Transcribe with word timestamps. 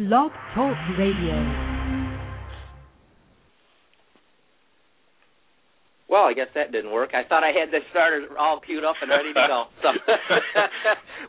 Blog 0.00 0.32
Talk 0.54 0.72
Radio. 0.96 1.36
Well, 6.08 6.24
I 6.24 6.32
guess 6.32 6.48
that 6.54 6.72
didn't 6.72 6.90
work. 6.90 7.10
I 7.12 7.28
thought 7.28 7.44
I 7.44 7.52
had 7.52 7.68
the 7.68 7.80
starter 7.90 8.24
all 8.38 8.60
queued 8.64 8.82
up 8.82 8.96
and 9.02 9.10
ready 9.10 9.34
to 9.34 9.44
go. 9.46 9.64
So, 9.82 9.88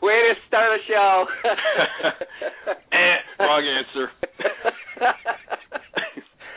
way 0.02 0.24
to 0.24 0.32
start 0.48 0.72
a 0.72 0.80
show. 0.88 1.24
eh, 2.96 3.44
wrong 3.44 3.60
answer. 3.60 4.08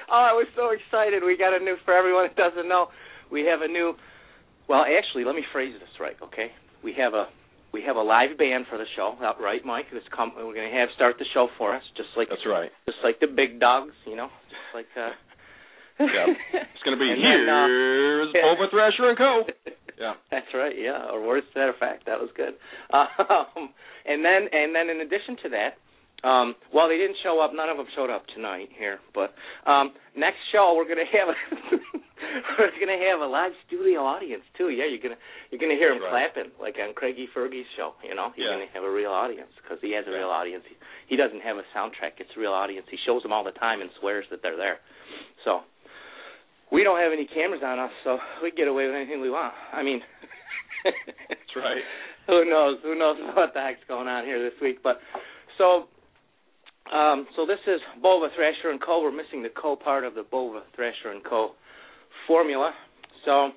oh, 0.08 0.16
I 0.16 0.32
was 0.32 0.48
so 0.56 0.70
excited. 0.72 1.22
We 1.22 1.38
got 1.38 1.54
a 1.54 1.62
new 1.62 1.76
for 1.84 1.94
everyone 1.94 2.30
that 2.30 2.38
doesn't 2.38 2.70
know. 2.70 2.88
We 3.30 3.44
have 3.52 3.60
a 3.60 3.68
new. 3.68 3.94
Well, 4.70 4.86
actually, 4.88 5.26
let 5.26 5.36
me 5.36 5.44
phrase 5.52 5.74
this 5.78 6.00
right, 6.00 6.16
okay? 6.24 6.54
We 6.82 6.94
have 6.98 7.14
a 7.14 7.28
we 7.76 7.84
have 7.84 8.00
a 8.00 8.08
live 8.08 8.40
band 8.40 8.72
for 8.72 8.80
the 8.80 8.88
show, 8.96 9.20
right, 9.20 9.60
Mike? 9.68 9.92
Who's 9.92 10.08
come? 10.16 10.32
We're 10.32 10.56
going 10.56 10.72
to 10.72 10.78
have 10.80 10.88
start 10.96 11.20
the 11.20 11.28
show 11.36 11.52
for 11.60 11.76
us, 11.76 11.84
just 12.00 12.08
like 12.16 12.32
that's 12.32 12.48
right, 12.48 12.72
just 12.88 13.04
like 13.04 13.20
the 13.20 13.28
big 13.28 13.60
dogs, 13.60 13.92
you 14.08 14.16
know, 14.16 14.32
just 14.48 14.72
like. 14.72 14.88
uh 14.96 15.12
yeah, 16.00 16.28
it's 16.28 16.84
going 16.84 16.92
to 16.92 17.00
be 17.00 17.08
here's 17.16 17.48
then, 17.48 18.44
uh, 18.44 18.56
Bova 18.56 18.68
Thrasher 18.72 19.08
and 19.08 19.18
Coe. 19.18 19.44
Yeah, 20.00 20.20
That's 20.32 20.52
right. 20.54 20.76
Yeah, 20.76 21.08
or 21.08 21.24
words 21.24 21.48
to 21.54 21.60
that 21.60 21.70
effect. 21.72 22.06
That 22.08 22.20
was 22.20 22.28
good. 22.36 22.60
Um, 22.92 23.72
and 24.04 24.20
then, 24.20 24.52
and 24.52 24.76
then, 24.76 24.92
in 24.92 25.00
addition 25.00 25.40
to 25.44 25.50
that, 25.56 25.80
um, 26.24 26.56
well, 26.74 26.88
they 26.88 26.98
didn't 26.98 27.18
show 27.24 27.40
up. 27.44 27.52
None 27.54 27.70
of 27.70 27.78
them 27.78 27.88
showed 27.96 28.10
up 28.10 28.24
tonight 28.34 28.70
here. 28.78 29.00
But 29.14 29.34
um, 29.70 29.92
next 30.16 30.40
show, 30.52 30.74
we're 30.78 30.88
gonna 30.88 31.06
have 31.12 31.30
a 31.30 31.38
we're 32.58 32.74
gonna 32.80 33.02
have 33.12 33.20
a 33.22 33.28
live 33.30 33.52
studio 33.68 34.02
audience 34.02 34.44
too. 34.58 34.70
Yeah, 34.70 34.86
you're 34.90 35.04
gonna 35.04 35.20
you're 35.52 35.60
gonna 35.62 35.76
hear 35.78 35.92
him 35.94 36.02
right. 36.02 36.32
clapping 36.34 36.52
like 36.60 36.76
on 36.82 36.94
Craigie 36.96 37.28
Fergie's 37.36 37.68
show. 37.78 37.94
You 38.02 38.16
know, 38.16 38.32
you're 38.36 38.48
Yeah. 38.50 38.58
gonna 38.58 38.74
have 38.74 38.84
a 38.84 38.92
real 38.92 39.12
audience 39.12 39.52
because 39.62 39.78
he 39.82 39.94
has 39.94 40.06
a 40.08 40.12
real 40.12 40.30
audience. 40.34 40.64
He, 40.70 40.76
he 41.14 41.16
doesn't 41.16 41.42
have 41.42 41.58
a 41.58 41.66
soundtrack. 41.76 42.18
It's 42.18 42.32
a 42.36 42.40
real 42.40 42.54
audience. 42.54 42.88
He 42.90 42.98
shows 43.06 43.22
them 43.22 43.34
all 43.34 43.44
the 43.44 43.54
time 43.58 43.82
and 43.82 43.90
swears 44.00 44.26
that 44.32 44.42
they're 44.42 44.58
there. 44.58 44.80
So 45.44 45.62
we 46.72 46.84
don't 46.84 46.98
have 47.00 47.14
any 47.14 47.28
cameras 47.30 47.62
on 47.64 47.78
us, 47.78 47.92
so 48.04 48.18
we 48.42 48.50
can 48.50 48.58
get 48.66 48.68
away 48.68 48.88
with 48.88 48.96
anything 48.96 49.22
we 49.22 49.30
want. 49.30 49.54
I 49.72 49.84
mean, 49.84 50.02
that's 51.30 51.54
right. 51.56 51.84
who 52.28 52.50
knows? 52.50 52.80
Who 52.84 52.98
knows 52.98 53.18
what 53.36 53.54
the 53.54 53.62
heck's 53.62 53.86
going 53.88 54.08
on 54.08 54.26
here 54.26 54.42
this 54.42 54.58
week? 54.62 54.82
But 54.84 54.98
so, 55.58 55.86
um, 56.94 57.28
so 57.36 57.46
this 57.46 57.60
is 57.68 57.82
Bova 58.02 58.28
Thrasher 58.36 58.70
and 58.70 58.82
Coe. 58.82 59.02
We're 59.02 59.12
missing 59.16 59.42
the 59.42 59.50
Coe 59.50 59.76
part 59.76 60.04
of 60.04 60.14
the 60.14 60.24
Bova 60.24 60.62
Thrasher 60.76 61.12
and 61.12 61.24
Co. 61.24 61.52
formula. 62.28 62.74
So 63.26 63.50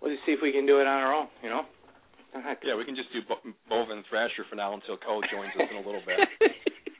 we'll 0.00 0.12
just 0.14 0.24
see 0.26 0.32
if 0.32 0.40
we 0.42 0.52
can 0.52 0.66
do 0.66 0.78
it 0.78 0.86
on 0.86 0.98
our 1.02 1.14
own. 1.14 1.28
You 1.42 1.50
know. 1.50 1.62
Yeah, 2.64 2.74
we 2.76 2.84
can 2.84 2.96
just 2.96 3.12
do 3.12 3.20
Bo- 3.28 3.42
Bova 3.68 3.92
and 3.92 4.04
Thrasher 4.10 4.44
for 4.50 4.56
now 4.56 4.74
until 4.74 4.96
Cole 4.96 5.22
joins 5.30 5.50
us 5.54 5.68
in 5.70 5.76
a 5.76 5.86
little 5.86 6.02
bit. 6.04 6.18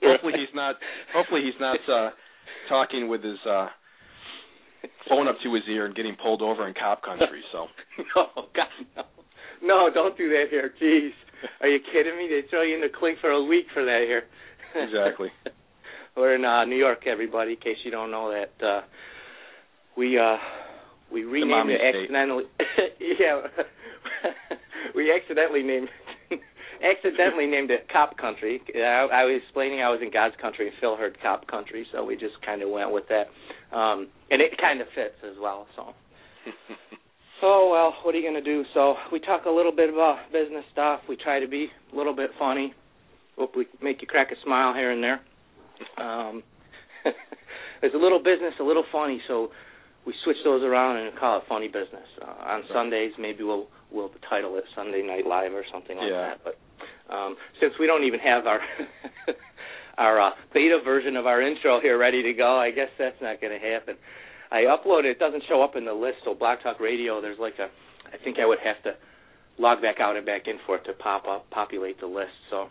hopefully 0.03 0.35
he's 0.37 0.55
not. 0.55 0.77
Hopefully 1.13 1.43
he's 1.45 1.59
not 1.61 1.79
uh, 1.91 2.11
talking 2.69 3.09
with 3.09 3.23
his 3.25 3.39
uh, 3.49 3.67
phone 5.09 5.29
up 5.29 5.37
to 5.43 5.55
his 5.55 5.65
ear 5.69 5.87
and 5.87 5.95
getting 5.95 6.17
pulled 6.23 6.43
over 6.43 6.69
in 6.69 6.75
cop 6.75 7.03
country. 7.03 7.43
So 7.53 7.67
no, 8.17 8.47
God, 8.55 8.71
no. 8.97 9.03
No, 9.63 9.89
don't 9.93 10.17
do 10.17 10.29
that 10.29 10.47
here. 10.51 10.71
Jeez. 10.83 11.11
Are 11.61 11.69
you 11.69 11.79
kidding 11.93 12.17
me? 12.17 12.29
They 12.29 12.47
throw 12.49 12.63
you 12.63 12.75
in 12.77 12.81
the 12.81 12.93
clink 12.93 13.19
for 13.21 13.31
a 13.31 13.43
week 13.43 13.67
for 13.73 13.85
that 13.85 14.05
here. 14.07 14.25
Exactly. 14.75 15.29
We're 16.17 16.37
in 16.37 16.45
uh, 16.45 16.65
New 16.65 16.77
York, 16.77 17.07
everybody. 17.07 17.53
In 17.53 17.57
case 17.57 17.79
you 17.85 17.91
don't 17.91 18.11
know 18.11 18.31
that, 18.31 18.65
uh, 18.65 18.83
we 19.97 20.19
uh, 20.19 20.37
we 21.13 21.25
renamed 21.25 21.71
it 21.71 21.81
accidentally. 21.81 22.45
yeah, 23.01 23.43
we 24.95 25.13
accidentally 25.13 25.63
named 25.63 25.89
accidentally 26.83 27.47
named 27.47 27.71
it 27.71 27.89
Cop 27.93 28.17
Country. 28.17 28.61
I, 28.77 29.09
I 29.13 29.25
was 29.25 29.41
explaining 29.43 29.81
I 29.81 29.91
was 29.91 30.01
in 30.03 30.13
God's 30.13 30.37
country, 30.41 30.69
and 30.69 30.77
Phil 30.81 30.97
heard 30.97 31.17
Cop 31.21 31.49
Country, 31.49 31.87
so 31.93 32.05
we 32.05 32.15
just 32.15 32.41
kind 32.47 32.63
of 32.63 32.71
went 32.71 32.93
with 32.93 33.05
that, 33.09 33.27
um, 33.77 34.09
and 34.31 34.41
it 34.41 34.53
kind 34.61 34.81
of 34.81 34.87
fits 34.95 35.19
as 35.25 35.37
well. 35.41 35.67
So. 35.75 35.95
Oh 37.47 37.69
well, 37.71 37.93
what 38.03 38.15
are 38.15 38.19
you 38.19 38.27
gonna 38.27 38.41
do? 38.41 38.65
So 38.73 38.95
we 39.13 39.21
talk 39.21 39.45
a 39.45 39.51
little 39.51 39.75
bit 39.75 39.91
about 39.91 40.33
business 40.33 40.65
stuff. 40.73 41.01
We 41.09 41.17
try 41.17 41.41
to 41.41 41.49
be 41.49 41.69
a 41.93 41.97
little 41.97 42.15
bit 42.15 42.31
funny. 42.39 42.73
Hope 43.37 43.57
we 43.57 43.67
make 43.83 44.01
you 44.01 44.07
crack 44.09 44.31
a 44.31 44.37
smile 44.45 44.75
here 44.75 44.91
and 44.91 45.03
there. 45.03 45.21
Um, 45.99 46.43
there's 47.81 47.95
a 47.95 47.99
little 47.99 48.19
business, 48.23 48.55
a 48.61 48.63
little 48.65 48.85
funny, 48.93 49.21
so 49.29 49.51
we 50.07 50.15
switch 50.25 50.37
those 50.45 50.63
around 50.63 50.99
and 50.99 51.17
call 51.19 51.39
it 51.39 51.45
funny 51.49 51.67
business. 51.69 52.07
Uh, 52.21 52.27
on 52.49 52.63
Sundays, 52.73 53.13
maybe 53.19 53.43
we'll 53.43 53.67
we'll 53.91 54.11
title 54.29 54.57
it 54.57 54.65
Sunday 54.75 55.03
Night 55.03 55.27
Live 55.27 55.53
or 55.53 55.65
something 55.73 55.97
like 55.97 56.11
Yeah. 56.11 56.35
that. 56.35 56.41
But 56.45 57.15
um, 57.15 57.37
since 57.61 57.75
we 57.81 57.87
don't 57.87 58.05
even 58.05 58.21
have 58.21 58.47
our 58.47 58.61
our 59.99 60.21
uh, 60.21 60.31
beta 60.53 60.79
version 60.85 61.17
of 61.17 61.27
our 61.27 61.41
intro 61.43 61.81
here 61.81 61.99
ready 61.99 62.23
to 62.23 62.33
go, 62.33 62.57
I 62.59 62.71
guess 62.71 62.89
that's 62.99 63.21
not 63.21 63.41
going 63.41 63.59
to 63.59 63.65
happen. 63.65 63.97
I 64.51 64.63
uploaded 64.71 65.11
it 65.11 65.19
doesn't 65.19 65.45
show 65.49 65.63
up 65.63 65.75
in 65.77 65.85
the 65.85 65.93
list. 65.95 66.19
So 66.25 66.35
Blog 66.35 66.59
Talk 66.63 66.81
Radio, 66.81 67.21
there's 67.21 67.39
like 67.39 67.55
a, 67.59 67.69
I 68.13 68.23
think 68.23 68.39
I 68.39 68.47
would 68.47 68.59
have 68.65 68.83
to 68.85 68.95
log 69.59 69.81
back 69.83 70.01
out 70.01 70.17
and 70.17 70.25
back 70.27 70.43
in 70.47 70.59
for 70.67 70.77
it 70.77 70.85
to 70.85 70.93
pop 70.93 71.27
up, 71.29 71.49
populate 71.51 71.99
the 72.01 72.07
list. 72.07 72.35
So 72.51 72.67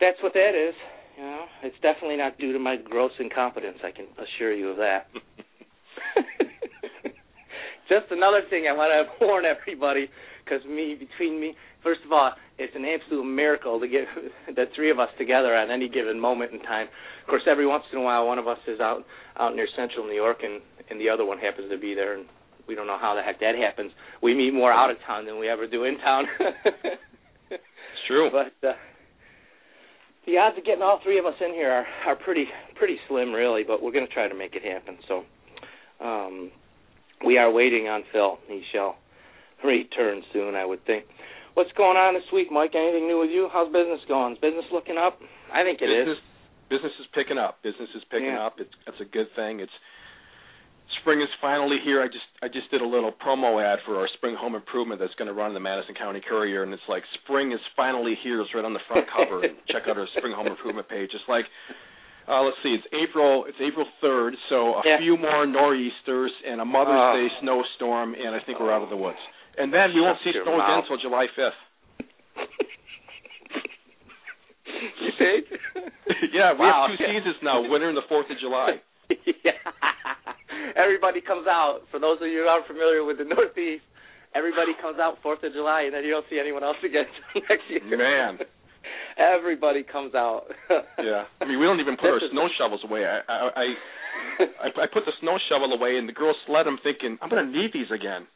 that's 0.00 0.18
what 0.22 0.32
that 0.34 0.52
is. 0.54 0.74
You 1.16 1.22
know, 1.22 1.44
it's 1.62 1.76
definitely 1.80 2.16
not 2.16 2.38
due 2.38 2.52
to 2.52 2.58
my 2.58 2.76
gross 2.76 3.12
incompetence. 3.20 3.78
I 3.84 3.92
can 3.92 4.06
assure 4.18 4.52
you 4.52 4.70
of 4.70 4.78
that. 4.78 5.06
Just 7.88 8.10
another 8.10 8.40
thing 8.48 8.64
I 8.68 8.72
want 8.72 8.90
to 8.90 9.06
warn 9.24 9.44
everybody, 9.44 10.08
because 10.44 10.64
me 10.64 10.96
between 10.98 11.40
me, 11.40 11.54
first 11.82 12.00
of 12.04 12.12
all, 12.12 12.32
it's 12.58 12.74
an 12.74 12.84
absolute 12.84 13.24
miracle 13.24 13.78
to 13.78 13.86
get 13.86 14.06
the 14.56 14.64
three 14.74 14.90
of 14.90 14.98
us 14.98 15.10
together 15.18 15.54
at 15.54 15.70
any 15.70 15.88
given 15.88 16.18
moment 16.18 16.52
in 16.52 16.60
time. 16.60 16.88
Of 17.22 17.28
course, 17.28 17.42
every 17.48 17.66
once 17.66 17.84
in 17.92 17.98
a 17.98 18.02
while, 18.02 18.26
one 18.26 18.38
of 18.38 18.48
us 18.48 18.58
is 18.66 18.80
out 18.80 19.04
out 19.38 19.54
near 19.54 19.68
Central 19.76 20.06
New 20.06 20.14
York, 20.14 20.38
and 20.42 20.60
and 20.90 21.00
the 21.00 21.08
other 21.10 21.24
one 21.24 21.38
happens 21.38 21.70
to 21.70 21.78
be 21.78 21.94
there, 21.94 22.14
and 22.14 22.26
we 22.66 22.74
don't 22.74 22.86
know 22.86 22.98
how 23.00 23.14
the 23.14 23.22
heck 23.22 23.40
that 23.40 23.54
happens. 23.54 23.92
We 24.22 24.34
meet 24.34 24.52
more 24.52 24.72
out 24.72 24.90
of 24.90 24.96
town 25.06 25.26
than 25.26 25.38
we 25.38 25.48
ever 25.48 25.66
do 25.66 25.84
in 25.84 25.98
town. 25.98 26.24
it's 27.50 27.62
true. 28.08 28.30
but 28.32 28.66
uh, 28.66 28.72
the 30.26 30.38
odds 30.38 30.56
of 30.58 30.64
getting 30.64 30.82
all 30.82 31.00
three 31.02 31.18
of 31.18 31.26
us 31.26 31.34
in 31.40 31.52
here 31.52 31.70
are 31.70 31.86
are 32.06 32.16
pretty 32.16 32.46
pretty 32.76 32.96
slim, 33.08 33.32
really. 33.32 33.62
But 33.64 33.82
we're 33.82 33.92
going 33.92 34.06
to 34.06 34.12
try 34.12 34.28
to 34.28 34.34
make 34.34 34.54
it 34.54 34.62
happen. 34.64 34.98
So 35.08 35.24
um, 36.04 36.50
we 37.24 37.38
are 37.38 37.50
waiting 37.50 37.88
on 37.88 38.04
Phil. 38.12 38.38
He 38.48 38.62
shall 38.72 38.96
return 39.64 40.22
soon, 40.32 40.54
I 40.54 40.64
would 40.64 40.84
think. 40.86 41.04
What's 41.54 41.70
going 41.76 41.96
on 41.96 42.14
this 42.14 42.26
week, 42.32 42.48
Mike? 42.50 42.74
Anything 42.74 43.06
new 43.06 43.20
with 43.20 43.30
you? 43.30 43.48
How's 43.52 43.72
business 43.72 44.00
going? 44.08 44.32
Is 44.34 44.38
business 44.40 44.64
looking 44.72 44.98
up? 44.98 45.20
I 45.52 45.62
think 45.62 45.80
it 45.80 45.86
is. 45.86 46.04
business, 46.04 46.18
Business 46.68 46.92
is 46.98 47.06
picking 47.14 47.38
up. 47.38 47.62
Business 47.62 47.88
is 47.94 48.02
picking 48.10 48.34
Yeah. 48.34 48.46
up. 48.46 48.58
It's 48.58 48.74
that's 48.86 49.00
a 49.00 49.04
good 49.04 49.28
thing. 49.36 49.60
It's 49.60 49.72
spring 51.00 51.20
is 51.20 51.28
finally 51.40 51.76
here. 51.84 52.02
I 52.02 52.06
just 52.06 52.24
I 52.42 52.48
just 52.48 52.70
did 52.70 52.80
a 52.80 52.86
little 52.86 53.12
promo 53.12 53.62
ad 53.62 53.78
for 53.84 53.96
our 53.98 54.08
spring 54.16 54.34
home 54.38 54.54
improvement 54.54 55.00
that's 55.00 55.14
going 55.14 55.28
to 55.28 55.34
run 55.34 55.48
in 55.48 55.54
the 55.54 55.60
Madison 55.60 55.94
County 55.94 56.20
Courier, 56.26 56.62
and 56.62 56.72
it's 56.72 56.82
like 56.88 57.02
spring 57.22 57.52
is 57.52 57.60
finally 57.76 58.14
here. 58.22 58.40
It's 58.40 58.54
right 58.54 58.64
on 58.64 58.72
the 58.72 58.80
front 58.88 59.06
cover. 59.14 59.42
and 59.44 59.56
check 59.70 59.82
out 59.88 59.98
our 59.98 60.06
spring 60.16 60.32
home 60.34 60.46
improvement 60.46 60.88
page. 60.88 61.10
It's 61.12 61.28
like. 61.28 61.44
Uh, 62.26 62.40
let's 62.40 62.56
see. 62.62 62.72
It's 62.72 62.88
April. 62.96 63.44
It's 63.46 63.58
April 63.60 63.84
third. 64.00 64.32
So 64.48 64.80
a 64.80 64.82
Yeah. 64.82 64.96
few 64.98 65.18
more 65.18 65.44
nor'easters 65.44 66.32
and 66.48 66.58
a 66.58 66.64
Mother's 66.64 66.96
Oh. 66.96 67.12
Day 67.20 67.28
snowstorm, 67.44 68.14
and 68.14 68.34
I 68.34 68.40
think 68.46 68.60
we're 68.60 68.72
out 68.72 68.80
of 68.80 68.88
the 68.88 68.96
woods. 68.96 69.18
And 69.58 69.68
then 69.70 69.92
we 69.92 70.00
won't 70.00 70.16
see 70.24 70.32
snow 70.32 70.56
again 70.56 70.78
until 70.88 70.96
July 70.96 71.26
fifth. 71.36 71.60
you 75.04 75.10
see? 75.18 75.36
yeah, 76.32 76.52
we 76.54 76.60
Wow. 76.64 76.88
have 76.88 76.96
two 76.98 77.04
seasons 77.04 77.36
now: 77.42 77.60
winter 77.68 77.88
and 77.88 77.96
the 77.96 78.08
Fourth 78.08 78.30
of 78.30 78.38
July. 78.40 78.80
yeah. 79.44 79.52
Everybody 80.76 81.20
comes 81.20 81.46
out. 81.46 81.80
For 81.90 82.00
those 82.00 82.18
of 82.20 82.28
you 82.28 82.42
who 82.42 82.48
aren't 82.48 82.66
familiar 82.66 83.04
with 83.04 83.18
the 83.18 83.24
Northeast, 83.24 83.84
everybody 84.34 84.72
comes 84.80 84.98
out 84.98 85.18
Fourth 85.22 85.42
of 85.44 85.52
July, 85.52 85.82
and 85.86 85.94
then 85.94 86.04
you 86.04 86.10
don't 86.10 86.26
see 86.30 86.38
anyone 86.40 86.64
else 86.64 86.80
again 86.84 87.06
next 87.48 87.68
year. 87.68 87.84
Man. 87.96 88.38
Everybody 89.16 89.82
comes 89.84 90.14
out. 90.14 90.46
Yeah, 90.98 91.24
I 91.40 91.44
mean, 91.44 91.60
we 91.60 91.66
don't 91.66 91.80
even 91.80 91.96
put 91.96 92.08
our 92.08 92.20
This 92.20 92.30
snow 92.32 92.48
shovels 92.58 92.80
away. 92.82 93.04
I, 93.04 93.20
I, 93.28 93.36
I, 93.54 93.64
I, 94.40 94.68
I 94.84 94.86
put 94.92 95.04
the 95.04 95.12
snow 95.20 95.36
shovel 95.48 95.70
away, 95.76 95.96
and 95.98 96.08
the 96.08 96.12
girls 96.16 96.36
sled. 96.46 96.66
I'm 96.66 96.78
thinking, 96.82 97.18
I'm 97.20 97.28
gonna 97.28 97.44
need 97.46 97.70
these 97.72 97.90
again. 97.92 98.26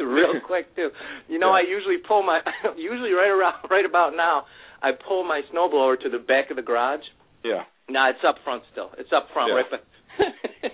Real 0.00 0.40
quick 0.46 0.74
too. 0.74 0.88
You 1.28 1.38
know, 1.38 1.48
Yeah. 1.48 1.62
I 1.64 1.68
usually 1.68 1.98
pull 2.06 2.22
my 2.22 2.40
usually 2.76 3.12
right 3.12 3.28
around 3.30 3.56
right 3.70 3.84
about 3.84 4.16
now. 4.16 4.44
I 4.82 4.92
pull 4.92 5.24
my 5.24 5.42
snowblower 5.52 6.00
to 6.00 6.08
the 6.08 6.18
back 6.18 6.50
of 6.50 6.56
the 6.56 6.62
garage. 6.62 7.04
Yeah. 7.44 7.62
No, 7.88 8.04
it's 8.10 8.20
up 8.26 8.36
front 8.44 8.62
still. 8.72 8.90
It's 8.98 9.10
up 9.16 9.28
front, 9.32 9.48
Yeah. 9.48 9.56
right? 9.64 9.70
But 9.70 9.82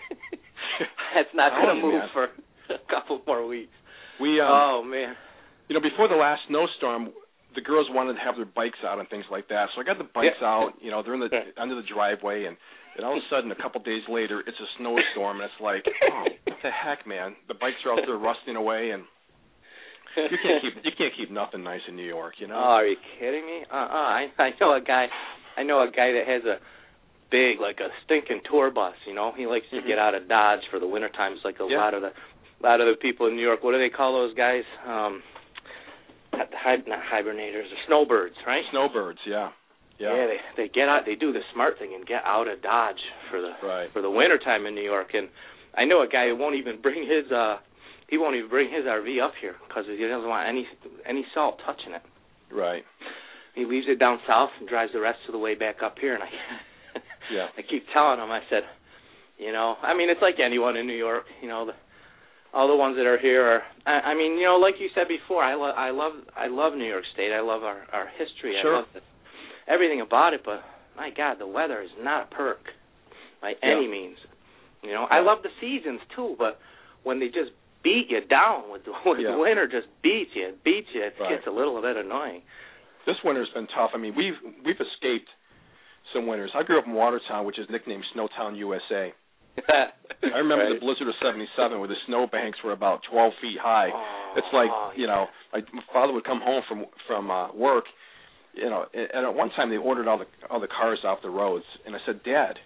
that's 1.15 1.31
not 1.35 1.53
going 1.53 1.77
to 1.77 1.81
move 1.83 1.95
man. 1.95 2.09
for 2.13 2.25
a 2.75 2.79
couple 2.91 3.21
more 3.27 3.47
weeks. 3.47 3.73
We, 4.21 4.41
um, 4.41 4.49
oh 4.51 4.83
man. 4.83 5.15
you 5.69 5.75
know, 5.75 5.81
before 5.83 6.09
the 6.09 6.15
last 6.17 6.43
snowstorm, 6.49 7.11
the 7.55 7.61
girls 7.61 7.87
wanted 7.91 8.15
to 8.15 8.21
have 8.21 8.35
their 8.37 8.47
bikes 8.51 8.79
out 8.85 8.99
and 8.99 9.09
things 9.09 9.25
like 9.31 9.49
that. 9.49 9.69
So 9.75 9.81
I 9.81 9.85
got 9.85 9.99
the 9.99 10.11
bikes 10.11 10.39
Yeah. 10.41 10.47
out. 10.49 10.71
You 10.81 10.91
know, 10.91 11.03
they're 11.03 11.15
in 11.15 11.21
the 11.21 11.31
Yeah. 11.31 11.55
under 11.57 11.75
the 11.77 11.87
driveway, 11.87 12.45
and 12.47 12.57
and 12.97 13.05
all 13.05 13.17
of 13.17 13.23
a 13.23 13.27
sudden, 13.29 13.51
a 13.51 13.59
couple 13.59 13.81
days 13.83 14.03
later, 14.09 14.41
it's 14.47 14.59
a 14.59 14.69
snowstorm, 14.79 15.41
and 15.41 15.51
it's 15.51 15.61
like, 15.61 15.83
oh, 16.11 16.25
what 16.47 16.59
the 16.63 16.71
heck, 16.71 17.07
man? 17.07 17.35
The 17.49 17.55
bikes 17.55 17.79
are 17.87 17.93
out 17.93 18.01
there 18.07 18.17
rusting 18.17 18.55
away, 18.57 18.91
and 18.91 19.03
you 20.17 20.39
can't 20.43 20.63
keep 20.63 20.75
you 20.85 20.93
can't 20.99 21.15
keep 21.17 21.31
nothing 21.31 21.63
nice 21.63 21.83
in 21.89 21.97
New 21.97 22.07
York, 22.07 22.35
you 22.39 22.47
know. 22.47 22.55
Oh, 22.55 22.79
are 22.83 22.87
you 22.87 22.97
kidding 23.19 23.47
me? 23.47 23.65
Uh, 23.71 23.75
uh 23.75 24.11
I 24.19 24.27
I 24.39 24.51
know 24.61 24.75
a 24.75 24.81
guy, 24.81 25.07
I 25.57 25.63
know 25.63 25.83
a 25.83 25.91
guy 25.91 26.11
that 26.13 26.27
has 26.27 26.43
a 26.45 26.59
big 27.35 27.59
like 27.59 27.81
a 27.83 27.91
stinking 28.05 28.43
tour 28.49 28.71
bus. 28.71 28.95
You 29.07 29.15
know, 29.19 29.33
he 29.35 29.47
likes 29.51 29.67
to 29.71 29.83
Mhm. 29.83 29.87
get 29.91 29.99
out 29.99 30.15
of 30.15 30.29
Dodge 30.29 30.63
for 30.71 30.79
the 30.79 30.87
winter 30.87 31.09
times, 31.11 31.41
like 31.45 31.59
a 31.59 31.67
Yeah. 31.67 31.79
lot 31.83 31.93
of 31.95 32.03
the, 32.07 32.13
lot 32.63 32.81
of 32.81 32.87
the 32.87 32.95
people 32.95 33.27
in 33.27 33.35
New 33.35 33.43
York. 33.43 33.65
What 33.65 33.73
do 33.73 33.79
they 33.79 33.91
call 33.91 34.13
those 34.15 34.35
guys? 34.35 34.65
Um, 34.87 35.23
not 36.33 36.51
the 36.51 36.57
hi- 36.57 36.83
not 36.87 37.03
hibernators, 37.03 37.69
the 37.71 37.77
snowbirds, 37.87 38.37
right? 38.47 38.65
Snowbirds, 38.71 39.21
yeah, 39.27 39.51
yeah, 39.99 40.15
Yeah, 40.15 40.27
they 40.27 40.41
they 40.57 40.69
get 40.69 40.89
out. 40.89 41.05
They 41.05 41.15
do 41.17 41.33
the 41.33 41.43
smart 41.53 41.79
thing 41.79 41.95
and 41.95 42.07
get 42.07 42.23
out 42.25 42.47
of 42.49 42.63
Dodge 42.63 43.03
for 43.31 43.41
the 43.41 43.55
right. 43.63 43.91
for 43.93 44.01
the 44.03 44.11
winter 44.11 44.39
time 44.39 44.67
in 44.67 44.75
New 44.75 44.83
York. 44.95 45.15
And 45.15 45.29
I 45.77 45.85
know 45.85 46.03
a 46.03 46.07
guy 46.09 46.29
who 46.29 46.37
won't 46.37 46.55
even 46.57 46.81
bring 46.81 47.03
his 47.07 47.31
uh 47.33 47.59
he 48.09 48.19
won't 48.19 48.37
even 48.37 48.49
bring 48.51 48.69
his 48.71 48.85
RV 48.87 49.21
up 49.21 49.35
here 49.41 49.57
because 49.67 49.87
he 49.87 49.97
doesn't 50.07 50.29
want 50.29 50.47
any 50.49 50.69
any 51.05 51.25
salt 51.35 51.59
touching 51.67 51.93
it. 51.95 52.03
Right. 52.51 52.85
He 53.55 53.65
leaves 53.65 53.87
it 53.89 53.99
down 53.99 54.21
south 54.27 54.51
and 54.59 54.69
drives 54.69 54.93
the 54.93 55.01
rest 55.01 55.21
of 55.27 55.33
the 55.33 55.39
way 55.39 55.55
back 55.55 55.83
up 55.83 55.99
here. 56.01 56.15
And 56.15 56.23
I 56.25 56.29
Yeah. 57.33 57.49
I 57.57 57.63
keep 57.63 57.87
telling 57.93 58.19
him. 58.21 58.31
I 58.31 58.41
said, 58.51 58.63
you 59.39 59.53
know, 59.53 59.77
I 59.83 59.97
mean, 59.97 60.11
it's 60.11 60.23
like 60.23 60.37
anyone 60.45 60.77
in 60.77 60.87
New 60.87 60.97
York. 60.97 61.25
You 61.43 61.49
know, 61.49 61.67
the 61.67 61.73
all 62.53 62.69
the 62.69 62.77
ones 62.77 62.97
that 62.97 63.07
are 63.07 63.19
here 63.19 63.43
are. 63.45 63.63
I, 63.87 64.13
I 64.13 64.15
mean, 64.15 64.39
you 64.39 64.45
know, 64.45 64.57
like 64.57 64.75
you 64.79 64.89
said 64.95 65.09
before, 65.09 65.43
I 65.43 65.55
love 65.55 65.75
I 65.77 65.91
love 65.91 66.13
I 66.37 66.47
love 66.49 66.75
New 66.75 66.87
York 66.89 67.05
State. 67.15 67.33
I 67.33 67.41
love 67.41 67.63
our 67.63 67.83
our 67.93 68.09
history. 68.19 68.57
Sure. 68.63 68.75
I 68.75 68.79
love 68.81 68.89
the, 68.95 69.01
everything 69.73 70.01
about 70.01 70.35
it. 70.35 70.43
But 70.45 70.63
my 70.97 71.11
God, 71.17 71.37
the 71.39 71.47
weather 71.47 71.83
is 71.83 71.91
not 72.01 72.29
a 72.31 72.35
perk 72.35 72.61
by 73.43 73.55
any 73.63 73.89
means. 73.89 74.19
You 74.83 74.93
know, 74.93 75.07
I 75.11 75.21
love 75.21 75.39
the 75.43 75.51
seasons 75.61 76.01
too, 76.15 76.37
but 76.39 76.59
when 77.03 77.19
they 77.19 77.27
just 77.27 77.51
beat 77.83 78.07
you 78.09 78.21
down 78.29 78.71
with 78.71 78.85
the 78.85 78.93
with 79.07 79.19
Yeah. 79.21 79.33
the 79.33 79.39
winter 79.39 79.67
just 79.67 79.89
beats 80.03 80.31
you, 80.35 80.53
beats 80.65 80.89
you, 80.95 81.03
it 81.05 81.15
Right. 81.19 81.31
gets 81.37 81.47
a 81.47 81.51
little 81.51 81.81
bit 81.83 81.97
annoying. 81.97 82.43
This 83.07 83.17
winter's 83.25 83.51
been 83.53 83.67
tough. 83.67 83.91
I 83.95 83.99
mean, 83.99 84.15
we've 84.17 84.39
we've 84.65 84.81
escaped 84.81 85.29
some 86.13 86.27
winters. 86.27 86.51
I 86.55 86.63
grew 86.63 86.79
up 86.79 86.87
in 86.87 86.93
Watertown, 86.93 87.45
which 87.47 87.59
is 87.59 87.67
nicknamed 87.71 88.05
Snowtown, 88.15 88.57
USA. 88.59 89.13
I 89.69 90.39
remember 90.39 90.67
the 90.75 90.81
blizzard 90.81 91.07
of 91.07 91.15
'77, 91.23 91.79
where 91.79 91.89
the 91.89 91.95
snowbanks 92.07 92.59
were 92.65 92.73
about 92.73 93.01
12 93.11 93.33
feet 93.41 93.59
high. 93.61 93.91
Oh, 93.95 94.35
It's 94.37 94.51
like 94.53 94.71
you 94.97 95.07
know, 95.07 95.27
my 95.53 95.61
father 95.93 96.13
would 96.13 96.25
come 96.25 96.41
home 96.43 96.63
from 96.69 96.87
from 97.07 97.31
uh, 97.31 97.53
work, 97.55 97.85
you 98.55 98.69
know, 98.69 98.85
and 98.93 99.25
at 99.27 99.35
one 99.35 99.51
time 99.51 99.71
they 99.71 99.77
ordered 99.77 100.09
all 100.09 100.19
the 100.19 100.27
all 100.51 100.61
the 100.61 100.67
cars 100.69 100.99
off 101.05 101.19
the 101.23 101.31
roads, 101.31 101.65
and 101.87 101.95
I 101.95 101.99
said, 102.05 102.25
Dad, 102.25 102.59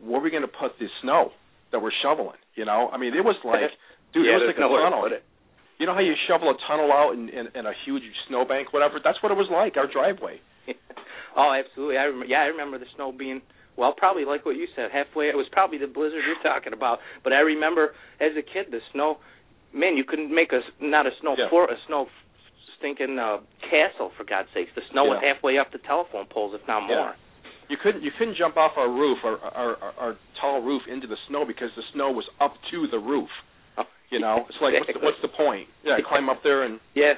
where 0.00 0.20
are 0.20 0.22
we 0.22 0.30
going 0.30 0.46
to 0.46 0.48
put 0.48 0.78
the 0.78 0.86
snow 1.02 1.32
that 1.72 1.82
we're 1.82 1.94
shoveling? 2.02 2.38
You 2.54 2.64
know, 2.64 2.88
I 2.92 2.96
mean, 2.98 3.14
it 3.14 3.24
was 3.24 3.36
like, 3.44 3.66
dude, 4.14 4.26
yeah, 4.26 4.38
it 4.38 4.46
was 4.46 4.54
like 4.54 4.62
a 4.62 4.68
tunnel. 4.86 5.02
You 5.78 5.84
know 5.84 5.92
how 5.92 6.00
you 6.00 6.14
shovel 6.26 6.48
a 6.48 6.56
tunnel 6.66 6.88
out 6.90 7.12
in, 7.12 7.28
in, 7.28 7.48
in 7.52 7.66
a 7.66 7.72
huge 7.84 8.02
snowbank, 8.28 8.72
whatever? 8.72 8.96
That's 9.02 9.20
what 9.22 9.30
it 9.30 9.36
was 9.36 9.48
like, 9.52 9.76
our 9.76 9.84
driveway. 9.90 10.40
oh, 11.36 11.52
absolutely. 11.52 11.96
I 11.98 12.04
remember. 12.04 12.26
Yeah, 12.26 12.40
I 12.40 12.46
remember 12.46 12.78
the 12.78 12.86
snow 12.96 13.12
being 13.12 13.42
well, 13.76 13.92
probably 13.96 14.24
like 14.24 14.44
what 14.46 14.56
you 14.56 14.66
said, 14.74 14.88
halfway. 14.92 15.26
It 15.28 15.36
was 15.36 15.46
probably 15.52 15.78
the 15.78 15.86
blizzard 15.86 16.22
you're 16.24 16.42
talking 16.42 16.72
about. 16.72 16.98
But 17.22 17.32
I 17.32 17.40
remember 17.40 17.92
as 18.20 18.32
a 18.36 18.42
kid, 18.42 18.70
the 18.70 18.80
snow. 18.92 19.18
Man, 19.74 19.96
you 19.96 20.04
couldn't 20.08 20.32
make 20.34 20.52
a 20.52 20.60
not 20.80 21.06
a 21.06 21.10
snow 21.20 21.34
Yeah. 21.36 21.50
fort, 21.50 21.68
a 21.70 21.76
snow 21.86 22.06
stinking 22.78 23.18
uh, 23.18 23.38
castle 23.68 24.12
for 24.16 24.24
God's 24.24 24.48
sakes. 24.54 24.70
The 24.74 24.82
snow 24.92 25.04
was 25.04 25.20
halfway 25.20 25.58
up 25.58 25.72
the 25.72 25.78
telephone 25.84 26.24
poles, 26.30 26.54
if 26.58 26.66
not 26.66 26.86
more. 26.86 27.12
Yeah. 27.12 27.12
You 27.68 27.76
couldn't 27.82 28.02
you 28.02 28.12
couldn't 28.16 28.36
jump 28.38 28.56
off 28.56 28.72
our 28.78 28.88
roof, 28.88 29.18
our, 29.24 29.36
our 29.42 29.76
our 29.76 29.92
our 29.98 30.12
tall 30.40 30.62
roof, 30.62 30.82
into 30.88 31.06
the 31.06 31.16
snow 31.28 31.44
because 31.44 31.68
the 31.76 31.82
snow 31.92 32.10
was 32.12 32.24
up 32.40 32.54
to 32.70 32.86
the 32.90 32.98
roof. 32.98 33.28
You 34.08 34.20
know, 34.20 34.46
it's 34.48 34.56
like 34.62 34.72
what's 34.78 34.86
the, 34.86 35.00
what's 35.02 35.18
the 35.20 35.34
point? 35.34 35.66
Yeah, 35.82 35.98
climb 36.06 36.30
up 36.30 36.38
there 36.44 36.62
and 36.62 36.78
Yeah. 36.94 37.14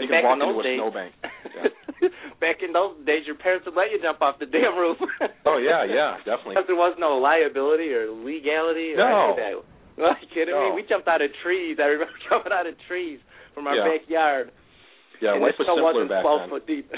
you 0.00 0.08
can 0.08 0.24
walk 0.24 0.40
in 0.40 0.48
into 0.48 0.58
a 0.58 0.62
days, 0.64 0.78
snowbank. 0.80 1.12
back 2.40 2.62
in 2.62 2.72
those 2.72 2.94
days, 3.06 3.26
your 3.26 3.36
parents 3.36 3.66
would 3.66 3.74
let 3.76 3.90
you 3.90 3.98
jump 4.02 4.22
off 4.22 4.38
the 4.38 4.46
damn 4.46 4.76
roof. 4.76 4.98
Oh 5.46 5.58
yeah, 5.60 5.84
yeah, 5.84 6.16
definitely. 6.24 6.54
Because 6.56 6.66
there 6.66 6.76
was 6.80 6.96
no 6.98 7.18
liability 7.20 7.92
or 7.92 8.08
legality 8.10 8.94
or 8.96 9.02
No. 9.02 9.06
any 9.06 9.30
of 9.30 9.36
that. 9.36 9.54
Well, 9.96 10.10
are 10.10 10.18
you 10.18 10.26
kidding 10.34 10.54
No. 10.54 10.74
me? 10.74 10.82
We 10.82 10.88
jumped 10.88 11.06
out 11.06 11.22
of 11.22 11.30
trees. 11.44 11.78
I 11.78 11.86
remember 11.94 12.14
jumping 12.28 12.50
out 12.50 12.66
of 12.66 12.74
trees 12.88 13.20
from 13.54 13.68
our 13.68 13.76
Yeah. 13.76 13.86
backyard. 13.86 14.50
Yeah, 15.22 15.34
and 15.38 15.42
life 15.42 15.54
was 15.58 15.68
simpler 15.70 15.84
wasn't 15.86 16.10
back 16.10 16.22
12 16.26 16.40
then. 16.40 16.48
foot 16.50 16.66
deep. 16.66 16.90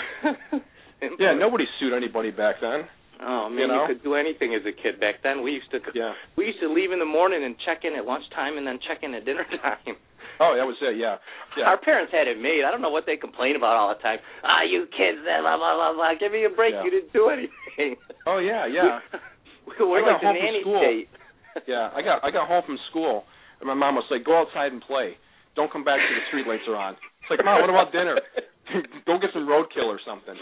Yeah, 1.20 1.34
nobody 1.36 1.64
sued 1.78 1.92
anybody 1.92 2.30
back 2.30 2.56
then. 2.60 2.88
Oh 3.20 3.48
man, 3.48 3.58
you 3.58 3.66
know? 3.68 3.82
you 3.82 3.94
could 3.94 4.02
do 4.04 4.14
anything 4.14 4.54
as 4.54 4.60
a 4.64 4.72
kid 4.72 5.00
back 5.00 5.22
then. 5.22 5.42
We 5.42 5.52
used 5.52 5.70
to 5.72 5.80
Yeah. 5.94 6.12
we 6.36 6.46
used 6.46 6.60
to 6.60 6.68
leave 6.72 6.92
in 6.92 6.98
the 6.98 7.08
morning 7.08 7.44
and 7.44 7.56
check 7.64 7.84
in 7.84 7.94
at 7.96 8.04
lunchtime 8.04 8.56
and 8.58 8.66
then 8.66 8.78
check 8.86 9.02
in 9.02 9.14
at 9.14 9.24
dinner 9.24 9.44
time. 9.62 9.96
Oh, 10.38 10.52
that 10.56 10.66
was 10.68 10.76
it. 10.84 10.96
Yeah. 11.00 11.16
Yeah. 11.56 11.64
Our 11.72 11.78
parents 11.80 12.12
had 12.12 12.28
it 12.28 12.36
made. 12.40 12.60
I 12.66 12.70
don't 12.70 12.82
know 12.84 12.90
what 12.92 13.04
they 13.08 13.16
complain 13.16 13.56
about 13.56 13.76
all 13.76 13.88
the 13.88 14.00
time. 14.04 14.18
Ah, 14.44 14.60
you 14.68 14.84
kids, 14.92 15.24
blah 15.24 15.40
blah 15.56 15.56
blah 15.56 15.92
blah. 15.96 16.12
Give 16.20 16.32
me 16.32 16.44
a 16.44 16.52
break. 16.52 16.74
Yeah. 16.76 16.84
You 16.84 16.90
didn't 16.92 17.12
do 17.12 17.28
anything. 17.32 17.96
Oh 18.26 18.38
yeah, 18.38 18.66
yeah. 18.68 19.00
We, 19.66 19.74
we're 19.82 19.98
I 19.98 20.14
got 20.14 20.22
like 20.22 20.22
the 20.22 20.32
nanny 20.38 20.60
school. 20.62 20.78
state. 20.78 21.08
Yeah, 21.66 21.88
I 21.96 22.02
got 22.04 22.20
I 22.22 22.30
got 22.30 22.46
home 22.46 22.62
from 22.68 22.78
school 22.92 23.24
and 23.60 23.66
my 23.66 23.74
mom 23.74 23.96
was 23.96 24.04
like, 24.12 24.22
"Go 24.28 24.38
outside 24.44 24.70
and 24.76 24.80
play. 24.84 25.16
Don't 25.56 25.72
come 25.72 25.82
back 25.82 25.96
till 25.98 26.14
the 26.14 26.22
street 26.28 26.46
lights 26.46 26.68
are 26.68 26.76
on." 26.76 26.94
It's 27.24 27.30
like, 27.32 27.40
"Mom, 27.42 27.60
what 27.64 27.70
about 27.72 27.90
dinner? 27.96 28.20
Go 29.08 29.16
get 29.18 29.30
some 29.32 29.48
roadkill 29.48 29.88
or 29.88 29.98
something." 30.04 30.36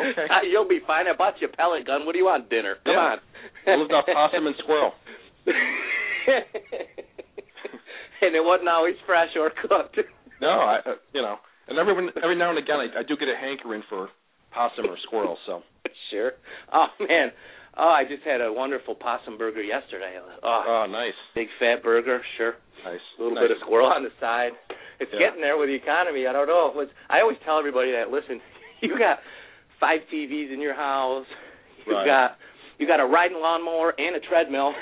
Okay. 0.00 0.26
Ah, 0.32 0.40
You'll 0.48 0.66
be 0.66 0.80
fine. 0.86 1.06
I 1.06 1.14
bought 1.14 1.34
you 1.42 1.48
a 1.48 1.54
pellet 1.54 1.84
gun. 1.86 2.06
What 2.06 2.12
do 2.12 2.18
you 2.18 2.24
want? 2.24 2.48
Dinner. 2.48 2.76
Come 2.88 2.94
Yeah. 2.96 3.14
on. 3.14 3.18
I 3.68 3.74
lived 3.76 3.92
off 3.92 4.06
possum 4.08 4.46
and 4.48 4.56
squirrel. 4.64 4.92
And 8.22 8.34
it 8.36 8.44
wasn't 8.44 8.68
always 8.68 8.96
fresh 9.06 9.30
or 9.36 9.50
cooked. 9.50 9.98
No, 10.40 10.48
I 10.56 10.76
uh, 10.88 10.96
you 11.12 11.20
know, 11.20 11.36
and 11.68 11.76
every 11.78 11.92
every 12.22 12.34
now 12.34 12.48
and 12.48 12.58
again 12.58 12.80
I, 12.80 13.00
I 13.00 13.02
do 13.04 13.12
get 13.14 13.28
a 13.28 13.36
hankering 13.36 13.82
for 13.90 14.08
possum 14.52 14.86
or 14.88 14.96
squirrel. 15.04 15.36
So 15.44 15.60
sure. 16.10 16.32
Oh 16.72 16.86
man. 16.98 17.28
Oh, 17.76 17.92
I 17.92 18.02
just 18.08 18.24
had 18.24 18.40
a 18.40 18.50
wonderful 18.52 18.94
possum 18.94 19.36
burger 19.38 19.62
yesterday. 19.62 20.16
Oh, 20.42 20.64
oh, 20.66 20.86
nice, 20.90 21.12
big 21.34 21.46
fat 21.60 21.82
burger. 21.84 22.20
Sure. 22.36 22.54
nice. 22.84 22.98
A 23.18 23.22
little 23.22 23.36
nice. 23.36 23.44
bit 23.44 23.50
of 23.52 23.58
squirrel 23.64 23.86
on 23.92 24.02
the 24.02 24.10
side. 24.18 24.52
It's 24.98 25.10
Yeah. 25.12 25.28
getting 25.28 25.40
there 25.40 25.56
with 25.56 25.68
the 25.68 25.76
economy. 25.76 26.26
I 26.26 26.32
don't 26.32 26.48
know. 26.48 26.72
It's, 26.80 26.92
I 27.08 27.20
always 27.20 27.38
tell 27.44 27.58
everybody 27.58 27.92
that 27.92 28.10
listen, 28.10 28.40
you 28.80 28.98
got 28.98 29.20
five 29.78 30.00
TVs 30.12 30.52
in 30.52 30.60
your 30.60 30.74
house. 30.74 31.26
You 31.86 31.94
Right. 31.94 32.06
got 32.06 32.38
you 32.78 32.86
got 32.88 32.98
a 32.98 33.06
riding 33.06 33.38
lawnmower 33.38 33.92
and 33.96 34.16
a 34.16 34.20
treadmill. 34.20 34.72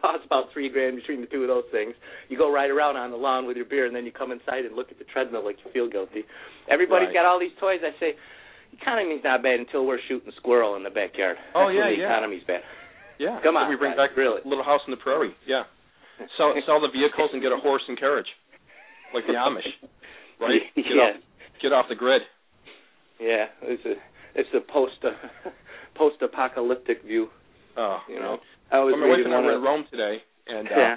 Costs 0.00 0.24
about 0.26 0.52
three 0.52 0.68
grand 0.68 0.96
between 0.96 1.20
the 1.20 1.26
two 1.28 1.42
of 1.42 1.48
those 1.48 1.68
things. 1.70 1.94
You 2.28 2.38
go 2.38 2.50
ride 2.52 2.70
around 2.70 2.96
on 2.96 3.10
the 3.10 3.16
lawn 3.16 3.46
with 3.46 3.56
your 3.56 3.66
beer, 3.66 3.86
and 3.86 3.94
then 3.94 4.04
you 4.06 4.12
come 4.12 4.32
inside 4.32 4.64
and 4.64 4.74
look 4.74 4.90
at 4.90 4.98
the 4.98 5.04
treadmill 5.04 5.44
like 5.44 5.56
you 5.64 5.70
feel 5.72 5.88
guilty. 5.88 6.24
Everybody's 6.68 7.08
Right. 7.14 7.22
got 7.22 7.26
all 7.26 7.38
these 7.38 7.54
toys. 7.60 7.80
I 7.84 7.92
say, 8.00 8.16
economy's 8.72 9.22
not 9.24 9.42
bad 9.42 9.60
until 9.60 9.86
we're 9.86 10.00
shooting 10.08 10.32
squirrel 10.36 10.76
in 10.76 10.82
the 10.82 10.90
backyard. 10.90 11.36
Oh, 11.54 11.66
That's 11.66 11.76
yeah, 11.76 11.88
the 11.90 11.96
yeah. 12.00 12.06
economy's 12.10 12.44
bad. 12.44 12.62
Yeah. 13.18 13.40
Come 13.42 13.56
on, 13.56 13.68
we 13.68 13.76
bring 13.76 13.92
guys, 13.92 14.08
back 14.08 14.16
really. 14.16 14.40
Little 14.44 14.64
House 14.64 14.80
on 14.86 14.92
the 14.92 14.96
Prairie. 14.96 15.34
Yeah. 15.46 15.64
Sell 16.36 16.54
sell 16.66 16.80
the 16.80 16.88
vehicles 16.92 17.30
and 17.32 17.42
get 17.42 17.52
a 17.52 17.56
horse 17.60 17.82
and 17.88 17.98
carriage, 17.98 18.28
like 19.12 19.26
the 19.26 19.34
Amish, 19.34 19.68
right? 20.40 20.60
Get 20.76 20.84
yeah. 20.88 21.02
off 21.02 21.16
get 21.60 21.72
off 21.72 21.86
the 21.88 21.94
grid. 21.94 22.22
Yeah, 23.20 23.46
it's 23.62 23.84
a 23.84 23.94
it's 24.34 24.48
a 24.54 24.60
post 24.72 24.96
uh, 25.04 25.10
post 25.94 26.22
apocalyptic 26.22 27.02
view. 27.04 27.28
Oh, 27.76 27.98
You 28.08 28.18
know, 28.20 28.38
I 28.70 28.78
was 28.80 28.94
Well, 28.94 29.02
my 29.02 29.10
wife 29.10 29.24
and 29.24 29.34
I 29.34 29.40
were 29.40 29.56
in 29.56 29.62
Rome 29.62 29.84
today, 29.90 30.22
and 30.46 30.68
uh, 30.68 30.76
yeah. 30.76 30.96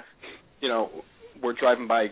you 0.60 0.68
know, 0.68 0.90
we're 1.42 1.58
driving 1.58 1.86
by 1.86 2.08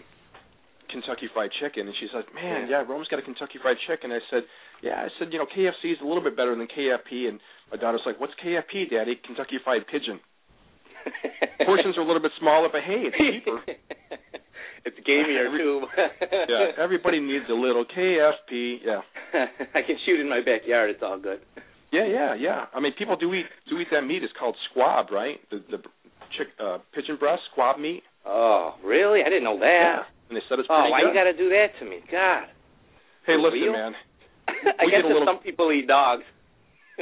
Kentucky 0.91 1.31
Fried 1.33 1.51
Chicken, 1.61 1.87
and 1.87 1.95
she's 1.99 2.11
like, 2.13 2.27
"Man, 2.35 2.69
Yeah. 2.69 2.83
Rome's 2.83 3.09
got 3.09 3.19
a 3.19 3.23
Kentucky 3.23 3.59
Fried 3.63 3.79
Chicken." 3.87 4.13
I 4.13 4.21
said, 4.31 4.43
"Yeah." 4.83 5.01
I 5.01 5.09
said, 5.19 5.33
"You 5.33 5.39
know, 5.39 5.47
KFC 5.47 5.93
is 5.93 6.01
a 6.03 6.07
little 6.07 6.23
bit 6.23 6.37
better 6.37 6.55
than 6.55 6.67
KFP." 6.67 7.29
And 7.29 7.41
my 7.71 7.79
daughter's 7.79 8.03
like, 8.05 8.21
"What's 8.21 8.35
KFP, 8.43 8.91
Daddy?" 8.91 9.17
Kentucky 9.25 9.59
Fried 9.65 9.87
Pigeon. 9.87 10.21
Portions 11.67 11.97
are 11.97 12.03
a 12.03 12.07
little 12.07 12.23
bit 12.23 12.33
smaller, 12.39 12.69
but 12.71 12.83
hey, 12.83 13.07
it's 13.07 13.17
cheaper. 13.17 13.59
it's 14.85 14.99
gamier 15.07 15.57
too. 15.57 15.87
yeah, 16.49 16.75
everybody 16.79 17.21
needs 17.21 17.47
a 17.49 17.55
little 17.55 17.85
KFP. 17.85 18.79
Yeah, 18.85 19.01
I 19.75 19.83
can 19.83 19.97
shoot 20.05 20.21
in 20.21 20.29
my 20.29 20.41
backyard. 20.45 20.91
It's 20.91 21.03
all 21.03 21.19
good. 21.19 21.41
Yeah, 21.93 22.07
yeah, 22.07 22.35
yeah. 22.35 22.67
I 22.75 22.81
mean, 22.81 22.93
people 22.99 23.17
do 23.17 23.33
eat 23.35 23.47
do 23.69 23.79
eat 23.79 23.89
that 23.93 24.03
meat. 24.03 24.23
It's 24.25 24.33
called 24.39 24.57
squab, 24.71 25.11
right? 25.13 25.39
The 25.51 25.63
the 25.71 25.79
chick 26.37 26.49
uh, 26.59 26.79
pigeon 26.95 27.17
breast 27.17 27.43
squab 27.53 27.79
meat. 27.79 28.03
Oh, 28.25 28.75
really? 28.85 29.21
I 29.21 29.29
didn't 29.29 29.45
know 29.45 29.59
that. 29.61 30.07
and 30.31 30.37
they 30.37 30.43
said 30.49 30.59
it's 30.59 30.69
Oh, 30.71 30.79
pretty 30.81 30.91
why 30.93 31.01
good. 31.03 31.09
you 31.09 31.15
got 31.15 31.25
to 31.29 31.37
do 31.37 31.49
that 31.51 31.75
to 31.81 31.85
me? 31.85 31.99
God. 32.11 32.47
hey, 33.27 33.35
For 33.37 33.41
listen, 33.43 33.61
real? 33.61 33.73
man. 33.73 33.93
I 34.49 34.87
guess 34.89 35.03
that 35.03 35.09
little- 35.11 35.27
some 35.27 35.39
people 35.43 35.71
eat 35.73 35.87
dogs. 35.87 36.23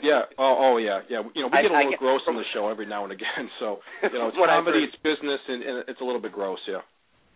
Yeah. 0.02 0.22
Oh, 0.38 0.56
oh, 0.56 0.76
yeah, 0.78 1.00
yeah. 1.10 1.20
You 1.34 1.42
know, 1.44 1.48
we 1.52 1.58
I- 1.58 1.62
get 1.62 1.70
a 1.70 1.76
little 1.76 1.90
get- 1.92 1.98
gross 2.00 2.22
on 2.26 2.36
the 2.36 2.46
show 2.54 2.68
every 2.68 2.86
now 2.86 3.04
and 3.04 3.12
again. 3.12 3.50
So, 3.60 3.80
you 4.02 4.16
know, 4.18 4.28
it's 4.28 4.38
What 4.38 4.48
comedy, 4.48 4.86
it's 4.88 4.96
business, 5.04 5.40
and, 5.48 5.62
and 5.62 5.74
it's 5.88 6.00
a 6.00 6.04
little 6.04 6.20
bit 6.22 6.32
gross. 6.32 6.58
Yeah. 6.66 6.80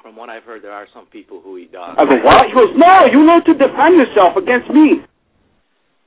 From 0.00 0.16
what 0.16 0.30
I've 0.30 0.44
heard, 0.44 0.62
there 0.62 0.72
are 0.72 0.86
some 0.94 1.06
people 1.06 1.40
who 1.44 1.58
eat 1.58 1.72
dogs. 1.72 1.96
I 2.00 2.04
go, 2.04 2.16
what? 2.24 2.46
He 2.48 2.52
goes, 2.54 2.72
no, 2.76 3.06
you 3.12 3.20
learn 3.26 3.44
to 3.44 3.54
defend 3.54 3.96
yourself 4.00 4.36
against 4.36 4.70
me. 4.70 5.00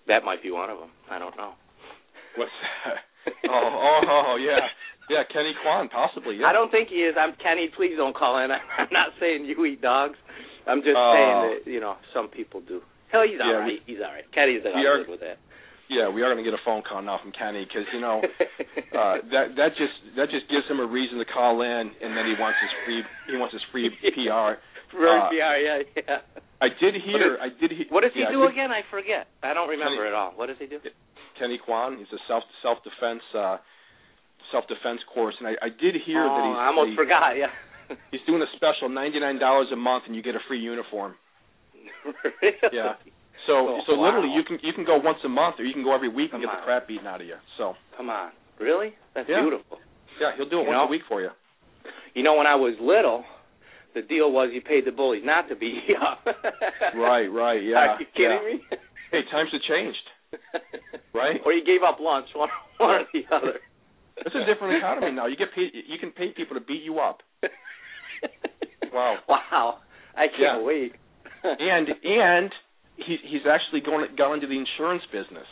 That 0.08 0.24
might 0.24 0.42
be 0.44 0.52
one 0.52 0.70
of 0.70 0.80
them. 0.80 0.90
I 1.10 1.20
don't 1.20 1.36
know. 1.38 1.54
What's 2.36 2.52
that? 2.86 3.04
oh, 3.50 3.52
oh, 3.52 4.02
oh, 4.06 4.36
yeah. 4.40 4.60
Yeah, 5.10 5.24
Kenny 5.32 5.54
Kwan, 5.64 5.88
possibly. 5.90 6.38
Yeah. 6.40 6.48
I 6.48 6.54
don't 6.54 6.70
think 6.72 6.90
he 6.90 7.04
is. 7.04 7.16
I'm 7.18 7.34
Kenny. 7.42 7.70
Please 7.76 7.96
don't 7.96 8.16
call 8.16 8.40
in. 8.44 8.52
I'm 8.78 8.92
not 8.92 9.12
saying 9.20 9.46
you 9.46 9.56
eat 9.66 9.82
dogs. 9.82 10.18
I'm 10.68 10.80
just 10.84 10.96
Oh. 11.00 11.12
saying 11.16 11.64
that 11.66 11.72
you 11.72 11.80
know 11.80 11.96
some 12.14 12.28
people 12.28 12.60
do. 12.62 12.82
Hell, 13.12 13.24
he's 13.24 13.40
all 13.40 13.48
Yeah, 13.52 13.64
right. 13.64 13.80
He's 13.88 14.00
all 14.04 14.12
right. 14.12 14.28
Kenny's 14.36 14.64
all 14.68 14.76
we 14.76 14.86
are- 14.86 15.00
good 15.04 15.12
with 15.12 15.22
that. 15.22 15.38
Yeah, 15.90 16.12
we 16.12 16.20
are 16.22 16.28
going 16.28 16.44
to 16.44 16.50
get 16.50 16.52
a 16.52 16.60
phone 16.68 16.84
call 16.84 17.00
now 17.02 17.16
from 17.24 17.32
Kenny 17.32 17.64
because 17.64 17.88
you 17.96 18.02
know 18.04 18.20
uh, 19.00 19.24
that 19.32 19.56
that 19.56 19.72
just 19.80 19.96
that 20.20 20.28
just 20.28 20.44
gives 20.52 20.68
him 20.68 20.84
a 20.84 20.86
reason 20.86 21.16
to 21.18 21.24
call 21.24 21.62
in, 21.64 21.84
and 22.04 22.12
then 22.12 22.28
he 22.28 22.36
wants 22.36 22.60
his 22.60 22.72
free 22.84 23.02
he 23.32 23.38
wants 23.40 23.56
his 23.56 23.64
free 23.72 23.88
PR. 24.12 24.60
Very 24.92 25.20
uh, 25.24 25.30
PR, 25.32 25.56
yeah, 25.64 25.80
yeah. 25.96 26.20
I 26.62 26.70
did 26.82 26.96
hear. 27.06 27.38
I 27.42 27.50
did 27.54 27.72
hear. 27.72 27.86
What 27.90 28.02
does 28.02 28.12
he 28.14 28.22
yeah, 28.22 28.32
do 28.32 28.42
did- 28.42 28.52
again? 28.52 28.72
I 28.72 28.82
forget. 28.90 29.28
I 29.44 29.54
don't 29.54 29.70
remember 29.70 29.98
Kenny- 30.02 30.08
at 30.10 30.14
all. 30.18 30.32
What 30.36 30.48
does 30.48 30.58
he 30.60 30.66
do? 30.66 30.80
Kenny 31.38 31.60
Kwan. 31.64 31.98
He's 31.98 32.10
a 32.14 32.22
self 32.28 32.44
self 32.66 32.80
defense 32.84 33.22
uh, 33.38 33.58
self 34.52 34.66
defense 34.68 35.02
course, 35.14 35.36
and 35.40 35.48
I, 35.48 35.54
I 35.62 35.70
did 35.70 35.94
hear 36.06 36.26
oh, 36.26 36.34
that 36.34 36.44
he's 36.50 36.58
I 36.58 36.66
almost 36.74 36.90
he- 36.92 36.96
forgot. 36.98 37.38
Yeah. 37.38 37.54
he's 38.12 38.22
doing 38.26 38.42
a 38.42 38.50
special 38.58 38.90
ninety 38.90 39.20
nine 39.20 39.38
dollars 39.38 39.68
a 39.72 39.78
month, 39.78 40.06
and 40.08 40.16
you 40.16 40.24
get 40.24 40.34
a 40.36 40.42
free 40.48 40.60
uniform. 40.60 41.14
really? 42.24 42.58
Yeah. 42.74 42.98
So 43.46 43.54
Oh, 43.54 43.80
so 43.88 43.96
wow. 43.96 44.06
literally 44.10 44.34
you 44.34 44.44
can 44.44 44.58
you 44.64 44.74
can 44.74 44.84
go 44.84 44.98
once 44.98 45.20
a 45.24 45.30
month, 45.30 45.56
or 45.60 45.64
you 45.64 45.74
can 45.74 45.84
go 45.84 45.94
every 45.94 46.10
week 46.10 46.34
and 46.34 46.42
Come 46.44 46.50
get 46.50 46.58
the 46.60 46.66
crap 46.66 46.88
beaten 46.88 47.08
out 47.08 47.22
of 47.22 47.28
you. 47.28 47.38
So 47.58 47.76
Come 47.96 48.10
on. 48.10 48.32
Really? 48.60 48.94
That's 49.14 49.30
Yeah. 49.30 49.42
beautiful. 49.42 49.78
yeah, 50.20 50.34
he'll 50.36 50.50
do 50.50 50.60
it 50.60 50.64
You 50.66 50.74
once 50.74 50.78
know? 50.82 50.90
a 50.90 50.90
week 50.90 51.04
for 51.08 51.22
you. 51.22 51.30
You 52.16 52.24
know, 52.24 52.34
when 52.36 52.48
I 52.48 52.56
was 52.56 52.74
little, 52.82 53.24
the 53.98 54.06
deal 54.08 54.32
was 54.32 54.52
you 54.54 54.62
paid 54.62 54.86
the 54.86 54.92
bullies 54.92 55.24
not 55.26 55.50
to 55.50 55.56
beat 55.56 55.82
you 55.88 55.96
up. 55.98 56.22
Right, 56.96 57.28
right, 57.28 57.62
yeah. 57.64 57.98
Are 57.98 58.00
you 58.00 58.06
kidding 58.16 58.46
me? 58.46 58.62
Hey, 59.12 59.22
times 59.32 59.50
have 59.52 59.62
changed, 59.66 60.06
right? 61.14 61.42
or 61.46 61.54
you 61.54 61.66
gave 61.66 61.82
up 61.82 61.98
lunch, 62.00 62.28
one, 62.36 62.50
one 62.78 62.90
or 62.92 63.04
the 63.14 63.24
other. 63.34 63.60
It's 64.18 64.36
a 64.36 64.46
different 64.46 64.78
economy 64.78 65.12
now. 65.14 65.28
You 65.28 65.38
get 65.38 65.54
paid. 65.56 65.72
You 65.74 65.98
can 66.00 66.12
pay 66.12 66.30
people 66.36 66.56
to 66.58 66.62
beat 66.62 66.84
you 66.84 67.00
up, 67.00 67.22
Wow. 68.94 69.18
Wow. 69.30 69.78
I 70.16 70.26
can't 70.28 70.62
Yeah. 70.62 70.62
wait. 70.62 70.94
and 71.44 71.88
and 72.04 72.50
he 72.98 73.18
he's 73.30 73.46
actually 73.50 73.82
going 73.82 74.08
gone 74.18 74.36
into 74.36 74.48
the 74.48 74.58
insurance 74.58 75.04
business. 75.14 75.46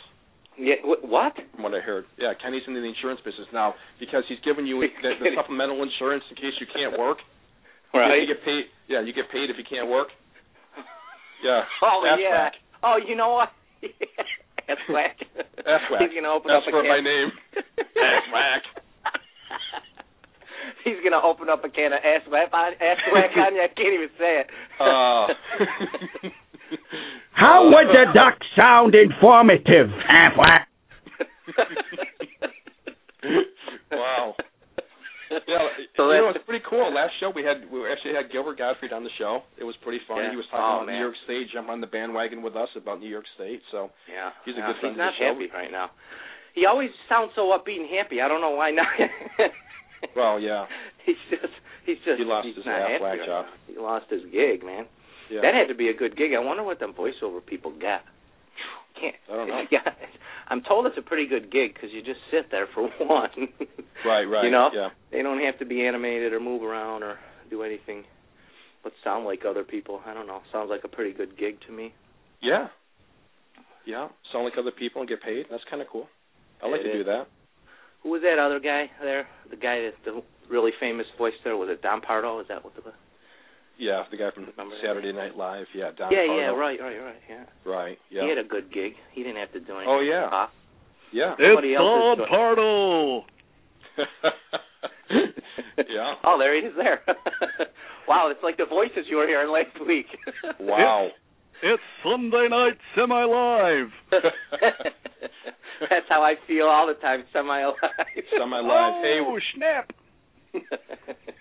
yeah, 0.58 0.74
what? 0.82 1.32
From 1.54 1.62
what 1.62 1.74
I 1.74 1.80
heard, 1.80 2.06
yeah, 2.18 2.32
Kenny's 2.42 2.62
into 2.66 2.80
the 2.80 2.88
insurance 2.90 3.20
business 3.24 3.46
now 3.52 3.74
because 4.00 4.24
he's 4.28 4.40
giving 4.44 4.66
you 4.66 4.80
the, 4.82 5.10
the 5.22 5.30
supplemental 5.36 5.80
insurance 5.82 6.24
in 6.30 6.36
case 6.36 6.54
you 6.58 6.66
can't 6.74 6.98
work. 6.98 7.18
Right. 7.94 8.20
You 8.20 8.26
get 8.26 8.42
paid. 8.44 8.64
Yeah, 8.88 9.00
you 9.02 9.12
get 9.12 9.30
paid 9.32 9.50
if 9.50 9.56
you 9.58 9.64
can't 9.68 9.88
work. 9.88 10.08
Yeah. 11.42 11.62
Oh 11.82 12.02
That's 12.04 12.20
yeah. 12.22 12.50
Oh, 12.82 12.96
you 13.04 13.14
know 13.16 13.30
what? 13.32 13.50
That's 14.68 14.80
whack. 14.90 15.16
That's 15.36 15.84
whack. 15.90 16.00
He's 16.00 16.12
gonna 16.14 16.32
open 16.32 16.48
That's 16.50 16.64
up 16.66 16.68
a 16.68 16.70
for 16.72 16.82
can. 16.82 16.88
my 16.90 17.00
name. 17.00 17.30
That's 17.76 18.26
whack. 18.32 18.62
He's 20.84 20.96
gonna 21.04 21.20
open 21.22 21.48
up 21.48 21.64
a 21.64 21.68
can 21.68 21.92
of 21.92 22.00
ass 22.04 22.22
whack 22.30 22.48
on 22.52 22.72
ass 22.74 22.98
whack 23.12 23.30
on 23.36 23.54
you. 23.54 23.62
I 23.62 23.68
can't 23.68 23.94
even 23.94 24.08
say 24.18 24.40
it. 24.42 24.50
Uh, 24.80 25.26
How 27.32 27.64
would 27.68 27.88
the 27.94 28.06
duck 28.14 28.38
sound 28.58 28.94
informative? 28.94 29.90
Half-whack. 30.08 30.68
wow. 33.92 34.34
Yeah, 35.46 35.58
So 35.96 36.10
you 36.12 36.22
know 36.22 36.30
it's 36.30 36.44
pretty 36.46 36.64
cool. 36.68 36.86
Last 36.94 37.12
show 37.18 37.30
we 37.34 37.42
had 37.42 37.66
we 37.70 37.82
actually 37.90 38.14
had 38.14 38.30
Gilbert 38.30 38.58
Gottfried 38.58 38.92
on 38.92 39.02
the 39.02 39.10
show. 39.18 39.42
It 39.58 39.64
was 39.64 39.74
pretty 39.82 39.98
fun. 40.06 40.22
Yeah. 40.22 40.30
He 40.30 40.36
was 40.36 40.46
talking 40.50 40.62
Oh, 40.62 40.76
about 40.82 40.86
man. 40.86 40.96
New 40.96 41.04
York 41.10 41.18
State, 41.26 41.50
jumping 41.52 41.72
on 41.74 41.80
the 41.80 41.90
bandwagon 41.90 42.42
with 42.42 42.54
us 42.54 42.68
about 42.76 43.00
New 43.00 43.10
York 43.10 43.26
State. 43.34 43.60
So 43.70 43.90
Yeah. 44.06 44.30
He's 44.44 44.54
a 44.54 44.58
yeah, 44.62 44.66
good 44.70 44.76
friend 44.80 44.94
He's 44.94 45.02
not 45.02 45.14
happy 45.18 45.48
right 45.52 45.70
now. 45.70 45.90
He 46.54 46.64
always 46.64 46.90
sounds 47.08 47.32
so 47.34 47.50
upbeat 47.52 47.76
and 47.82 47.90
happy. 47.90 48.20
I 48.22 48.28
don't 48.28 48.40
know 48.40 48.54
why 48.56 48.70
not. 48.70 48.86
well, 50.16 50.38
yeah, 50.40 50.64
he's 51.04 51.20
just 51.30 51.52
he's 51.84 51.98
just 52.06 52.18
He 52.18 52.24
lost 52.24 52.46
he's 52.46 52.56
his 52.56 52.64
not 52.66 52.80
half-whack 52.88 53.18
job. 53.26 53.44
He 53.66 53.76
lost 53.78 54.06
his 54.08 54.22
gig, 54.32 54.64
man. 54.64 54.86
yeah. 55.30 55.40
That 55.42 55.54
had 55.54 55.68
to 55.68 55.74
be 55.76 55.88
a 55.88 55.94
good 55.94 56.16
gig. 56.16 56.32
I 56.34 56.40
wonder 56.40 56.62
what 56.62 56.78
them 56.80 56.94
voiceover 56.94 57.44
people 57.44 57.72
get. 57.78 58.02
Can't. 59.00 59.14
I 59.30 59.36
don't 59.36 59.48
know. 59.48 59.62
Yeah, 59.70 59.80
I'm 60.48 60.62
told 60.62 60.86
it's 60.86 60.96
a 60.98 61.02
pretty 61.02 61.26
good 61.26 61.50
gig 61.50 61.74
because 61.74 61.90
you 61.92 62.02
just 62.02 62.20
sit 62.30 62.50
there 62.50 62.66
for 62.74 62.82
one. 63.00 63.30
right, 64.04 64.24
right. 64.24 64.44
You 64.44 64.50
know, 64.50 64.70
Yeah. 64.72 64.88
they 65.10 65.22
don't 65.22 65.40
have 65.44 65.58
to 65.58 65.64
be 65.66 65.84
animated 65.86 66.32
or 66.32 66.40
move 66.40 66.62
around 66.62 67.02
or 67.02 67.18
do 67.50 67.62
anything 67.62 68.04
but 68.82 68.92
sound 69.02 69.24
like 69.24 69.40
other 69.48 69.64
people. 69.64 70.00
I 70.06 70.14
don't 70.14 70.28
know. 70.28 70.42
Sounds 70.52 70.70
like 70.70 70.82
a 70.84 70.88
pretty 70.88 71.12
good 71.12 71.36
gig 71.36 71.58
to 71.66 71.72
me. 71.72 71.92
Yeah. 72.40 72.68
Yeah. 73.84 74.08
Sound 74.32 74.44
like 74.44 74.54
other 74.58 74.70
people 74.70 75.02
and 75.02 75.08
get 75.08 75.20
paid. 75.22 75.46
That's 75.50 75.64
kind 75.68 75.82
of 75.82 75.88
cool. 75.88 76.06
I 76.62 76.68
like 76.68 76.82
It 76.82 76.84
to 76.84 76.92
do 76.92 77.00
is. 77.00 77.06
that. 77.06 77.26
Who 78.04 78.10
was 78.10 78.22
that 78.22 78.38
other 78.38 78.60
guy 78.60 78.86
there? 79.02 79.26
The 79.50 79.56
guy 79.56 79.80
that 79.90 79.94
the 80.04 80.22
really 80.48 80.70
famous 80.78 81.06
voice 81.18 81.34
there 81.42 81.56
was 81.56 81.68
it 81.68 81.82
Don 81.82 82.00
Pardo? 82.00 82.38
Is 82.38 82.46
that 82.48 82.62
what 82.62 82.76
the? 82.76 82.82
Yeah, 83.78 84.04
the 84.10 84.16
guy 84.16 84.30
from 84.34 84.44
Remember 84.46 84.74
that? 84.74 84.82
Saturday 84.86 85.12
Night 85.12 85.36
Live. 85.36 85.66
Yeah, 85.74 85.90
Don 85.96 86.10
yeah, 86.10 86.24
Pardo. 86.26 86.40
yeah, 86.40 86.46
right, 86.58 86.80
right, 86.80 86.98
right. 86.98 87.20
Yeah. 87.28 87.44
Right. 87.70 87.98
Yeah. 88.10 88.22
He 88.22 88.28
had 88.30 88.38
a 88.38 88.44
good 88.48 88.72
gig. 88.72 88.92
He 89.12 89.22
didn't 89.22 89.36
have 89.36 89.52
to 89.52 89.60
do 89.60 89.72
anything. 89.76 89.88
Oh, 89.88 90.00
yeah. 90.00 90.28
Pop. 90.30 90.50
Yeah. 91.12 91.34
Somebody 91.36 91.72
It's 91.72 91.78
else 91.78 91.86
Don 91.86 92.16
doing- 92.16 92.28
Pardo. 92.30 93.24
yeah. 95.88 96.14
Oh, 96.24 96.36
there 96.38 96.54
he 96.58 96.66
is 96.66 96.74
there. 96.76 97.00
wow, 98.08 98.28
it's 98.30 98.42
like 98.42 98.56
the 98.56 98.64
voices 98.66 99.06
you 99.08 99.16
were 99.16 99.26
hearing 99.26 99.50
last 99.50 99.76
week. 99.86 100.06
Wow. 100.60 101.08
It's 101.62 101.82
Sunday 102.02 102.48
night 102.50 102.76
semi-live. 102.94 103.90
That's 105.90 106.06
how 106.08 106.22
I 106.22 106.34
feel 106.46 106.66
all 106.66 106.86
the 106.86 106.94
time, 106.94 107.24
semi 107.32 107.60
alive. 107.60 107.76
Semi 108.38 108.60
live. 108.60 109.02
Hey, 109.02 109.18
Oh, 109.20 109.38
snap. 109.54 109.90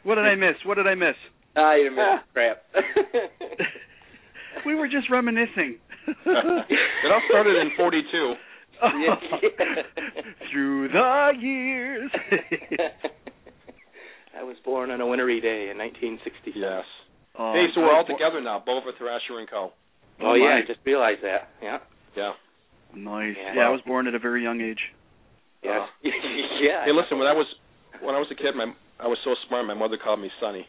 What 0.03 0.15
did 0.15 0.25
I 0.25 0.35
miss? 0.35 0.55
What 0.65 0.75
did 0.75 0.87
I 0.87 0.95
miss? 0.95 1.15
Ah, 1.55 1.75
you 1.75 1.91
missed 1.91 2.25
crap. 2.33 2.63
We 4.65 4.73
were 4.73 4.87
just 4.87 5.09
reminiscing. 5.11 5.77
it 6.07 7.11
all 7.11 7.21
started 7.29 7.55
in 7.57 7.69
42. 7.77 8.33
Yeah. 8.81 9.15
Through 10.51 10.87
the 10.89 11.31
years. 11.39 12.09
I 14.37 14.43
was 14.43 14.55
born 14.65 14.91
on 14.91 15.01
a 15.01 15.07
wintry 15.07 15.39
day 15.39 15.69
in 15.71 15.77
1960. 15.77 16.53
Yes. 16.59 16.83
Oh, 17.37 17.53
hey, 17.53 17.67
so 17.75 17.81
we're 17.81 17.91
I 17.91 17.97
all 17.99 18.03
was 18.03 18.07
bo- 18.09 18.17
together 18.17 18.41
now, 18.41 18.63
Bova, 18.65 18.91
Thrasher, 18.97 19.39
and 19.39 19.49
Coe. 19.49 19.71
Oh, 20.21 20.31
Oh, 20.31 20.33
yeah. 20.35 20.59
I 20.59 20.61
just 20.65 20.79
realized 20.85 21.21
that. 21.23 21.49
Yeah. 21.61 21.77
Yeah. 22.15 22.31
Nice. 22.95 23.35
Yeah. 23.37 23.53
Yeah, 23.55 23.67
I 23.67 23.69
was 23.69 23.81
born 23.85 24.07
at 24.07 24.15
a 24.15 24.19
very 24.19 24.41
young 24.43 24.61
age. 24.61 24.79
Yeah. 25.63 25.83
Uh, 25.83 25.85
yeah. 26.03 26.85
Hey, 26.85 26.91
listen, 26.91 27.19
when 27.19 27.27
I 27.27 27.33
was 27.33 27.47
when 28.01 28.15
I 28.15 28.19
was 28.19 28.27
a 28.31 28.35
kid, 28.35 28.55
my 28.55 28.71
I 28.99 29.07
was 29.07 29.17
so 29.23 29.35
smart. 29.47 29.65
My 29.67 29.73
mother 29.73 29.97
called 30.01 30.19
me 30.21 30.31
Sonny. 30.39 30.65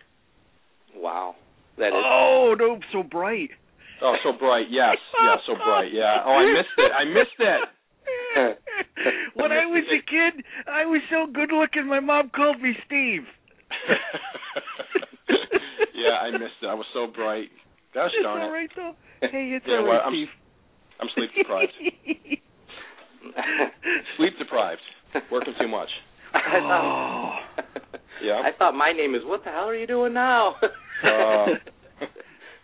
Wow. 0.97 1.35
That 1.79 1.89
is. 1.89 1.93
Oh, 1.95 2.55
no, 2.59 2.79
so 2.93 3.03
bright. 3.03 3.51
Oh, 4.03 4.17
so 4.25 4.33
bright. 4.39 4.67
Yes, 4.71 4.97
yeah, 5.23 5.37
so 5.47 5.55
bright. 5.55 5.93
Yeah. 5.93 6.23
Oh, 6.25 6.33
I 6.33 6.45
missed 6.53 6.77
it. 6.79 6.93
I 6.93 7.05
missed 7.05 7.39
it. 7.39 7.69
when 9.35 9.53
I 9.53 9.67
was 9.67 9.85
a 9.89 10.01
kid, 10.05 10.45
I 10.69 10.85
was 10.87 11.01
so 11.11 11.27
good 11.33 11.51
looking. 11.53 11.87
My 11.89 12.01
mom 12.01 12.31
called 12.35 12.61
me 12.61 12.73
Steve. 12.87 13.23
yeah, 15.95 16.19
I 16.23 16.31
missed 16.33 16.61
it. 16.63 16.67
I 16.67 16.75
was 16.75 16.87
so 16.95 17.07
bright. 17.07 17.49
Gosh 17.95 18.11
It's 18.15 18.23
darn 18.23 18.43
all 18.43 18.49
it. 18.49 18.53
right 18.53 18.71
though. 18.77 18.93
Hey, 19.21 19.53
it's 19.57 19.65
Yeah, 19.67 19.77
all 19.79 19.85
well, 19.85 19.93
right, 19.93 20.03
I'm- 20.05 20.29
I'm 21.01 21.09
sleep 21.15 21.31
deprived. 21.37 21.73
Sleep 24.17 24.33
deprived. 24.39 24.81
Working 25.31 25.55
too 25.61 25.69
much. 25.69 25.89
I 26.35 26.41
thought, 26.61 27.37
oh. 27.57 27.65
Yeah. 28.23 28.43
I 28.45 28.51
thought 28.59 28.73
my 28.75 28.93
name 28.93 29.15
is 29.15 29.23
what 29.25 29.45
the 29.45 29.51
hell 29.51 29.69
are 29.69 29.75
you 29.77 29.87
doing 29.87 30.13
now? 30.15 30.57
Uh, 31.03 31.47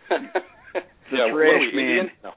The 1.11 1.17
yeah, 1.19 1.25
what 1.31 1.41
trash 1.41 1.61
we, 1.73 1.77
man. 1.77 1.89
Indian? 1.89 2.09
No. 2.23 2.31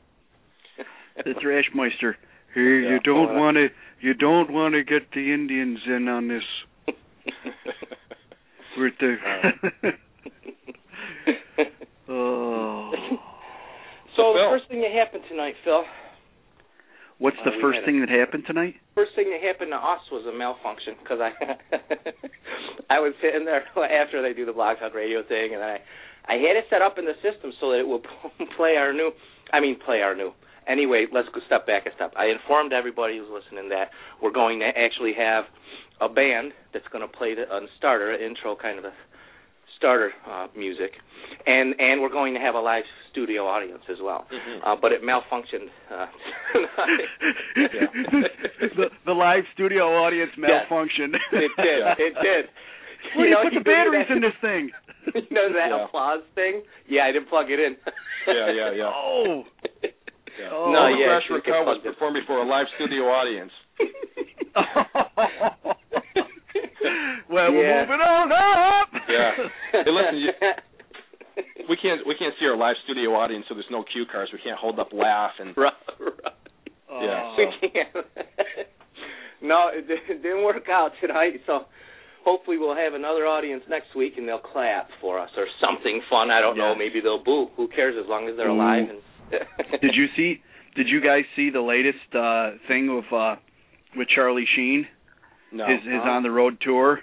The 1.25 1.35
trash 1.41 1.65
meister. 1.75 2.17
Hey, 2.55 2.61
Yeah. 2.61 2.91
you 2.91 3.01
don't 3.05 3.31
uh, 3.31 3.41
want 3.41 3.57
to. 3.57 3.69
You 4.01 4.13
don't 4.13 4.53
want 4.53 4.75
to 4.75 4.85
get 4.85 5.11
the 5.15 5.33
Indians 5.33 5.79
in 5.87 6.09
on 6.09 6.29
this 6.29 6.43
with 8.77 8.93
the. 9.01 9.17
oh. 12.11 12.93
so 14.15 14.23
the 14.35 14.47
first 14.51 14.69
thing 14.69 14.83
that 14.83 14.93
happened 14.93 15.25
tonight, 15.31 15.55
Phil. 15.65 15.83
What's 17.19 17.37
the 17.45 17.53
Uh, 17.53 17.61
first 17.61 17.77
had 17.77 17.83
a- 17.83 17.87
thing 17.87 18.01
that 18.01 18.09
happened 18.11 18.45
tonight? 18.47 18.77
First 18.95 19.15
thing 19.17 19.31
that 19.31 19.41
happened 19.41 19.71
to 19.73 19.77
us 19.79 20.01
was 20.13 20.27
a 20.27 20.33
malfunction 20.33 20.97
because 21.03 21.21
I 21.21 21.33
I 22.91 23.01
was 23.01 23.15
sitting 23.23 23.45
there 23.45 23.65
after 24.03 24.23
they 24.23 24.33
do 24.33 24.45
the 24.45 24.53
Blog 24.53 24.79
Talk 24.79 24.95
Radio 24.95 25.23
thing, 25.23 25.55
and 25.55 25.63
I 25.63 25.81
I 26.29 26.35
had 26.35 26.57
it 26.57 26.67
set 26.71 26.83
up 26.83 26.99
in 26.99 27.05
the 27.05 27.15
system 27.23 27.53
so 27.61 27.71
that 27.73 27.81
it 27.81 27.87
will 27.89 28.03
play 28.57 28.77
our 28.77 28.93
new. 28.93 29.13
I 29.53 29.61
mean, 29.61 29.79
play 29.79 30.03
our 30.03 30.15
new. 30.15 30.33
Anyway, 30.67 31.07
let's 31.13 31.29
go 31.33 31.41
step 31.47 31.67
back 31.67 31.87
a 31.87 31.95
step. 31.95 32.13
I 32.17 32.27
informed 32.27 32.73
everybody 32.73 33.19
who's 33.19 33.31
listening 33.31 33.69
that 33.71 33.91
we're 34.21 34.33
going 34.35 34.59
to 34.59 34.67
actually 34.67 35.13
have 35.15 35.45
a 36.01 36.09
band 36.09 36.53
that's 36.75 36.89
going 36.89 37.07
to 37.07 37.17
play 37.17 37.35
the 37.35 37.43
uh, 37.49 37.61
starter 37.79 38.13
intro, 38.13 38.57
kind 38.57 38.77
of 38.79 38.85
a 38.85 38.93
starter 39.77 40.13
uh, 40.29 40.47
music, 40.57 40.93
and 41.47 41.75
and 41.79 42.01
we're 42.01 42.09
going 42.11 42.35
to 42.35 42.41
have 42.41 42.55
a 42.55 42.61
live 42.61 42.85
studio 43.11 43.47
audience 43.47 43.83
as 43.91 43.99
well. 44.03 44.27
Mhm. 44.33 44.61
Uh, 44.65 44.77
but 44.81 44.93
it 44.93 45.03
malfunctioned 45.03 45.69
uh, 45.91 46.07
the 48.77 48.87
the 49.05 49.13
live 49.13 49.45
studio 49.55 49.85
audience 50.05 50.31
malfunctioned. 50.39 51.15
It 51.33 51.51
did. 51.57 51.83
It 51.99 52.15
did. 52.23 52.45
Where 53.15 53.29
you 53.29 53.31
do 53.31 53.37
know, 53.37 53.43
you 53.43 53.49
put 53.51 53.53
he 53.53 53.59
the 53.59 53.65
batteries 53.65 54.07
that- 54.09 54.17
in 54.17 54.23
this 54.23 54.35
thing? 54.41 54.71
you 55.15 55.23
know 55.31 55.53
that 55.53 55.69
Yeah. 55.71 55.85
applause 55.85 56.23
thing? 56.35 56.63
Yeah, 56.89 57.05
I 57.05 57.13
didn't 57.13 57.29
plug 57.29 57.51
it 57.51 57.61
in. 57.61 57.77
Yeah, 58.27 58.51
yeah, 58.51 58.71
yeah. 58.73 58.91
Oh. 58.93 59.45
Yeah. 59.83 60.51
Oh. 60.53 60.73
No, 60.73 60.89
yeah, 60.89 61.07
Crash 61.07 61.23
you 61.31 61.37
for 61.37 61.41
can 61.41 61.53
Cow 61.53 61.65
was 61.65 61.79
plug 61.79 61.87
it. 61.87 61.95
performed 61.95 62.17
before 62.21 62.39
a 62.43 62.45
live 62.49 62.67
studio 62.77 63.05
audience. 63.05 63.53
well, 67.31 67.53
we're 67.53 67.81
moving 67.81 68.01
on 68.01 68.33
up. 68.33 68.89
Yeah. 69.09 69.31
Hey, 69.73 69.91
listen, 69.91 70.19
you- 70.19 70.33
We 71.69 71.77
can't 71.77 72.07
we 72.07 72.15
can't 72.17 72.33
see 72.41 72.47
our 72.47 72.57
live 72.57 72.77
studio 72.85 73.11
audience, 73.15 73.45
so 73.49 73.55
there's 73.55 73.67
no 73.71 73.83
cue 73.93 74.05
cards. 74.11 74.31
We 74.33 74.39
can't 74.43 74.59
hold 74.59 74.79
up 74.79 74.89
laugh 74.93 75.33
and 75.39 75.53
right, 75.57 75.73
right. 76.01 76.35
Yeah. 77.03 77.35
We 77.37 77.69
can't. 77.69 78.07
no, 79.43 79.69
it, 79.73 79.87
di- 79.87 80.13
it 80.15 80.23
didn't 80.23 80.45
work 80.45 80.69
out 80.71 80.93
tonight, 81.01 81.41
so 81.47 81.67
hopefully 82.25 82.57
we'll 82.59 82.77
have 82.77 82.95
another 82.95 83.27
audience 83.27 83.63
next 83.69 83.95
week 83.95 84.15
and 84.17 84.27
they'll 84.29 84.39
clap 84.39 84.89
for 85.01 85.19
us 85.21 85.31
or 85.37 85.47
something 85.61 86.01
fun. 86.09 86.31
I 86.31 86.41
don't 86.41 86.57
know. 86.57 86.75
Maybe 86.75 87.01
they'll 87.01 87.23
boo. 87.23 87.49
Who 87.57 87.69
cares 87.69 87.95
as 88.03 88.09
long 88.09 88.29
as 88.29 88.37
they're 88.37 88.49
Ooh. 88.49 88.55
alive? 88.57 88.89
And 88.89 89.81
Did 89.83 89.93
you 89.95 90.07
see? 90.17 90.41
Did 90.77 90.89
you 90.89 91.01
guys 91.03 91.25
see 91.35 91.51
the 91.51 91.61
latest 91.61 92.15
uh 92.15 92.57
thing 92.69 92.95
with 92.95 93.13
uh 93.13 93.37
with 93.97 94.09
Charlie 94.15 94.47
Sheen? 94.57 94.87
No. 95.53 95.67
His 95.67 95.83
his 95.85 96.01
Oh. 96.05 96.09
on 96.09 96.23
the 96.23 96.31
road 96.31 96.59
tour. 96.61 97.01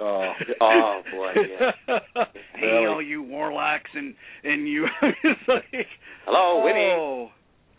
Oh. 0.00 0.32
Oh 0.60 1.00
boy. 1.12 1.32
Yeah. 1.36 1.98
hey, 2.54 2.66
Really? 2.66 2.86
all 2.86 3.02
you 3.02 3.22
warlocks 3.22 3.90
and 3.94 4.14
and 4.44 4.66
you. 4.68 4.86
it's 5.02 5.40
like, 5.48 5.86
Hello, 6.26 6.64
Winnie. 6.64 6.92
Oh, 6.96 7.30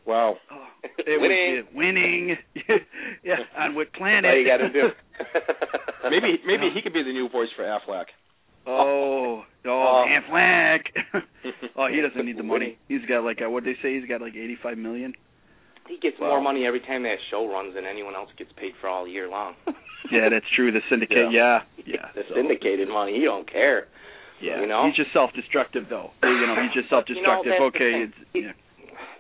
Wow. 0.06 0.36
oh, 0.52 0.68
it 0.98 1.22
Winning. 1.22 1.56
was 1.58 1.66
winning. 1.76 2.38
yeah, 3.24 3.36
on 3.58 3.76
what 3.76 3.94
planet? 3.94 4.26
All 4.32 4.38
you 4.40 4.46
got 4.48 4.58
to 4.58 4.70
do. 4.70 4.90
Maybe 6.10 6.40
maybe 6.46 6.70
he 6.74 6.82
could 6.82 6.94
be 6.94 7.04
the 7.04 7.12
new 7.14 7.30
voice 7.30 7.50
for 7.56 7.64
Aflac. 7.64 8.06
Oh, 8.66 9.44
oh, 9.66 9.70
Oh. 9.70 10.06
Aflac. 10.08 10.80
oh, 11.76 11.88
he 11.88 12.02
doesn't 12.02 12.26
need 12.26 12.38
the 12.38 12.44
money. 12.44 12.78
He's 12.88 13.02
got 13.08 13.24
like 13.24 13.40
uh, 13.46 13.50
what 13.50 13.64
they 13.64 13.76
say. 13.82 14.00
He's 14.00 14.08
got 14.10 14.22
like 14.22 14.36
eighty-five 14.36 14.78
million. 14.78 15.14
He 15.92 15.98
gets 16.00 16.16
Wow. 16.20 16.30
more 16.40 16.42
money 16.42 16.64
every 16.66 16.80
time 16.80 17.04
that 17.04 17.20
show 17.30 17.52
runs 17.52 17.76
than 17.76 17.84
anyone 17.86 18.16
else 18.16 18.30
gets 18.40 18.52
paid 18.56 18.72
for 18.80 18.88
all 18.88 19.04
year 19.08 19.28
long. 19.28 19.56
Yeah, 20.12 20.28
that's 20.28 20.48
true. 20.58 20.72
The 20.74 20.82
syndicate. 20.90 21.32
Yeah, 21.32 21.62
yeah. 21.86 22.10
the 22.16 22.24
so- 22.28 22.36
syndicated 22.36 22.90
money, 22.90 23.14
he 23.16 23.24
don't 23.24 23.48
care. 23.50 23.88
Yeah, 24.42 24.60
you 24.60 24.66
know? 24.68 24.84
he's 24.88 24.96
just 24.98 25.14
self-destructive 25.14 25.88
though. 25.88 26.12
You 26.24 26.48
know, 26.50 26.58
he's 26.60 26.74
just 26.74 26.90
self-destructive. 26.96 27.48
that's 27.48 27.62
the 27.62 27.70
okay, 27.72 27.94
it's 28.10 28.20
yeah. 28.34 28.52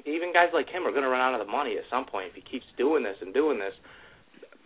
Even 0.10 0.34
guys 0.34 0.50
like 0.52 0.68
him 0.68 0.84
are 0.84 0.92
going 0.92 1.06
to 1.06 1.14
run 1.14 1.22
out 1.22 1.40
of 1.40 1.46
the 1.46 1.50
money 1.50 1.78
at 1.78 1.86
some 1.94 2.04
point 2.10 2.34
if 2.34 2.36
he 2.36 2.42
keeps 2.42 2.66
doing 2.76 3.04
this 3.06 3.16
and 3.22 3.32
doing 3.32 3.60
this. 3.62 3.72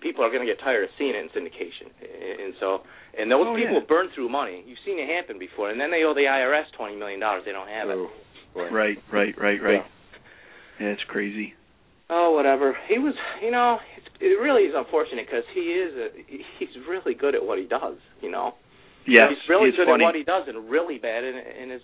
People 0.02 0.24
are 0.24 0.32
going 0.32 0.42
to 0.42 0.48
get 0.50 0.58
tired 0.64 0.86
of 0.88 0.90
seeing 0.98 1.14
it 1.14 1.20
in 1.20 1.30
syndication, 1.36 1.92
and 2.00 2.56
so 2.64 2.82
and 3.20 3.30
those 3.30 3.46
Oh, 3.46 3.54
people 3.54 3.84
yeah. 3.84 3.86
burn 3.88 4.08
through 4.16 4.30
money. 4.32 4.64
You've 4.66 4.82
seen 4.88 4.98
it 4.98 5.12
happen 5.12 5.38
before, 5.38 5.70
and 5.70 5.78
then 5.78 5.92
they 5.92 6.02
owe 6.08 6.16
the 6.16 6.26
IRS 6.32 6.72
twenty 6.80 6.96
million 6.96 7.20
dollars. 7.20 7.44
They 7.46 7.52
don't 7.52 7.68
have 7.70 7.90
it. 7.92 8.00
Oh, 8.00 8.10
boy. 8.56 8.72
Right, 8.72 8.98
right, 9.12 9.36
right, 9.38 9.62
right. 9.62 9.84
Yeah, 10.80 10.96
it's 10.96 11.04
crazy. 11.12 11.54
Oh, 12.10 12.32
whatever. 12.32 12.78
He 12.88 13.00
was, 13.00 13.14
you 13.42 13.50
know, 13.52 13.78
it's, 13.98 14.08
it 14.22 14.40
really 14.40 14.64
is 14.64 14.74
unfortunate 14.76 15.26
because 15.26 15.44
he 15.54 15.62
is, 15.74 15.94
a, 15.96 16.08
he's 16.60 16.70
really 16.88 17.14
good 17.16 17.34
at 17.36 17.44
what 17.46 17.58
he 17.58 17.66
does. 17.66 17.98
You 18.22 18.30
know, 18.32 18.54
Yeah, 19.08 19.30
he's 19.30 19.38
really 19.50 19.72
good 19.72 19.88
funny. 19.88 20.04
at 20.04 20.08
what 20.08 20.16
he 20.16 20.24
does, 20.24 20.44
and 20.48 20.70
really 20.70 20.98
bad 21.00 21.24
in, 21.24 21.36
in 21.36 21.70
his, 21.72 21.82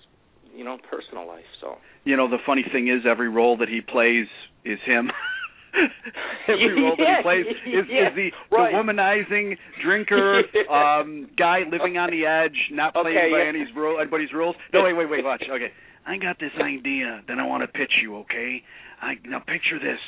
you 0.56 0.64
know, 0.64 0.78
personal 0.90 1.26
life. 1.28 1.50
So 1.60 1.78
You 2.06 2.18
know, 2.18 2.30
the 2.30 2.38
funny 2.46 2.64
thing 2.72 2.88
is, 2.88 3.02
every 3.10 3.30
role 3.30 3.58
that 3.58 3.70
he 3.70 3.82
plays 3.82 4.28
is 4.64 4.78
him. 4.86 5.10
every 6.48 6.74
role 6.84 6.96
that 6.98 7.08
he 7.18 7.24
plays 7.24 7.46
is, 7.66 7.86
yeah, 7.90 8.10
is 8.10 8.16
the, 8.16 8.30
right. 8.52 8.72
the 8.72 8.78
womanizing 8.78 9.58
drinker 9.84 10.42
um 10.70 11.30
guy 11.38 11.60
living 11.70 11.98
on 11.98 12.12
the 12.12 12.26
edge, 12.26 12.58
not 12.72 12.94
playing 12.94 13.18
Okay, 13.18 13.32
by 13.32 13.38
yeah. 13.44 13.50
anybody's 13.50 13.76
rule, 13.76 14.00
anybody's 14.00 14.34
rules. 14.34 14.56
No, 14.74 14.84
wait, 14.84 14.94
wait, 14.94 15.10
wait, 15.10 15.24
watch. 15.24 15.44
Okay, 15.50 15.72
I 16.06 16.18
got 16.18 16.40
this 16.40 16.52
idea 16.62 17.22
that 17.28 17.40
I 17.40 17.46
want 17.48 17.64
to 17.64 17.68
pitch 17.68 17.94
you. 18.04 18.18
Okay, 18.28 18.62
I 19.02 19.16
now 19.26 19.40
picture 19.40 19.80
this: 19.80 20.00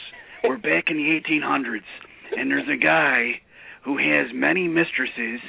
we're 0.44 0.58
back 0.58 0.86
in 0.90 0.98
the 0.98 1.20
1800s, 1.30 1.82
and 2.38 2.50
there's 2.52 2.68
a 2.72 2.78
guy 2.82 3.42
who 3.86 3.98
has 3.98 4.27
many 4.34 4.68
mistresses, 4.68 5.42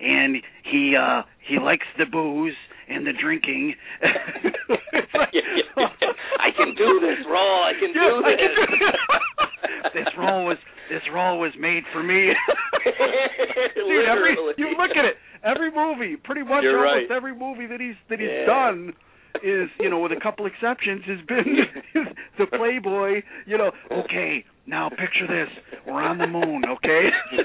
and 0.00 0.36
he 0.64 0.94
uh 0.98 1.22
he 1.48 1.58
likes 1.58 1.86
the 1.98 2.06
booze 2.06 2.54
and 2.88 3.06
the 3.06 3.12
drinking. 3.20 3.74
I 5.22 6.50
can 6.56 6.74
do 6.76 7.00
this 7.00 7.24
role. 7.28 7.64
I 7.64 7.72
can 7.78 7.92
do 7.92 8.22
this. 8.24 9.94
this 9.94 10.08
role 10.18 10.46
was 10.46 10.58
this 10.90 11.02
role 11.12 11.38
was 11.38 11.52
made 11.58 11.84
for 11.92 12.02
me. 12.02 12.30
Dude, 13.74 14.06
every 14.08 14.36
you 14.58 14.68
look 14.76 14.96
at 14.96 15.04
it, 15.04 15.16
every 15.44 15.70
movie, 15.70 16.16
pretty 16.16 16.42
much 16.42 16.62
You're 16.62 16.86
almost 16.86 17.10
right. 17.10 17.16
every 17.16 17.34
movie 17.34 17.66
that 17.66 17.80
he's 17.80 17.94
that 18.10 18.18
he's 18.20 18.28
Yeah. 18.28 18.46
done 18.46 18.92
is, 19.42 19.68
you 19.80 19.88
know, 19.90 19.98
with 20.00 20.12
a 20.12 20.20
couple 20.20 20.46
exceptions, 20.46 21.02
has 21.06 21.18
been 21.26 21.56
the 22.38 22.46
Playboy. 22.46 23.22
You 23.46 23.58
know, 23.58 23.70
okay, 23.90 24.44
now 24.66 24.88
picture 24.90 25.26
this: 25.28 25.48
we're 25.86 26.02
on 26.02 26.18
the 26.18 26.26
moon, 26.26 26.62
okay, 26.70 27.08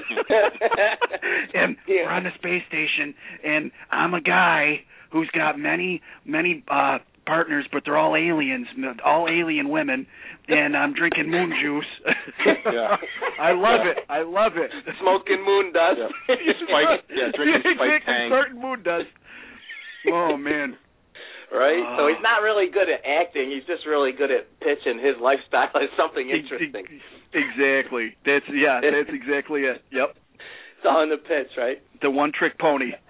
and 1.54 1.76
Yeah. 1.86 2.02
we're 2.04 2.10
on 2.10 2.24
the 2.24 2.30
space 2.36 2.62
station, 2.68 3.14
and 3.44 3.70
I'm 3.90 4.14
a 4.14 4.20
guy 4.20 4.80
who's 5.12 5.30
got 5.34 5.58
many, 5.58 6.02
many 6.24 6.64
uh 6.70 6.98
partners, 7.26 7.66
but 7.70 7.82
they're 7.84 7.96
all 7.98 8.16
aliens, 8.16 8.66
all 9.04 9.28
alien 9.28 9.68
women, 9.68 10.06
and 10.48 10.74
I'm 10.74 10.94
drinking 10.94 11.30
moon 11.30 11.52
juice. 11.62 11.84
Yeah. 12.72 12.96
I 13.40 13.52
love 13.52 13.86
it. 13.86 13.96
I 14.10 14.22
love 14.22 14.52
it. 14.56 14.70
Smoking 15.00 15.42
moon 15.44 15.72
dust. 15.72 15.98
Yeah. 16.28 16.36
Spike- 16.36 17.04
yeah, 17.08 17.28
drinking 17.34 17.62
Spike 17.76 17.88
exactly, 17.96 18.14
Tang. 18.14 18.30
Certain 18.30 18.60
moon 18.60 18.82
dust. 18.82 19.06
Oh 20.12 20.36
man. 20.36 20.76
Right? 21.58 21.82
so 21.98 22.06
Oh. 22.06 22.08
he's 22.08 22.22
not 22.22 22.40
really 22.46 22.70
good 22.70 22.86
at 22.88 23.02
acting. 23.04 23.50
He's 23.50 23.66
just 23.66 23.84
really 23.86 24.12
good 24.12 24.30
at 24.30 24.46
pitching 24.62 25.02
his 25.02 25.18
lifestyle 25.20 25.74
as 25.74 25.90
something 25.98 26.30
interesting. 26.30 26.86
Exactly. 27.34 28.14
That's 28.24 28.46
yeah. 28.54 28.78
That's 28.80 29.10
exactly 29.10 29.62
it. 29.66 29.82
Yep. 29.90 30.14
It's 30.78 30.86
all 30.86 31.02
in 31.02 31.10
the 31.10 31.18
pitch, 31.18 31.50
right? 31.58 31.82
The 32.00 32.10
one 32.10 32.30
trick 32.32 32.58
pony. 32.58 32.92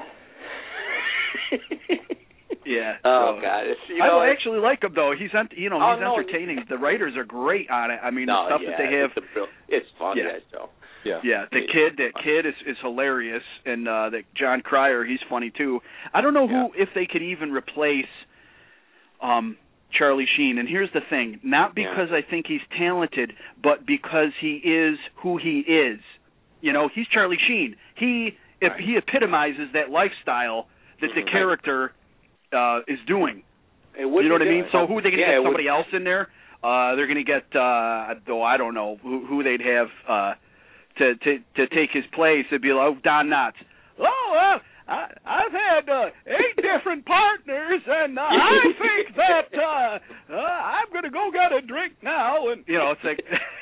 Yeah. 2.66 2.96
Oh 3.02 3.36
so- 3.36 3.40
God! 3.42 3.64
It's, 3.66 3.80
you 3.88 3.96
know, 3.96 4.18
I 4.20 4.28
actually 4.28 4.58
like 4.60 4.82
him 4.84 4.92
though. 4.94 5.14
He's 5.18 5.30
ent- 5.32 5.56
you 5.56 5.70
know 5.70 5.80
Oh, 5.80 5.94
he's 5.96 6.02
no, 6.04 6.18
entertaining. 6.18 6.60
The 6.68 6.76
writers 6.76 7.16
are 7.16 7.24
great 7.24 7.70
on 7.70 7.90
it. 7.90 7.98
I 8.02 8.10
mean 8.10 8.26
no, 8.26 8.44
the 8.44 8.48
stuff 8.48 8.60
yeah, 8.62 8.70
that 8.70 8.76
they 8.78 8.96
have. 8.98 9.10
It's, 9.16 9.36
a, 9.36 9.44
it's 9.74 9.86
fun, 9.98 10.18
Yeah. 10.18 10.24
that 10.32 10.42
show. 10.52 10.68
Yeah. 11.04 11.20
Yeah, 11.24 11.44
the 11.50 11.60
kid, 11.64 11.96
that 11.96 12.12
kid 12.22 12.44
is 12.44 12.52
is 12.66 12.76
hilarious, 12.82 13.42
and 13.64 13.88
uh 13.88 14.10
that 14.10 14.24
Jon 14.36 14.60
Cryer, 14.60 15.02
he's 15.04 15.20
funny 15.30 15.50
too. 15.56 15.80
I 16.12 16.20
don't 16.20 16.34
know 16.34 16.46
who 16.46 16.68
if 16.76 16.90
they 16.94 17.06
could 17.10 17.22
even 17.22 17.52
replace 17.52 18.10
um 19.22 19.56
Charlie 19.90 20.26
Sheen. 20.36 20.58
And 20.58 20.68
here's 20.68 20.90
the 20.92 21.00
thing: 21.08 21.40
not 21.42 21.72
Yeah. 21.76 21.88
because 21.90 22.08
I 22.12 22.22
think 22.28 22.46
he's 22.46 22.60
talented, 22.76 23.32
but 23.62 23.86
because 23.86 24.32
he 24.40 24.56
is 24.56 24.98
who 25.22 25.38
he 25.38 25.60
is. 25.60 26.00
You 26.60 26.72
know, 26.72 26.88
he's 26.94 27.06
Charlie 27.08 27.38
Sheen. 27.46 27.76
He 27.96 28.36
if 28.60 28.72
Right. 28.72 28.80
he 28.80 28.96
epitomizes 28.96 29.70
that 29.72 29.90
lifestyle 29.90 30.68
that 31.00 31.10
the 31.14 31.22
character 31.30 31.92
uh 32.52 32.80
is 32.88 32.98
doing. 33.06 33.42
You 33.96 34.04
know 34.06 34.32
what 34.34 34.42
I 34.42 34.46
mean? 34.46 34.64
So 34.72 34.86
who 34.86 34.98
are 34.98 35.02
they 35.02 35.10
going 35.10 35.16
to 35.16 35.20
yeah, 35.20 35.26
get 35.26 35.34
it 35.34 35.38
would- 35.40 35.46
somebody 35.46 35.68
else 35.68 35.86
in 35.92 36.04
there? 36.04 36.28
Uh 36.62 36.94
they're 36.96 37.06
going 37.06 37.24
to 37.24 37.30
get 37.36 37.44
uh 37.54 38.14
though 38.26 38.42
I 38.42 38.56
don't 38.56 38.74
know 38.74 38.98
who 39.02 39.24
who 39.26 39.42
they'd 39.42 39.60
have 39.60 39.88
uh 40.08 40.32
to 40.98 41.14
to 41.14 41.38
to 41.56 41.66
take 41.68 41.90
his 41.92 42.04
place. 42.14 42.44
It'd 42.50 42.62
be 42.62 42.72
like 42.72 42.96
oh, 42.96 42.96
Don 43.02 43.28
Knotts. 43.28 43.58
Oh, 44.00 44.28
well, 44.32 44.60
I 44.88 45.12
I've 45.24 45.52
had 45.52 45.88
uh, 45.88 46.06
eight 46.26 46.56
different 46.64 47.04
partners 47.04 47.82
and 47.86 48.18
uh, 48.18 48.22
I 48.22 48.60
think 48.80 49.16
that 49.16 49.48
uh, 49.52 49.98
uh 50.32 50.36
I'm 50.36 50.90
going 50.90 51.04
to 51.04 51.10
go 51.10 51.30
get 51.32 51.52
a 51.52 51.60
drink 51.66 51.94
now 52.02 52.50
and 52.50 52.64
you 52.66 52.78
know 52.78 52.92
it's 52.92 53.04
like 53.04 53.20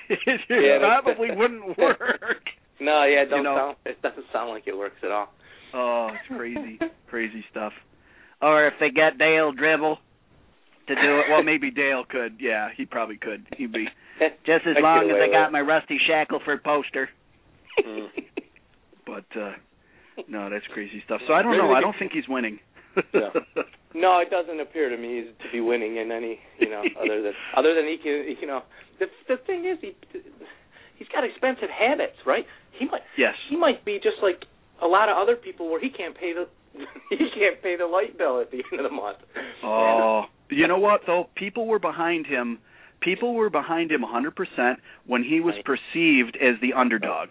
it 0.09 0.41
Yeah, 0.49 0.79
probably 0.79 1.35
wouldn't 1.35 1.77
work. 1.77 2.47
No, 2.81 3.05
yeah, 3.05 3.23
it 3.23 3.31
don't 3.31 3.39
you 3.39 3.45
know. 3.45 3.57
sound. 3.57 3.77
It 3.85 4.03
doesn't 4.03 4.27
sound 4.33 4.51
like 4.51 4.65
it 4.67 4.77
works 4.77 4.97
at 5.03 5.11
all. 5.11 5.29
Oh, 5.75 6.11
it's 6.13 6.37
crazy. 6.37 6.79
crazy 7.09 7.45
stuff. 7.51 7.73
Or 8.41 8.67
if 8.69 8.75
they 8.79 8.91
get 8.91 9.19
Dale 9.19 9.53
Gribble 9.53 9.99
to 10.89 10.95
do 10.95 11.19
it, 11.19 11.25
well 11.31 11.43
maybe 11.43 11.71
Dale 11.71 12.05
could. 12.09 12.37
Yeah, 12.39 12.69
he 12.77 12.85
probably 12.87 13.17
could. 13.17 13.47
He'd 13.57 13.73
be 13.73 13.87
just 14.47 14.67
as 14.67 14.77
long 14.81 15.11
as 15.11 15.17
I 15.21 15.33
got 15.33 15.51
my 15.53 15.61
Rusty 15.61 15.99
Shackleford 16.09 16.63
poster. 16.63 17.09
Mm. 17.85 18.07
But 19.05 19.25
uh 19.39 19.53
no, 20.29 20.51
that's 20.51 20.67
crazy 20.73 21.03
stuff. 21.05 21.21
So 21.27 21.35
I 21.35 21.43
don't 21.43 21.57
know. 21.57 21.73
I 21.73 21.81
don't 21.81 21.97
think 21.99 22.13
he's 22.13 22.29
winning. 22.29 22.59
Yeah. 23.13 23.31
No, 23.97 24.21
it 24.21 24.29
doesn't 24.29 24.61
appear 24.61 24.91
to 24.91 24.97
me 24.99 25.25
to 25.25 25.47
be 25.51 25.59
winning 25.59 25.97
in 25.97 26.13
any, 26.13 26.39
you 26.61 26.69
know, 26.69 26.85
other 27.01 27.23
than 27.23 27.33
other 27.57 27.75
than 27.75 27.87
he 27.87 27.97
can, 27.97 28.37
you 28.39 28.47
know. 28.47 28.61
The 28.99 29.07
the 29.27 29.37
thing 29.47 29.65
is, 29.65 29.79
he 29.81 29.97
he's 30.99 31.09
got 31.09 31.25
expensive 31.25 31.71
habits, 31.73 32.17
right? 32.27 32.45
He 32.79 32.85
might 32.85 33.01
yes. 33.17 33.33
he 33.49 33.57
might 33.57 33.87
be 33.87 33.95
just 33.97 34.17
like 34.23 34.45
a 34.83 34.87
lot 34.87 35.09
of 35.09 35.17
other 35.17 35.35
people 35.35 35.71
where 35.71 35.81
he 35.81 35.89
can't 35.89 36.15
pay 36.15 36.35
the 36.35 36.47
he 37.09 37.31
can't 37.33 37.63
pay 37.63 37.77
the 37.79 37.87
light 37.87 38.19
bill 38.19 38.39
at 38.39 38.51
the 38.51 38.63
end 38.71 38.85
of 38.85 38.91
the 38.91 38.95
month. 38.95 39.17
Oh, 39.65 40.25
you 40.51 40.69
know 40.69 40.79
what 40.79 41.01
though? 41.07 41.31
People 41.35 41.67
were 41.67 41.79
behind 41.79 42.27
him 42.27 42.59
people 43.01 43.35
were 43.35 43.51
behind 43.51 43.91
him 43.91 44.03
100% 44.03 44.77
when 45.07 45.23
he 45.23 45.41
was 45.41 45.55
perceived 45.65 46.37
as 46.37 46.61
the 46.61 46.73
underdog. 46.75 47.31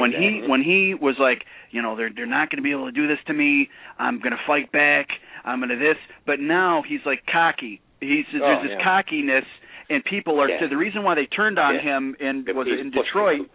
When 0.00 0.12
he 0.12 0.42
when 0.46 0.62
he 0.62 0.94
was 0.94 1.16
like, 1.18 1.44
you 1.70 1.82
know, 1.82 1.96
they're 1.96 2.10
they're 2.14 2.26
not 2.26 2.50
going 2.50 2.58
to 2.58 2.62
be 2.62 2.70
able 2.72 2.86
to 2.86 2.92
do 2.92 3.06
this 3.08 3.18
to 3.26 3.32
me. 3.34 3.68
I'm 3.98 4.18
going 4.18 4.32
to 4.32 4.42
fight 4.46 4.70
back. 4.72 5.08
I'm 5.44 5.58
going 5.60 5.70
to 5.70 5.76
this. 5.76 5.96
But 6.26 6.40
now 6.40 6.82
he's 6.86 7.00
like 7.06 7.22
cocky. 7.30 7.80
He's 8.00 8.24
Oh, 8.34 8.38
there's 8.40 8.62
this 8.68 8.76
yeah. 8.78 8.84
cockiness, 8.84 9.44
and 9.88 10.04
people 10.04 10.38
are. 10.40 10.48
Yeah. 10.48 10.60
So 10.60 10.68
the 10.68 10.76
reason 10.76 11.02
why 11.02 11.14
they 11.14 11.26
turned 11.26 11.58
on 11.58 11.74
Yeah. 11.76 11.82
him 11.96 12.16
in 12.20 12.44
was 12.54 12.66
in 12.68 12.90
Detroit. 12.90 13.48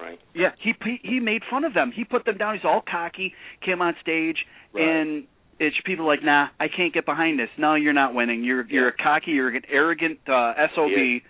right? 0.00 0.18
Yeah, 0.34 0.52
he 0.58 0.72
he 1.02 1.20
made 1.20 1.42
fun 1.50 1.64
of 1.64 1.74
them. 1.74 1.92
He 1.94 2.04
put 2.04 2.24
them 2.24 2.38
down. 2.38 2.54
He's 2.54 2.64
all 2.64 2.82
cocky. 2.88 3.34
Came 3.64 3.82
on 3.82 3.94
stage, 4.00 4.46
Right. 4.72 4.82
and 4.88 5.24
it's 5.58 5.76
people 5.84 6.06
like, 6.06 6.22
nah, 6.22 6.48
I 6.58 6.68
can't 6.68 6.94
get 6.94 7.04
behind 7.04 7.38
this. 7.38 7.50
No, 7.58 7.74
you're 7.74 7.92
not 7.92 8.14
winning. 8.14 8.42
You're 8.42 8.64
you're 8.68 8.88
a 8.88 8.96
cocky, 8.96 9.32
you're 9.32 9.48
an 9.50 9.62
arrogant 9.68 10.18
uh, 10.26 10.54
sob, 10.74 10.88
He 10.88 11.22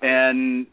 and 0.00 0.66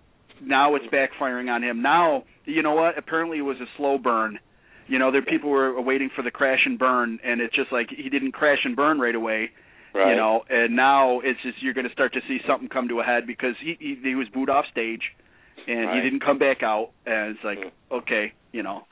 now 0.43 0.75
it's 0.75 0.85
backfiring 0.85 1.49
on 1.49 1.63
him. 1.63 1.81
Now, 1.81 2.23
you 2.45 2.61
know 2.63 2.73
what? 2.75 2.97
Apparently, 2.97 3.37
it 3.39 3.43
was 3.43 3.57
a 3.61 3.65
slow 3.77 3.97
burn. 3.97 4.39
You 4.87 4.99
know, 4.99 5.11
there 5.11 5.21
people 5.21 5.49
were 5.49 5.79
waiting 5.81 6.09
for 6.15 6.21
the 6.21 6.31
crash 6.31 6.59
and 6.65 6.77
burn, 6.77 7.19
and 7.23 7.39
it's 7.39 7.55
just 7.55 7.71
like 7.71 7.87
he 7.95 8.09
didn't 8.09 8.33
crash 8.33 8.59
and 8.65 8.75
burn 8.75 8.99
right 8.99 9.15
away. 9.15 9.51
Right. 9.93 10.11
You 10.11 10.15
know, 10.15 10.41
and 10.49 10.75
now 10.75 11.19
it's 11.19 11.39
just 11.43 11.61
you're 11.61 11.73
going 11.73 11.87
to 11.87 11.93
start 11.93 12.13
to 12.13 12.21
see 12.27 12.39
something 12.47 12.69
come 12.69 12.87
to 12.89 12.99
a 13.01 13.03
head 13.03 13.27
because 13.27 13.55
he 13.61 13.75
he, 13.79 13.97
he 14.03 14.15
was 14.15 14.27
booed 14.33 14.49
off 14.49 14.65
stage, 14.71 15.01
and 15.67 15.87
Right. 15.87 15.95
he 15.97 16.01
didn't 16.09 16.23
come 16.23 16.39
back 16.39 16.63
out, 16.63 16.91
and 17.05 17.35
it's 17.35 17.43
like, 17.43 17.59
Mm. 17.59 17.97
okay, 17.99 18.33
you 18.51 18.63
know, 18.63 18.85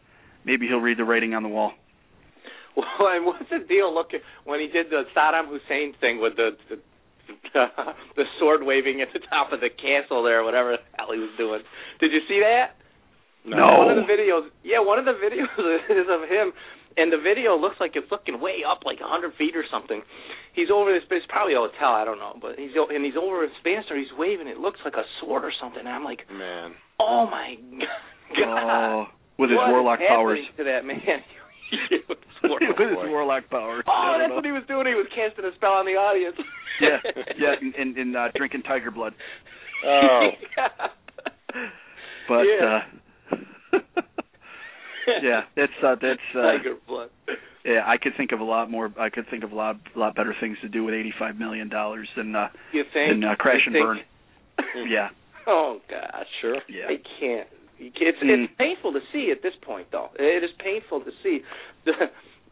maybe 0.45 0.67
he'll 0.67 0.79
read 0.81 0.97
the 0.97 1.03
writing 1.05 1.33
on 1.33 1.43
the 1.43 1.49
wall. 1.49 1.71
Well, 2.75 3.09
and 3.13 3.25
what's 3.25 3.49
the 3.49 3.59
deal? 3.59 3.93
Look, 3.93 4.11
when 4.45 4.59
he 4.61 4.67
did 4.67 4.89
the 4.89 5.03
Saddam 5.15 5.47
Hussein 5.49 5.93
thing 5.99 6.21
with 6.21 6.35
the 6.37 6.51
the, 6.69 6.79
the, 7.53 8.25
sword 8.39 8.61
waving 8.63 9.01
at 9.01 9.09
the 9.13 9.19
top 9.29 9.51
of 9.53 9.59
the 9.59 9.69
castle 9.69 10.23
there, 10.23 10.43
whatever 10.43 10.77
the 10.77 10.83
hell 10.97 11.11
he 11.13 11.19
was 11.19 11.31
doing. 11.37 11.61
Did 11.99 12.11
you 12.11 12.21
see 12.27 12.41
that? 12.41 12.75
No. 13.45 13.79
One 13.85 13.89
of 13.89 13.97
the 13.97 14.07
videos, 14.11 14.49
yeah, 14.63 14.79
one 14.83 14.99
of 14.99 15.05
the 15.05 15.15
videos 15.15 15.47
is 15.89 16.07
of 16.11 16.27
him, 16.29 16.51
and 16.97 17.11
the 17.11 17.17
video 17.21 17.55
looks 17.55 17.77
like 17.79 17.95
it's 17.95 18.11
looking 18.11 18.41
way 18.41 18.61
up, 18.67 18.81
like 18.85 18.99
a 18.99 19.07
hundred 19.07 19.33
feet 19.37 19.55
or 19.55 19.63
something. 19.71 20.01
He's 20.53 20.67
over 20.73 20.91
this. 20.91 21.03
It's 21.09 21.25
probably 21.29 21.53
a 21.55 21.63
hotel, 21.63 21.95
I 21.95 22.03
don't 22.03 22.19
know, 22.19 22.35
but 22.41 22.59
he's 22.59 22.71
and 22.75 23.05
he's 23.05 23.15
over 23.15 23.43
his 23.43 23.55
banister. 23.63 23.95
He's 23.95 24.11
waving. 24.17 24.47
It 24.47 24.57
looks 24.59 24.79
like 24.83 24.95
a 24.99 25.07
sword 25.21 25.45
or 25.45 25.53
something. 25.55 25.79
And 25.79 25.87
I'm 25.89 26.03
like, 26.03 26.27
Man. 26.27 26.75
oh 26.99 27.25
my 27.31 27.55
god, 28.35 28.59
Oh, 28.59 29.05
with 29.39 29.49
his 29.51 29.57
What 29.57 29.69
warlock 29.71 29.99
powers. 30.03 30.39
to 30.57 30.63
that 30.65 30.83
man. 30.83 31.23
With 32.49 32.61
his 32.61 32.69
with 32.69 32.79
warlock 32.79 33.03
his 33.05 33.11
warlock 33.11 33.43
powers. 33.49 33.83
Oh, 33.87 34.15
that's 34.17 34.29
know. 34.29 34.35
what 34.35 34.45
he 34.45 34.51
was 34.51 34.63
doing. 34.67 34.87
He 34.87 34.93
was 34.95 35.07
casting 35.13 35.45
a 35.45 35.53
spell 35.55 35.73
on 35.77 35.85
the 35.85 35.93
audience. 35.97 36.37
Yeah, 36.79 36.95
yeah, 37.37 37.55
and, 37.59 37.75
and, 37.75 37.97
and 37.97 38.15
uh, 38.15 38.29
drinking 38.35 38.61
tiger 38.63 38.89
blood. 38.89 39.13
Oh. 39.85 40.29
But 42.29 42.43
Yeah. 42.47 42.79
uh 43.31 43.79
yeah, 45.23 45.41
that's 45.55 45.71
uh 45.83 45.95
that's 46.01 46.19
uh 46.35 46.41
Tiger 46.41 46.75
blood. 46.87 47.09
yeah, 47.65 47.81
I 47.85 47.97
could 47.97 48.13
think 48.15 48.31
of 48.31 48.39
a 48.39 48.43
lot 48.43 48.69
more 48.69 48.93
I 48.99 49.09
could 49.09 49.25
think 49.29 49.43
of 49.43 49.51
a 49.51 49.55
lot 49.55 49.77
a 49.95 49.99
lot 49.99 50.15
better 50.15 50.33
things 50.39 50.57
to 50.61 50.69
do 50.69 50.83
with 50.83 50.93
85 50.93 51.37
million 51.37 51.69
dollars 51.69 52.07
than 52.15 52.35
uh 52.35 52.47
You 52.71 52.83
think? 52.93 53.09
than 53.11 53.23
uh, 53.23 53.35
crash 53.35 53.61
You 53.65 53.73
and 53.73 53.73
think? 53.75 54.07
burn. 54.75 54.87
Yeah. 54.89 55.09
Oh 55.47 55.79
gosh. 55.89 56.27
Sure. 56.41 56.57
Yeah. 56.69 56.85
I 56.87 56.95
can't. 57.19 57.47
Can't- 57.79 57.93
It's 57.99 58.19
Mm. 58.23 58.43
it's 58.45 58.53
painful 58.57 58.93
to 58.93 58.99
see 59.13 59.31
at 59.31 59.41
this 59.41 59.53
point, 59.61 59.87
though. 59.91 60.09
It 60.19 60.43
is 60.43 60.51
painful 60.63 60.99
to 61.01 61.11
see. 61.23 61.39
The, 61.85 61.93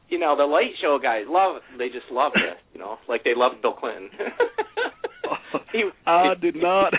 you 0.10 0.20
know, 0.20 0.36
the 0.38 0.46
late 0.46 0.74
show 0.82 1.00
guys 1.02 1.24
love. 1.28 1.62
They 1.78 1.88
just 1.88 2.06
love 2.12 2.32
it. 2.36 2.58
You 2.74 2.80
know, 2.80 2.98
like 3.08 3.24
they 3.24 3.34
love 3.36 3.54
Bill 3.62 3.74
Clinton. 3.74 4.10
He- 5.72 5.90
I 6.06 6.34
did 6.40 6.56
not 6.56 6.94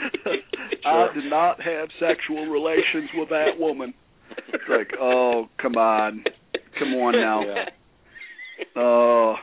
I 0.84 1.06
did 1.14 1.24
not 1.30 1.60
have 1.60 1.88
sexual 1.98 2.46
relations 2.46 3.10
with 3.14 3.28
that 3.30 3.58
woman. 3.58 3.94
It's 4.48 4.62
like, 4.68 4.92
oh, 5.00 5.48
come 5.60 5.74
on. 5.76 6.24
Come 6.78 6.94
on 6.94 7.12
now. 7.14 7.42
Yeah. 7.44 7.64
Oh. 8.76 9.34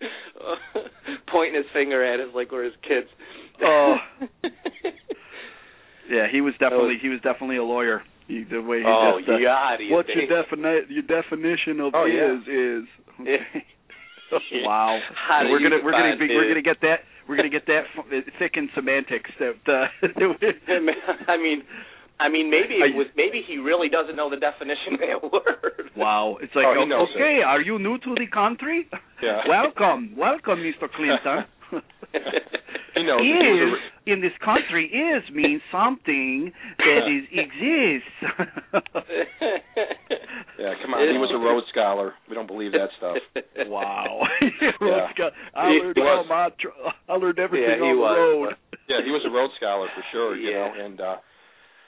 Pointing 1.30 1.54
his 1.56 1.66
finger 1.74 2.02
at 2.04 2.20
us 2.20 2.28
like 2.34 2.50
we're 2.52 2.64
his 2.64 2.74
kids. 2.82 3.08
Oh. 3.64 3.96
Yeah, 6.10 6.26
he 6.30 6.40
was 6.40 6.52
definitely 6.58 6.94
was- 6.94 7.02
he 7.02 7.08
was 7.08 7.20
definitely 7.22 7.56
a 7.56 7.64
lawyer. 7.64 8.02
He, 8.32 8.44
the 8.48 8.64
way 8.64 8.80
he 8.80 8.88
oh, 8.88 9.20
just 9.20 9.28
uh, 9.28 9.76
you 9.76 9.92
What's 9.92 10.08
think? 10.08 10.24
your 10.24 10.32
definition? 10.40 10.88
your 10.88 11.04
definition 11.04 11.74
of 11.84 11.92
Oh, 11.92 12.08
is 12.08 12.40
yeah. 12.48 12.56
is 12.56 12.84
Yeah. 13.28 14.64
wow. 14.64 14.96
How 15.28 15.44
we're 15.44 15.60
gonna 15.60 15.84
we're 15.84 15.92
gonna 15.92 16.16
be, 16.16 16.28
we're 16.32 16.48
gonna 16.48 16.64
get 16.64 16.80
that 16.80 17.04
we're 17.28 17.36
gonna 17.36 17.52
get 17.52 17.66
that 17.68 17.84
thick 18.40 18.52
in 18.56 18.70
semantics 18.74 19.28
that 19.38 19.60
uh, 19.68 19.92
I 21.28 21.36
mean, 21.36 21.60
I 22.18 22.28
mean, 22.32 22.48
maybe 22.48 22.80
it 22.80 22.96
was 22.96 23.08
maybe 23.16 23.44
he 23.46 23.58
really 23.58 23.88
doesn't 23.92 24.16
know 24.16 24.30
the 24.30 24.40
definition 24.40 24.94
of 24.96 25.00
that 25.04 25.20
word. 25.32 25.90
wow. 25.96 26.38
It's 26.40 26.54
like 26.56 26.64
Oh, 26.66 26.80
he 26.80 26.88
knows 26.88 27.08
okay, 27.14 27.42
are 27.44 27.60
you 27.60 27.78
new 27.78 27.98
to 27.98 28.14
the 28.16 28.26
country? 28.32 28.88
Yeah. 29.22 29.42
Welcome, 29.46 30.14
welcome, 30.16 30.58
Mr. 30.64 30.88
Clinton. 30.90 31.44
He 32.94 33.02
knows. 33.04 33.20
He 33.22 33.32
was 33.32 33.78
is 33.78 34.12
in 34.12 34.20
this 34.20 34.32
country 34.44 34.86
is 34.86 35.22
means 35.34 35.62
something 35.72 36.52
that 36.78 37.08
is 37.08 37.24
exists. 37.32 38.16
yeah, 40.58 40.74
come 40.82 40.94
on. 40.94 41.08
He 41.08 41.18
was 41.18 41.30
a 41.34 41.38
Rhodes 41.38 41.66
Scholar. 41.72 42.14
We 42.28 42.34
don't 42.34 42.46
believe 42.46 42.72
that 42.72 42.88
stuff. 42.98 43.16
Wow. 43.66 44.26
Yeah. 44.80 45.08
I 45.54 45.70
He 45.70 45.78
learned 45.80 45.96
was. 45.96 46.08
all 46.18 46.24
my 46.28 46.48
tr- 46.60 46.74
I 47.08 47.14
learned 47.16 47.38
everything 47.38 47.70
Yeah, 47.70 47.76
he 47.76 47.94
on 47.94 47.96
the 47.96 48.02
road. 48.02 48.54
Yeah, 48.88 49.00
he 49.04 49.10
was 49.10 49.22
a 49.24 49.30
Rhodes 49.30 49.54
Scholar 49.56 49.86
for 49.94 50.02
sure. 50.12 50.36
You 50.36 50.50
Yeah. 50.50 50.58
know, 50.58 50.84
and 50.84 51.00
uh 51.00 51.16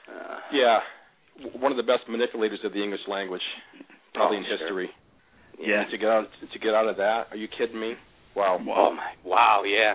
Uh, 0.08 0.36
yeah, 0.52 0.78
one 1.58 1.72
of 1.72 1.76
the 1.76 1.82
best 1.82 2.04
manipulators 2.08 2.60
of 2.64 2.72
the 2.72 2.82
English 2.82 3.00
language, 3.08 3.42
probably 4.14 4.36
Oh, 4.38 4.40
in 4.40 4.46
sure. 4.46 4.58
history. 4.58 4.90
Yeah. 5.58 5.82
And 5.82 5.90
to 5.90 5.98
get 5.98 6.08
out 6.08 6.28
to 6.52 6.58
get 6.60 6.74
out 6.74 6.88
of 6.88 6.96
that, 6.96 7.28
are 7.32 7.36
you 7.36 7.48
kidding 7.48 7.80
me? 7.80 7.94
Wow. 8.36 8.58
Oh 8.60 8.90
my! 8.94 9.12
Wow, 9.24 9.62
yeah, 9.64 9.94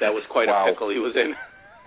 that 0.00 0.12
was 0.12 0.22
quite 0.30 0.48
Wow. 0.48 0.66
a 0.68 0.72
pickle 0.72 0.90
he 0.90 0.98
was 0.98 1.14
in. 1.16 1.32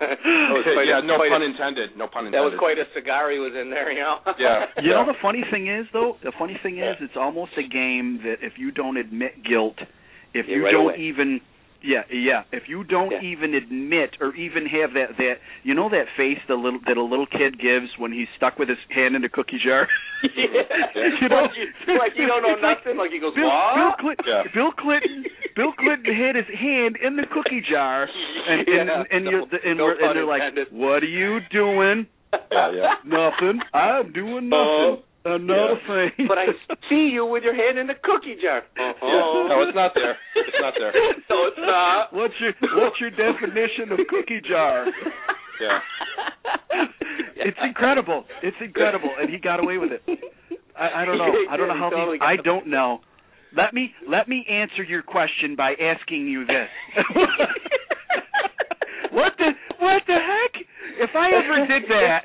was 0.00 0.64
quite 0.74 0.88
yeah, 0.88 0.98
a, 0.98 1.02
no 1.06 1.16
quite 1.16 1.30
pun 1.30 1.42
a, 1.42 1.44
intended. 1.46 1.90
No 1.96 2.08
pun 2.08 2.26
intended. 2.26 2.38
That 2.40 2.44
was 2.50 2.58
quite 2.58 2.78
a 2.78 2.88
cigar 2.94 3.30
he 3.30 3.38
was 3.38 3.52
in 3.54 3.70
there, 3.70 3.92
you 3.92 4.00
know. 4.00 4.18
Yeah. 4.38 4.66
You 4.82 4.90
know 4.90 5.04
the 5.06 5.18
funny 5.22 5.44
thing 5.50 5.68
is 5.68 5.86
though, 5.92 6.16
the 6.24 6.32
funny 6.38 6.58
thing 6.62 6.78
is 6.78 6.96
Yeah. 6.98 7.04
it's 7.06 7.16
almost 7.16 7.52
a 7.58 7.62
game 7.66 8.20
that 8.24 8.40
if 8.42 8.54
you 8.58 8.70
don't 8.72 8.96
admit 8.96 9.44
guilt, 9.44 9.76
if 10.34 10.46
Yeah, 10.48 10.56
you 10.56 10.64
right 10.64 10.72
don't 10.72 10.90
away. 10.96 11.04
even 11.04 11.40
yeah, 11.82 12.04
yeah, 12.12 12.44
if 12.52 12.68
you 12.68 12.84
don't 12.84 13.10
Yeah. 13.12 13.22
even 13.24 13.54
admit 13.54 14.16
or 14.20 14.34
even 14.36 14.66
have 14.68 14.92
that 14.94 15.16
that 15.16 15.36
you 15.64 15.72
know 15.74 15.88
that 15.88 16.08
face 16.16 16.40
the 16.48 16.54
little 16.56 16.80
that 16.88 16.96
a 16.96 17.02
little 17.04 17.26
kid 17.26 17.58
gives 17.60 17.88
when 17.96 18.12
he's 18.12 18.28
stuck 18.36 18.58
with 18.58 18.68
his 18.68 18.76
hand 18.90 19.16
in 19.16 19.24
a 19.24 19.28
cookie 19.30 19.60
jar. 19.64 19.88
yeah. 20.36 20.64
You 21.20 21.28
know? 21.28 21.44
like, 21.44 21.56
you, 21.56 21.98
like 21.98 22.12
you 22.16 22.26
don't 22.26 22.42
know 22.42 22.56
nothing. 22.60 22.96
Like 22.96 23.10
he 23.12 23.18
goes, 23.20 23.32
Bill, 23.34 23.48
Bill, 23.48 23.84
what? 23.88 23.98
Clinton, 24.00 24.24
Yeah. 24.28 24.42
Bill 24.52 24.72
Clinton, 24.72 25.24
Bill 25.56 25.72
Clinton 25.78 26.14
had 26.14 26.36
his 26.36 26.48
hand 26.48 26.96
in 27.02 27.16
the 27.16 27.24
cookie 27.32 27.62
jar, 27.70 28.04
and 28.04 28.68
and 28.68 28.88
Yeah, 28.88 29.04
and, 29.10 29.24
no- 29.24 29.30
you're 29.30 29.46
and, 29.64 29.78
no 29.78 29.84
we're, 29.84 30.00
and 30.00 30.16
they're 30.16 30.24
like, 30.24 30.42
intended. 30.42 30.68
"What 30.72 31.02
are 31.02 31.06
you 31.10 31.40
doing? 31.50 32.06
Yeah, 32.32 32.72
yeah. 32.72 32.94
Nothing. 33.04 33.60
I'm 33.74 34.12
doing 34.12 34.50
uh-huh. 34.52 34.96
nothing. 34.96 35.42
Another 35.44 35.78
thing." 35.86 36.26
but 36.28 36.38
I 36.38 36.46
see 36.88 37.10
you 37.12 37.26
with 37.26 37.42
your 37.42 37.54
hand 37.54 37.78
in 37.78 37.86
the 37.86 37.94
cookie 38.02 38.36
jar. 38.40 38.62
Yeah. 38.76 38.90
Uh-huh. 38.90 39.48
No, 39.48 39.62
it's 39.62 39.74
not 39.74 39.92
there. 39.94 40.16
It's 40.36 40.56
not 40.60 40.74
there. 40.78 40.92
no, 41.30 41.36
it's 41.48 41.58
not. 41.60 42.12
What's 42.12 42.34
your 42.40 42.52
What's 42.78 43.00
your 43.00 43.10
definition 43.10 43.92
of 43.92 43.98
cookie 44.08 44.40
jar? 44.48 44.86
Yeah. 45.60 45.78
It's 47.42 47.58
incredible. 47.64 48.24
It's 48.42 48.56
incredible, 48.60 49.10
and 49.18 49.30
he 49.30 49.38
got 49.38 49.60
away 49.60 49.78
with 49.78 49.92
it. 49.92 50.02
I, 50.78 51.02
I 51.02 51.04
don't 51.04 51.18
know. 51.18 51.32
I 51.50 51.56
don't 51.56 51.68
know 51.68 51.74
how 51.78 51.90
He 51.90 51.96
totally 51.96 52.18
these. 52.18 52.38
I 52.38 52.42
don't 52.42 52.66
know. 52.68 53.00
Let 53.56 53.74
me 53.74 53.92
let 54.08 54.28
me 54.28 54.46
answer 54.48 54.82
your 54.82 55.02
question 55.02 55.56
by 55.56 55.74
asking 55.74 56.28
you 56.28 56.46
this. 56.46 56.70
what 59.12 59.32
the 59.38 59.50
what 59.78 60.02
the 60.06 60.14
heck? 60.18 60.62
If 61.00 61.10
I 61.16 61.30
ever 61.34 61.66
did 61.66 61.82
that, 61.90 62.20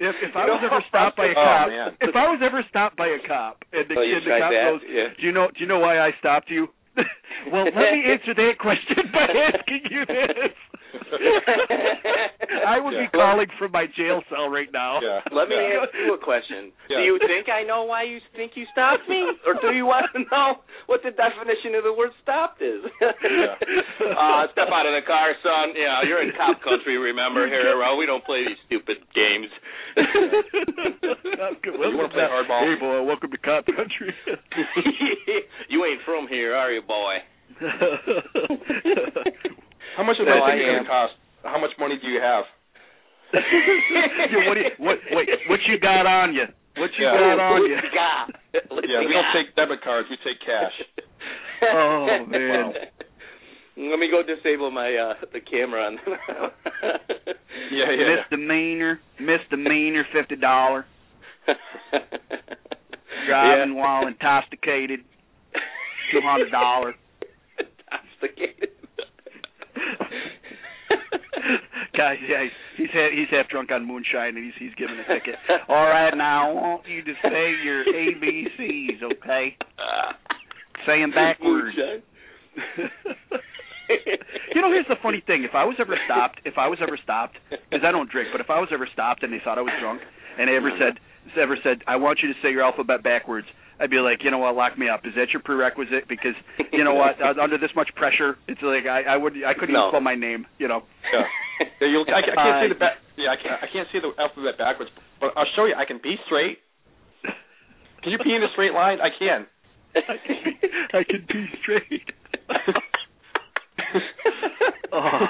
if 0.00 0.16
if 0.22 0.34
I 0.36 0.46
was 0.46 0.62
ever 0.64 0.82
stopped 0.88 1.16
by 1.16 1.26
a 1.26 1.36
oh, 1.36 1.44
cop, 1.44 1.68
man. 1.68 1.90
if 2.00 2.16
I 2.16 2.24
was 2.32 2.40
ever 2.42 2.64
stopped 2.70 2.96
by 2.96 3.08
a 3.08 3.20
cop, 3.26 3.62
and 3.72 3.84
the, 3.88 3.94
Oh, 3.94 4.02
and 4.02 4.24
the 4.24 4.30
cop 4.30 4.50
that? 4.50 4.64
goes, 4.72 4.80
Yeah. 4.88 5.08
"Do 5.20 5.26
you 5.26 5.32
know 5.32 5.48
Do 5.48 5.60
you 5.60 5.66
know 5.66 5.78
why 5.80 5.98
I 5.98 6.10
stopped 6.20 6.48
you?" 6.50 6.68
well, 7.52 7.64
let 7.64 7.74
me 7.92 8.04
answer 8.12 8.32
that 8.34 8.58
question 8.58 9.12
by 9.12 9.28
asking 9.28 9.82
you 9.90 10.06
this. 10.06 10.56
I 12.66 12.78
would 12.78 12.92
be 12.92 13.08
calling 13.12 13.48
from 13.58 13.72
my 13.72 13.86
jail 13.96 14.22
cell 14.28 14.48
right 14.48 14.68
now. 14.72 15.00
Yeah. 15.00 15.20
Let 15.32 15.48
me 15.48 15.56
yeah. 15.56 15.82
ask 15.82 15.92
you 15.96 16.14
a 16.14 16.20
question. 16.20 16.72
Yeah. 16.88 16.98
Do 16.98 17.02
you 17.04 17.18
think 17.24 17.48
I 17.48 17.64
know 17.64 17.84
why 17.84 18.04
you 18.04 18.20
think 18.36 18.52
you 18.54 18.66
stopped 18.72 19.08
me, 19.08 19.24
or 19.46 19.54
do 19.60 19.72
you 19.76 19.86
want 19.86 20.06
to 20.12 20.20
know 20.30 20.60
what 20.86 21.00
the 21.02 21.10
definition 21.10 21.74
of 21.76 21.84
the 21.84 21.92
word 21.92 22.12
"stopped" 22.22 22.60
is? 22.62 22.84
uh, 23.02 24.42
step 24.52 24.68
out 24.68 24.86
of 24.86 24.94
the 24.94 25.04
car, 25.06 25.32
son. 25.42 25.74
Yeah, 25.74 26.04
you're 26.06 26.22
in 26.22 26.32
cop 26.36 26.60
country. 26.62 26.98
Remember 26.98 27.48
here, 27.52 27.82
uh, 27.82 27.96
we 27.96 28.06
don't 28.06 28.24
play 28.24 28.44
these 28.46 28.60
stupid 28.68 28.98
games. 29.16 29.48
You 31.64 31.98
wanna 31.98 32.08
play 32.08 32.24
hardball? 32.28 32.62
Hey, 32.64 32.80
boy, 32.80 33.02
welcome 33.02 33.30
to 33.30 33.38
cop 33.38 33.66
country. 33.66 34.14
you 35.68 35.84
ain't 35.84 36.02
from 36.04 36.28
here, 36.28 36.54
are 36.54 36.70
you, 36.70 36.82
boy? 36.82 37.18
How 39.96 40.02
much 40.02 40.16
of 40.20 40.26
No, 40.26 40.34
that 40.34 40.42
I 40.42 40.56
think 40.56 40.66
going 40.66 40.84
to 40.84 40.88
cost? 40.88 41.14
how 41.44 41.58
much 41.60 41.70
money 41.78 41.98
do 42.00 42.08
you 42.08 42.20
have? 42.20 42.44
Yeah, 43.32 44.48
what, 44.48 44.54
do 44.54 44.60
you, 44.60 44.70
what 44.78 44.98
what 45.12 45.24
what 45.48 45.60
you 45.66 45.78
got 45.80 46.06
on 46.06 46.34
you? 46.34 46.44
What 46.76 46.90
you 46.98 47.04
Yeah. 47.04 47.12
got 47.16 47.38
on 47.40 47.60
What 47.60 47.68
you? 47.68 47.76
you 47.76 47.90
got? 47.92 48.28
Yeah, 48.88 49.00
you 49.00 49.08
we 49.08 49.12
don't 49.12 49.32
take 49.34 49.54
debit 49.56 49.82
cards. 49.82 50.08
We 50.10 50.16
take 50.24 50.40
cash. 50.44 50.72
Oh, 51.64 52.26
man. 52.26 52.72
Let 53.76 53.98
me 54.00 54.10
go 54.10 54.22
disable 54.26 54.70
my 54.72 54.92
uh 54.96 55.14
the 55.32 55.40
camera 55.40 55.86
on. 55.86 55.98
Yeah, 57.70 57.90
yeah. 57.90 58.16
Misdemeanor, 58.16 58.98
misdemeanor, 59.20 60.04
fifty 60.12 60.34
dollar. 60.36 60.84
Driving 63.28 63.76
while 63.76 64.06
intoxicated, 64.08 65.00
two 66.10 66.20
hundred 66.22 66.50
dollar. 66.50 66.94
Intoxicated. 67.58 68.70
Guys, 71.96 72.18
yeah, 72.28 72.44
he's 72.76 72.90
ha- 72.92 73.10
he's 73.12 73.28
half 73.30 73.48
drunk 73.48 73.70
on 73.72 73.86
moonshine 73.86 74.36
and 74.36 74.44
he's 74.44 74.54
he's 74.58 74.74
giving 74.76 74.96
a 74.98 75.04
ticket. 75.12 75.36
All 75.68 75.86
right, 75.86 76.14
now 76.16 76.50
I 76.50 76.52
want 76.54 76.86
you 76.88 77.02
to 77.02 77.12
say 77.22 77.54
your 77.64 77.84
ABCs, 77.84 79.02
okay? 79.02 79.56
Say 80.86 81.02
'em 81.02 81.10
backwards. 81.10 81.76
You 84.54 84.60
know, 84.60 84.70
here's 84.70 84.86
the 84.88 84.96
funny 85.02 85.22
thing. 85.26 85.44
If 85.44 85.54
I 85.54 85.64
was 85.64 85.76
ever 85.80 85.96
stopped, 86.06 86.40
if 86.44 86.56
I 86.56 86.68
was 86.68 86.78
ever 86.82 86.98
stopped, 87.02 87.36
because 87.50 87.84
I 87.84 87.92
don't 87.92 88.10
drink, 88.10 88.28
but 88.32 88.40
if 88.40 88.48
I 88.50 88.60
was 88.60 88.68
ever 88.72 88.88
stopped 88.92 89.22
and 89.22 89.32
they 89.32 89.40
thought 89.42 89.58
I 89.58 89.62
was 89.62 89.72
drunk, 89.80 90.00
and 90.38 90.48
they 90.48 90.56
ever 90.56 90.70
said, 90.78 91.00
ever 91.40 91.56
said, 91.62 91.78
I 91.86 91.96
want 91.96 92.20
you 92.22 92.28
to 92.28 92.34
say 92.42 92.50
your 92.50 92.62
alphabet 92.62 93.02
backwards, 93.02 93.46
I'd 93.82 93.90
be 93.90 93.98
like, 93.98 94.22
you 94.22 94.30
know 94.30 94.38
what, 94.38 94.54
lock 94.54 94.78
me 94.78 94.88
up. 94.88 95.00
Is 95.04 95.14
that 95.16 95.32
your 95.34 95.42
prerequisite? 95.42 96.06
Because 96.08 96.36
you 96.72 96.84
know 96.84 96.94
what, 96.94 97.18
uh, 97.20 97.34
under 97.42 97.58
this 97.58 97.70
much 97.74 97.90
pressure, 97.96 98.36
it's 98.46 98.62
like 98.62 98.86
I, 98.86 99.02
I 99.02 99.16
would, 99.16 99.32
I 99.42 99.54
couldn't 99.58 99.74
No. 99.74 99.88
even 99.88 99.98
spell 99.98 100.06
my 100.06 100.14
name. 100.14 100.46
You 100.58 100.68
know. 100.68 100.84
Yeah. 101.12 101.24
Yeah, 101.80 102.14
I, 102.14 102.18
I 102.18 102.22
can't 102.22 102.62
see 102.62 102.68
the 102.70 102.74
Uh, 102.78 102.78
back. 102.78 102.94
Yeah, 103.18 103.30
I 103.30 103.36
can't. 103.42 103.62
I 103.62 103.66
can't 103.72 103.88
see 103.92 103.98
the 103.98 104.12
alphabet 104.22 104.56
backwards, 104.58 104.90
but 105.20 105.32
I'll 105.36 105.46
show 105.54 105.64
you. 105.66 105.74
I 105.76 105.84
can 105.84 105.98
be 106.02 106.16
straight. 106.26 106.58
Can 108.02 108.10
you 108.12 108.18
pee 108.18 108.34
in 108.34 108.42
a 108.42 108.48
straight 108.52 108.72
line? 108.72 108.98
I 109.00 109.10
can. 109.16 109.46
I 109.94 110.16
can 110.26 110.36
be, 110.44 110.68
I 110.94 111.04
can 111.04 111.24
be 111.28 111.46
straight. 111.62 112.10
oh. 114.92 115.26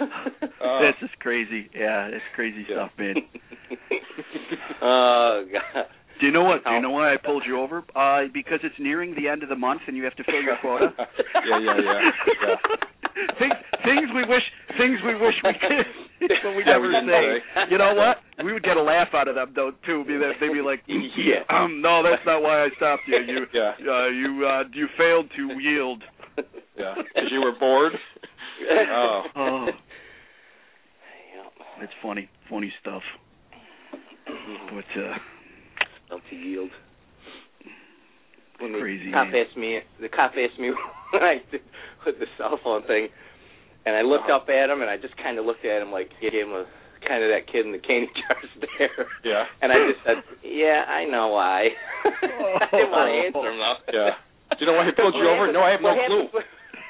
Uh, 0.00 0.80
this 0.80 0.94
is 1.02 1.10
crazy. 1.20 1.68
Yeah, 1.74 2.06
it's 2.06 2.24
crazy 2.34 2.64
Yeah. 2.68 2.86
stuff, 2.86 2.90
man. 2.98 3.14
oh 4.82 5.44
god. 5.52 5.84
Do 6.20 6.26
you 6.26 6.32
know 6.32 6.44
what? 6.44 6.64
Do 6.64 6.70
you 6.72 6.80
know 6.82 6.90
why 6.90 7.14
I 7.14 7.16
pulled 7.16 7.44
you 7.46 7.60
over? 7.60 7.84
Uh, 7.94 8.24
because 8.32 8.60
it's 8.62 8.74
nearing 8.78 9.14
the 9.14 9.28
end 9.28 9.42
of 9.42 9.48
the 9.48 9.56
month 9.56 9.82
and 9.86 9.96
you 9.96 10.04
have 10.04 10.16
to 10.16 10.24
fill 10.24 10.42
your 10.42 10.56
quota. 10.60 10.92
Yeah, 11.46 11.58
yeah, 11.60 11.76
yeah, 11.82 12.00
yeah. 12.42 12.56
things, 13.38 13.54
things 13.84 14.08
we 14.14 14.24
wish, 14.26 14.42
things 14.76 14.98
we 15.06 15.14
wish 15.14 15.34
we 15.44 15.52
could, 15.54 15.86
but 16.42 16.50
we 16.56 16.62
Yeah, 16.66 16.72
never 16.72 16.88
didn't 16.90 17.08
say. 17.08 17.38
say. 17.54 17.60
You 17.70 17.78
know 17.78 17.94
what? 17.94 18.18
We 18.44 18.52
would 18.52 18.64
get 18.64 18.76
a 18.76 18.82
laugh 18.82 19.08
out 19.14 19.28
of 19.28 19.34
them 19.36 19.52
though 19.54 19.70
too. 19.86 20.04
Be 20.04 20.16
that 20.18 20.32
they'd 20.40 20.52
be 20.52 20.60
like, 20.60 20.82
Yeah. 20.86 21.42
um, 21.50 21.80
no, 21.80 22.02
that's 22.02 22.24
not 22.26 22.42
why 22.42 22.64
I 22.64 22.68
stopped 22.76 23.02
you. 23.06 23.16
You, 23.18 23.46
Yeah. 23.52 23.72
uh, 23.80 24.06
you, 24.08 24.46
uh, 24.46 24.64
you 24.74 24.88
failed 24.98 25.30
to 25.36 25.60
yield. 25.60 26.02
Yeah, 26.76 26.94
because 26.96 27.30
you 27.32 27.40
were 27.40 27.52
bored. 27.58 27.92
Oh. 28.70 29.22
Oh, 29.36 29.66
Yeah. 29.66 29.72
it's 31.84 31.92
funny, 32.02 32.28
funny 32.50 32.72
stuff. 32.80 33.02
But 34.26 35.00
uh, 35.00 35.14
Not 36.10 36.20
to 36.30 36.36
yield. 36.36 36.70
When 38.58 38.72
the 38.72 38.78
Crazy, 38.80 39.12
cop 39.12 39.28
man. 39.28 39.36
asked 39.46 39.56
me, 39.56 39.78
the 40.00 40.08
cop 40.08 40.32
asked 40.34 40.58
me 40.58 40.70
when 41.12 41.22
I 41.22 41.38
did 41.50 41.60
with 42.04 42.18
the 42.18 42.26
cell 42.36 42.58
phone 42.62 42.82
thing, 42.86 43.08
and 43.86 43.94
I 43.94 44.02
looked 44.02 44.24
Uh-huh. 44.30 44.42
up 44.42 44.48
at 44.48 44.68
him 44.70 44.80
and 44.82 44.90
I 44.90 44.96
just 44.96 45.16
kind 45.16 45.38
of 45.38 45.46
looked 45.46 45.64
at 45.64 45.80
him 45.82 45.92
like 45.92 46.10
gave 46.20 46.32
him 46.34 46.50
a 46.52 46.66
kind 47.06 47.22
of 47.22 47.30
that 47.30 47.46
kid 47.46 47.64
in 47.66 47.70
the 47.72 47.78
candy 47.78 48.10
jar 48.26 48.34
stare. 48.58 49.06
Yeah. 49.22 49.44
And 49.62 49.70
I 49.70 49.76
just 49.86 50.02
said, 50.04 50.18
"Yeah, 50.42 50.82
I 50.90 51.04
know 51.04 51.28
why." 51.28 51.70
I 52.04 52.66
didn't 52.72 52.90
want 52.90 53.06
to 53.06 53.14
answer 53.30 53.50
him 53.52 53.58
though. 53.62 53.78
Yeah. 53.94 54.10
Do 54.58 54.64
you 54.64 54.66
know 54.66 54.76
why 54.80 54.86
he 54.86 54.92
pulled 54.92 55.14
you 55.14 55.28
over? 55.28 55.52
No, 55.52 55.62
I 55.62 55.70
have 55.70 55.80
no 55.84 55.94
clue. 55.94 56.40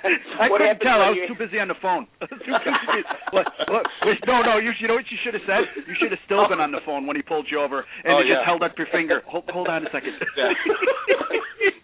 Happens- 0.02 0.40
I 0.40 0.48
what 0.48 0.58
couldn't 0.60 0.80
tell. 0.80 1.00
I 1.02 1.10
was 1.10 1.18
you- 1.20 1.28
too 1.28 1.38
busy 1.38 1.58
on 1.60 1.68
the 1.68 1.78
phone. 1.82 2.06
too 2.20 2.28
busy. 2.36 3.02
what, 3.30 3.46
what, 3.68 3.84
no, 4.26 4.42
no. 4.42 4.58
You, 4.58 4.72
you 4.80 4.86
know 4.88 4.94
what 4.94 5.10
you 5.10 5.18
should 5.24 5.34
have 5.34 5.42
said? 5.46 5.62
You 5.86 5.94
should 5.98 6.10
have 6.10 6.20
still 6.24 6.48
been 6.48 6.60
on 6.60 6.72
the 6.72 6.80
phone 6.86 7.06
when 7.06 7.16
he 7.16 7.22
pulled 7.22 7.46
you 7.50 7.60
over, 7.60 7.84
and 8.04 8.14
Oh, 8.14 8.20
you 8.20 8.34
just 8.34 8.44
held 8.46 8.62
up 8.62 8.72
your 8.78 8.88
finger. 8.92 9.22
Hold, 9.26 9.44
hold 9.50 9.68
on 9.68 9.86
a 9.86 9.90
second. 9.90 10.14
Yeah. 10.36 10.52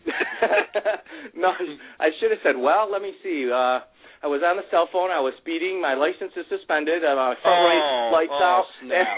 no, 1.37 1.53
I 2.01 2.09
should 2.21 2.31
have 2.31 2.41
said, 2.43 2.57
"Well, 2.57 2.91
let 2.91 3.03
me 3.03 3.13
see. 3.23 3.49
Uh 3.51 3.81
I 4.23 4.27
was 4.27 4.41
on 4.41 4.57
the 4.57 4.63
cell 4.71 4.89
phone. 4.91 5.11
I 5.11 5.21
was 5.21 5.35
speeding. 5.37 5.83
My 5.83 5.93
license 5.93 6.33
is 6.37 6.47
suspended. 6.49 7.05
Uh, 7.05 7.13
my 7.15 7.35
front 7.43 7.45
Oh, 7.45 7.69
right 7.69 8.11
lights 8.25 8.33
oh, 8.33 8.45
out." 8.45 8.65
snap. 8.81 9.09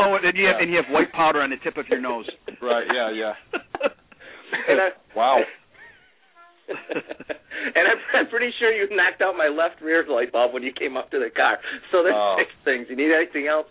oh, 0.00 0.14
and 0.22 0.36
you 0.38 0.46
have 0.46 0.56
Yeah. 0.58 0.62
and 0.62 0.70
you 0.70 0.76
have 0.76 0.86
white 0.92 1.10
powder 1.12 1.40
on 1.42 1.50
the 1.50 1.56
tip 1.62 1.76
of 1.76 1.88
your 1.88 2.00
nose. 2.00 2.28
Right. 2.62 2.86
Yeah. 2.92 3.10
Yeah. 3.10 3.34
I, 4.68 4.90
Wow. 5.16 5.42
and 7.76 7.84
I'm, 7.88 7.98
I'm 8.14 8.28
pretty 8.28 8.50
sure 8.58 8.70
you 8.72 8.88
knocked 8.94 9.20
out 9.22 9.36
my 9.36 9.48
left 9.48 9.82
rear 9.82 10.04
light 10.08 10.32
bulb 10.32 10.52
when 10.54 10.62
you 10.62 10.72
came 10.72 10.96
up 10.96 11.10
to 11.10 11.18
the 11.18 11.30
car. 11.34 11.58
So 11.90 12.02
there's 12.02 12.14
Oh. 12.16 12.36
six 12.38 12.50
things. 12.64 12.86
You 12.88 12.96
need 12.96 13.12
anything 13.12 13.46
else? 13.48 13.66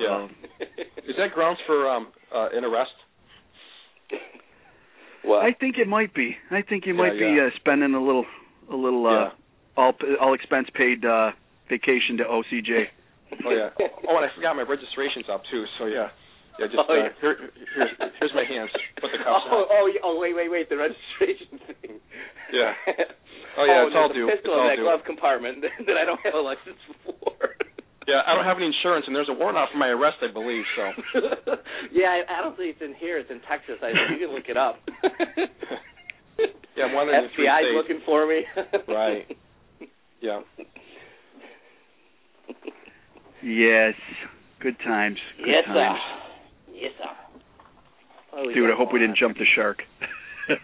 Yeah. 0.00 0.24
Um, 0.26 0.34
Is 1.08 1.16
that 1.18 1.32
grounds 1.34 1.58
for 1.66 1.88
um 1.90 2.08
uh, 2.34 2.48
an 2.52 2.64
arrest? 2.64 2.92
well, 5.24 5.40
I 5.40 5.52
think 5.58 5.76
it 5.78 5.86
might 5.88 6.14
be. 6.14 6.36
I 6.50 6.62
think 6.62 6.86
you 6.86 6.94
Yeah, 6.94 6.98
might 7.02 7.12
be 7.18 7.34
yeah. 7.36 7.46
uh, 7.46 7.50
spending 7.56 7.94
a 7.94 8.02
little, 8.02 8.26
a 8.70 8.76
little 8.76 9.06
uh, 9.06 9.10
Yeah. 9.10 9.30
all 9.76 9.92
all 10.20 10.34
expense 10.34 10.68
paid 10.74 11.04
uh, 11.04 11.30
vacation 11.68 12.16
to 12.18 12.24
OCJ. 12.24 12.86
Oh 13.46 13.50
yeah. 13.50 13.70
Oh, 14.08 14.16
and 14.16 14.24
I 14.26 14.34
forgot 14.34 14.56
my 14.56 14.62
registration's 14.62 15.26
up 15.32 15.42
too. 15.50 15.64
So 15.78 15.86
yeah. 15.86 16.08
Yeah. 16.58 16.66
Just 16.66 16.78
Oh, 16.88 16.92
uh, 16.92 16.96
yeah. 16.96 17.08
here, 17.20 17.36
here's 17.74 17.90
here's 18.20 18.34
my 18.34 18.44
hands. 18.44 18.70
Put 19.00 19.12
the 19.12 19.18
cuffs 19.24 19.46
oh, 19.48 19.64
on. 19.64 19.66
oh, 19.70 19.86
yeah, 19.92 20.00
oh, 20.04 20.18
wait, 20.20 20.34
wait, 20.34 20.50
wait. 20.50 20.68
The 20.68 20.76
registration 20.76 21.58
thing. 21.80 22.00
Yeah. 22.52 22.72
Oh, 23.52 23.68
yeah, 23.68 23.84
it's 23.84 23.92
all 23.92 24.08
a 24.08 24.14
due. 24.16 24.32
pistol 24.32 24.40
It's 24.40 24.48
all 24.48 24.64
in 24.64 24.68
that 24.72 24.80
due. 24.80 24.88
glove 24.88 25.04
compartment 25.04 25.60
that 25.60 25.96
I 26.00 26.08
don't 26.08 26.16
have 26.24 26.32
a 26.32 26.40
license 26.40 26.80
for. 27.04 27.36
Yeah. 28.08 28.24
I 28.24 28.32
don't 28.34 28.48
have 28.48 28.56
any 28.56 28.72
insurance, 28.72 29.04
and 29.06 29.12
there's 29.14 29.28
a 29.28 29.36
warrant 29.36 29.58
out 29.60 29.68
for 29.70 29.76
my 29.76 29.92
arrest, 29.92 30.24
I 30.24 30.32
believe. 30.32 30.64
So. 30.72 31.20
yeah, 31.92 32.08
I, 32.08 32.40
I 32.40 32.40
don't 32.40 32.56
think 32.56 32.72
it's 32.72 32.80
in 32.80 32.96
here. 32.96 33.18
It's 33.20 33.28
in 33.28 33.44
Texas. 33.44 33.76
I 33.84 33.92
think 33.92 34.16
you 34.16 34.24
can 34.24 34.32
look 34.32 34.48
it 34.48 34.56
up. 34.56 34.80
Yeah, 36.72 36.88
I'm 36.88 36.94
one 36.96 37.12
of 37.12 37.14
the 37.14 37.28
three 37.36 37.44
FBI's 37.44 37.60
states. 37.60 37.76
looking 37.76 38.00
for 38.08 38.24
me. 38.24 38.40
Right. 38.88 39.28
Yeah. 40.24 40.40
Yes, 43.44 43.92
good 44.60 44.76
times. 44.80 45.18
Good 45.36 45.48
yes, 45.48 45.64
sir. 45.66 45.92
Times. 46.82 46.90
Yes, 46.90 46.92
sir. 46.98 48.42
What 48.42 48.54
Dude, 48.54 48.70
I 48.70 48.74
hope 48.76 48.92
we 48.92 48.98
didn't 48.98 49.16
jump 49.18 49.36
the 49.36 49.44
shark. 49.54 49.82
you 50.48 50.56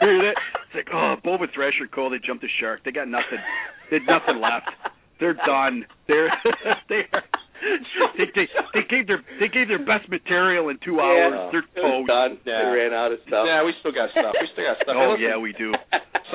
hear 0.00 0.18
that? 0.26 0.34
It's 0.66 0.74
like, 0.74 0.88
oh, 0.92 1.16
Bova 1.22 1.46
Thrasher 1.54 1.86
Cole, 1.92 2.10
they 2.10 2.18
jumped 2.18 2.42
the 2.42 2.48
shark. 2.60 2.80
They 2.84 2.90
got 2.90 3.08
nothing. 3.08 3.38
They 3.90 3.98
had 4.00 4.06
nothing 4.08 4.40
left. 4.40 4.70
They're 5.20 5.34
done. 5.34 5.86
They're 6.08 6.28
they 6.88 7.02
are. 7.12 7.22
They, 8.18 8.26
they, 8.34 8.48
they 8.74 8.82
gave 8.90 9.06
their 9.06 9.22
they 9.38 9.46
gave 9.46 9.68
their 9.68 9.78
best 9.86 10.10
material 10.10 10.68
in 10.70 10.78
two 10.84 10.98
hours. 10.98 11.30
Yeah, 11.30 11.48
They're 11.54 11.62
it 11.62 11.78
toast. 11.78 12.08
done. 12.10 12.38
Yeah. 12.42 12.58
They 12.58 12.70
ran 12.74 12.92
out 12.92 13.12
of 13.12 13.20
stuff. 13.28 13.46
Yeah, 13.46 13.62
we 13.62 13.70
still 13.78 13.94
got 13.94 14.10
stuff. 14.10 14.34
We 14.34 14.48
still 14.50 14.66
got 14.66 14.82
stuff. 14.82 14.96
Oh 14.98 15.14
yeah, 15.14 15.38
we 15.38 15.52
do. 15.54 15.70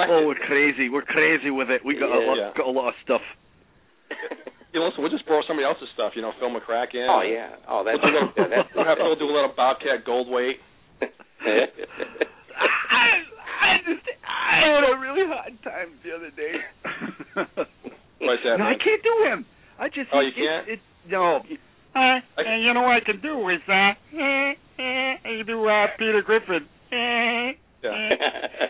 Oh, 0.07 0.23
we're 0.25 0.39
crazy. 0.47 0.87
We're 0.87 1.01
crazy 1.03 1.51
with 1.51 1.69
it. 1.69 1.83
We 1.83 1.99
got 1.99 2.15
a 2.15 2.19
lot, 2.23 2.37
Yeah. 2.39 2.51
got 2.55 2.67
a 2.67 2.71
lot 2.71 2.89
of 2.89 2.93
stuff. 3.03 3.21
You 4.77 4.85
know, 4.85 4.93
listen, 4.93 5.01
we'll 5.01 5.09
just 5.09 5.25
borrow 5.25 5.41
somebody 5.49 5.65
else's 5.65 5.89
stuff. 5.97 6.13
You 6.13 6.21
know, 6.21 6.37
Phil 6.37 6.53
McCracken. 6.53 7.09
Oh 7.09 7.25
yeah. 7.25 7.57
Oh, 7.65 7.81
that's 7.81 7.97
We'll, 7.97 8.13
do 8.13 8.21
a 8.21 8.29
little, 8.29 8.37
yeah, 8.37 8.61
that's 8.69 8.69
we'll 8.77 8.85
have 8.85 9.01
Phil 9.01 9.17
do 9.17 9.25
a 9.25 9.33
little 9.33 9.49
Bobcat 9.57 10.05
Goldthwait. 10.05 10.61
I, 11.01 11.09
I 13.57 13.81
just 13.81 14.05
I 14.21 14.61
had 14.61 14.85
a 14.85 14.93
really 15.01 15.25
hard 15.25 15.57
time 15.65 15.97
the 16.05 16.13
other 16.13 16.29
day. 16.29 16.61
Why's 18.21 18.37
that, 18.45 18.61
no, 18.61 18.69
I 18.69 18.77
can't 18.77 19.01
do 19.01 19.15
him. 19.25 19.49
I 19.79 19.89
just 19.89 20.09
Oh, 20.13 20.19
it, 20.21 20.25
you 20.25 20.31
can't? 20.45 20.67
It, 20.69 20.73
it, 20.73 20.79
no. 21.09 21.37
Uh, 21.95 21.97
I- 21.97 22.21
and 22.37 22.63
you 22.63 22.71
know 22.73 22.81
what 22.81 22.97
I 22.97 22.99
can 23.01 23.19
do 23.19 23.49
is 23.49 23.61
uh, 23.67 23.73
uh, 23.73 23.93
uh 24.77 25.13
you 25.33 25.43
do 25.43 25.67
uh, 25.67 25.87
Peter 25.97 26.21
Griffin. 26.21 26.67
Uh, 26.93 27.53
Yeah. 27.81 28.09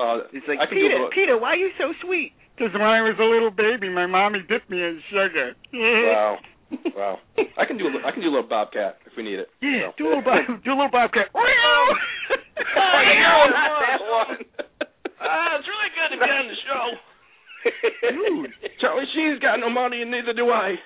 Uh, 0.00 0.24
He's 0.32 0.42
like 0.48 0.58
I 0.58 0.66
can 0.66 0.78
do 0.80 0.86
a 0.86 0.88
Peter, 0.88 0.94
little, 0.96 1.10
Peter, 1.12 1.36
why 1.38 1.50
are 1.52 1.60
you 1.60 1.70
so 1.76 1.92
sweet? 2.00 2.32
Because 2.56 2.72
when 2.72 2.82
I 2.82 3.00
was 3.04 3.16
a 3.20 3.24
little 3.28 3.50
baby, 3.52 3.88
my 3.92 4.06
mommy 4.06 4.40
dipped 4.48 4.70
me 4.70 4.80
in 4.80 5.00
sugar. 5.12 5.52
Wow. 5.74 6.38
Wow. 6.94 7.18
I 7.58 7.66
can 7.66 7.76
do 7.78 7.90
a, 7.90 8.06
I 8.06 8.12
can 8.14 8.22
do 8.22 8.30
a 8.30 8.34
little 8.38 8.46
Bobcat 8.48 9.02
if 9.04 9.10
we 9.18 9.24
need 9.26 9.42
it. 9.42 9.50
Yeah, 9.60 9.90
So. 9.90 9.98
do 9.98 10.06
a 10.06 10.08
little 10.14 10.22
bob, 10.22 10.46
do 10.62 10.70
a 10.70 10.78
little 10.78 10.86
bobcat. 10.94 11.26
oh, 11.34 11.42
no, 11.42 13.34
not 13.50 13.70
that 13.82 14.00
one. 14.06 14.38
Ah, 15.18 15.58
it's 15.58 15.66
really 15.66 15.90
good 15.98 16.10
to 16.14 16.18
be 16.22 16.30
on 16.30 16.46
the 16.46 16.58
show. 16.62 16.86
Dude. 18.06 18.54
Charlie 18.80 19.04
Sheen's 19.14 19.40
got 19.42 19.58
no 19.58 19.68
money, 19.68 20.02
and 20.02 20.10
neither 20.10 20.32
do 20.32 20.48
I. 20.50 20.76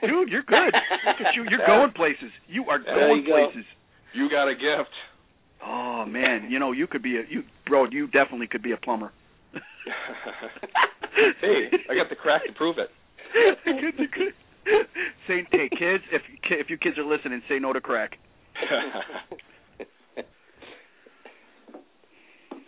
Dude, 0.00 0.30
you're 0.32 0.42
good. 0.48 0.72
Look 0.72 1.20
at 1.20 1.36
you. 1.36 1.44
You're 1.52 1.66
going 1.68 1.92
places. 1.92 2.32
You 2.48 2.64
are 2.72 2.80
There 2.82 2.94
going 2.96 3.20
you 3.22 3.28
go. 3.28 3.36
places. 3.52 3.68
You 4.14 4.30
got 4.30 4.48
a 4.48 4.54
gift. 4.56 4.90
Oh 5.64 6.04
man, 6.06 6.48
you 6.50 6.58
know 6.58 6.72
you 6.72 6.86
could 6.86 7.02
be 7.02 7.16
a 7.16 7.22
you 7.28 7.42
bro. 7.66 7.86
You 7.90 8.06
definitely 8.06 8.46
could 8.46 8.62
be 8.62 8.72
a 8.72 8.76
plumber. 8.76 9.12
hey, 11.40 11.70
I 11.90 11.94
got 11.94 12.08
the 12.08 12.16
crack 12.16 12.46
to 12.46 12.52
prove 12.52 12.76
it. 12.78 12.88
say, 15.28 15.46
hey 15.50 15.68
kids, 15.70 16.04
if 16.12 16.22
if 16.50 16.70
you 16.70 16.78
kids 16.78 16.98
are 16.98 17.04
listening, 17.04 17.42
say 17.48 17.58
no 17.58 17.72
to 17.72 17.80
crack. 17.80 18.16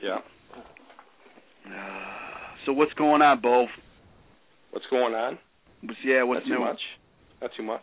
yeah. 0.02 0.18
So 2.64 2.72
what's 2.72 2.92
going 2.92 3.22
on, 3.22 3.40
Bo? 3.40 3.66
What's 4.70 4.86
going 4.88 5.14
on? 5.14 5.36
Yeah, 6.04 6.22
what's 6.22 6.46
Not 6.46 6.54
too 6.54 6.60
new? 6.60 6.64
much. 6.64 6.80
Not 7.40 7.50
too 7.56 7.64
much. 7.64 7.82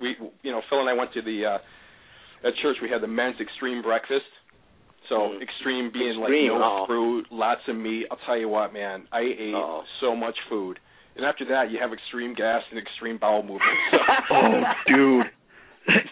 We, 0.00 0.16
you 0.42 0.50
know, 0.50 0.62
Phil 0.70 0.80
and 0.80 0.88
I 0.88 0.94
went 0.94 1.12
to 1.12 1.20
the 1.20 1.44
uh 1.44 1.58
at 2.48 2.54
church. 2.62 2.78
We 2.80 2.88
had 2.88 3.02
the 3.02 3.06
men's 3.06 3.36
extreme 3.38 3.82
breakfast. 3.82 4.24
So 5.08 5.16
Mm. 5.36 5.42
extreme 5.42 5.90
being 5.92 6.18
Extreme, 6.20 6.52
like 6.52 6.60
no 6.60 6.78
oh. 6.82 6.86
fruit, 6.86 7.26
lots 7.30 7.60
of 7.68 7.76
meat. 7.76 8.06
I'll 8.10 8.16
tell 8.24 8.38
you 8.38 8.48
what, 8.48 8.72
man, 8.72 9.06
I 9.12 9.20
ate 9.20 9.54
Oh. 9.54 9.84
so 10.00 10.16
much 10.16 10.36
food. 10.48 10.78
And 11.16 11.24
after 11.24 11.44
that, 11.46 11.70
you 11.70 11.78
have 11.78 11.92
extreme 11.92 12.34
gas 12.34 12.62
and 12.70 12.78
extreme 12.78 13.18
bowel 13.18 13.42
movement. 13.42 13.62
Oh, 14.30 14.62
dude, 14.86 15.26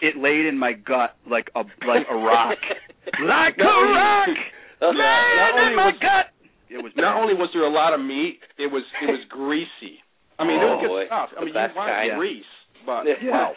it 0.01 0.15
laid 0.17 0.45
in 0.45 0.57
my 0.57 0.73
gut 0.73 1.15
like 1.29 1.49
a 1.55 1.63
like 1.85 2.05
a 2.09 2.15
rock, 2.15 2.57
like 3.21 3.57
a 3.57 3.63
rock, 3.63 4.29
not 4.81 4.95
laid 4.95 5.51
only 5.53 5.67
in 5.71 5.75
my 5.75 5.85
was- 5.87 5.99
gut. 5.99 6.25
It 6.69 6.81
was 6.81 6.91
Not 6.95 7.17
only 7.21 7.33
was 7.35 7.49
there 7.53 7.63
a 7.63 7.69
lot 7.69 7.93
of 7.93 7.99
meat, 8.01 8.39
it 8.57 8.67
was 8.71 8.83
it 9.01 9.05
was 9.05 9.21
greasy. 9.29 9.99
I 10.39 10.43
mean, 10.45 10.57
it 10.59 10.63
Oh, 10.63 10.75
was 10.77 10.81
good 10.81 10.87
boy. 10.89 11.05
stuff. 11.05 11.29
I 11.37 11.39
The 11.41 11.45
mean, 11.45 11.53
you 11.53 11.75
want 11.75 11.89
kind. 11.89 12.17
grease, 12.17 12.51
but 12.85 13.03
Yeah. 13.05 13.29
wow. 13.29 13.53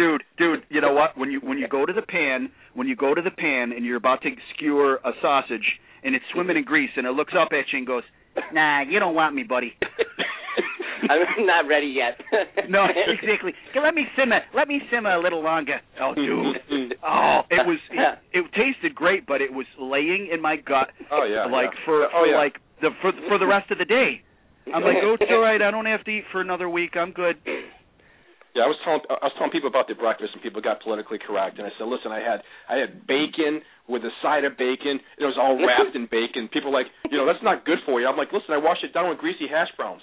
Dude, 0.00 0.22
dude, 0.38 0.62
you 0.70 0.80
know 0.80 0.92
what? 0.92 1.16
When 1.16 1.30
you 1.30 1.40
when 1.40 1.58
you 1.58 1.68
go 1.68 1.84
to 1.84 1.92
the 1.92 2.02
pan, 2.02 2.50
when 2.74 2.88
you 2.88 2.96
go 2.96 3.14
to 3.14 3.20
the 3.20 3.30
pan 3.30 3.72
and 3.72 3.84
you're 3.84 3.96
about 3.96 4.22
to 4.22 4.30
skewer 4.54 4.96
a 5.04 5.12
sausage 5.20 5.66
and 6.02 6.14
it's 6.14 6.24
swimming 6.32 6.56
in 6.56 6.64
grease 6.64 6.90
and 6.96 7.06
it 7.06 7.10
looks 7.10 7.34
up 7.38 7.48
at 7.52 7.64
you 7.72 7.78
and 7.78 7.86
goes, 7.86 8.02
"Nah, 8.52 8.82
you 8.82 8.98
don't 8.98 9.14
want 9.14 9.34
me, 9.34 9.42
buddy." 9.42 9.74
I'm 11.10 11.46
not 11.46 11.66
ready 11.66 11.88
yet. 11.88 12.20
No, 12.70 12.84
exactly. 12.86 13.52
Let 13.74 13.94
me 13.94 14.04
simmer. 14.16 14.40
Let 14.54 14.68
me 14.68 14.80
simmer 14.92 15.10
a 15.10 15.20
little 15.20 15.42
longer. 15.42 15.80
Oh, 16.00 16.14
dude. 16.14 16.94
Oh, 17.02 17.40
it 17.50 17.66
was 17.66 17.78
it, 17.90 18.18
it 18.32 18.44
tasted 18.52 18.94
great, 18.94 19.26
but 19.26 19.40
it 19.40 19.52
was 19.52 19.66
laying 19.80 20.28
in 20.32 20.40
my 20.40 20.56
gut 20.56 20.90
Oh 21.10 21.24
yeah. 21.24 21.46
like 21.46 21.72
yeah. 21.72 21.84
for, 21.84 22.04
oh 22.04 22.08
for 22.12 22.26
yeah. 22.26 22.36
like 22.36 22.54
the 22.80 22.90
for 23.00 23.12
for 23.28 23.38
the 23.38 23.46
rest 23.46 23.70
of 23.72 23.78
the 23.78 23.84
day. 23.84 24.22
I'm 24.72 24.82
like, 24.82 24.98
oh, 25.02 25.16
it's 25.18 25.30
all 25.30 25.40
right. 25.40 25.60
I 25.60 25.70
don't 25.70 25.86
have 25.86 26.04
to 26.04 26.10
eat 26.10 26.24
for 26.30 26.40
another 26.40 26.68
week. 26.68 26.90
I'm 26.94 27.10
good. 27.10 27.36
Yeah, 28.54 28.66
I 28.66 28.70
was 28.70 28.78
telling 28.82 29.00
I 29.06 29.30
was 29.30 29.34
telling 29.38 29.54
people 29.54 29.70
about 29.70 29.86
the 29.86 29.94
breakfast, 29.94 30.34
and 30.34 30.42
people 30.42 30.58
got 30.58 30.82
politically 30.82 31.22
correct. 31.22 31.58
And 31.58 31.66
I 31.66 31.72
said, 31.78 31.86
listen, 31.86 32.10
I 32.10 32.18
had 32.18 32.42
I 32.66 32.82
had 32.82 33.06
bacon 33.06 33.62
with 33.86 34.02
a 34.02 34.10
side 34.22 34.42
of 34.42 34.58
bacon. 34.58 34.98
It 35.18 35.26
was 35.26 35.38
all 35.38 35.54
wrapped 35.54 35.94
in 35.94 36.10
bacon. 36.10 36.50
People 36.50 36.74
were 36.74 36.78
like, 36.82 36.90
you 37.10 37.18
know, 37.18 37.26
that's 37.26 37.42
not 37.42 37.64
good 37.64 37.78
for 37.86 38.00
you. 38.00 38.10
I'm 38.10 38.18
like, 38.18 38.34
listen, 38.34 38.50
I 38.50 38.58
washed 38.58 38.82
it 38.82 38.94
down 38.94 39.10
with 39.10 39.18
greasy 39.18 39.46
hash 39.46 39.70
browns. 39.76 40.02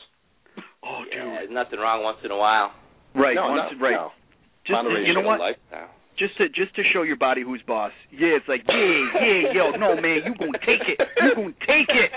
Oh, 0.88 1.04
dude. 1.04 1.20
Yeah, 1.20 1.44
there's 1.44 1.52
nothing 1.52 1.80
wrong 1.80 2.00
once 2.00 2.20
in 2.24 2.32
a 2.32 2.38
while. 2.38 2.72
Right. 3.12 3.36
no, 3.36 3.50
once, 3.52 3.76
no, 3.76 3.82
right. 3.82 3.98
no. 3.98 4.16
Just 4.64 4.80
to, 4.88 5.04
you 5.04 5.14
know 5.14 5.26
what? 5.26 5.40
Lifestyle. 5.42 5.92
Just 6.18 6.38
to 6.38 6.48
just 6.50 6.74
to 6.76 6.82
show 6.94 7.04
your 7.04 7.18
body 7.18 7.44
who's 7.44 7.62
boss. 7.68 7.92
Yeah, 8.10 8.40
it's 8.40 8.48
like 8.48 8.66
yeah, 8.66 8.74
yeah, 8.74 9.54
yo, 9.54 9.72
no 9.78 10.00
man, 10.00 10.26
you 10.26 10.34
gonna 10.34 10.64
take 10.66 10.82
it. 10.88 10.98
You 10.98 11.36
gonna 11.36 11.62
take 11.62 11.92
it. 11.92 12.10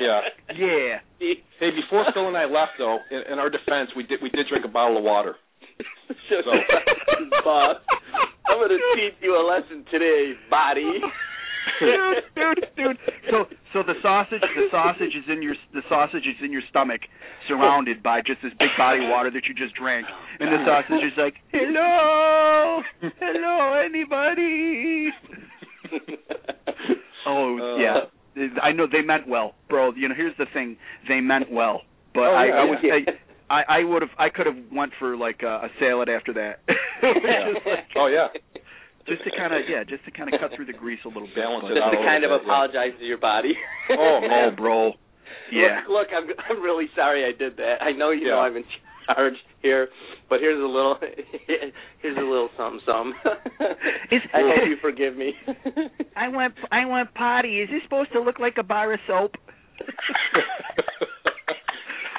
Yeah. 0.00 0.20
Yeah. 0.52 0.98
Hey, 1.18 1.70
before 1.72 2.04
Phil 2.12 2.28
and 2.28 2.36
I 2.36 2.44
left, 2.44 2.76
though, 2.78 2.98
in, 3.10 3.32
in 3.32 3.38
our 3.38 3.48
defense, 3.48 3.90
we 3.96 4.02
did 4.02 4.20
we 4.20 4.28
did 4.28 4.46
drink 4.48 4.64
a 4.64 4.68
bottle 4.68 4.98
of 4.98 5.04
water. 5.04 5.36
So- 6.28 6.42
boss. 7.44 7.76
I'm 8.48 8.58
gonna 8.60 8.78
teach 8.94 9.14
you 9.20 9.34
a 9.36 9.42
lesson 9.46 9.84
today, 9.90 10.32
body. 10.50 11.00
dude, 11.80 12.22
dude, 12.36 12.66
dude. 12.76 12.96
So, 13.30 13.44
so 13.72 13.82
the 13.82 13.94
sausage, 14.02 14.40
the 14.40 14.68
sausage 14.70 15.14
is 15.16 15.24
in 15.28 15.42
your, 15.42 15.54
the 15.74 15.82
sausage 15.88 16.22
is 16.26 16.36
in 16.42 16.52
your 16.52 16.62
stomach, 16.70 17.00
surrounded 17.48 18.02
by 18.02 18.20
just 18.20 18.40
this 18.42 18.52
big 18.58 18.68
body 18.78 19.04
of 19.04 19.10
water 19.10 19.30
that 19.32 19.46
you 19.48 19.54
just 19.54 19.74
drank, 19.74 20.06
and 20.40 20.48
the 20.52 20.64
sausage 20.64 21.04
is 21.04 21.12
like, 21.18 21.34
hello, 21.52 22.82
hello, 23.20 23.74
anybody. 23.84 25.10
Oh, 27.28 27.58
Uh, 27.58 27.76
yeah. 27.82 28.50
I 28.62 28.70
know 28.70 28.86
they 28.90 29.02
meant 29.02 29.26
well, 29.26 29.54
bro. 29.68 29.92
You 29.96 30.08
know, 30.08 30.14
here's 30.14 30.36
the 30.38 30.46
thing: 30.52 30.76
they 31.08 31.20
meant 31.20 31.50
well, 31.50 31.82
but 32.14 32.20
Oh, 32.22 32.34
I, 32.34 32.44
yeah, 32.46 32.52
I 32.54 32.64
was, 32.64 32.78
yeah. 32.82 33.12
I, 33.48 33.62
I 33.80 33.84
would 33.84 34.02
have, 34.02 34.10
I 34.18 34.28
could 34.28 34.46
have 34.46 34.56
went 34.72 34.92
for 34.98 35.16
like 35.16 35.42
a, 35.42 35.66
a 35.66 35.68
salad 35.80 36.08
after 36.08 36.32
that. 36.34 36.60
Yeah. 37.02 37.52
just, 37.54 37.66
like, 37.66 37.84
Oh 37.96 38.06
yeah. 38.08 38.28
just 39.06 39.22
to 39.24 39.30
kind 39.36 39.52
of, 39.54 39.60
yeah, 39.68 39.84
just 39.84 40.04
to 40.06 40.10
kind 40.10 40.32
of 40.32 40.40
cut 40.40 40.50
through 40.56 40.64
the 40.66 40.72
grease 40.72 40.98
a 41.04 41.08
little 41.08 41.28
bit. 41.28 41.36
Balance 41.36 41.66
it 41.70 41.74
Just 41.74 41.84
out 41.84 41.90
to 41.90 41.96
kind 41.98 42.24
of 42.24 42.30
little 42.32 42.38
bit, 42.40 42.46
yeah. 42.48 42.52
apologize 42.52 42.92
to 42.98 43.04
your 43.04 43.18
body. 43.18 43.54
Oh, 43.90 44.20
Oh, 44.24 44.50
bro. 44.56 44.92
Yeah. 45.52 45.82
Look, 45.88 46.08
look, 46.10 46.16
I'm 46.16 46.26
I'm 46.56 46.62
really 46.62 46.86
sorry 46.96 47.24
I 47.24 47.30
did 47.36 47.56
that. 47.58 47.76
I 47.80 47.92
know 47.92 48.10
you 48.10 48.26
know 48.26 48.38
I'm 48.40 48.56
in 48.56 48.64
charge 49.06 49.34
here, 49.62 49.88
but 50.28 50.40
here's 50.40 50.58
a 50.60 50.66
little 50.66 50.96
here's 52.02 52.16
a 52.16 52.20
little 52.20 52.48
something 52.56 52.80
something. 52.84 53.14
I 54.34 54.40
hope 54.42 54.66
you 54.68 54.76
forgive 54.82 55.16
me. 55.16 55.34
I 56.16 56.28
went 56.28 56.54
I 56.72 56.86
went 56.86 57.14
potty. 57.14 57.60
Is 57.60 57.68
this 57.70 57.82
supposed 57.84 58.10
to 58.14 58.20
look 58.20 58.40
like 58.40 58.54
a 58.58 58.64
bar 58.64 58.92
of 58.94 59.00
soap? 59.06 59.32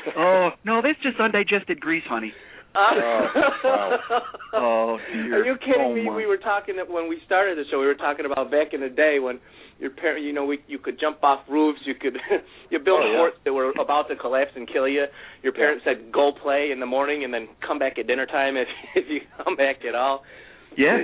oh 0.17 0.49
no, 0.63 0.81
that's 0.81 0.99
just 1.03 1.19
undigested 1.19 1.79
grease, 1.79 2.03
honey. 2.07 2.33
Oh, 2.75 2.91
oh 3.33 3.49
wow. 3.63 4.21
Oh 4.53 4.97
dear. 5.11 5.41
Are 5.41 5.45
you 5.45 5.55
kidding 5.57 5.81
Oh, 5.81 5.93
me? 5.95 6.03
my. 6.05 6.15
We 6.15 6.25
were 6.27 6.37
talking 6.37 6.75
that 6.77 6.89
when 6.89 7.09
we 7.09 7.17
started 7.25 7.57
the 7.57 7.63
show. 7.71 7.79
We 7.79 7.87
were 7.87 7.95
talking 7.95 8.25
about 8.25 8.51
back 8.51 8.73
in 8.73 8.81
the 8.81 8.89
day 8.89 9.17
when 9.19 9.39
your 9.79 9.89
parent, 9.91 10.23
you 10.23 10.33
know, 10.33 10.45
we 10.45 10.59
you 10.67 10.77
could 10.77 10.99
jump 10.99 11.23
off 11.23 11.41
roofs. 11.49 11.79
You 11.85 11.95
could 11.95 12.17
you 12.69 12.77
build 12.79 13.01
Oh, 13.03 13.11
yeah. 13.11 13.17
forts 13.17 13.37
that 13.45 13.53
were 13.53 13.71
about 13.81 14.09
to 14.09 14.15
collapse 14.15 14.51
and 14.55 14.67
kill 14.71 14.87
you. 14.87 15.05
Your 15.43 15.53
parents 15.53 15.83
said 15.85 16.11
go 16.11 16.31
play 16.31 16.69
in 16.71 16.79
the 16.79 16.85
morning 16.85 17.23
and 17.23 17.33
then 17.33 17.47
come 17.65 17.79
back 17.79 17.97
at 17.97 18.05
dinner 18.05 18.25
time 18.27 18.57
if 18.57 18.67
if 18.95 19.05
you 19.09 19.21
come 19.43 19.55
back 19.55 19.77
at 19.87 19.95
all. 19.95 20.23
Yeah. 20.77 20.97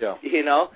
Yeah. 0.00 0.14
You 0.22 0.44
know, 0.44 0.68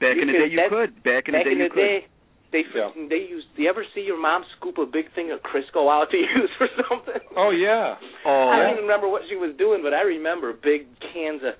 Back 0.00 0.16
you 0.16 0.22
in 0.22 0.28
the 0.28 0.32
could- 0.32 0.48
day, 0.48 0.52
you 0.52 0.66
could. 0.70 1.02
Back 1.04 1.24
in 1.28 1.34
back 1.34 1.44
the 1.44 1.50
day, 1.50 1.52
in 1.52 1.58
you 1.58 1.68
the 1.68 1.74
could. 1.74 2.11
Day, 2.52 2.62
they 2.62 2.78
Yeah. 2.78 2.90
they 3.08 3.16
used. 3.28 3.46
Do 3.56 3.62
you 3.62 3.68
ever 3.68 3.84
see 3.94 4.02
your 4.02 4.20
mom 4.20 4.44
scoop 4.56 4.78
a 4.78 4.86
big 4.86 5.12
thing 5.14 5.32
of 5.32 5.40
Crisco 5.40 5.88
out 5.90 6.10
to 6.10 6.16
use 6.36 6.50
for 6.58 6.68
something? 6.88 7.20
Oh 7.36 7.50
yeah. 7.50 7.96
Oh, 8.24 8.48
I 8.48 8.56
don't 8.60 8.68
oh. 8.68 8.72
even 8.72 8.84
remember 8.84 9.08
what 9.08 9.22
she 9.28 9.36
was 9.36 9.56
doing, 9.56 9.80
but 9.82 9.94
I 9.94 10.02
remember 10.02 10.52
big 10.52 10.86
cans 11.12 11.42
of, 11.42 11.54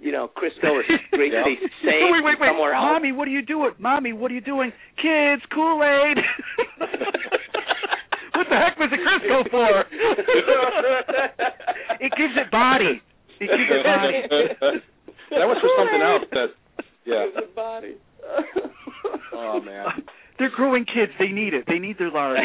you 0.00 0.12
know, 0.12 0.28
Crisco 0.30 0.70
or 0.70 0.82
great 1.12 1.32
Yeah. 1.32 1.42
they 1.44 1.56
saved 1.82 2.12
wait, 2.14 2.24
wait, 2.24 2.38
wait. 2.40 2.48
somewhere 2.48 2.72
else. 2.74 2.84
Mommy, 2.84 3.12
what 3.12 3.28
are 3.28 3.34
you 3.34 3.42
doing? 3.42 3.72
Mommy, 3.78 4.12
what 4.12 4.30
are 4.30 4.34
you 4.34 4.40
doing? 4.40 4.72
Kids, 4.96 5.42
Kool 5.52 5.82
Aid. 5.82 6.18
what 8.38 8.46
the 8.48 8.56
heck 8.56 8.78
was 8.78 8.90
the 8.90 8.98
Crisco 9.02 9.50
for? 9.50 9.84
it 12.00 12.12
gives 12.16 12.34
it 12.38 12.50
body. 12.50 13.02
It 13.40 13.50
gives 13.50 13.70
it 13.70 13.84
body. 13.84 14.22
that 15.30 15.44
was 15.46 15.58
for 15.60 15.70
something 15.76 16.02
else. 16.02 16.24
That 16.32 16.48
yeah. 17.04 17.26
Gives 17.26 17.48
it 17.48 17.54
body. 17.54 17.96
Oh 19.32 19.60
man. 19.60 19.86
They're 20.38 20.50
growing 20.54 20.84
kids. 20.84 21.12
They 21.18 21.28
need 21.28 21.54
it. 21.54 21.64
They 21.66 21.78
need 21.78 21.98
their 21.98 22.10
lard. 22.18 22.38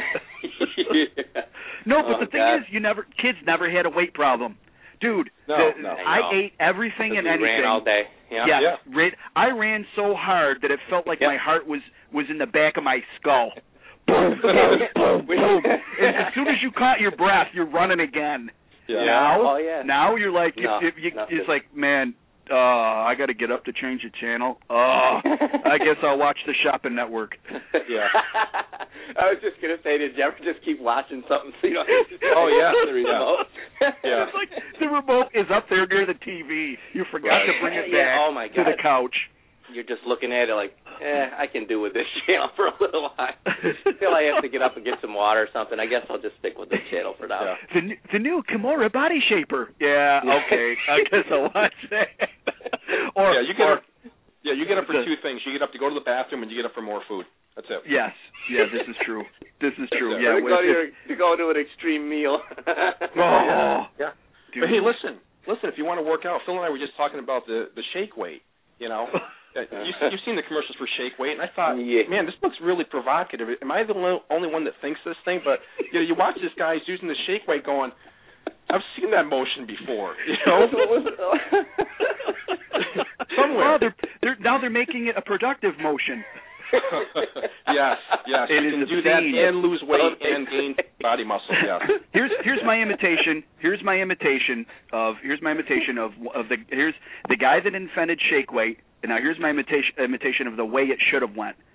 yeah. 0.78 1.42
No, 1.86 2.02
but 2.04 2.16
Oh, 2.16 2.20
the 2.20 2.32
thing 2.32 2.40
God. 2.42 2.56
is, 2.58 2.64
you 2.70 2.80
never 2.80 3.04
kids 3.22 3.38
never 3.46 3.70
had 3.70 3.86
a 3.86 3.90
weight 3.90 4.14
problem, 4.14 4.58
dude. 5.02 5.30
No, 5.48 5.58
the, 5.76 5.82
no. 5.82 5.90
I, 5.90 6.20
I 6.20 6.36
ate 6.36 6.54
everything 6.60 7.18
and 7.18 7.26
we 7.26 7.30
anything. 7.30 7.44
ran 7.44 7.66
all 7.66 7.84
day. 7.84 8.04
Yeah. 8.32 8.46
Yes, 8.48 8.62
Yeah. 8.64 8.96
ran, 8.98 9.12
I 9.36 9.50
ran 9.50 9.86
so 9.96 10.14
hard 10.16 10.60
that 10.62 10.72
it 10.72 10.80
felt 10.90 11.08
like 11.08 11.20
Yep. 11.22 11.28
my 11.28 11.38
heart 11.38 11.68
was 11.68 11.82
was 12.14 12.26
in 12.30 12.38
the 12.38 12.46
back 12.46 12.78
of 12.78 12.84
my 12.84 13.00
skull. 13.20 13.52
Boom, 14.08 14.40
boom, 14.42 14.80
boom, 14.96 15.26
boom. 15.28 15.62
As 15.66 16.34
soon 16.36 16.48
as 16.48 16.56
you 16.62 16.72
caught 16.72 17.00
your 17.00 17.12
breath, 17.16 17.48
you're 17.54 17.70
running 17.70 18.00
again. 18.00 18.50
Yeah. 18.88 19.06
Now, 19.06 19.38
Oh, 19.54 19.58
yeah. 19.58 19.84
now 19.86 20.16
you're 20.16 20.32
like, 20.32 20.56
No, 20.58 20.80
if, 20.82 20.96
if 20.98 21.04
you, 21.04 21.12
it's 21.30 21.48
like, 21.48 21.64
man, 21.74 22.14
uh, 22.52 23.08
I 23.08 23.16
got 23.18 23.28
to 23.28 23.34
get 23.34 23.50
up 23.52 23.64
to 23.66 23.72
change 23.74 24.04
the 24.04 24.12
channel. 24.20 24.58
Uh, 24.70 25.24
I 25.24 25.78
guess 25.80 25.96
I'll 26.04 26.18
watch 26.20 26.38
the 26.46 26.54
Shopping 26.64 26.96
Network. 26.96 27.36
Yeah. 27.90 28.08
I 29.20 29.28
was 29.36 29.40
just 29.44 29.60
gonna 29.60 29.76
say, 29.84 29.98
did 29.98 30.16
you 30.16 30.24
ever 30.24 30.38
just 30.40 30.64
keep 30.64 30.80
watching 30.80 31.24
something 31.28 31.52
so 31.60 31.68
you 31.68 31.74
don't 31.76 31.88
just 32.08 32.24
Oh, 32.38 32.48
yeah. 32.48 32.72
the 32.88 32.94
remote? 32.94 33.48
Yeah. 34.04 34.28
It's 34.32 34.36
like 34.38 34.52
the 34.80 34.88
remote 34.88 35.28
is 35.36 35.48
up 35.52 35.66
there 35.68 35.84
near 35.88 36.06
the 36.06 36.16
TV. 36.24 36.76
You 36.94 37.04
forgot 37.12 37.44
to 37.44 37.52
bring 37.60 37.76
it 37.76 37.92
Yeah, 37.92 38.16
back 38.16 38.20
oh 38.24 38.32
my 38.32 38.48
to 38.48 38.64
the 38.64 38.78
couch. 38.82 39.16
You're 39.74 39.88
just 39.88 40.04
looking 40.06 40.32
at 40.34 40.50
it 40.50 40.54
like, 40.56 40.74
eh, 41.02 41.28
I 41.38 41.48
can 41.48 41.66
do 41.68 41.80
with 41.80 41.94
this 41.94 42.08
channel 42.28 42.50
for 42.56 42.68
a 42.68 42.76
little 42.80 43.10
while. 43.10 43.34
Until 43.86 44.14
I 44.14 44.24
have 44.34 44.44
to 44.44 44.50
get 44.50 44.62
up 44.62 44.76
and 44.76 44.84
get 44.86 44.96
some 45.02 45.14
water 45.14 45.44
or 45.44 45.50
something. 45.54 45.80
I 45.80 45.86
guess 45.86 46.04
I'll 46.10 46.22
just 46.22 46.38
stick 46.40 46.58
with 46.58 46.70
this 46.70 46.84
channel 46.92 47.16
for 47.18 47.28
now. 47.28 47.42
Yeah. 47.44 47.56
The 47.74 47.82
the 48.14 48.20
new 48.20 48.44
Kimura 48.50 48.92
body 48.92 49.20
shaper. 49.30 49.72
Yeah, 49.80 50.22
okay. 50.46 50.76
I 50.90 50.98
guess 51.10 51.26
I'll 51.32 51.50
watch 51.54 51.80
that. 51.90 52.08
or 53.16 53.34
yeah, 53.34 53.42
you 53.48 53.54
get 53.56 53.64
or, 53.68 53.74
up. 53.80 53.84
Yeah, 54.44 54.54
you 54.58 54.66
get 54.66 54.78
up 54.78 54.86
for 54.90 54.94
The- 54.98 55.06
two 55.06 55.16
things. 55.22 55.42
You 55.46 55.54
get 55.54 55.62
up 55.62 55.72
to 55.74 55.80
go 55.80 55.90
to 55.90 55.96
the 55.96 56.04
bathroom, 56.06 56.42
and 56.44 56.50
you 56.52 56.58
get 56.58 56.66
up 56.66 56.74
for 56.74 56.82
more 56.82 57.02
food. 57.08 57.26
That's 57.56 57.68
it. 57.70 57.84
Yes, 57.86 58.16
yeah, 58.50 58.64
this 58.72 58.88
is 58.88 58.96
true. 59.06 59.24
This 59.60 59.74
is 59.78 59.90
true. 60.00 60.16
Yeah, 60.24 60.40
to, 60.40 60.42
go 60.42 60.62
to, 60.62 60.68
your, 60.68 60.86
to 61.12 61.16
go 61.20 61.36
to 61.36 61.50
an 61.52 61.58
extreme 61.60 62.10
meal. 62.10 62.40
Oh, 63.18 63.86
Yeah. 64.00 64.12
dude. 64.54 64.64
But 64.64 64.70
hey, 64.70 64.80
listen, 64.80 65.20
listen. 65.48 65.68
If 65.70 65.78
you 65.78 65.84
want 65.86 66.00
to 66.00 66.08
work 66.08 66.26
out, 66.26 66.42
Phil 66.46 66.56
and 66.56 66.64
I 66.66 66.70
were 66.70 66.80
just 66.80 66.96
talking 66.96 67.20
about 67.20 67.46
the 67.46 67.70
the 67.76 67.84
shake 67.94 68.16
weight. 68.18 68.42
You 68.80 68.90
know, 68.90 69.06
Uh, 69.56 69.62
you, 69.84 69.94
uh, 70.02 70.10
you've 70.10 70.20
seen 70.26 70.36
the 70.36 70.42
commercials 70.48 70.76
for 70.80 70.88
Shake 70.98 71.20
Weight, 71.20 71.34
and 71.34 71.42
I 71.42 71.48
thought, 71.54 71.76
Yeah. 71.76 72.08
man, 72.10 72.26
this 72.26 72.36
looks 72.42 72.56
really 72.64 72.86
provocative. 72.86 73.48
Am 73.62 73.72
I 73.72 73.84
the 73.84 73.94
only- 73.94 74.22
only 74.30 74.50
one 74.50 74.64
that 74.64 74.74
thinks 74.82 75.00
this 75.04 75.18
thing? 75.26 75.42
But 75.44 75.60
you 75.80 75.94
know, 76.00 76.02
you 76.02 76.16
watch 76.16 76.36
this 76.42 76.54
guy 76.58 76.76
he's 76.76 76.88
using 76.88 77.08
the 77.08 77.16
Shake 77.28 77.48
Weight, 77.48 77.64
going, 77.64 77.92
I've 78.70 78.82
seen 78.96 79.12
that 79.12 79.26
motion 79.28 79.66
before. 79.66 80.16
You 80.26 80.38
know, 80.48 80.70
somewhere. 83.36 83.70
Well, 83.72 83.80
they're, 83.80 83.96
they're 84.22 84.38
now 84.40 84.58
they're 84.60 84.70
making 84.70 85.08
it 85.08 85.18
a 85.18 85.22
productive 85.22 85.78
motion. 85.80 86.24
yes, 87.68 87.98
yes. 88.28 88.48
It 88.50 88.64
you 88.64 88.70
is 88.70 88.74
can 88.76 88.88
do 88.88 89.02
that 89.04 89.24
and 89.24 89.58
lose 89.60 89.84
weight 89.84 90.00
and 90.22 90.48
gain 90.48 90.76
body 91.02 91.26
muscle. 91.26 91.48
Yes. 91.52 91.82
Here's 92.14 92.32
here's 92.44 92.62
my 92.66 92.82
imitation. 92.82 93.44
Here's 93.60 93.84
my 93.84 93.98
imitation 94.00 94.66
of 94.94 95.16
here's 95.22 95.42
my 95.42 95.52
imitation 95.52 95.98
of 95.98 96.12
of 96.34 96.48
the 96.48 96.56
here's 96.70 96.96
the 97.28 97.36
guy 97.36 97.60
that 97.62 97.76
invented 97.76 98.22
shake 98.30 98.54
weight. 98.54 98.80
Now 99.04 99.18
here's 99.18 99.40
my 99.40 99.50
imitation 99.50 99.94
imitation 100.04 100.48
of 100.48 100.58
the 100.58 100.66
way 100.66 100.84
it 100.84 101.00
should 101.12 101.22
have 101.22 101.36
went. 101.36 101.56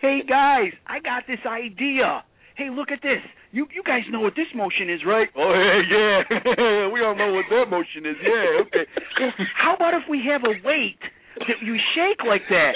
Hey 0.00 0.22
guys, 0.26 0.72
I 0.86 0.98
got 0.98 1.24
this 1.28 1.44
idea. 1.46 2.24
Hey, 2.56 2.70
look 2.72 2.90
at 2.90 3.02
this. 3.02 3.20
You 3.52 3.66
you 3.74 3.82
guys 3.84 4.02
know 4.10 4.20
what 4.20 4.34
this 4.34 4.48
motion 4.54 4.88
is, 4.90 5.00
right? 5.06 5.28
Oh 5.36 5.52
yeah, 5.52 6.24
yeah. 6.26 6.88
we 6.92 7.04
all 7.04 7.14
know 7.14 7.32
what 7.34 7.44
that 7.50 7.66
motion 7.70 8.06
is. 8.06 8.16
Yeah, 8.22 8.64
okay. 8.64 8.84
How 9.62 9.74
about 9.76 9.94
if 9.94 10.02
we 10.08 10.22
have 10.30 10.42
a 10.44 10.56
weight 10.66 10.98
that 11.36 11.60
you 11.62 11.76
shake 11.94 12.24
like 12.26 12.42
that? 12.48 12.72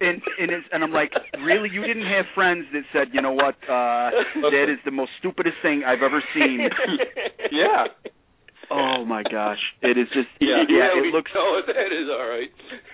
And 0.00 0.20
and 0.40 0.50
it's, 0.50 0.66
and 0.72 0.82
I'm 0.84 0.92
like, 0.92 1.12
really? 1.40 1.70
You 1.72 1.86
didn't 1.86 2.06
have 2.06 2.26
friends 2.34 2.66
that 2.72 2.82
said, 2.92 3.08
you 3.14 3.22
know 3.22 3.32
what? 3.32 3.54
Uh 3.64 4.10
that 4.50 4.66
is 4.68 4.78
the 4.84 4.90
most 4.90 5.12
stupidest 5.20 5.56
thing 5.62 5.82
I've 5.86 6.02
ever 6.02 6.22
seen. 6.34 6.68
yeah. 7.52 7.86
Oh 8.70 9.04
my 9.04 9.22
gosh, 9.22 9.58
it 9.82 9.96
is 9.98 10.08
just 10.14 10.28
Yeah. 10.40 10.64
yeah. 10.68 10.94
we 11.00 11.08
It 11.08 11.14
looks. 11.14 11.30
know 11.34 11.60
that 11.66 11.92
is 11.92 12.08
all 12.08 12.26
right. 12.28 12.50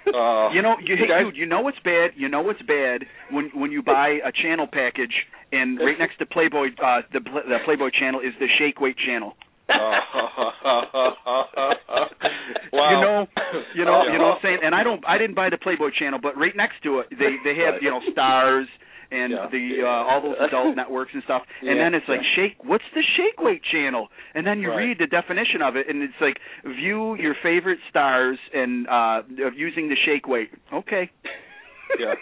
Uh, 0.07 0.51
You 0.55 0.63
know, 0.63 0.77
you, 0.83 0.97
hey, 0.97 1.07
guys- 1.07 1.25
dude, 1.25 1.37
you 1.37 1.47
know 1.47 1.61
what's 1.61 1.79
bad? 1.85 2.11
You 2.17 2.29
know 2.29 2.43
what's 2.43 2.63
bad 2.63 3.05
when 3.31 3.51
when 3.55 3.71
you 3.73 3.83
buy 3.83 4.19
a 4.25 4.33
channel 4.33 4.67
package 4.71 5.15
and 5.53 5.79
right 5.79 5.99
next 5.99 6.19
to 6.19 6.27
Playboy, 6.27 6.69
uh, 6.83 7.03
the 7.13 7.21
the 7.21 7.59
Playboy 7.65 7.91
channel 7.99 8.21
is 8.21 8.33
the 8.39 8.47
Shake 8.59 8.81
Weight 8.81 8.97
channel. 8.99 9.35
wow. 12.73 12.91
You 12.91 13.01
know, 13.01 13.27
you 13.75 13.85
know, 13.85 14.03
you 14.11 14.19
know 14.19 14.35
what 14.35 14.37
I'm 14.37 14.43
saying. 14.43 14.59
And 14.65 14.75
I 14.75 14.83
don't, 14.83 15.03
I 15.07 15.19
didn't 15.19 15.37
buy 15.37 15.49
the 15.51 15.59
Playboy 15.59 15.91
channel, 15.99 16.19
but 16.23 16.37
right 16.37 16.55
next 16.57 16.83
to 16.85 17.01
it, 17.01 17.07
they 17.11 17.37
they 17.45 17.55
have 17.63 17.75
you 17.83 17.91
know 17.91 18.01
stars 18.13 18.67
and 19.11 19.33
Yeah. 19.33 19.47
the 19.51 19.83
uh, 19.83 19.89
all 19.89 20.21
those 20.23 20.37
adult 20.49 20.77
networks 20.77 21.13
and 21.15 21.23
stuff. 21.25 21.43
And 21.61 21.77
Yeah, 21.77 21.85
then 21.85 21.95
it's 21.95 22.09
like 22.09 22.21
shake. 22.37 22.57
What's 22.65 22.85
the 22.95 23.03
Shake 23.17 23.41
Weight 23.41 23.63
channel? 23.73 24.09
And 24.35 24.47
then 24.47 24.61
you 24.61 24.71
Right. 24.71 24.77
read 24.95 24.99
the 24.99 25.07
definition 25.07 25.63
of 25.63 25.77
it, 25.77 25.89
and 25.89 26.03
it's 26.03 26.21
like 26.21 26.39
view 26.65 27.15
your 27.17 27.35
favorite 27.43 27.79
stars 27.91 28.39
and 28.55 28.87
uh 28.89 29.23
of 29.47 29.55
using 29.57 29.89
the 29.89 29.97
Shake 30.07 30.27
Weight. 30.29 30.51
Okay. 30.73 31.11
yeah. 31.99 32.15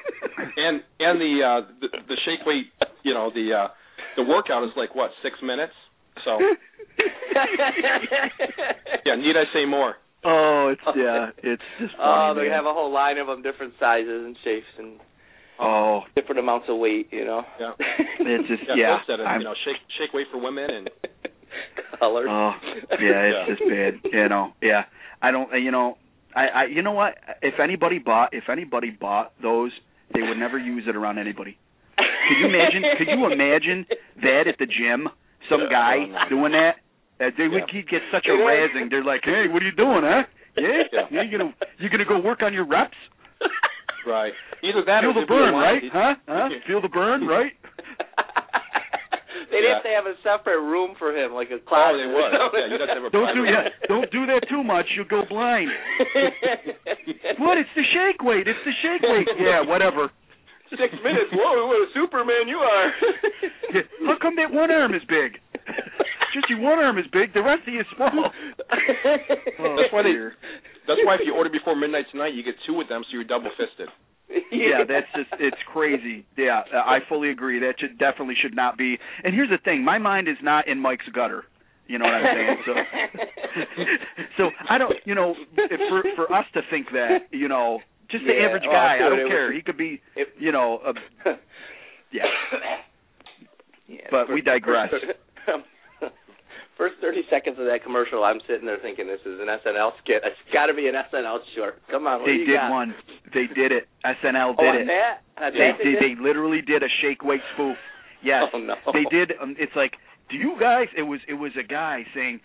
And 0.57 0.83
and 0.99 1.21
the 1.21 1.33
uh 1.45 1.61
the, 1.81 1.89
the 2.09 2.17
shake 2.25 2.47
weight, 2.47 2.67
you 3.03 3.13
know, 3.15 3.31
the 3.35 3.53
uh 3.53 3.69
the 4.17 4.23
workout 4.23 4.65
is 4.65 4.71
like 4.77 4.95
what, 4.95 5.11
six 5.23 5.37
minutes? 5.43 5.75
So 6.25 6.39
yeah, 9.05 9.15
need 9.17 9.37
I 9.37 9.45
say 9.53 9.65
more? 9.67 9.95
Oh, 10.25 10.71
it's 10.73 10.83
yeah, 10.97 11.31
it's 11.39 11.63
just 11.79 11.95
funny. 11.97 12.03
Oh, 12.03 12.35
they 12.35 12.49
man. 12.49 12.53
have 12.53 12.67
a 12.67 12.73
whole 12.75 12.93
line 12.93 13.19
of 13.19 13.27
them, 13.29 13.43
different 13.43 13.75
sizes 13.79 14.25
and 14.27 14.37
shapes 14.43 14.67
and 14.79 14.99
Oh, 15.61 16.03
different 16.15 16.39
amounts 16.39 16.67
of 16.69 16.79
weight. 16.79 17.09
You 17.11 17.25
know. 17.25 17.43
Yeah. 17.61 17.73
it's 18.21 18.49
just 18.49 18.63
Yeah, 18.69 18.75
yeah. 18.77 18.97
Phil 18.99 19.05
said 19.17 19.21
it, 19.21 19.27
I'm- 19.27 19.41
you 19.41 19.45
know, 19.47 19.55
shake 19.65 19.77
shake 19.99 20.13
weight 20.15 20.27
for 20.31 20.39
women 20.39 20.71
and 20.71 20.91
Colors. 21.99 22.29
Oh, 22.31 22.53
yeah, 22.63 22.77
it's 22.91 23.01
Yeah. 23.01 23.55
just 23.55 23.63
bad. 23.69 24.13
You 24.13 24.29
know, 24.29 24.53
yeah. 24.63 24.83
I 25.21 25.31
don't. 25.33 25.51
You 25.61 25.71
know, 25.73 25.99
I, 26.35 26.47
I. 26.47 26.65
You 26.67 26.83
know 26.83 26.93
what? 26.93 27.15
If 27.43 27.59
anybody 27.59 27.99
bought, 27.99 28.33
if 28.33 28.45
anybody 28.49 28.91
bought 28.91 29.33
those, 29.43 29.73
they 30.15 30.23
would 30.23 30.39
never 30.39 30.59
use 30.59 30.85
it 30.87 30.95
around 30.95 31.19
anybody. 31.19 31.59
Could 31.97 32.39
you 32.39 32.47
imagine? 32.47 32.83
could 32.99 33.09
you 33.09 33.27
imagine 33.33 33.87
that 34.23 34.45
at 34.47 34.59
the 34.59 34.67
gym? 34.67 35.09
Some 35.51 35.63
guy 35.71 35.97
Oh, 35.99 36.07
no. 36.07 36.19
doing 36.29 36.53
that? 36.53 36.77
Uh, 37.19 37.31
they 37.37 37.49
would 37.49 37.65
Yeah. 37.75 37.81
get 37.91 38.03
such 38.13 38.27
a 38.27 38.31
razzing. 38.37 38.91
They're 38.91 39.03
like, 39.03 39.23
"Hey, 39.25 39.49
what 39.49 39.61
are 39.63 39.67
you 39.67 39.73
doing, 39.73 40.03
huh? 40.05 40.23
Yeah, 40.57 40.83
Yeah. 40.93 41.01
yeah 41.11 41.23
you 41.23 41.37
gonna 41.37 41.53
you're 41.79 41.91
gonna 41.91 42.05
go 42.05 42.21
work 42.21 42.43
on 42.43 42.53
your 42.55 42.65
reps? 42.67 42.95
right. 44.07 44.33
Either 44.63 44.83
that 44.87 45.03
Feel 45.03 45.11
or 45.11 45.21
the 45.21 45.27
burn, 45.27 45.55
right? 45.55 45.83
it- 45.85 45.93
Huh? 45.93 46.15
Huh? 46.29 46.49
Feel 46.67 46.81
the 46.83 46.89
burn, 46.93 47.27
right? 47.37 47.53
They'd 49.51 49.65
Yeah. 49.65 49.75
have 49.81 49.83
to 49.83 49.89
have 49.97 50.07
a 50.07 50.15
separate 50.23 50.61
room 50.61 50.93
for 50.99 51.15
him, 51.17 51.33
like 51.33 51.49
a 51.51 51.57
Oh, 51.57 51.67
closet. 51.67 52.05
they 52.05 52.11
or 52.11 52.15
would. 52.21 52.33
Yeah, 52.59 52.67
you'd 52.69 52.81
have 52.85 52.89
to 52.93 52.95
have 53.01 53.05
a 53.05 53.11
Don't 53.11 53.33
do 53.35 53.43
private- 53.49 53.73
yeah. 53.81 53.89
Don't 53.89 54.11
do 54.13 54.27
that 54.27 54.43
too 54.49 54.63
much. 54.63 54.87
You'll 54.97 55.09
go 55.09 55.25
blind. 55.29 55.71
What? 57.39 57.57
It's 57.59 57.71
the 57.75 57.83
shake 57.95 58.21
weight. 58.23 58.47
It's 58.47 58.61
the 58.65 58.73
shake 58.83 59.03
weight. 59.03 59.29
Yeah, 59.41 59.63
whatever. 59.65 60.11
Six 60.71 60.93
minutes. 61.03 61.33
Whoa, 61.33 61.67
what 61.67 61.81
a 61.81 61.89
Superman 61.95 62.45
you 62.47 62.59
are. 62.59 62.87
Yeah, 63.73 63.83
How 64.07 64.17
come 64.21 64.37
that 64.37 64.53
one 64.53 64.71
arm 64.71 64.93
is 64.95 65.01
big? 65.09 65.41
Just 66.35 66.49
your 66.51 66.61
one 66.61 66.79
arm 66.79 66.99
is 66.99 67.07
big. 67.13 67.33
The 67.35 67.43
rest 67.43 67.63
of 67.67 67.73
you 67.75 67.81
is 67.81 67.87
small. 67.97 68.11
Oh, 69.61 69.77
That's 69.77 69.93
why 69.93 70.03
they- 70.03 70.13
That's 70.87 71.01
why 71.05 71.15
if 71.17 71.21
you 71.25 71.35
order 71.35 71.51
before 71.51 71.75
midnight 71.77 72.07
tonight, 72.13 72.35
you 72.35 72.43
get 72.43 72.55
two 72.67 72.81
of 72.81 72.89
them, 72.89 73.03
so 73.05 73.15
you're 73.15 73.25
double 73.25 73.51
fisted. 73.57 73.89
yeah, 74.53 74.85
that's 74.87 75.07
just 75.17 75.31
it's 75.41 75.57
crazy. 75.73 76.27
Yeah, 76.37 76.61
uh, 76.73 76.79
I 76.85 76.99
fully 77.09 77.31
agree. 77.31 77.59
That 77.61 77.75
should 77.81 77.99
definitely 77.99 78.35
should 78.41 78.55
not 78.55 78.77
be. 78.77 78.99
And 79.25 79.35
here's 79.35 79.49
the 79.49 79.57
thing: 79.65 79.83
my 79.85 79.97
mind 79.99 80.29
is 80.29 80.37
not 80.43 80.69
in 80.69 80.79
Mike's 80.79 81.09
gutter. 81.15 81.45
You 81.87 81.99
know 81.99 82.05
what 82.05 82.15
I'm 82.15 82.37
saying? 82.37 82.57
So, 82.67 82.73
so 84.37 84.51
I 84.69 84.77
don't. 84.77 84.93
You 85.07 85.15
know, 85.15 85.35
if 85.57 85.81
for 85.89 86.03
for 86.15 86.33
us 86.35 86.45
to 86.55 86.61
think 86.71 86.89
that, 86.93 87.29
you 87.33 87.49
know, 87.49 87.81
just 88.11 88.25
the 88.27 88.35
Yeah, 88.35 88.47
average 88.49 88.65
well, 88.67 88.73
guy, 88.77 88.97
I 88.97 88.99
dude, 88.99 89.19
don't 89.19 89.27
it 89.27 89.29
care. 89.31 89.47
was- 89.47 89.57
He 89.57 89.63
could 89.63 89.79
be, 89.79 90.01
It- 90.15 90.29
you 90.39 90.53
know, 90.53 90.81
a, 90.85 91.31
yeah. 92.13 92.25
Yeah, 93.89 93.97
But 94.11 94.27
for- 94.27 94.35
we 94.35 94.43
digress. 94.43 94.91
First 96.79 96.95
thirty 97.03 97.23
seconds 97.29 97.59
of 97.59 97.67
that 97.67 97.83
commercial, 97.83 98.23
I'm 98.23 98.39
sitting 98.47 98.65
there 98.65 98.79
thinking 98.81 99.09
this 99.09 99.21
is 99.27 99.41
an 99.43 99.49
SNL 99.51 99.91
skit. 100.03 100.23
It's 100.25 100.39
got 100.55 100.67
to 100.67 100.75
be 100.75 100.87
an 100.87 100.95
SNL 100.95 101.39
short. 101.57 101.83
Come 101.91 102.07
on, 102.07 102.21
what 102.23 102.27
They 102.31 102.47
did 102.47 102.55
got? 102.55 102.71
one. 102.71 102.95
They 103.35 103.47
did 103.53 103.73
it. 103.73 103.89
SNL 104.07 104.55
Oh, 104.57 104.63
did 104.63 104.69
on 104.71 104.77
it. 104.83 104.87
that? 104.87 105.27
On 105.43 105.53
They, 105.53 105.71
they 105.83 105.91
did? 105.91 105.99
they 106.01 106.23
literally 106.23 106.63
did 106.63 106.83
a 106.85 106.89
shake 107.03 107.25
weight 107.25 107.41
spoof. 107.55 107.77
Yes. 108.23 108.45
Oh 108.55 108.59
no. 108.59 108.75
They 108.95 109.05
did. 109.11 109.33
Um, 109.43 109.57
it's 109.59 109.75
like, 109.75 109.93
do 110.31 110.37
you 110.37 110.55
guys? 110.61 110.87
It 110.97 111.03
was 111.03 111.19
it 111.27 111.35
was 111.35 111.51
a 111.59 111.67
guy 111.67 112.05
saying, 112.15 112.41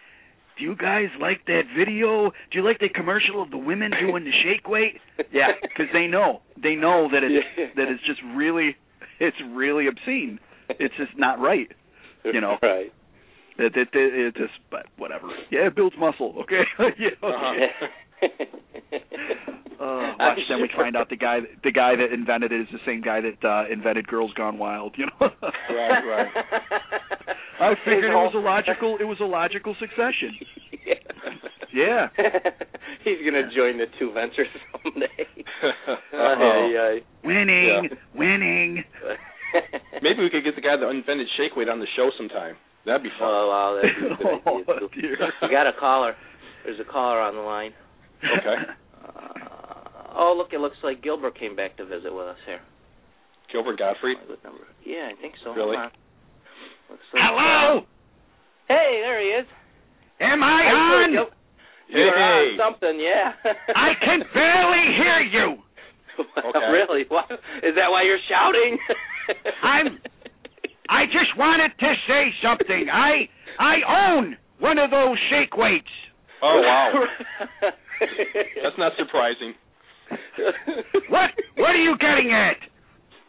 "Do 0.58 0.64
you 0.66 0.76
guys 0.76 1.10
like 1.22 1.46
that 1.46 1.64
video? 1.78 2.32
Do 2.50 2.58
you 2.58 2.66
like 2.66 2.80
the 2.80 2.90
commercial 2.90 3.42
of 3.42 3.52
the 3.52 3.58
women 3.58 3.92
doing 4.02 4.24
the 4.26 4.34
shake 4.44 4.68
weight?" 4.68 4.98
Yeah, 5.32 5.54
because 5.62 5.88
they 5.94 6.08
know 6.08 6.42
they 6.62 6.74
know 6.74 7.08
that 7.12 7.22
it's 7.24 7.46
Yeah. 7.58 7.66
that 7.76 7.88
it's 7.88 8.04
just 8.06 8.22
really 8.36 8.76
it's 9.20 9.38
really 9.54 9.86
obscene. 9.88 10.40
It's 10.70 10.96
just 10.98 11.18
not 11.18 11.40
right. 11.40 11.70
you 12.26 12.42
know. 12.42 12.58
Right. 12.64 12.92
It 13.58 13.76
it, 13.76 13.90
it, 13.94 14.14
it 14.14 14.36
just 14.36 14.54
but 14.72 14.86
whatever. 14.98 15.28
Yeah, 15.52 15.68
it 15.68 15.76
builds 15.76 15.96
muscle. 16.00 16.36
Okay. 16.42 16.64
yeah. 17.00 17.10
Okay. 17.24 17.68
Uh, 19.84 20.14
watch 20.18 20.40
then 20.48 20.62
we 20.62 20.70
find 20.78 20.96
out 20.96 21.10
the 21.10 21.16
guy 21.18 21.40
the 21.64 21.72
guy 21.72 21.94
that 21.96 22.14
invented 22.14 22.54
it 22.54 22.62
is 22.62 22.68
the 22.72 22.80
same 22.86 23.02
guy 23.02 23.20
that 23.20 23.44
uh 23.46 23.66
invented 23.70 24.08
Girls 24.08 24.32
Gone 24.34 24.58
Wild, 24.58 24.96
you 24.98 25.08
know. 25.08 25.28
Right, 25.42 26.02
right. 26.08 26.28
I 27.60 27.74
figured 27.84 28.06
it 28.06 28.16
was 28.16 28.32
a 28.34 28.40
logical 28.40 28.98
it 29.02 29.04
was 29.04 29.18
a 29.20 29.26
logical 29.26 29.76
succession. 29.80 30.38
Yeah. 31.74 32.08
He's 33.04 33.18
gonna 33.26 33.50
join 33.54 33.78
the 33.78 33.88
two 34.00 34.14
ventures 34.14 34.48
someday. 34.84 35.28
Ay, 36.14 36.76
ay, 36.80 37.00
Winning, 37.26 37.90
Yeah. 37.92 37.98
winning. 38.16 38.84
Maybe 40.02 40.22
we 40.24 40.30
could 40.30 40.44
get 40.46 40.56
the 40.56 40.62
guy 40.62 40.78
that 40.78 40.88
invented 40.88 41.28
shake 41.36 41.58
weight 41.58 41.68
on 41.68 41.80
the 41.80 41.88
show 41.98 42.10
sometime. 42.16 42.56
That'd 42.86 43.04
be 43.04 43.10
fun. 43.20 43.28
Oh 43.32 43.48
wow, 43.48 43.80
that'd 43.82 43.96
be 43.96 44.06
a 44.08 44.18
good 44.18 44.42
Oh, 44.46 44.60
idea, 44.62 44.80
too. 44.80 45.02
dear. 45.02 45.18
We 45.42 45.50
got 45.50 45.68
a 45.68 45.74
caller. 45.80 46.16
There's 46.66 46.80
a 46.80 46.90
caller 46.92 47.20
on 47.22 47.36
the 47.36 47.42
line. 47.42 47.72
Okay. 48.24 48.56
Uh, 49.04 50.16
oh, 50.16 50.36
look, 50.38 50.54
it 50.54 50.60
looks 50.60 50.78
like 50.84 51.02
Gilbert 51.04 51.38
came 51.40 51.56
back 51.56 51.78
to 51.78 51.86
visit 51.86 52.14
with 52.14 52.28
us 52.28 52.38
here. 52.46 52.60
Gilbert 53.52 53.78
Gottfried. 53.80 54.18
Oh, 54.24 54.28
good 54.28 54.44
number. 54.44 54.64
Yeah, 54.86 55.10
I 55.12 55.22
think 55.22 55.36
so. 55.44 55.52
Really? 55.54 55.76
Looks 55.78 57.04
like, 57.14 57.22
Hello? 57.24 57.82
Hey, 58.68 59.00
there 59.04 59.20
he 59.22 59.28
is. 59.44 59.48
Am 60.22 60.42
I 60.44 60.64
How 60.68 61.04
on? 61.04 61.12
Gil- 61.12 61.36
You're 61.90 62.18
on 62.18 62.58
something, 62.58 63.00
yeah. 63.00 63.34
I 63.76 63.92
can 64.00 64.24
barely 64.34 64.84
hear 64.98 65.20
you. 65.22 65.58
Okay. 66.38 66.70
really? 66.72 67.06
What? 67.10 67.26
Is 67.66 67.74
that 67.76 67.90
why 67.90 68.04
you're 68.06 68.22
shouting? 68.30 68.78
I'm- 69.64 69.98
I 70.90 71.06
just 71.06 71.36
wanted 71.38 71.72
to 71.80 71.94
say 72.08 72.32
something. 72.44 72.88
I 72.92 73.30
I 73.60 73.76
own 74.14 74.38
one 74.60 74.78
of 74.78 74.92
those 74.92 75.18
shake 75.30 75.56
weights. 75.58 75.88
Oh 76.42 76.62
wow. 76.62 77.06
That's 78.64 78.78
not 78.78 78.94
surprising. 78.98 79.54
What 81.10 81.30
what 81.56 81.70
are 81.72 81.82
you 81.84 81.96
getting 82.00 82.32
at? 82.34 82.58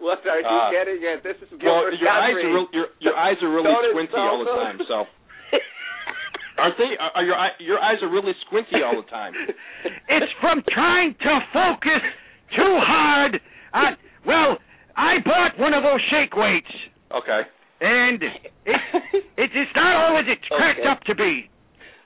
What 0.00 0.26
are 0.26 0.40
you 0.40 0.46
Uh, 0.46 0.70
getting 0.70 1.00
at? 1.07 1.22
This 1.22 1.36
is 1.40 1.48
Well, 1.62 1.86
Gilbert 1.88 1.94
your 2.00 2.11
eyes 2.11 2.34
are 2.34 2.48
real, 2.55 2.66
your 2.72 2.86
your 3.00 3.16
eyes 3.16 3.36
are 3.42 3.48
really 3.50 3.64
Don't 3.70 3.90
squinty 3.92 4.12
insult 4.12 4.30
all 4.30 4.44
the 4.44 4.50
him. 4.50 4.78
time. 4.78 4.78
So 4.88 5.07
aren't 6.59 6.76
they? 6.78 6.90
Are, 6.98 7.11
are 7.14 7.24
your 7.24 7.36
eye- 7.36 7.57
your 7.61 7.78
eyes 7.80 7.98
are 8.02 8.09
really 8.11 8.32
squinty 8.46 8.82
all 8.84 8.96
the 9.00 9.09
time? 9.09 9.32
It's 10.09 10.32
from 10.40 10.62
trying 10.70 11.14
to 11.22 11.40
focus 11.52 12.02
too 12.57 12.74
hard 12.82 13.40
on. 13.72 13.96
Well, 14.26 14.59
I 14.96 15.18
bought 15.24 15.59
one 15.59 15.74
of 15.74 15.82
those 15.82 16.00
shake 16.11 16.34
weights, 16.36 16.70
Okay. 17.12 17.42
and 17.80 18.22
it, 18.22 18.52
it 19.36 19.50
it's 19.55 19.74
not 19.76 19.96
always 20.09 20.24
it's 20.28 20.46
cracked 20.48 20.80
Okay. 20.80 20.88
up 20.88 21.00
to 21.05 21.14
be. 21.14 21.50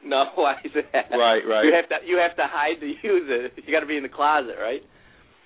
No, 0.04 0.26
why 0.34 0.56
is 0.64 0.72
that? 0.74 1.10
Right, 1.10 1.42
right. 1.46 1.64
You 1.64 1.72
have 1.74 1.88
to 1.88 1.96
you 2.06 2.16
have 2.18 2.36
to 2.36 2.46
hide 2.46 2.80
to 2.80 2.86
use 2.86 3.26
it. 3.28 3.52
You 3.64 3.72
got 3.72 3.80
to 3.80 3.86
be 3.86 3.96
in 3.96 4.02
the 4.02 4.08
closet, 4.08 4.56
right? 4.60 4.82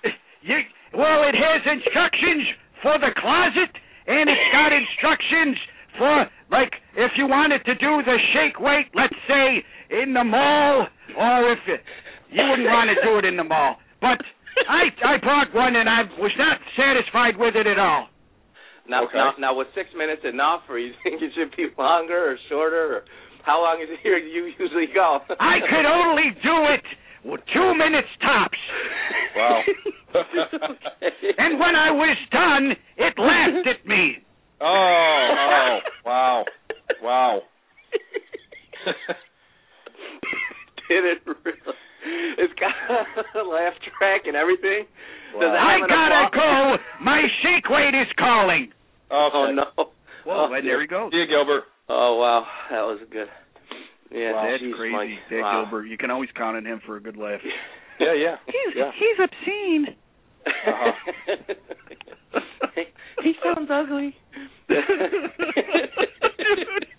You, 0.43 0.59
well, 0.93 1.23
it 1.23 1.37
has 1.39 1.63
instructions 1.71 2.51
for 2.83 2.99
the 2.99 3.15
closet, 3.17 3.71
and 4.09 4.29
it's 4.29 4.49
got 4.51 4.73
instructions 4.83 5.57
for, 5.97 6.27
like, 6.51 6.73
if 6.97 7.13
you 7.17 7.29
wanted 7.29 7.65
to 7.65 7.75
do 7.77 8.03
the 8.03 8.19
shake 8.35 8.59
weight, 8.59 8.87
let's 8.93 9.15
say, 9.29 9.63
in 10.03 10.13
the 10.15 10.25
mall, 10.25 10.89
or 11.17 11.53
if 11.53 11.61
it, 11.69 11.81
you 12.29 12.43
wouldn't 12.43 12.67
want 12.67 12.91
to 12.91 12.99
do 13.07 13.19
it 13.19 13.25
in 13.25 13.37
the 13.37 13.45
mall. 13.45 13.77
But 14.01 14.19
I 14.69 14.91
I 15.07 15.17
bought 15.23 15.55
one, 15.55 15.77
and 15.77 15.89
I 15.89 16.03
was 16.19 16.33
not 16.37 16.59
satisfied 16.77 17.37
with 17.39 17.55
it 17.55 17.69
at 17.69 17.79
all. 17.79 18.09
Now, 18.93 19.05
Okay. 19.09 19.17
now, 19.17 19.33
now, 19.41 19.53
was 19.57 19.67
six 19.75 19.89
minutes 19.97 20.21
enough, 20.29 20.69
or 20.69 20.77
you 20.79 20.93
think 21.03 21.23
it 21.25 21.33
should 21.35 21.57
be 21.57 21.73
longer 21.81 22.33
or 22.33 22.37
shorter, 22.53 23.01
or 23.01 23.05
how 23.43 23.65
long 23.65 23.81
is 23.81 23.89
it 23.89 24.01
here 24.05 24.19
you 24.21 24.53
usually 24.59 24.87
go? 24.93 25.21
I 25.41 25.61
could 25.65 25.87
only 25.89 26.29
do 26.45 26.57
it 26.77 26.85
with 27.25 27.41
two 27.57 27.73
minutes 27.75 28.09
tops. 28.21 28.59
Wow. 29.37 29.63
And 31.39 31.59
when 31.59 31.75
I 31.75 31.91
was 31.91 32.17
done, 32.31 32.77
it 32.99 33.15
laughed 33.17 33.67
at 33.67 33.87
me. 33.89 34.19
oh, 34.61 35.29
oh, 35.33 35.79
wow, 36.05 36.45
wow. 37.03 37.41
Did 40.89 41.05
it 41.05 41.23
really? 41.25 41.77
It's 42.39 42.53
got 42.61 42.75
a 43.41 43.49
laugh 43.49 43.73
track 43.97 44.23
and 44.27 44.37
everything. 44.37 44.85
Does 45.41 45.55
I 45.57 45.79
gotta 45.89 46.29
go. 46.35 46.77
My 47.01 47.23
shake 47.43 47.71
weight 47.71 47.95
is 47.95 48.09
calling. 48.19 48.71
Okay. 49.13 49.37
Oh 49.37 49.53
no. 49.53 49.65
Whoa, 50.25 50.47
oh, 50.49 50.63
there 50.63 50.81
he 50.81 50.87
goes. 50.87 51.11
See 51.13 51.19
you, 51.19 51.27
Gilbert. 51.27 51.65
Oh 51.89 52.17
wow, 52.17 52.47
that 52.71 52.81
was 52.81 53.01
good. 53.11 53.29
Yeah, 54.11 54.33
Wow. 54.33 54.49
That's 54.51 54.63
geez, 54.63 54.75
crazy. 54.77 54.93
Mike. 54.93 55.09
That 55.31 55.41
wow. 55.41 55.63
Gilbert, 55.65 55.85
you 55.87 55.99
can 55.99 56.11
always 56.11 56.31
count 56.37 56.57
on 56.57 56.67
him 56.67 56.81
for 56.87 56.97
a 56.97 57.01
good 57.01 57.17
laugh. 57.17 57.41
Yeah, 58.01 58.15
yeah. 58.15 58.37
He's 58.47 58.75
yeah. 58.75 58.91
he's 58.99 59.19
obscene. 59.23 59.87
Uh-huh. 60.45 60.93
he, 62.75 62.83
he 63.23 63.33
sounds 63.45 63.71
ugly. 63.71 64.17
Dude, 64.67 64.79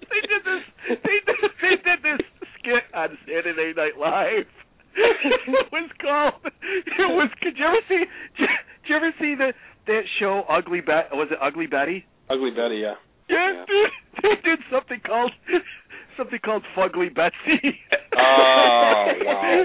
they 0.08 0.22
did 0.22 0.44
this. 0.46 0.64
They 1.04 1.20
did, 1.26 1.52
they 1.60 1.76
did 1.84 2.00
this 2.04 2.22
skit 2.56 2.84
on 2.94 3.18
Saturday 3.26 3.74
Night 3.76 3.98
Live. 4.00 4.48
it 4.96 5.68
was 5.74 5.90
called. 6.00 6.46
It 6.46 7.10
was. 7.10 7.30
Did 7.42 7.58
you 7.58 7.66
ever 7.66 7.82
see? 7.90 8.06
Did 8.38 8.50
you 8.88 8.96
ever 8.96 9.12
see 9.20 9.36
the 9.36 9.52
that 9.88 10.02
show 10.20 10.44
Ugly 10.50 10.82
Bet? 10.82 11.10
Was 11.12 11.28
it 11.32 11.38
Ugly 11.42 11.68
Betty? 11.68 12.06
Ugly 12.30 12.52
Betty, 12.52 12.78
yeah. 12.78 12.94
Yeah, 13.30 13.66
dude. 13.68 13.90
They 14.24 14.36
did 14.44 14.60
something 14.72 15.00
called 15.06 15.32
something 16.16 16.40
called 16.46 16.64
Fugly 16.78 17.14
Betsy. 17.14 17.80
Oh, 18.16 19.06
wow. 19.26 19.64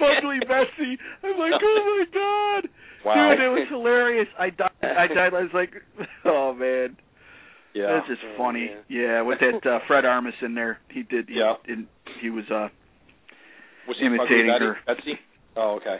Fugly 0.00 0.40
Betsy. 0.40 0.96
I'm 1.24 1.38
like, 1.38 1.52
oh 1.62 1.98
my 1.98 2.04
god. 2.14 2.70
Wow. 3.04 3.30
Dude, 3.30 3.40
it 3.44 3.48
was 3.48 3.66
hilarious. 3.70 4.28
I 4.38 4.50
died. 4.50 4.70
I 4.82 5.06
died. 5.08 5.34
I 5.34 5.42
was 5.42 5.50
like, 5.52 5.72
oh 6.24 6.54
man. 6.54 6.96
Yeah. 7.74 7.86
That's 7.98 8.06
just 8.08 8.20
Oh, 8.24 8.34
funny. 8.38 8.66
man. 8.66 8.82
Yeah, 8.88 9.22
with 9.22 9.38
that 9.40 9.68
uh, 9.68 9.78
Fred 9.86 10.04
Armisen 10.04 10.42
in 10.46 10.54
there, 10.54 10.78
he 10.90 11.02
did. 11.02 11.28
He, 11.28 11.34
Yeah. 11.38 11.54
and 11.66 11.86
he 12.22 12.30
was 12.30 12.44
uh 12.50 12.68
Was 13.88 13.96
she 14.00 14.06
imitating 14.06 14.50
Ugly 14.50 14.66
her. 14.66 14.76
Betsy? 14.86 15.18
Oh, 15.56 15.76
okay. 15.80 15.98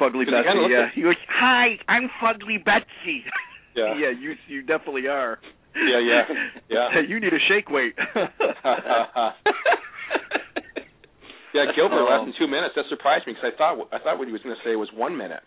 Fugly 0.00 0.24
Betsy. 0.26 0.44
Yeah, 0.68 0.80
like- 0.84 0.92
he 0.94 1.04
was. 1.04 1.16
Hi, 1.28 1.78
I'm 1.88 2.08
Fugly 2.22 2.62
Betsy. 2.64 3.24
Yeah. 3.76 3.94
yeah, 3.96 4.10
you 4.10 4.34
you 4.48 4.62
definitely 4.62 5.06
are. 5.06 5.38
Yeah, 5.76 6.00
yeah, 6.00 6.22
yeah. 6.68 7.00
you 7.08 7.20
need 7.20 7.32
a 7.32 7.38
shake 7.46 7.70
weight. 7.70 7.94
yeah, 11.54 11.64
Gilbert 11.76 12.02
Oh. 12.02 12.08
less 12.10 12.24
than 12.26 12.34
two 12.38 12.48
minutes. 12.50 12.74
That 12.74 12.86
surprised 12.88 13.26
me 13.26 13.34
because 13.34 13.52
I 13.54 13.56
thought 13.56 13.88
I 13.92 13.98
thought 14.02 14.18
what 14.18 14.26
he 14.26 14.32
was 14.32 14.42
going 14.42 14.56
to 14.56 14.62
say 14.68 14.74
was 14.74 14.88
one 14.94 15.16
minute. 15.16 15.42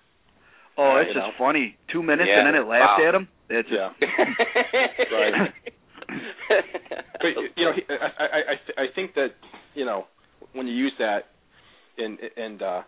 oh, 0.78 0.96
that's 0.96 1.10
you 1.10 1.14
just 1.20 1.28
know. 1.28 1.34
funny. 1.38 1.76
Two 1.92 2.02
minutes 2.04 2.30
Yeah, 2.32 2.40
and 2.40 2.48
then 2.48 2.56
it 2.62 2.66
laughed 2.68 3.02
wow. 3.02 3.08
at 3.10 3.16
him. 3.16 3.28
That's 3.50 3.68
Yeah. 3.70 3.90
Right. 5.12 5.54
But 6.48 7.32
you 7.58 7.66
know, 7.66 7.74
I 7.90 8.24
I 8.24 8.40
I 8.40 8.84
I 8.84 8.86
think 8.96 9.14
that 9.16 9.36
you 9.76 9.84
know 9.86 10.06
when 10.54 10.68
you 10.68 10.74
use 10.74 10.94
that 11.00 11.26
and 11.98 12.18
and 12.38 12.62
uh 12.62 12.82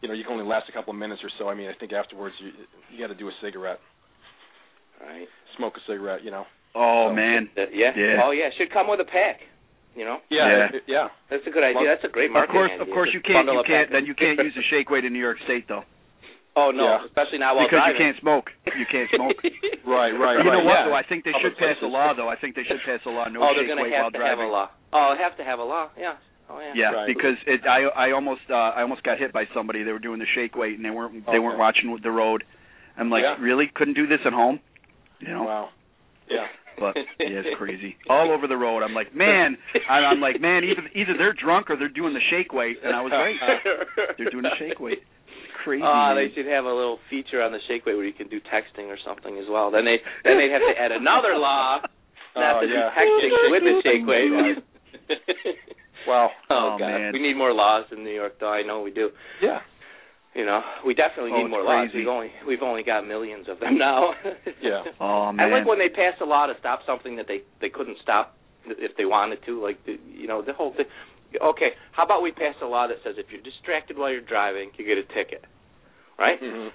you 0.00 0.08
know 0.08 0.14
you 0.14 0.22
can 0.24 0.32
only 0.34 0.46
last 0.46 0.68
a 0.68 0.72
couple 0.72 0.92
of 0.92 0.98
minutes 0.98 1.20
or 1.24 1.30
so. 1.38 1.48
I 1.48 1.54
mean, 1.54 1.68
I 1.68 1.74
think 1.78 1.92
afterwards 1.92 2.34
you 2.40 2.52
you 2.92 2.98
got 2.98 3.12
to 3.12 3.18
do 3.18 3.28
a 3.28 3.32
cigarette, 3.42 3.80
right. 5.00 5.28
smoke 5.56 5.74
a 5.76 5.82
cigarette. 5.90 6.24
You 6.24 6.30
know. 6.30 6.44
oh 6.74 7.08
So- 7.10 7.14
man. 7.14 7.48
Uh, 7.56 7.70
yeah. 7.72 7.92
Yeah. 7.96 8.22
Oh 8.24 8.30
yeah, 8.30 8.50
should 8.58 8.72
come 8.72 8.88
with 8.88 9.00
a 9.00 9.08
pack. 9.08 9.40
You 9.96 10.04
know, 10.06 10.22
Yeah. 10.30 10.70
Yeah. 10.70 10.78
yeah. 10.86 11.06
that's 11.26 11.42
a 11.42 11.50
good 11.50 11.64
idea. 11.66 11.90
That's 11.90 12.06
a 12.06 12.12
great 12.12 12.30
Of 12.30 12.38
marketing 12.38 12.54
course, 12.54 12.70
idea. 12.70 12.86
of 12.86 12.88
course, 12.94 13.10
Just 13.10 13.18
you 13.18 13.22
can't. 13.34 13.50
You 13.50 13.64
can't. 13.66 13.90
Then 13.90 14.06
you 14.06 14.14
can't 14.14 14.38
use 14.38 14.54
a 14.54 14.62
shake 14.70 14.90
weight 14.94 15.02
in 15.02 15.10
New 15.12 15.18
York 15.18 15.42
State 15.42 15.66
though, 15.66 15.82
Oh 16.54 16.70
no, 16.70 16.86
Yeah. 16.86 17.06
especially 17.10 17.42
not 17.42 17.56
while 17.58 17.66
because 17.66 17.82
you 17.90 17.98
can't 17.98 18.14
smoke. 18.22 18.46
You 18.66 18.86
can't 18.86 19.10
smoke. 19.10 19.34
Right. 19.88 20.12
Right. 20.12 20.36
You 20.36 20.44
know 20.44 20.60
right, 20.60 20.68
what 20.68 20.78
yeah. 20.84 20.86
though? 20.92 20.94
I 20.94 21.02
think 21.02 21.24
they 21.24 21.32
Public 21.32 21.56
should 21.56 21.58
pass 21.58 21.80
a 21.80 21.88
law 21.88 22.12
though. 22.12 22.28
I 22.28 22.36
think 22.36 22.54
they 22.54 22.62
should 22.68 22.78
pass 22.84 23.00
a 23.06 23.10
law 23.10 23.24
no 23.32 23.40
oh, 23.40 23.56
they're 23.56 23.64
shake 23.64 23.72
gonna 23.72 23.82
weight 23.88 23.96
while 23.96 24.12
have 24.12 24.12
to 24.12 24.20
have 24.20 24.38
a 24.38 24.44
law. 24.52 24.68
Oh, 24.92 25.16
have 25.16 25.34
to 25.40 25.44
have 25.48 25.58
a 25.58 25.64
law. 25.64 25.88
Yeah. 25.96 26.20
Oh 26.50 26.60
yeah. 26.60 26.72
Yeah, 26.74 26.90
Right. 26.92 27.06
because 27.06 27.36
it, 27.46 27.60
I 27.68 28.08
I 28.08 28.12
almost 28.12 28.42
uh, 28.50 28.54
I 28.54 28.82
almost 28.82 29.02
got 29.02 29.18
hit 29.18 29.32
by 29.32 29.44
somebody. 29.54 29.82
They 29.82 29.92
were 29.92 29.98
doing 29.98 30.18
the 30.18 30.26
shake 30.34 30.56
weight 30.56 30.76
and 30.76 30.84
they 30.84 30.90
weren't 30.90 31.24
they 31.26 31.32
Okay. 31.32 31.38
weren't 31.38 31.58
watching 31.58 31.96
the 32.02 32.10
road. 32.10 32.44
I'm 32.96 33.10
like, 33.10 33.22
Yeah. 33.22 33.36
really? 33.42 33.70
Couldn't 33.74 33.94
do 33.94 34.06
this 34.06 34.20
at 34.24 34.32
home? 34.32 34.60
You 35.20 35.28
know. 35.28 35.42
Wow. 35.44 35.68
Yeah. 36.30 36.46
But 36.78 36.94
yeah, 37.18 37.42
it's 37.42 37.58
crazy. 37.58 37.96
All 38.08 38.30
over 38.30 38.46
the 38.46 38.56
road. 38.56 38.82
I'm 38.82 38.94
like, 38.94 39.14
man. 39.14 39.58
I, 39.90 40.06
I'm 40.08 40.20
like, 40.20 40.40
man. 40.40 40.62
Either 40.64 40.82
either 40.94 41.14
they're 41.18 41.32
drunk 41.34 41.70
or 41.70 41.76
they're 41.76 41.88
doing 41.92 42.14
the 42.14 42.22
shake 42.30 42.52
weight. 42.52 42.78
And 42.84 42.94
I 42.94 43.02
was 43.02 43.10
right. 43.12 43.34
They're 44.16 44.30
doing 44.30 44.44
the 44.44 44.54
shake 44.58 44.78
weight. 44.80 45.02
Crazy. 45.64 45.82
Oh, 45.82 46.14
man. 46.14 46.16
they 46.16 46.30
should 46.34 46.46
have 46.46 46.64
a 46.64 46.72
little 46.72 46.98
feature 47.10 47.42
on 47.42 47.50
the 47.50 47.58
shake 47.66 47.84
weight 47.84 47.96
where 47.96 48.06
you 48.06 48.12
can 48.14 48.28
do 48.28 48.38
texting 48.46 48.86
or 48.88 48.96
something 49.04 49.36
as 49.38 49.44
well. 49.50 49.70
Then 49.72 49.84
they 49.84 49.98
then 50.22 50.38
they'd 50.38 50.52
have 50.54 50.62
to 50.62 50.80
add 50.80 50.92
another 50.92 51.34
law 51.36 51.82
not 52.38 52.56
Oh, 52.56 52.60
to 52.62 52.66
yeah. 52.70 52.88
do 52.88 52.94
texting 52.94 53.50
with 53.50 53.62
the 53.66 53.74
shake 53.82 54.06
weight. 54.06 54.30
Wow. 56.08 56.30
oh, 56.50 56.54
Oh, 56.74 56.76
God, 56.78 56.88
man. 56.88 57.12
we 57.12 57.20
need 57.20 57.36
more 57.36 57.52
laws 57.52 57.84
in 57.92 58.02
New 58.04 58.10
York, 58.14 58.34
though. 58.40 58.48
I 58.52 58.62
know 58.62 58.82
we 58.82 58.90
do. 58.90 59.10
Yeah. 59.42 59.60
You 60.34 60.44
know, 60.46 60.60
we 60.86 60.94
definitely 60.94 61.32
Oh, 61.34 61.42
need 61.42 61.50
more 61.50 61.64
laws. 61.64 61.88
We've 61.94 62.06
only 62.06 62.30
we've 62.46 62.62
only 62.62 62.82
got 62.84 63.06
millions 63.06 63.48
of 63.48 63.58
them 63.60 63.76
now. 63.88 64.12
Yeah. 64.62 64.84
Oh 65.00 65.32
man. 65.32 65.52
I 65.52 65.58
like 65.58 65.66
when 65.66 65.78
they 65.78 65.88
pass 65.88 66.14
a 66.20 66.24
law 66.24 66.46
to 66.46 66.54
stop 66.60 66.80
something 66.86 67.16
that 67.16 67.26
they 67.26 67.42
they 67.60 67.70
couldn't 67.70 67.98
stop 68.02 68.36
if 68.66 68.96
they 68.96 69.04
wanted 69.04 69.38
to. 69.46 69.60
Like 69.62 69.84
the, 69.86 69.96
you 70.12 70.26
know 70.28 70.42
the 70.42 70.52
whole 70.52 70.72
thing. 70.76 70.86
Okay, 71.42 71.70
how 71.92 72.04
about 72.04 72.22
we 72.22 72.30
pass 72.32 72.54
a 72.62 72.66
law 72.66 72.86
that 72.86 72.98
says 73.04 73.16
if 73.18 73.26
you're 73.32 73.42
distracted 73.42 73.98
while 73.98 74.10
you're 74.10 74.20
driving, 74.20 74.70
you 74.78 74.84
get 74.86 74.96
a 74.96 75.02
ticket, 75.12 75.44
right? 76.18 76.38
hmm 76.40 76.68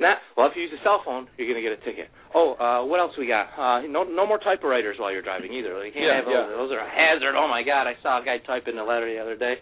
Nah, 0.00 0.14
well, 0.36 0.46
if 0.46 0.54
you 0.54 0.62
use 0.62 0.72
a 0.78 0.82
cell 0.84 1.02
phone, 1.04 1.26
you're 1.36 1.48
gonna 1.48 1.60
get 1.62 1.72
a 1.72 1.82
ticket. 1.84 2.08
Oh, 2.34 2.54
uh, 2.54 2.86
what 2.86 3.00
else 3.00 3.12
we 3.18 3.26
got? 3.26 3.50
Uh, 3.58 3.82
no, 3.88 4.04
no 4.04 4.26
more 4.26 4.38
typewriters 4.38 4.96
while 4.98 5.10
you're 5.10 5.22
driving 5.26 5.52
either. 5.52 5.74
You 5.84 5.90
can't 5.92 6.04
Yeah, 6.04 6.16
have 6.16 6.24
those. 6.24 6.34
yeah. 6.34 6.56
Those 6.56 6.70
are 6.72 6.78
a 6.78 6.88
hazard. 6.88 7.34
Oh 7.34 7.48
my 7.48 7.62
God, 7.64 7.88
I 7.90 7.94
saw 8.02 8.22
a 8.22 8.24
guy 8.24 8.38
typing 8.38 8.78
a 8.78 8.84
letter 8.84 9.10
the 9.12 9.18
other 9.20 9.34
day. 9.34 9.54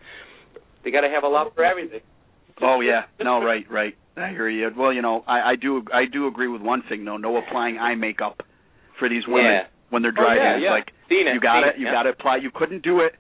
They 0.85 0.91
got 0.91 1.01
to 1.03 1.09
have 1.09 1.25
a 1.25 1.29
law 1.29 1.49
for 1.55 1.65
everything. 1.65 2.01
Oh 2.61 2.81
yeah, 2.81 3.05
no, 3.21 3.43
right, 3.43 3.65
right. 3.71 3.97
I 4.17 4.31
hear 4.31 4.49
you. 4.49 4.71
Well, 4.77 4.93
you 4.93 5.03
know, 5.03 5.25
I, 5.27 5.53
I 5.53 5.57
do, 5.57 5.83
I 5.93 6.05
do 6.11 6.27
agree 6.27 6.49
with 6.49 6.63
one 6.63 6.83
thing 6.89 7.05
though. 7.05 7.17
No 7.19 7.37
applying 7.37 7.79
eye 7.79 7.95
makeup 7.97 8.43
for 8.99 9.09
these 9.09 9.27
women 9.27 9.45
Yeah. 9.45 9.67
when 9.91 10.01
they're 10.03 10.13
Oh, 10.17 10.23
driving. 10.23 10.43
yeah, 10.63 10.69
yeah. 10.69 10.71
like 10.71 10.89
Seen 11.09 11.29
it. 11.29 11.35
you 11.35 11.41
got 11.41 11.61
to, 11.61 11.79
you 11.79 11.87
yeah. 11.87 11.93
got 11.93 12.03
to 12.05 12.11
apply. 12.11 12.37
You 12.37 12.51
couldn't 12.55 12.83
do 12.83 13.01
it, 13.01 13.13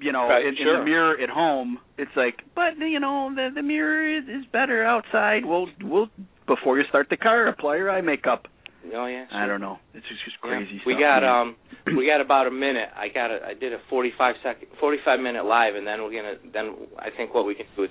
you 0.00 0.12
know, 0.12 0.28
Right, 0.28 0.46
in, 0.46 0.54
in 0.56 0.66
the 0.78 0.84
mirror 0.84 1.16
at 1.20 1.30
home. 1.30 1.78
It's 1.98 2.10
like, 2.16 2.42
but 2.54 2.78
you 2.78 3.00
know, 3.00 3.32
the 3.34 3.50
the 3.54 3.62
mirror 3.62 4.18
is, 4.18 4.24
is 4.24 4.44
better 4.52 4.84
outside. 4.84 5.44
We'll, 5.44 5.66
we'll 5.82 6.08
before 6.46 6.78
you 6.78 6.84
start 6.88 7.08
the 7.10 7.16
car, 7.16 7.46
apply 7.48 7.76
your 7.76 7.90
eye 7.90 8.00
makeup. 8.00 8.46
Oh 8.94 9.06
yeah. 9.06 9.26
I 9.32 9.46
don't 9.46 9.60
know. 9.60 9.78
It's 9.94 10.06
just, 10.06 10.22
just 10.24 10.36
Yeah. 10.44 10.50
crazy. 10.62 10.80
We 10.86 10.94
stuff, 10.94 11.00
got 11.00 11.20
man. 11.22 11.30
um 11.40 11.56
we 11.96 12.06
got 12.06 12.20
about 12.20 12.46
a 12.46 12.50
minute. 12.50 12.88
I 12.94 13.08
got 13.08 13.30
a 13.30 13.38
I 13.44 13.54
did 13.54 13.72
a 13.72 13.78
45 13.90 14.36
second 14.42 14.68
45 14.78 15.20
minute 15.20 15.44
live 15.44 15.74
and 15.74 15.86
then 15.86 16.02
we're 16.02 16.12
going 16.12 16.30
to 16.30 16.38
then 16.52 16.74
I 16.98 17.10
think 17.10 17.34
what 17.34 17.46
we 17.46 17.54
can 17.54 17.66
do 17.74 17.84
is 17.84 17.90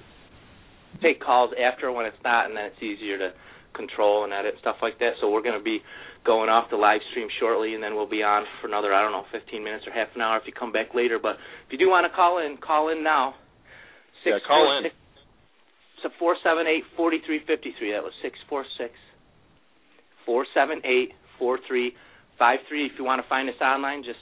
take 1.04 1.20
calls 1.20 1.52
after 1.60 1.92
when 1.92 2.06
it's 2.06 2.18
not 2.24 2.48
and 2.48 2.56
then 2.56 2.66
it's 2.72 2.82
easier 2.82 3.18
to 3.18 3.32
control 3.76 4.24
and 4.24 4.32
edit 4.32 4.56
stuff 4.62 4.78
like 4.82 4.98
that. 5.00 5.20
So 5.20 5.30
we're 5.30 5.44
going 5.44 5.60
to 5.60 5.64
be 5.64 5.80
going 6.26 6.48
off 6.50 6.70
the 6.72 6.78
live 6.78 7.02
stream 7.12 7.28
shortly 7.40 7.76
and 7.76 7.84
then 7.84 7.94
we'll 7.96 8.10
be 8.10 8.24
on 8.24 8.46
for 8.62 8.68
another 8.68 8.94
I 8.94 9.02
don't 9.04 9.12
know 9.12 9.26
15 9.34 9.64
minutes 9.64 9.84
or 9.86 9.92
half 9.92 10.08
an 10.16 10.22
hour 10.22 10.38
if 10.38 10.44
you 10.48 10.54
come 10.54 10.72
back 10.72 10.96
later, 10.96 11.20
but 11.22 11.36
if 11.68 11.74
you 11.76 11.78
do 11.78 11.90
want 11.90 12.08
to 12.10 12.16
call 12.16 12.40
in, 12.40 12.56
call 12.58 12.88
in 12.90 13.04
now. 13.04 13.36
Yeah, 14.26 14.40
call 14.48 14.80
in. 14.80 14.90
So 16.06 16.10
478-4353. 16.22 17.98
That 17.98 18.04
was 18.06 18.14
646 18.22 18.94
478 20.26 21.12
4353. 21.40 22.86
If 22.86 22.92
you 23.00 23.04
want 23.04 23.22
to 23.24 23.28
find 23.30 23.50
us 23.50 23.56
online, 23.62 24.04
just 24.04 24.22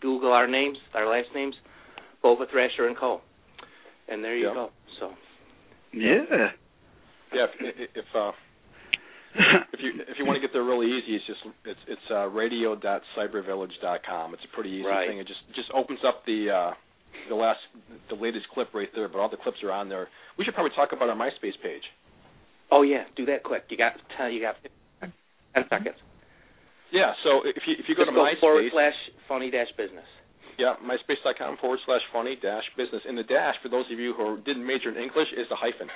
Google 0.00 0.32
our 0.32 0.46
names, 0.46 0.78
our 0.94 1.06
last 1.06 1.28
names, 1.34 1.54
Bova 2.22 2.46
Thrasher 2.50 2.86
and 2.88 2.96
Coe. 2.96 3.20
And 4.08 4.24
there 4.24 4.36
you 4.36 4.48
Yeah. 4.48 4.54
go. 4.54 4.70
So 5.00 5.10
yeah. 5.92 6.50
Yeah. 7.34 7.46
If, 7.60 7.90
if 7.94 8.04
uh, 8.14 8.32
if 9.72 9.80
you 9.80 9.92
if 10.08 10.18
you 10.18 10.24
want 10.24 10.36
to 10.36 10.40
get 10.40 10.52
there 10.52 10.62
really 10.64 10.86
easy, 10.86 11.16
it's 11.16 11.26
just 11.26 11.40
it's 11.64 11.80
it's 11.88 12.10
uh, 12.10 12.26
radio.cybervillage.com. 12.28 14.34
It's 14.34 14.44
a 14.44 14.54
pretty 14.54 14.70
easy 14.70 14.86
Right. 14.86 15.08
thing. 15.08 15.18
It 15.18 15.26
just 15.26 15.40
just 15.54 15.70
opens 15.74 16.00
up 16.06 16.24
the 16.26 16.50
uh, 16.50 16.70
the 17.28 17.34
last 17.34 17.60
the 18.08 18.16
latest 18.16 18.46
clip 18.52 18.72
right 18.74 18.88
there, 18.94 19.08
but 19.08 19.18
all 19.18 19.28
the 19.30 19.36
clips 19.40 19.58
are 19.62 19.72
on 19.72 19.88
there. 19.88 20.08
We 20.38 20.44
should 20.44 20.54
probably 20.54 20.72
talk 20.76 20.90
about 20.92 21.08
our 21.08 21.16
MySpace 21.16 21.56
page. 21.62 21.82
Oh 22.70 22.82
yeah, 22.82 23.04
do 23.16 23.24
that 23.26 23.42
quick. 23.42 23.64
You 23.70 23.76
got 23.76 23.92
uh, 24.20 24.26
you 24.26 24.40
got 24.40 24.56
ten 25.00 25.64
seconds. 25.70 25.96
Yeah, 26.92 27.12
so 27.24 27.40
if 27.44 27.62
you 27.66 27.74
if 27.78 27.86
you 27.88 27.94
go 27.96 28.04
Just 28.04 28.14
to 28.16 28.40
forward 28.40 28.64
MySpace, 28.64 28.72
slash 28.72 28.98
funny 29.28 29.50
dash 29.50 29.68
business. 29.76 30.06
yeah, 30.58 30.74
myspace.com 30.82 31.58
forward 31.60 31.80
slash 31.86 32.02
funny 32.12 32.36
dash 32.40 32.64
business. 32.76 33.02
In 33.08 33.16
the 33.16 33.24
dash, 33.24 33.54
for 33.62 33.68
those 33.68 33.86
of 33.92 33.98
you 33.98 34.14
who 34.16 34.38
didn't 34.46 34.66
major 34.66 34.90
in 34.90 34.96
English, 34.96 35.28
is 35.36 35.46
the 35.50 35.56
hyphen. 35.56 35.88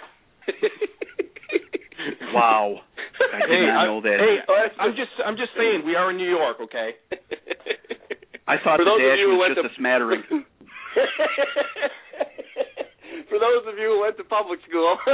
Wow. 2.33 2.81
I 3.35 3.41
did 3.41 3.51
hey, 3.51 3.67
not 3.67 3.85
know 3.87 4.01
that. 4.01 4.19
Hey, 4.21 4.37
I'm 4.79 4.93
just 4.95 5.11
I'm 5.25 5.37
just 5.37 5.51
saying 5.57 5.83
we 5.85 5.97
are 5.97 6.11
in 6.11 6.17
New 6.17 6.29
York, 6.31 6.59
okay? 6.63 6.91
I 8.47 8.57
thought 8.63 8.79
For 8.79 8.85
the 8.87 8.97
dash 8.97 9.19
was 9.27 9.51
just 9.55 9.67
to- 9.67 9.73
a 9.73 9.77
smattering. 9.77 10.23
For 13.29 13.39
those 13.39 13.65
of 13.69 13.77
you 13.79 13.95
who 13.97 14.01
went 14.03 14.17
to 14.19 14.25
public 14.25 14.61
school. 14.69 14.97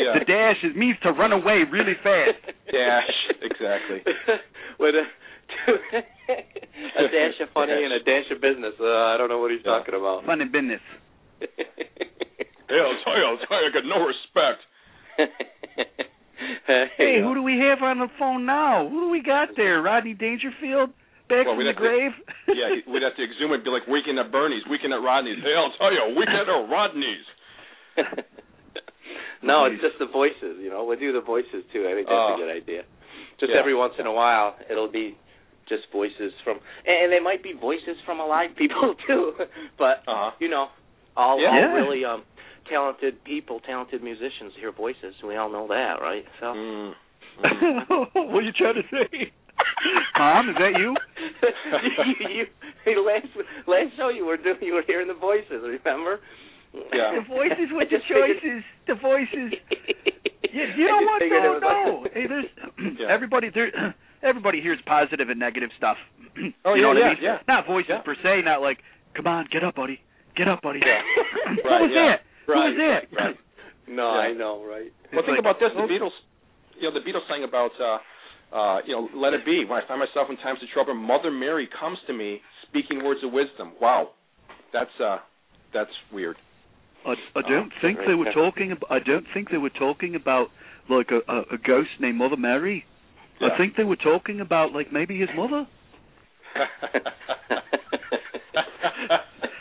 Yeah. 0.00 0.16
The 0.18 0.24
dash 0.24 0.56
is 0.64 0.74
means 0.76 0.96
to 1.02 1.12
run 1.12 1.30
away 1.32 1.62
really 1.70 1.92
fast. 2.02 2.40
Dash, 2.72 3.12
exactly. 3.42 4.00
With 4.80 4.94
a, 4.96 5.04
a 5.68 7.02
dash 7.12 7.36
of 7.42 7.50
funny 7.52 7.84
and 7.84 7.92
a 7.92 7.98
dash 8.00 8.30
of 8.32 8.40
business. 8.40 8.72
Uh, 8.80 9.12
I 9.12 9.16
don't 9.18 9.28
know 9.28 9.38
what 9.40 9.50
he's 9.50 9.60
Yeah. 9.64 9.76
talking 9.78 9.94
about. 9.94 10.24
Fun 10.24 10.40
and 10.40 10.50
business. 10.50 10.80
Hey, 11.40 12.80
I'll 12.80 12.96
tell 13.04 13.18
you, 13.18 13.24
I'll 13.28 13.36
tell 13.46 13.60
you, 13.60 13.68
I 13.68 13.72
got 13.74 13.84
no 13.84 14.00
respect. 14.08 14.62
Hey, 16.96 17.20
who 17.22 17.34
do 17.34 17.42
we 17.42 17.58
have 17.58 17.82
on 17.82 17.98
the 17.98 18.08
phone 18.18 18.46
now? 18.46 18.88
Who 18.88 19.00
do 19.00 19.08
we 19.10 19.20
got 19.22 19.48
there? 19.56 19.82
Rodney 19.82 20.14
Dangerfield 20.14 20.90
back 21.30 21.46
Well, 21.46 21.54
from 21.54 21.62
we'd 21.62 21.70
the 21.70 21.78
have 21.78 21.86
to- 22.50 22.52
yeah, 22.58 22.82
we'd 22.90 23.06
have 23.06 23.14
to 23.16 23.22
exhume 23.24 23.54
it, 23.54 23.62
be 23.62 23.70
like 23.70 23.86
weekend 23.86 24.18
at 24.18 24.28
Bernie's, 24.34 24.66
weekend 24.68 24.92
at 24.92 25.00
Rodney's. 25.00 25.38
Hey, 25.40 25.54
I'll 25.54 25.70
tell 25.78 25.94
you, 25.94 26.18
weekend 26.18 26.50
at 26.50 26.50
Rodney's. 26.74 27.26
no, 29.42 29.64
it's 29.66 29.80
just 29.80 29.96
the 29.98 30.06
voices. 30.10 30.58
You 30.60 30.70
know, 30.70 30.84
we'll 30.84 30.98
do 30.98 31.12
the 31.12 31.20
voices 31.24 31.64
too. 31.72 31.86
I 31.88 31.94
think 31.94 32.06
that's 32.10 32.18
Oh. 32.18 32.34
a 32.34 32.36
good 32.36 32.50
idea. 32.52 32.82
Just 33.38 33.52
Yeah. 33.52 33.60
every 33.60 33.74
once 33.74 33.94
in 33.98 34.06
a 34.06 34.12
while, 34.12 34.56
it'll 34.68 34.90
be 34.92 35.16
just 35.68 35.84
voices 35.92 36.32
from, 36.44 36.58
and 36.86 37.12
they 37.12 37.20
might 37.20 37.42
be 37.42 37.52
voices 37.54 37.96
from 38.04 38.20
alive 38.20 38.50
people 38.56 38.94
too. 39.06 39.32
but 39.78 40.02
Uh-huh. 40.06 40.30
you 40.38 40.48
know, 40.48 40.68
all, 41.16 41.40
Yeah. 41.40 41.48
all 41.70 41.74
really 41.74 42.04
um 42.04 42.24
talented 42.68 43.24
people, 43.24 43.60
talented 43.60 44.02
musicians 44.02 44.52
hear 44.58 44.70
voices. 44.72 45.14
We 45.22 45.36
all 45.36 45.48
know 45.50 45.66
that, 45.68 46.00
right? 46.00 46.24
So. 46.40 46.46
Mm. 46.54 46.94
what 48.12 48.42
are 48.42 48.42
you 48.42 48.52
trying 48.52 48.74
to 48.74 48.82
say? 48.90 49.32
Mom, 50.18 50.48
is 50.50 50.56
that 50.58 50.74
you? 50.78 50.94
you, 52.30 52.44
you 52.86 53.06
last 53.06 53.26
last 53.66 53.96
show 53.96 54.08
you 54.08 54.24
were 54.26 54.36
doing 54.36 54.56
you 54.60 54.74
were 54.74 54.82
hearing 54.86 55.08
the 55.08 55.14
voices. 55.14 55.62
Remember? 55.62 56.20
Yeah. 56.94 57.18
The 57.20 57.26
voices 57.28 57.68
with 57.72 57.88
the 57.90 57.96
just 57.98 58.06
figured- 58.08 58.38
choices. 58.42 58.62
The 58.86 58.94
voices. 58.94 59.50
You, 60.52 60.62
you 60.76 60.86
know 60.86 61.02
what 61.06 61.22
figured 61.22 61.44
it 61.44 61.46
though? 61.46 61.58
was 61.58 61.62
No. 61.62 62.02
like- 62.02 62.12
Hey, 62.14 62.26
there's 62.26 62.46
Yeah. 62.98 63.06
everybody 63.10 63.50
there. 63.54 63.94
Everybody 64.22 64.60
hears 64.60 64.76
positive 64.84 65.30
and 65.30 65.40
negative 65.40 65.70
stuff. 65.78 65.96
Oh, 66.64 66.74
you 66.76 66.80
yeah, 66.80 66.82
know 66.82 66.88
what 66.92 66.98
yeah, 67.00 67.04
I 67.04 67.14
mean? 67.14 67.22
yeah. 67.24 67.38
Not 67.48 67.66
voices 67.66 67.88
Yeah. 67.88 68.02
per 68.04 68.14
se. 68.22 68.42
Not 68.44 68.60
like, 68.60 68.78
come 69.16 69.26
on, 69.26 69.48
get 69.50 69.64
up, 69.64 69.74
buddy. 69.76 69.98
Get 70.36 70.46
up, 70.46 70.60
buddy. 70.62 70.80
Yeah. 70.84 71.00
Who 71.64 71.68
Right, 71.68 71.80
was 71.80 71.90
yeah. 71.94 72.06
that? 72.14 72.20
Who 72.46 72.52
was 72.52 72.76
that? 72.76 73.02
Right. 73.16 73.36
No, 73.88 74.12
Yeah. 74.12 74.28
I 74.28 74.32
know, 74.36 74.60
right? 74.62 74.92
Well, 75.10 75.24
It's 75.24 75.26
think 75.26 75.40
like- 75.40 75.40
about 75.40 75.56
this. 75.58 75.72
The 75.74 75.88
Beatles, 75.88 76.12
you 76.78 76.86
know, 76.86 76.94
the 76.94 77.00
Beatles 77.00 77.24
sang 77.32 77.42
about, 77.48 77.72
uh, 77.80 77.98
uh, 78.52 78.78
you 78.86 78.94
know, 78.94 79.08
"Let 79.14 79.32
It 79.34 79.44
Be." 79.44 79.64
When 79.68 79.80
I 79.82 79.86
find 79.86 80.00
myself 80.00 80.28
in 80.30 80.36
times 80.38 80.58
of 80.62 80.68
trouble, 80.74 80.94
Mother 80.94 81.30
Mary 81.30 81.68
comes 81.78 81.98
to 82.06 82.12
me, 82.12 82.40
speaking 82.68 83.04
words 83.04 83.20
of 83.24 83.32
wisdom. 83.32 83.72
Wow, 83.80 84.10
that's 84.72 84.90
uh, 85.02 85.18
that's 85.72 85.90
weird. 86.12 86.36
I, 87.06 87.14
I 87.34 87.42
don't 87.42 87.72
think 87.80 87.98
they 88.06 88.14
were 88.14 88.32
talking. 88.34 88.72
About, 88.72 88.90
I 88.90 88.98
don't 88.98 89.26
think 89.32 89.50
they 89.50 89.56
were 89.58 89.70
talking 89.70 90.14
about 90.14 90.48
like 90.88 91.10
a, 91.10 91.20
a, 91.32 91.38
a 91.54 91.58
ghost 91.58 91.90
named 92.00 92.18
Mother 92.18 92.36
Mary. 92.36 92.84
Yeah. 93.40 93.48
I 93.54 93.56
think 93.58 93.76
they 93.76 93.84
were 93.84 93.96
talking 93.96 94.40
about 94.40 94.72
like 94.72 94.92
maybe 94.92 95.18
his 95.18 95.30
mother. 95.34 95.66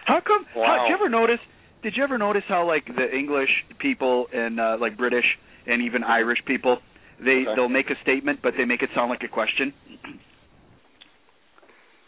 How 0.05 0.19
come? 0.25 0.45
How, 0.53 0.59
Wow. 0.59 0.83
did 0.83 0.89
you 0.89 0.95
ever 0.95 1.09
notice? 1.09 1.39
Did 1.83 1.93
you 1.95 2.03
ever 2.03 2.17
notice 2.17 2.43
how 2.47 2.67
like 2.67 2.85
the 2.87 3.15
English 3.15 3.49
people 3.79 4.27
and 4.33 4.59
uh, 4.59 4.77
like 4.81 4.97
British 4.97 5.25
and 5.65 5.81
even 5.83 6.03
Irish 6.03 6.39
people, 6.45 6.79
they 7.23 7.43
Okay. 7.45 7.55
they'll 7.55 7.69
make 7.69 7.89
a 7.89 7.95
statement 8.01 8.39
but 8.41 8.53
they 8.57 8.65
make 8.65 8.81
it 8.81 8.89
sound 8.95 9.09
like 9.09 9.23
a 9.23 9.27
question. 9.27 9.73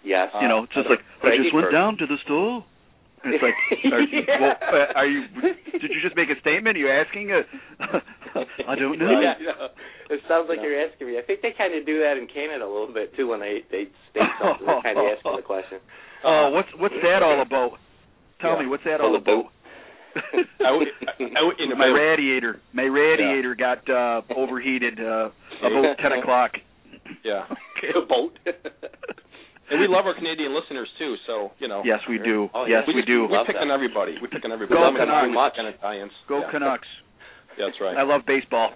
yes. 0.03 0.29
you 0.41 0.47
know, 0.47 0.63
it's 0.63 0.73
just 0.73 0.89
like 0.89 0.99
I 1.23 1.37
just 1.37 1.53
went 1.53 1.65
Firth. 1.67 1.73
down 1.73 1.97
to 1.97 2.05
the 2.07 2.17
store. 2.25 2.65
And 3.23 3.35
it's 3.37 3.43
like, 3.45 3.53
are, 3.93 4.01
Yeah. 4.01 4.25
well, 4.41 4.57
uh, 4.89 4.97
are 4.97 5.05
you? 5.05 5.27
Did 5.77 5.91
you 5.93 6.01
just 6.01 6.15
make 6.15 6.29
a 6.33 6.39
statement? 6.41 6.75
Are 6.75 6.79
you 6.79 6.89
asking? 6.89 7.29
A, 7.31 7.41
I 8.67 8.73
don't 8.75 8.97
know. 9.01 9.21
Yeah, 9.21 9.37
know. 9.45 9.67
It 10.09 10.21
sounds 10.27 10.49
like 10.49 10.57
you're 10.63 10.73
asking 10.89 11.05
me. 11.05 11.19
I 11.19 11.21
think 11.21 11.41
they 11.45 11.53
kind 11.55 11.77
of 11.77 11.85
do 11.85 11.99
that 12.01 12.17
in 12.17 12.25
Canada 12.25 12.65
a 12.65 12.71
little 12.71 12.91
bit 12.91 13.13
too 13.15 13.27
when 13.29 13.39
they 13.39 13.61
they 13.69 13.85
state 14.09 14.25
something. 14.41 14.65
They're 14.65 14.81
kind 14.81 14.97
of 14.97 15.05
asking 15.05 15.35
the 15.37 15.45
question. 15.45 15.77
Oh, 16.25 16.49
what's 16.49 16.69
what's 16.81 16.97
that 17.03 17.21
all 17.21 17.41
about? 17.45 17.77
Tell 18.41 18.57
Yeah. 18.57 18.61
me, 18.61 18.65
what's 18.65 18.83
that 18.85 19.01
All 19.01 19.13
all 19.13 19.15
about? 19.21 19.53
Out, 20.63 20.81
out 21.37 21.53
in 21.59 21.69
the 21.69 21.75
my 21.75 21.87
radiator, 21.87 22.59
my 22.73 22.83
radiator 22.83 23.55
got 23.55 23.87
uh 23.89 24.21
overheated 24.35 24.99
uh 24.99 25.29
about 25.63 25.97
ten 26.01 26.11
o'clock. 26.19 26.51
Yeah, 27.23 27.45
A 27.95 28.05
boat. 28.05 28.37
and 28.45 29.79
we 29.79 29.87
love 29.87 30.05
our 30.05 30.13
Canadian 30.15 30.53
listeners 30.55 30.87
too. 30.99 31.15
So 31.27 31.51
you 31.59 31.67
know, 31.67 31.81
Yes, 31.85 31.99
we 32.09 32.17
do. 32.17 32.49
Oh, 32.53 32.65
yes, 32.65 32.83
we, 32.87 32.95
we 32.95 33.01
just, 33.01 33.07
do. 33.07 33.27
We 33.27 33.33
Love 33.35 33.47
pick 33.47 33.55
that. 33.55 33.61
on 33.61 33.71
everybody. 33.71 34.15
We 34.21 34.27
pick 34.27 34.43
on 34.45 34.51
everybody. 34.51 34.79
Go 34.79 34.87
We 34.91 34.97
pick 34.99 35.07
on 35.07 35.29
Canucks. 35.31 35.55
And 35.57 35.67
Italians. 35.67 36.11
Go 36.27 36.39
yeah. 36.41 36.51
Canucks. 36.51 36.87
Yeah, 37.57 37.65
that's 37.67 37.81
right. 37.81 37.97
I 37.97 38.03
love 38.03 38.21
baseball. 38.25 38.71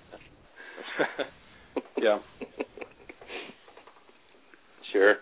yeah. 1.98 2.20
Sure. 4.92 5.16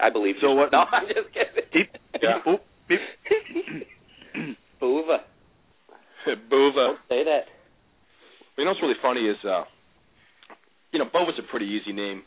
I 0.00 0.10
believe 0.10 0.34
So 0.40 0.50
you. 0.52 0.56
what- 0.56 0.72
No, 0.72 0.84
I'm 0.90 1.06
just 1.06 1.32
kidding. 1.32 1.64
Beep, 1.72 1.90
Yeah. 2.22 2.38
beep, 2.88 3.00
oh, 4.82 5.02
beep. 5.02 5.20
Boova. 6.48 6.48
Bova. 6.50 6.74
Don't 6.74 6.98
say 7.08 7.24
that. 7.24 7.44
You 8.56 8.64
know 8.64 8.70
what's 8.70 8.82
really 8.82 9.00
funny 9.02 9.26
is, 9.26 9.36
uh, 9.44 9.64
you 10.92 10.98
know, 10.98 11.06
Bova's 11.12 11.34
a 11.38 11.46
pretty 11.50 11.66
easy 11.66 11.92
name, 11.92 12.22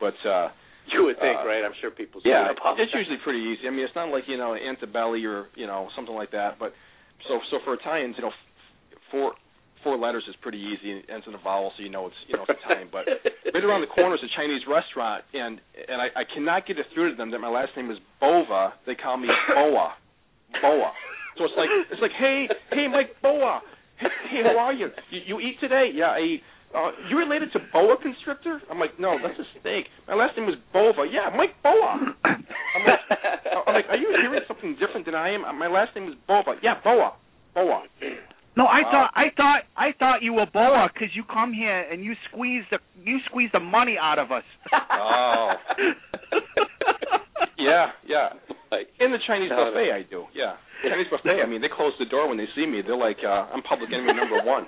but 0.00 0.14
uh, 0.26 0.48
You 0.90 1.04
would 1.04 1.18
think, 1.20 1.38
Uh, 1.38 1.46
right? 1.46 1.62
I'm 1.64 1.74
sure 1.80 1.90
people 1.90 2.20
say 2.20 2.30
yeah, 2.30 2.48
that 2.50 2.58
it's 2.82 2.92
usually 2.94 3.18
pretty 3.22 3.38
easy. 3.40 3.68
I 3.68 3.70
mean, 3.70 3.84
it's 3.86 3.94
not 3.94 4.08
like 4.10 4.24
you 4.26 4.36
know 4.36 4.54
Antebelli 4.58 5.22
or 5.24 5.46
you 5.54 5.66
know 5.66 5.88
something 5.94 6.14
like 6.14 6.32
that. 6.32 6.58
But 6.58 6.72
so 7.28 7.38
so 7.50 7.58
for 7.64 7.74
Italians, 7.74 8.16
you 8.18 8.22
know, 8.24 8.32
f- 8.34 8.98
four 9.10 9.32
four 9.84 9.96
letters 9.96 10.24
is 10.28 10.34
pretty 10.42 10.58
easy. 10.58 10.90
and 10.90 10.98
It 11.04 11.10
ends 11.12 11.26
in 11.28 11.34
a 11.34 11.38
vowel, 11.38 11.70
so 11.76 11.82
you 11.84 11.90
know 11.90 12.06
it's 12.08 12.16
you 12.26 12.34
know 12.36 12.42
it's 12.48 12.58
Italian. 12.64 12.88
But 12.90 13.06
right 13.54 13.62
around 13.64 13.82
the 13.82 13.92
corner 13.94 14.16
is 14.16 14.24
a 14.24 14.32
Chinese 14.34 14.62
restaurant, 14.66 15.22
and 15.34 15.60
and 15.86 16.02
I, 16.02 16.08
I 16.16 16.24
cannot 16.34 16.66
get 16.66 16.78
it 16.78 16.86
through 16.94 17.10
to 17.12 17.16
them 17.16 17.30
that 17.30 17.38
my 17.38 17.50
last 17.52 17.76
name 17.76 17.90
is 17.92 17.98
Bova. 18.18 18.72
They 18.86 18.96
call 18.96 19.16
me 19.18 19.28
Boa, 19.54 19.94
Boa. 20.62 20.90
So 21.38 21.44
it's 21.44 21.54
like 21.56 21.70
it's 21.90 22.02
like 22.02 22.12
hey 22.18 22.48
hey 22.72 22.88
Mike 22.88 23.14
Boa, 23.22 23.60
hey, 23.98 24.08
hey 24.30 24.42
how 24.42 24.58
are 24.58 24.72
you? 24.72 24.88
you? 25.10 25.20
You 25.26 25.40
eat 25.40 25.60
today? 25.60 25.90
Yeah, 25.94 26.10
I 26.10 26.20
eat. 26.20 26.42
Uh, 26.74 26.90
you 27.08 27.16
related 27.16 27.50
to 27.54 27.60
boa 27.72 27.96
constrictor? 27.96 28.60
I'm 28.70 28.78
like, 28.78 29.00
no, 29.00 29.16
that's 29.22 29.38
a 29.38 29.46
snake. 29.62 29.86
My 30.06 30.14
last 30.14 30.36
name 30.36 30.44
was 30.46 30.56
Bova. 30.72 31.06
Yeah, 31.10 31.30
Mike 31.34 31.56
Boa. 31.62 32.12
I'm 32.24 32.82
like, 32.84 33.00
I'm 33.66 33.72
like, 33.74 33.86
are 33.88 33.96
you 33.96 34.08
hearing 34.20 34.42
something 34.46 34.76
different 34.78 35.06
than 35.06 35.14
I 35.14 35.30
am? 35.32 35.44
Uh, 35.46 35.52
My 35.54 35.68
last 35.68 35.96
name 35.96 36.08
is 36.08 36.14
Bova. 36.26 36.56
Yeah, 36.62 36.74
Boa, 36.84 37.14
Boa. 37.54 37.84
No, 38.56 38.66
I 38.66 38.80
Uh, 38.80 38.90
thought 38.90 39.10
I 39.14 39.24
thought 39.36 39.60
I 39.76 39.92
thought 39.98 40.22
you 40.22 40.34
were 40.34 40.46
boa 40.52 40.90
because 40.92 41.14
you 41.14 41.22
come 41.24 41.52
here 41.54 41.86
and 41.90 42.04
you 42.04 42.14
squeeze 42.28 42.64
the 42.70 42.78
you 43.02 43.18
squeeze 43.30 43.50
the 43.52 43.60
money 43.60 43.96
out 43.98 44.18
of 44.18 44.32
us. 44.32 44.44
Oh. 44.92 45.52
Yeah, 47.58 47.90
yeah. 48.06 48.28
Like, 48.70 48.88
In 49.00 49.12
the 49.12 49.18
Chinese 49.26 49.50
No, 49.50 49.56
no. 49.56 49.70
buffet, 49.72 49.92
I 49.92 50.02
do. 50.10 50.26
Yeah, 50.34 50.56
Chinese 50.82 51.06
buffet. 51.10 51.40
I 51.42 51.46
mean, 51.46 51.60
they 51.60 51.68
close 51.72 51.92
the 51.98 52.04
door 52.06 52.28
when 52.28 52.36
they 52.38 52.48
see 52.54 52.66
me. 52.66 52.82
They're 52.84 52.96
like, 52.96 53.18
uh, 53.24 53.48
I'm 53.52 53.62
public 53.62 53.90
enemy 53.92 54.12
number 54.12 54.42
one. 54.44 54.66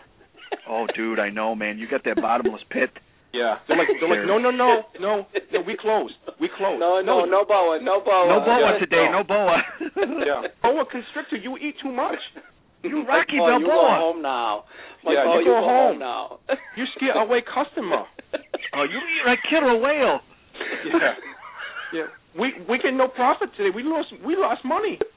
oh, 0.68 0.86
dude, 0.96 1.18
I 1.20 1.30
know, 1.30 1.54
man. 1.54 1.78
You 1.78 1.86
got 1.88 2.04
that 2.04 2.16
bottomless 2.16 2.62
pit. 2.70 2.90
Yeah, 3.32 3.58
they're 3.68 3.76
like, 3.78 3.86
they're 4.00 4.08
like, 4.10 4.26
no, 4.26 4.38
no, 4.38 4.50
no, 4.50 4.82
no, 4.98 5.26
no. 5.30 5.60
We 5.62 5.76
closed. 5.78 6.14
We 6.40 6.48
closed. 6.56 6.80
no, 6.80 7.00
no, 7.00 7.24
no 7.24 7.44
boa, 7.44 7.78
no 7.80 8.00
boa. 8.02 8.26
No 8.26 8.40
boa 8.42 8.78
today. 8.80 9.06
no. 9.12 9.20
No 9.20 9.24
boa. 9.24 9.56
Yeah. 10.26 10.48
Boa 10.62 10.84
constrictor. 10.90 11.36
You 11.36 11.56
eat 11.58 11.76
too 11.82 11.92
much. 11.92 12.18
You 12.82 13.04
Rocky 13.06 13.36
oh, 13.38 13.58
you 13.58 13.66
go 13.66 13.78
home 13.86 14.22
now. 14.22 14.64
My 15.04 15.12
Yeah, 15.12 15.24
boy, 15.24 15.38
you 15.40 15.44
go 15.44 15.60
home. 15.62 15.98
now. 16.00 16.38
You 16.76 16.84
scare 16.96 17.14
away 17.22 17.42
customer. 17.46 18.04
Oh, 18.72 18.84
you 18.84 18.98
eat 18.98 19.22
like 19.26 19.40
killer 19.50 19.76
whale. 19.78 20.20
Yeah. 20.86 21.14
Yeah. 21.92 22.06
We 22.38 22.52
we 22.68 22.78
get 22.78 22.94
no 22.94 23.08
profit 23.08 23.50
today. 23.56 23.70
We 23.74 23.82
lost 23.82 24.08
we 24.24 24.36
lost 24.36 24.64
money. 24.64 24.98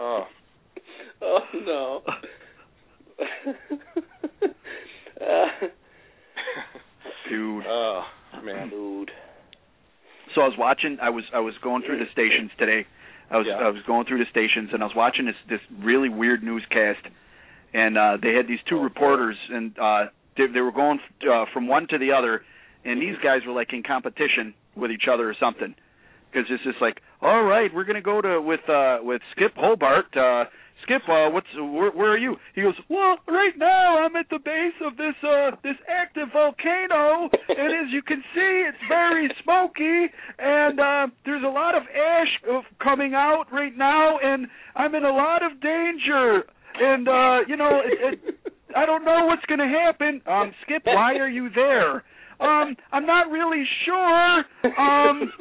Oh. 0.00 0.24
oh 1.22 1.38
no. 1.66 2.02
uh, 5.20 5.66
dude. 7.28 7.64
Oh 7.68 8.02
man. 8.42 8.70
Dude. 8.70 9.10
So 10.34 10.40
I 10.40 10.44
was 10.46 10.54
watching. 10.58 10.98
I 11.02 11.10
was 11.10 11.24
I 11.34 11.40
was 11.40 11.54
going 11.62 11.82
through 11.86 11.98
the 11.98 12.06
stations 12.12 12.50
today. 12.58 12.86
I 13.30 13.36
was 13.36 13.46
Yeah. 13.48 13.56
I 13.56 13.68
was 13.70 13.82
going 13.86 14.06
through 14.06 14.18
the 14.18 14.30
stations 14.30 14.70
and 14.72 14.82
I 14.82 14.86
was 14.86 14.94
watching 14.96 15.26
this 15.26 15.36
this 15.48 15.60
really 15.82 16.08
weird 16.08 16.42
newscast, 16.42 17.00
and 17.72 17.96
uh 17.98 18.16
they 18.22 18.32
had 18.34 18.46
these 18.48 18.60
two 18.68 18.76
Oh, 18.76 18.78
boy. 18.78 18.84
reporters 18.84 19.36
and 19.50 19.78
uh 19.78 20.04
they, 20.36 20.46
they 20.52 20.60
were 20.60 20.72
going 20.72 20.98
uh, 21.30 21.44
from 21.52 21.68
one 21.68 21.86
to 21.88 21.98
the 21.98 22.12
other, 22.12 22.42
and 22.84 23.00
these 23.00 23.16
guys 23.22 23.42
were 23.46 23.52
like 23.52 23.72
in 23.72 23.82
competition 23.82 24.54
with 24.76 24.90
each 24.90 25.08
other 25.12 25.28
or 25.28 25.36
something. 25.38 25.74
Because 26.30 26.48
it's 26.50 26.64
just 26.64 26.80
like, 26.80 26.98
all 27.22 27.42
right, 27.44 27.70
we're 27.72 27.84
gonna 27.84 28.02
go 28.02 28.20
to 28.20 28.40
with 28.40 28.68
uh 28.68 28.98
with 29.02 29.22
Skip 29.32 29.52
Hobart. 29.56 30.06
Uh 30.16 30.44
Skip, 30.82 31.02
uh 31.08 31.30
what's 31.30 31.46
where, 31.56 31.92
where 31.92 32.10
are 32.10 32.18
you? 32.18 32.36
He 32.54 32.62
goes, 32.62 32.74
well, 32.90 33.16
right 33.28 33.56
now 33.56 34.04
I'm 34.04 34.16
at 34.16 34.26
the 34.30 34.38
base 34.38 34.74
of 34.84 34.96
this 34.96 35.14
uh 35.22 35.52
this 35.62 35.76
active 35.88 36.28
volcano, 36.32 37.30
and 37.48 37.86
as 37.86 37.92
you 37.92 38.02
can 38.02 38.22
see, 38.34 38.66
it's 38.68 38.82
very 38.88 39.30
smoky, 39.44 40.10
and 40.38 40.80
uh 40.80 41.06
there's 41.24 41.44
a 41.44 41.48
lot 41.48 41.76
of 41.76 41.84
ash 41.84 42.64
coming 42.82 43.14
out 43.14 43.44
right 43.52 43.76
now, 43.76 44.18
and 44.18 44.48
I'm 44.74 44.94
in 44.94 45.04
a 45.04 45.12
lot 45.12 45.42
of 45.44 45.60
danger. 45.60 46.42
And 46.76 47.08
uh 47.08 47.38
you 47.46 47.56
know, 47.56 47.80
it, 47.84 48.18
it, 48.26 48.34
I 48.76 48.86
don't 48.86 49.04
know 49.04 49.26
what's 49.26 49.44
going 49.46 49.60
to 49.60 49.70
happen. 49.70 50.20
Um, 50.26 50.52
Skip, 50.64 50.82
why 50.84 51.14
are 51.18 51.28
you 51.28 51.48
there? 51.54 52.02
Um, 52.40 52.76
I'm 52.92 53.06
not 53.06 53.30
really 53.30 53.64
sure. 53.84 54.44
Um, 54.78 55.32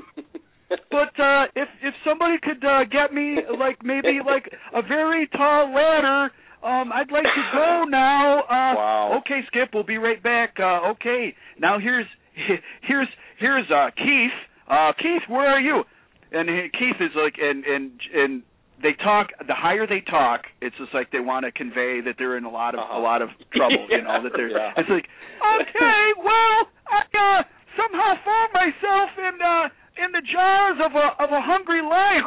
but 0.90 1.20
uh, 1.20 1.46
if 1.56 1.70
if 1.82 1.94
somebody 2.06 2.36
could 2.42 2.64
uh, 2.66 2.84
get 2.86 3.14
me 3.14 3.38
like 3.60 3.84
maybe 3.84 4.20
like 4.26 4.52
a 4.74 4.82
very 4.82 5.28
tall 5.28 5.74
ladder, 5.74 6.32
um, 6.64 6.92
I'd 6.94 7.12
like 7.12 7.24
to 7.24 7.44
go 7.54 7.84
now. 7.88 8.40
Uh, 8.42 8.74
Wow. 8.76 9.20
Okay, 9.20 9.42
Skip, 9.48 9.70
we'll 9.74 9.84
be 9.84 9.98
right 9.98 10.22
back. 10.24 10.56
Uh, 10.60 10.92
okay, 10.92 11.36
now 11.60 11.78
here's 11.80 12.06
here's 12.82 13.08
here's 13.40 13.70
uh, 13.72 13.90
Keith. 13.98 14.32
Uh, 14.68 14.92
Keith, 14.98 15.22
where 15.28 15.48
are 15.48 15.60
you? 15.60 15.84
And 16.32 16.50
he- 16.50 16.70
Keith 16.78 16.96
is 17.00 17.12
like, 17.16 17.36
and 17.40 17.64
and 17.66 17.92
and 18.16 18.44
they 18.84 18.94
talk. 19.02 19.28
The 19.48 19.56
higher 19.56 19.88
they 19.88 20.02
talk, 20.02 20.42
it's 20.62 20.76
just 20.78 20.94
like 20.94 21.10
they 21.12 21.20
want 21.20 21.46
to 21.46 21.52
convey 21.52 22.02
that 22.06 22.16
they're 22.20 22.38
in 22.38 22.44
a 22.46 22.52
lot 22.52 22.76
of 22.76 22.82
Uh-huh. 22.82 23.00
a 23.00 23.02
lot 23.02 23.22
of 23.24 23.30
trouble. 23.56 23.88
You 23.90 24.04
know 24.04 24.22
that 24.22 24.34
they're. 24.36 24.50
Yeah. 24.60 24.74
It's 24.78 24.90
like, 24.92 25.08
okay, 25.42 26.04
well, 26.22 26.58
I 26.92 27.00
uh, 27.18 27.44
somehow 27.80 28.12
found 28.28 28.50
myself 28.54 29.10
in 29.18 29.36
uh 29.42 29.70
in 30.06 30.12
the 30.12 30.22
jaws 30.22 30.78
of 30.84 30.92
a 30.94 31.08
of 31.24 31.30
a 31.32 31.42
hungry 31.42 31.82
lion, 31.82 32.26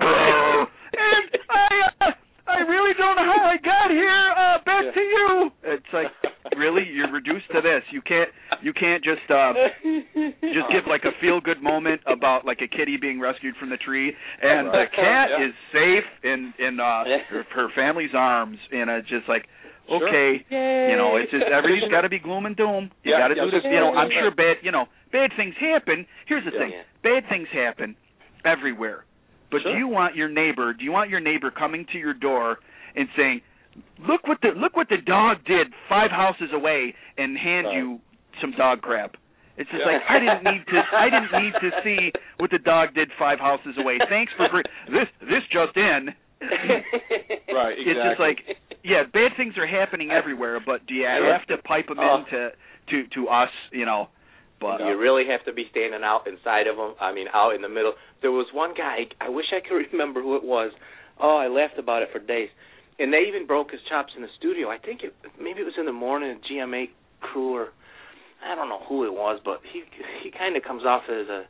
and 0.00 1.24
I 1.50 1.68
uh, 2.00 2.10
I 2.48 2.58
really 2.66 2.94
don't 2.98 3.16
know 3.16 3.26
how 3.26 3.44
I 3.46 3.56
got 3.62 3.90
here. 3.90 4.32
Uh, 4.36 4.58
back 4.64 4.84
Yeah. 4.84 4.90
to 4.92 5.00
you. 5.00 5.50
It's 5.62 5.92
like, 5.92 6.10
really, 6.60 6.84
you're 6.92 7.10
reduced 7.10 7.48
to 7.56 7.60
this. 7.64 7.82
You 7.90 8.02
can't 8.04 8.28
you 8.62 8.72
can't 8.76 9.02
just 9.02 9.24
uh 9.32 9.52
just 10.52 10.68
give 10.70 10.84
like 10.86 11.04
a 11.08 11.12
feel 11.20 11.40
good 11.40 11.62
moment 11.62 12.00
about 12.06 12.44
like 12.44 12.60
a 12.60 12.68
kitty 12.68 12.96
being 13.00 13.18
rescued 13.20 13.54
from 13.58 13.70
the 13.70 13.76
tree 13.78 14.12
and 14.42 14.68
the 14.68 14.84
cat 14.94 15.28
Yeah. 15.32 15.46
is 15.48 15.54
safe 15.72 16.04
in 16.22 16.52
in 16.58 16.78
uh 16.80 17.04
her, 17.30 17.44
her 17.54 17.68
family's 17.74 18.12
arms 18.14 18.58
and 18.70 18.90
it's 18.90 19.08
just 19.08 19.28
like 19.28 19.46
Sure. 19.88 20.06
okay 20.06 20.44
you 20.50 20.96
know 20.96 21.16
it's 21.16 21.30
just 21.32 21.44
everything's 21.50 21.90
got 21.96 22.02
to 22.02 22.08
be 22.08 22.18
gloom 22.20 22.46
and 22.46 22.54
doom 22.56 22.90
you 23.02 23.10
Yeah, 23.12 23.18
got 23.18 23.28
to 23.28 23.36
yeah, 23.36 23.44
do 23.44 23.50
this 23.50 23.64
you 23.64 23.80
know 23.80 23.90
i'm 23.94 24.10
sure 24.12 24.30
bad 24.30 24.58
you 24.62 24.70
know 24.70 24.86
bad 25.10 25.30
things 25.36 25.54
happen 25.58 26.06
here's 26.28 26.44
the 26.44 26.52
Yeah. 26.52 26.58
thing 26.60 26.72
bad 27.02 27.22
things 27.28 27.48
happen 27.52 27.96
everywhere 28.44 29.04
but 29.50 29.62
Sure. 29.62 29.72
do 29.72 29.78
you 29.78 29.88
want 29.88 30.14
your 30.14 30.28
neighbor 30.28 30.72
do 30.74 30.84
you 30.84 30.92
want 30.92 31.10
your 31.10 31.18
neighbor 31.20 31.50
coming 31.50 31.86
to 31.92 31.98
your 31.98 32.14
door 32.14 32.58
and 32.94 33.08
saying 33.16 33.40
look 34.06 34.26
what 34.26 34.38
the 34.42 34.48
look 34.56 34.76
what 34.76 34.88
the 34.88 34.98
dog 35.06 35.38
did 35.46 35.68
five 35.88 36.10
houses 36.10 36.50
away 36.52 36.94
and 37.18 37.36
hand 37.38 37.66
Right. 37.66 37.76
you 37.76 38.00
some 38.40 38.52
dog 38.52 38.80
crap 38.82 39.16
it's 39.56 39.68
just 39.70 39.80
Yeah. 39.84 39.92
like 39.92 40.02
I 40.08 40.18
didn't 40.18 40.44
need 40.44 40.66
to. 40.68 40.82
I 40.96 41.10
didn't 41.10 41.42
need 41.42 41.52
to 41.60 41.70
see 41.84 42.12
what 42.38 42.50
the 42.50 42.58
dog 42.58 42.94
did 42.94 43.10
five 43.18 43.38
houses 43.38 43.76
away. 43.76 43.98
Thanks 44.08 44.32
for 44.32 44.48
this. 44.88 45.08
This 45.20 45.44
just 45.52 45.76
in. 45.76 46.14
Right, 47.52 47.76
Exactly. 47.76 47.84
It's 47.92 48.00
just 48.00 48.20
like, 48.20 48.38
yeah, 48.82 49.02
bad 49.12 49.32
things 49.36 49.58
are 49.58 49.66
happening 49.66 50.10
everywhere, 50.10 50.60
but 50.64 50.86
do 50.86 50.94
you 50.94 51.02
Yeah. 51.02 51.32
have 51.36 51.44
to 51.48 51.58
pipe 51.58 51.88
them 51.88 51.98
Oh. 51.98 52.18
in 52.18 52.24
to 52.26 52.52
to 52.88 53.06
to 53.08 53.28
us? 53.28 53.50
You 53.72 53.84
know, 53.84 54.08
but 54.60 54.80
You 54.80 54.96
really 54.96 55.26
have 55.26 55.44
to 55.44 55.52
be 55.52 55.68
standing 55.70 56.02
out 56.02 56.26
inside 56.26 56.66
of 56.66 56.76
them. 56.76 56.94
I 57.00 57.12
mean, 57.12 57.28
out 57.34 57.54
in 57.54 57.60
the 57.60 57.68
middle. 57.68 57.94
There 58.22 58.32
was 58.32 58.46
one 58.52 58.72
guy. 58.74 59.08
I 59.20 59.28
wish 59.28 59.52
I 59.52 59.60
could 59.60 59.84
remember 59.92 60.22
who 60.22 60.36
it 60.36 60.44
was. 60.44 60.72
Oh, 61.18 61.36
I 61.36 61.48
laughed 61.48 61.76
about 61.78 62.02
it 62.02 62.10
for 62.12 62.18
days. 62.20 62.48
And 63.00 63.12
they 63.12 63.24
even 63.26 63.46
broke 63.46 63.70
his 63.72 63.80
chops 63.88 64.12
in 64.14 64.22
the 64.22 64.28
studio. 64.38 64.68
I 64.70 64.78
think 64.78 65.02
it 65.02 65.14
maybe 65.40 65.60
it 65.60 65.64
was 65.64 65.74
in 65.78 65.86
the 65.86 65.92
morning. 65.92 66.38
GMA 66.50 66.90
crew 67.20 67.54
or 67.56 67.68
I 68.44 68.54
don't 68.54 68.68
know 68.68 68.80
who 68.88 69.04
it 69.04 69.12
was, 69.12 69.40
but 69.44 69.60
he 69.72 69.82
he 70.22 70.30
kind 70.30 70.56
of 70.56 70.62
comes 70.62 70.84
off 70.84 71.02
as 71.08 71.28
a 71.28 71.44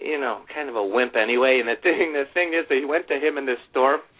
you 0.00 0.20
know 0.20 0.42
kind 0.54 0.68
of 0.68 0.76
a 0.76 0.84
wimp 0.84 1.16
anyway. 1.16 1.58
And 1.60 1.68
the 1.68 1.80
thing 1.82 2.12
the 2.12 2.24
thing 2.34 2.52
is, 2.52 2.66
they 2.68 2.84
went 2.84 3.08
to 3.08 3.14
him 3.16 3.38
in 3.38 3.46
this 3.46 3.58
storm. 3.70 4.00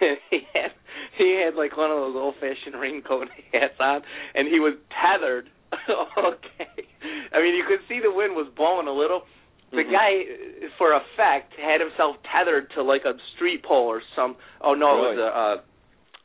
And 0.00 0.16
he 0.30 0.40
had 0.54 0.70
he 1.18 1.42
had 1.44 1.56
like 1.58 1.76
one 1.76 1.90
of 1.90 1.98
those 1.98 2.14
old 2.14 2.36
fashioned 2.38 2.78
raincoat 2.80 3.26
hats 3.52 3.74
on, 3.80 4.02
and 4.34 4.46
he 4.46 4.60
was 4.60 4.74
tethered. 4.94 5.50
okay, 6.16 6.86
I 7.34 7.42
mean 7.42 7.56
you 7.56 7.64
could 7.66 7.80
see 7.88 7.98
the 8.00 8.12
wind 8.14 8.36
was 8.36 8.46
blowing 8.56 8.86
a 8.86 8.92
little. 8.92 9.22
The 9.70 9.82
Mhm. 9.84 9.92
guy, 9.92 10.10
uh, 10.24 10.68
for 10.78 10.94
effect, 10.94 11.52
had 11.60 11.80
himself 11.82 12.16
tethered 12.32 12.70
to 12.76 12.82
like 12.82 13.04
a 13.04 13.14
street 13.34 13.64
pole 13.64 13.84
or 13.90 14.00
some. 14.16 14.36
Oh 14.62 14.74
no, 14.74 15.04
it 15.04 15.16
was 15.16 15.18
a. 15.18 15.30
a 15.36 15.67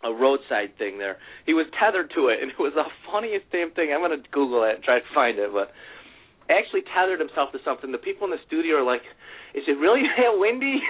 a 0.04 0.12
roadside 0.12 0.78
thing 0.78 0.98
there. 0.98 1.18
He 1.46 1.54
was 1.54 1.66
tethered 1.80 2.12
to 2.16 2.28
it, 2.28 2.42
and 2.42 2.52
it 2.52 2.60
was 2.60 2.74
the 2.76 2.86
funniest 3.12 3.46
damn 3.52 3.72
thing. 3.72 3.92
I'm 3.94 4.02
gonna 4.02 4.24
Google 4.32 4.64
it 4.64 4.76
and 4.76 4.84
try 4.84 5.00
to 5.00 5.06
find 5.14 5.40
it, 5.40 5.52
but 5.52 5.72
actually 6.50 6.84
tethered 6.94 7.20
himself 7.20 7.52
to 7.54 7.60
something. 7.64 7.92
The 7.92 8.02
people 8.02 8.26
in 8.26 8.32
the 8.32 8.44
studio 8.48 8.84
are 8.84 8.88
like, 8.88 9.04
"Is 9.54 9.64
it 9.68 9.78
really 9.80 10.04
that 10.18 10.36
windy?" 10.38 10.82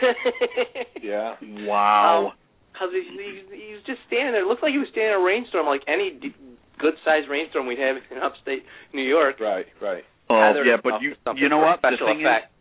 yeah. 1.02 1.36
Um, 1.42 1.66
wow. 1.66 2.34
Because 2.74 2.90
he's, 2.90 3.06
he's 3.14 3.46
he's 3.54 3.82
just 3.86 4.02
standing 4.08 4.34
there. 4.34 4.44
It 4.44 4.50
looked 4.50 4.64
like 4.64 4.74
he 4.74 4.82
was 4.82 4.90
standing 4.90 5.14
in 5.14 5.22
a 5.22 5.24
rainstorm, 5.24 5.68
like 5.70 5.86
any 5.88 6.18
d- 6.18 6.34
good-sized 6.80 7.30
rainstorm 7.30 7.68
we'd 7.68 7.78
have 7.78 7.98
in 8.10 8.18
upstate 8.18 8.66
New 8.94 9.06
York. 9.06 9.40
Right, 9.40 9.68
right. 9.82 10.04
oh 10.30 10.54
yeah, 10.66 10.78
but 10.82 11.02
you 11.02 11.14
you 11.38 11.50
know 11.50 11.60
what? 11.60 11.82
The 11.82 11.94
Special 11.94 12.08
thing 12.08 12.22
is, 12.22 12.26
effect. 12.26 12.53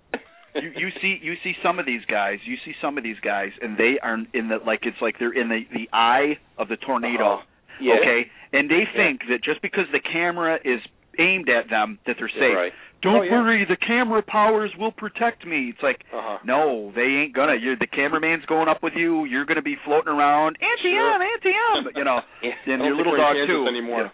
You 0.55 0.71
you 0.77 0.89
see 1.01 1.19
you 1.23 1.35
see 1.43 1.55
some 1.63 1.79
of 1.79 1.87
these 1.87 2.05
guys 2.07 2.39
you 2.45 2.57
see 2.65 2.75
some 2.81 2.99
of 2.99 3.05
these 3.05 3.19
guys 3.25 3.51
and 3.61 3.77
they 3.79 3.99
are 4.03 4.17
in 4.35 4.49
the 4.49 4.59
like 4.67 4.81
it's 4.83 5.01
like 5.01 5.19
they're 5.19 5.33
in 5.33 5.49
the 5.49 5.61
the 5.73 5.89
eye 5.93 6.39
of 6.59 6.69
the 6.69 6.77
tornado 6.77 7.35
Uh-huh. 7.37 7.45
Yeah. 7.81 7.95
okay 8.01 8.27
and 8.53 8.71
they 8.71 8.85
think 8.95 9.23
that 9.31 9.43
just 9.43 9.63
because 9.63 9.87
the 9.93 10.01
camera 10.01 10.59
is 10.65 10.81
aimed 11.19 11.49
at 11.49 11.69
them 11.71 11.99
that 12.07 12.17
they're 12.19 12.29
Yeah, 12.37 12.49
safe 12.49 12.57
right. 12.57 12.73
don't 13.03 13.17
Oh, 13.17 13.23
yeah. 13.23 13.33
worry 13.33 13.65
the 13.69 13.77
camera 13.77 14.23
powers 14.23 14.71
will 14.79 14.93
protect 14.93 15.47
me 15.47 15.71
it's 15.73 15.83
like 15.83 16.01
Uh-huh. 16.13 16.39
no 16.45 16.93
they 16.95 17.03
ain't 17.25 17.35
gonna 17.35 17.55
you're 17.57 17.77
the 17.77 17.87
cameraman's 17.89 18.45
going 18.47 18.69
up 18.69 18.83
with 18.83 18.93
you 18.95 19.25
you're 19.25 19.45
gonna 19.47 19.63
be 19.63 19.77
floating 19.85 20.13
around 20.13 20.57
auntie 20.61 20.93
Sure. 20.97 21.15
em 21.15 21.23
auntie 21.23 21.57
em 21.89 21.93
you 21.97 22.05
know 22.05 22.21
Yeah. 22.43 22.75
and 22.75 22.83
your 22.85 22.95
little 22.97 23.17
dog 23.17 23.37
too 23.47 23.67
anymore. 23.69 24.13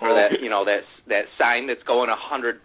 Yeah. 0.00 0.08
or 0.08 0.14
that 0.16 0.40
you 0.40 0.48
know 0.48 0.64
that 0.64 0.80
that 1.08 1.24
sign 1.38 1.66
that's 1.66 1.82
going 1.84 2.08
150 2.08 2.56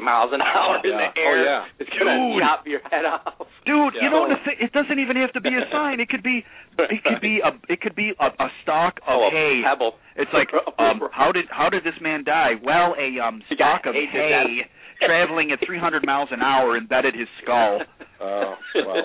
miles 0.00 0.30
an 0.32 0.40
hour 0.42 0.78
in 0.82 0.90
Yeah. 0.90 1.10
the 1.14 1.20
air. 1.20 1.36
Oh, 1.38 1.44
yeah. 1.44 1.64
It's 1.82 1.90
gonna 1.90 2.38
chop 2.40 2.66
your 2.66 2.80
head 2.90 3.04
off. 3.04 3.46
Dude, 3.66 3.94
you 4.00 4.10
know 4.10 4.28
the 4.28 4.36
thing, 4.44 4.56
it 4.60 4.72
doesn't 4.72 4.98
even 4.98 5.16
have 5.16 5.32
to 5.32 5.40
be 5.40 5.50
a 5.54 5.64
sign. 5.72 6.00
It 6.00 6.08
could 6.08 6.22
be 6.22 6.44
it 6.78 7.02
could 7.02 7.20
be 7.20 7.40
a 7.42 7.50
it 7.72 7.80
could 7.80 7.94
be 7.96 8.12
a, 8.18 8.26
a 8.26 8.48
stalk 8.62 8.98
of 9.06 9.18
oh, 9.20 9.28
a 9.28 9.30
hay. 9.30 9.62
pebble. 9.64 9.94
It's 10.16 10.30
like 10.32 10.48
um 10.78 11.00
how 11.12 11.32
did 11.32 11.46
how 11.50 11.68
did 11.68 11.84
this 11.84 11.98
man 12.00 12.24
die? 12.24 12.54
Well, 12.62 12.94
a 12.98 13.18
um 13.20 13.42
He 13.48 13.54
stalk 13.56 13.86
of 13.86 13.94
hay 13.94 14.66
traveling 15.04 15.50
at 15.50 15.58
300 15.66 16.06
miles 16.06 16.28
an 16.30 16.40
hour 16.40 16.76
embedded 16.76 17.14
his 17.14 17.28
skull. 17.42 17.80
Oh, 18.24 18.54
well. 18.86 19.02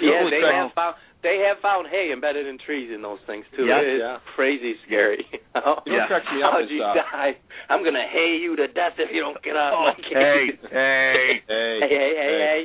yeah, 0.00 0.26
they 0.28 0.40
have 0.42 0.72
found 0.74 0.96
they 1.22 1.44
have 1.46 1.60
found 1.60 1.86
hay 1.88 2.10
embedded 2.12 2.46
in 2.46 2.56
trees 2.58 2.90
in 2.94 3.02
those 3.02 3.20
things 3.26 3.44
too. 3.56 3.66
Yeah. 3.66 3.80
It's 3.80 4.00
Yeah. 4.00 4.18
crazy 4.36 4.74
scary. 4.86 5.26
You 5.30 5.38
know 5.60 5.76
Yeah. 5.86 5.98
what 5.98 6.08
cracks 6.08 6.26
me 6.32 6.42
up 6.42 6.52
How'd 6.52 6.70
you 6.70 6.82
uh, 6.82 6.94
die? 6.94 7.36
I'm 7.68 7.84
gonna 7.84 8.06
hay 8.06 8.38
you 8.40 8.56
to 8.56 8.66
death 8.68 8.94
if 8.98 9.10
you 9.12 9.20
don't 9.20 9.40
get 9.42 9.56
out 9.56 9.72
of 9.74 9.78
Oh, 9.80 9.84
my 9.84 9.94
hey, 9.96 10.46
cage. 10.48 10.60
hey. 10.70 11.42
hey, 11.42 11.42
hey, 11.48 11.78
hey, 11.80 12.12
hey, 12.16 12.38
hey. 12.40 12.62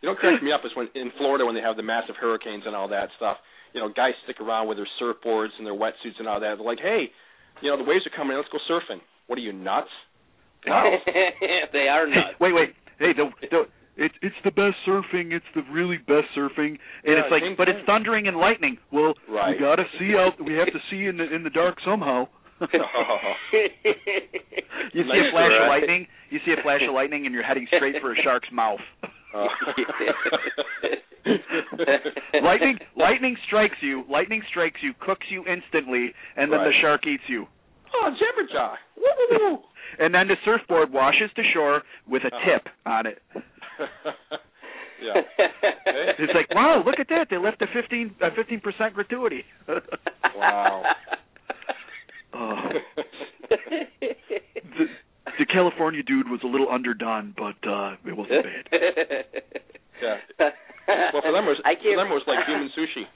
You 0.00 0.08
know 0.08 0.14
cracks 0.16 0.42
me 0.42 0.52
up 0.52 0.64
is 0.64 0.72
when 0.76 0.88
in 0.94 1.10
Florida 1.18 1.44
when 1.44 1.54
they 1.54 1.60
have 1.62 1.76
the 1.76 1.82
massive 1.82 2.16
hurricanes 2.16 2.64
and 2.66 2.74
all 2.76 2.88
that 2.88 3.08
stuff. 3.16 3.36
You 3.72 3.80
know, 3.80 3.88
guys 3.88 4.14
stick 4.24 4.40
around 4.40 4.68
with 4.68 4.78
their 4.78 4.88
surfboards 5.02 5.50
and 5.58 5.66
their 5.66 5.74
wetsuits 5.74 6.18
and 6.20 6.28
all 6.28 6.38
that. 6.40 6.56
They're 6.56 6.64
like, 6.66 6.78
hey, 6.80 7.10
you 7.60 7.70
know, 7.70 7.76
the 7.76 7.82
waves 7.84 8.06
are 8.06 8.14
coming. 8.16 8.36
Let's 8.36 8.48
go 8.52 8.58
surfing. 8.70 9.00
What 9.26 9.38
are 9.38 9.42
you 9.42 9.52
nuts? 9.52 9.88
Wow. 10.66 10.96
they 11.72 11.88
are 11.88 12.06
nuts. 12.06 12.40
Wait, 12.40 12.52
wait. 12.54 12.74
Hey, 12.98 13.12
the 13.12 13.28
the 13.50 13.66
it's 13.96 14.14
it's 14.22 14.36
the 14.44 14.50
best 14.50 14.76
surfing. 14.86 15.32
It's 15.32 15.44
the 15.54 15.62
really 15.72 15.98
best 15.98 16.28
surfing, 16.36 16.78
and 17.04 17.14
Yeah, 17.14 17.20
it's 17.24 17.30
like, 17.30 17.42
but 17.56 17.68
it's 17.68 17.84
thundering 17.86 18.26
and 18.28 18.36
lightning. 18.36 18.78
Well, 18.92 19.14
Right. 19.28 19.54
we 19.54 19.58
gotta 19.58 19.84
see 19.98 20.14
out. 20.16 20.32
We 20.44 20.54
have 20.54 20.66
to 20.68 20.80
see 20.90 21.06
in 21.06 21.16
the 21.16 21.32
in 21.34 21.42
the 21.44 21.50
dark 21.50 21.78
somehow. 21.84 22.26
you 22.60 22.68
see 25.02 25.18
a 25.18 25.30
flash 25.32 25.52
of 25.60 25.68
lightning. 25.68 26.06
You 26.30 26.38
see 26.46 26.52
a 26.52 26.62
flash 26.62 26.80
of 26.86 26.94
lightning, 26.94 27.26
and 27.26 27.34
you're 27.34 27.42
heading 27.44 27.66
straight 27.76 27.96
for 28.00 28.12
a 28.12 28.16
shark's 28.22 28.48
mouth. 28.52 28.80
Uh, 29.34 29.46
lightning 32.42 32.78
lightning 32.96 33.36
strikes 33.46 33.76
you. 33.80 34.04
Lightning 34.10 34.42
strikes 34.50 34.80
you, 34.82 34.92
cooks 35.00 35.26
you 35.30 35.44
instantly, 35.46 36.12
and 36.36 36.52
then 36.52 36.60
the 36.60 36.72
shark 36.80 37.06
eats 37.06 37.24
you. 37.28 37.46
Oh, 37.94 38.10
Jabberjaw. 38.20 38.74
Woo! 38.96 39.58
and 40.04 40.14
then 40.14 40.28
the 40.28 40.36
surfboard 40.44 40.92
washes 40.92 41.30
to 41.36 41.42
shore 41.52 41.82
with 42.08 42.22
a 42.24 42.34
Uh-huh. 42.34 42.58
tip 42.58 42.68
on 42.86 43.06
it. 43.06 43.18
yeah. 45.02 45.22
It's 46.18 46.32
like, 46.34 46.52
wow, 46.54 46.82
look 46.84 46.98
at 46.98 47.08
that! 47.08 47.28
They 47.30 47.36
left 47.38 47.60
a 47.62 47.66
fifteen 47.72 48.14
a 48.20 48.30
fifteen 48.34 48.60
percent 48.60 48.94
gratuity. 48.94 49.44
Wow. 50.36 50.82
Oh. 52.34 52.56
the, 53.50 54.86
the 55.38 55.46
California 55.46 56.02
dude 56.02 56.28
was 56.28 56.40
a 56.44 56.46
little 56.46 56.68
underdone, 56.70 57.34
but 57.36 57.56
uh 57.68 57.94
it 58.06 58.16
wasn't 58.16 58.44
bad. 58.44 58.68
Yeah. 60.02 60.16
Well, 61.12 61.22
for 61.22 61.32
them, 61.32 61.44
it 61.44 61.48
was, 61.48 61.60
I 61.64 61.74
for 61.76 61.82
can't. 61.82 61.96
them 61.98 62.08
it 62.10 62.14
was 62.14 62.22
like 62.26 62.44
human 62.46 62.70
sushi. 62.76 63.06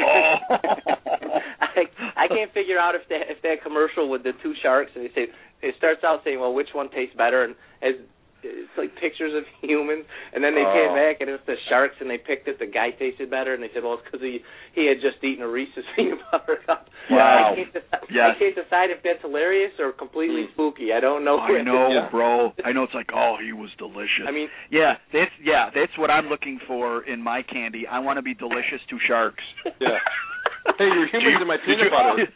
Oh. 0.00 1.37
I 1.78 2.24
I 2.24 2.28
can't 2.28 2.52
figure 2.52 2.78
out 2.78 2.94
if 2.94 3.06
that 3.08 3.30
if 3.30 3.40
that 3.42 3.62
commercial 3.62 4.08
with 4.10 4.22
the 4.24 4.32
two 4.42 4.54
sharks 4.62 4.90
and 4.94 5.04
they 5.04 5.12
say 5.14 5.26
it 5.62 5.74
starts 5.78 6.02
out 6.04 6.20
saying, 6.24 6.38
well, 6.40 6.54
which 6.54 6.70
one 6.74 6.88
tastes 6.90 7.16
better, 7.16 7.42
and 7.44 7.54
as 7.82 7.94
it's 8.40 8.70
like 8.78 8.94
pictures 9.02 9.34
of 9.34 9.42
humans, 9.66 10.04
and 10.32 10.44
then 10.44 10.54
they 10.54 10.62
came 10.62 10.94
Oh. 10.94 10.94
back 10.94 11.18
and 11.20 11.28
it's 11.28 11.42
the 11.50 11.56
sharks, 11.68 11.96
and 11.98 12.08
they 12.08 12.18
picked 12.18 12.46
it. 12.46 12.60
The 12.60 12.66
guy 12.70 12.90
tasted 12.94 13.28
better, 13.28 13.52
and 13.52 13.60
they 13.60 13.66
said, 13.74 13.82
well, 13.82 13.94
it's 13.98 14.04
because 14.06 14.20
he 14.22 14.38
he 14.78 14.86
had 14.86 15.00
just 15.02 15.18
eaten 15.24 15.42
a 15.42 15.48
Reese's 15.48 15.82
peanut 15.96 16.20
butter 16.30 16.62
cup. 16.64 16.86
Wow. 17.10 17.50
I 17.50 17.56
can't, 17.56 17.72
decide, 17.74 18.06
Yes. 18.14 18.30
I 18.30 18.38
can't 18.38 18.54
decide 18.54 18.88
if 18.94 19.02
that's 19.02 19.20
hilarious 19.22 19.72
or 19.80 19.90
completely 19.90 20.46
Mm. 20.46 20.52
spooky. 20.54 20.92
I 20.94 21.00
don't 21.00 21.24
know. 21.24 21.38
I 21.42 21.62
know, 21.62 21.90
Yeah. 21.90 22.08
bro. 22.14 22.54
I 22.64 22.70
know 22.70 22.84
it's 22.84 22.94
like, 22.94 23.10
oh, 23.12 23.34
he 23.42 23.52
was 23.52 23.70
delicious. 23.76 24.26
I 24.28 24.30
mean, 24.30 24.46
yeah, 24.70 24.98
that's 25.12 25.34
yeah, 25.42 25.70
that's 25.74 25.98
what 25.98 26.08
I'm 26.08 26.28
looking 26.28 26.60
for 26.68 27.02
in 27.02 27.20
my 27.20 27.42
candy. 27.42 27.88
I 27.90 27.98
want 27.98 28.18
to 28.18 28.22
be 28.22 28.34
delicious 28.34 28.78
to 28.90 28.98
sharks. 29.08 29.42
Yeah. 29.80 29.98
Hey, 30.76 30.84
you're 30.92 31.06
Do 31.06 31.12
humans 31.18 31.36
you- 31.36 31.42
in 31.42 31.46
my 31.48 31.56
peanut 31.64 31.84
you- 31.84 31.90
butter. 31.90 32.28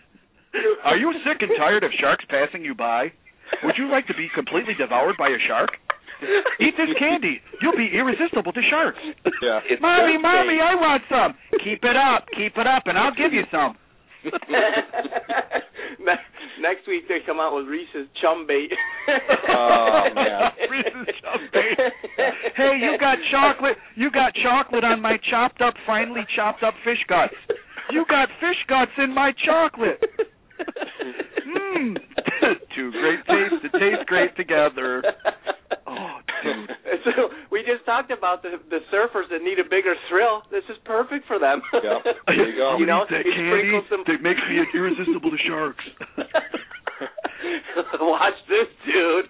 Are 0.84 0.96
you 0.96 1.12
sick 1.24 1.40
and 1.42 1.50
tired 1.56 1.82
of 1.84 1.92
sharks 2.00 2.24
passing 2.28 2.64
you 2.64 2.74
by? 2.74 3.10
Would 3.64 3.76
you 3.78 3.88
like 3.88 4.06
to 4.08 4.14
be 4.14 4.28
completely 4.34 4.74
devoured 4.74 5.16
by 5.16 5.28
a 5.28 5.38
shark? 5.46 5.70
Eat 6.60 6.76
this 6.76 6.92
candy. 6.98 7.40
You'll 7.60 7.76
be 7.76 7.88
irresistible 7.96 8.52
to 8.52 8.62
sharks. 8.70 8.98
Yeah. 9.42 9.60
It's 9.68 9.80
mommy, 9.82 10.12
just 10.14 10.22
mommy, 10.22 10.56
bait. 10.56 10.60
I 10.62 10.74
want 10.76 11.02
some. 11.08 11.34
Keep 11.64 11.84
it 11.84 11.96
up, 11.96 12.28
keep 12.36 12.56
it 12.56 12.66
up, 12.66 12.86
and 12.86 12.96
I'll 12.98 13.14
give 13.14 13.32
you 13.32 13.44
some. 13.50 13.76
Next 16.60 16.86
week 16.86 17.08
they 17.08 17.18
come 17.26 17.40
out 17.40 17.56
with 17.56 17.66
Reese's 17.66 18.06
chum 18.20 18.46
bait. 18.46 18.70
Oh, 19.48 20.04
man. 20.14 20.52
Reese's 20.70 21.14
chum 21.22 21.48
bait. 21.52 21.78
Hey, 22.56 22.78
you 22.80 22.96
got 23.00 23.18
chocolate. 23.32 23.76
You 23.96 24.10
got 24.10 24.32
chocolate 24.42 24.84
on 24.84 25.00
my 25.00 25.16
chopped 25.30 25.60
up, 25.60 25.74
finely 25.86 26.22
chopped 26.36 26.62
up 26.62 26.74
fish 26.84 27.02
guts. 27.08 27.34
You 27.92 28.04
got 28.08 28.28
fish 28.40 28.56
guts 28.68 28.92
in 28.98 29.14
my 29.14 29.32
chocolate. 29.44 30.02
Mmm. 31.46 31.96
Two 32.74 32.90
great 32.92 33.20
tastes 33.28 33.60
that 33.62 33.72
taste 33.78 34.06
great 34.06 34.34
together. 34.36 35.02
Oh, 35.86 36.16
dude. 36.42 36.70
So 37.04 37.28
we 37.50 37.60
just 37.66 37.84
talked 37.84 38.10
about 38.10 38.42
the 38.42 38.56
the 38.70 38.78
surfers 38.92 39.28
that 39.30 39.42
need 39.42 39.58
a 39.58 39.64
bigger 39.68 39.94
thrill. 40.08 40.42
This 40.50 40.62
is 40.70 40.76
perfect 40.84 41.26
for 41.26 41.38
them. 41.38 41.60
Yep. 41.74 41.82
There 42.26 42.48
you 42.48 42.56
go. 42.56 42.76
You 42.80 42.86
know, 42.86 43.02
Eat 43.04 43.10
that 43.10 43.24
candy 43.26 43.50
sprinkle 43.50 43.82
some. 43.90 44.02
that 44.06 44.22
makes 44.22 44.40
me 44.48 44.56
irresistible 44.74 45.30
to 45.30 45.38
sharks. 45.46 45.84
Watch 48.00 48.34
this, 48.48 48.68
dude. 48.86 49.26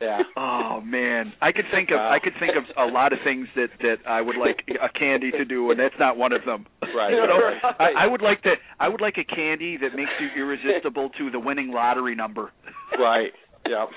Yeah. 0.00 0.18
Oh 0.36 0.80
man, 0.80 1.32
I 1.42 1.52
could 1.52 1.66
think 1.72 1.90
of 1.90 1.98
I 1.98 2.18
could 2.22 2.32
think 2.40 2.52
of 2.56 2.64
a 2.78 2.90
lot 2.90 3.12
of 3.12 3.18
things 3.24 3.46
that 3.56 3.68
that 3.80 3.96
I 4.08 4.20
would 4.22 4.36
like 4.36 4.64
a 4.80 4.88
candy 4.98 5.30
to 5.32 5.44
do, 5.44 5.70
and 5.70 5.78
that's 5.78 5.94
not 5.98 6.16
one 6.16 6.32
of 6.32 6.44
them. 6.46 6.66
Right. 6.96 7.12
You 7.20 7.26
know, 7.26 7.38
right. 7.38 7.60
I, 7.78 8.04
I 8.04 8.06
would 8.06 8.22
like 8.22 8.42
to. 8.44 8.54
I 8.78 8.88
would 8.88 9.00
like 9.00 9.16
a 9.18 9.24
candy 9.24 9.76
that 9.78 9.94
makes 9.94 10.10
you 10.20 10.28
irresistible 10.40 11.10
to 11.18 11.30
the 11.30 11.38
winning 11.38 11.70
lottery 11.72 12.14
number. 12.14 12.50
Right. 12.98 13.32
Yep. 13.68 13.88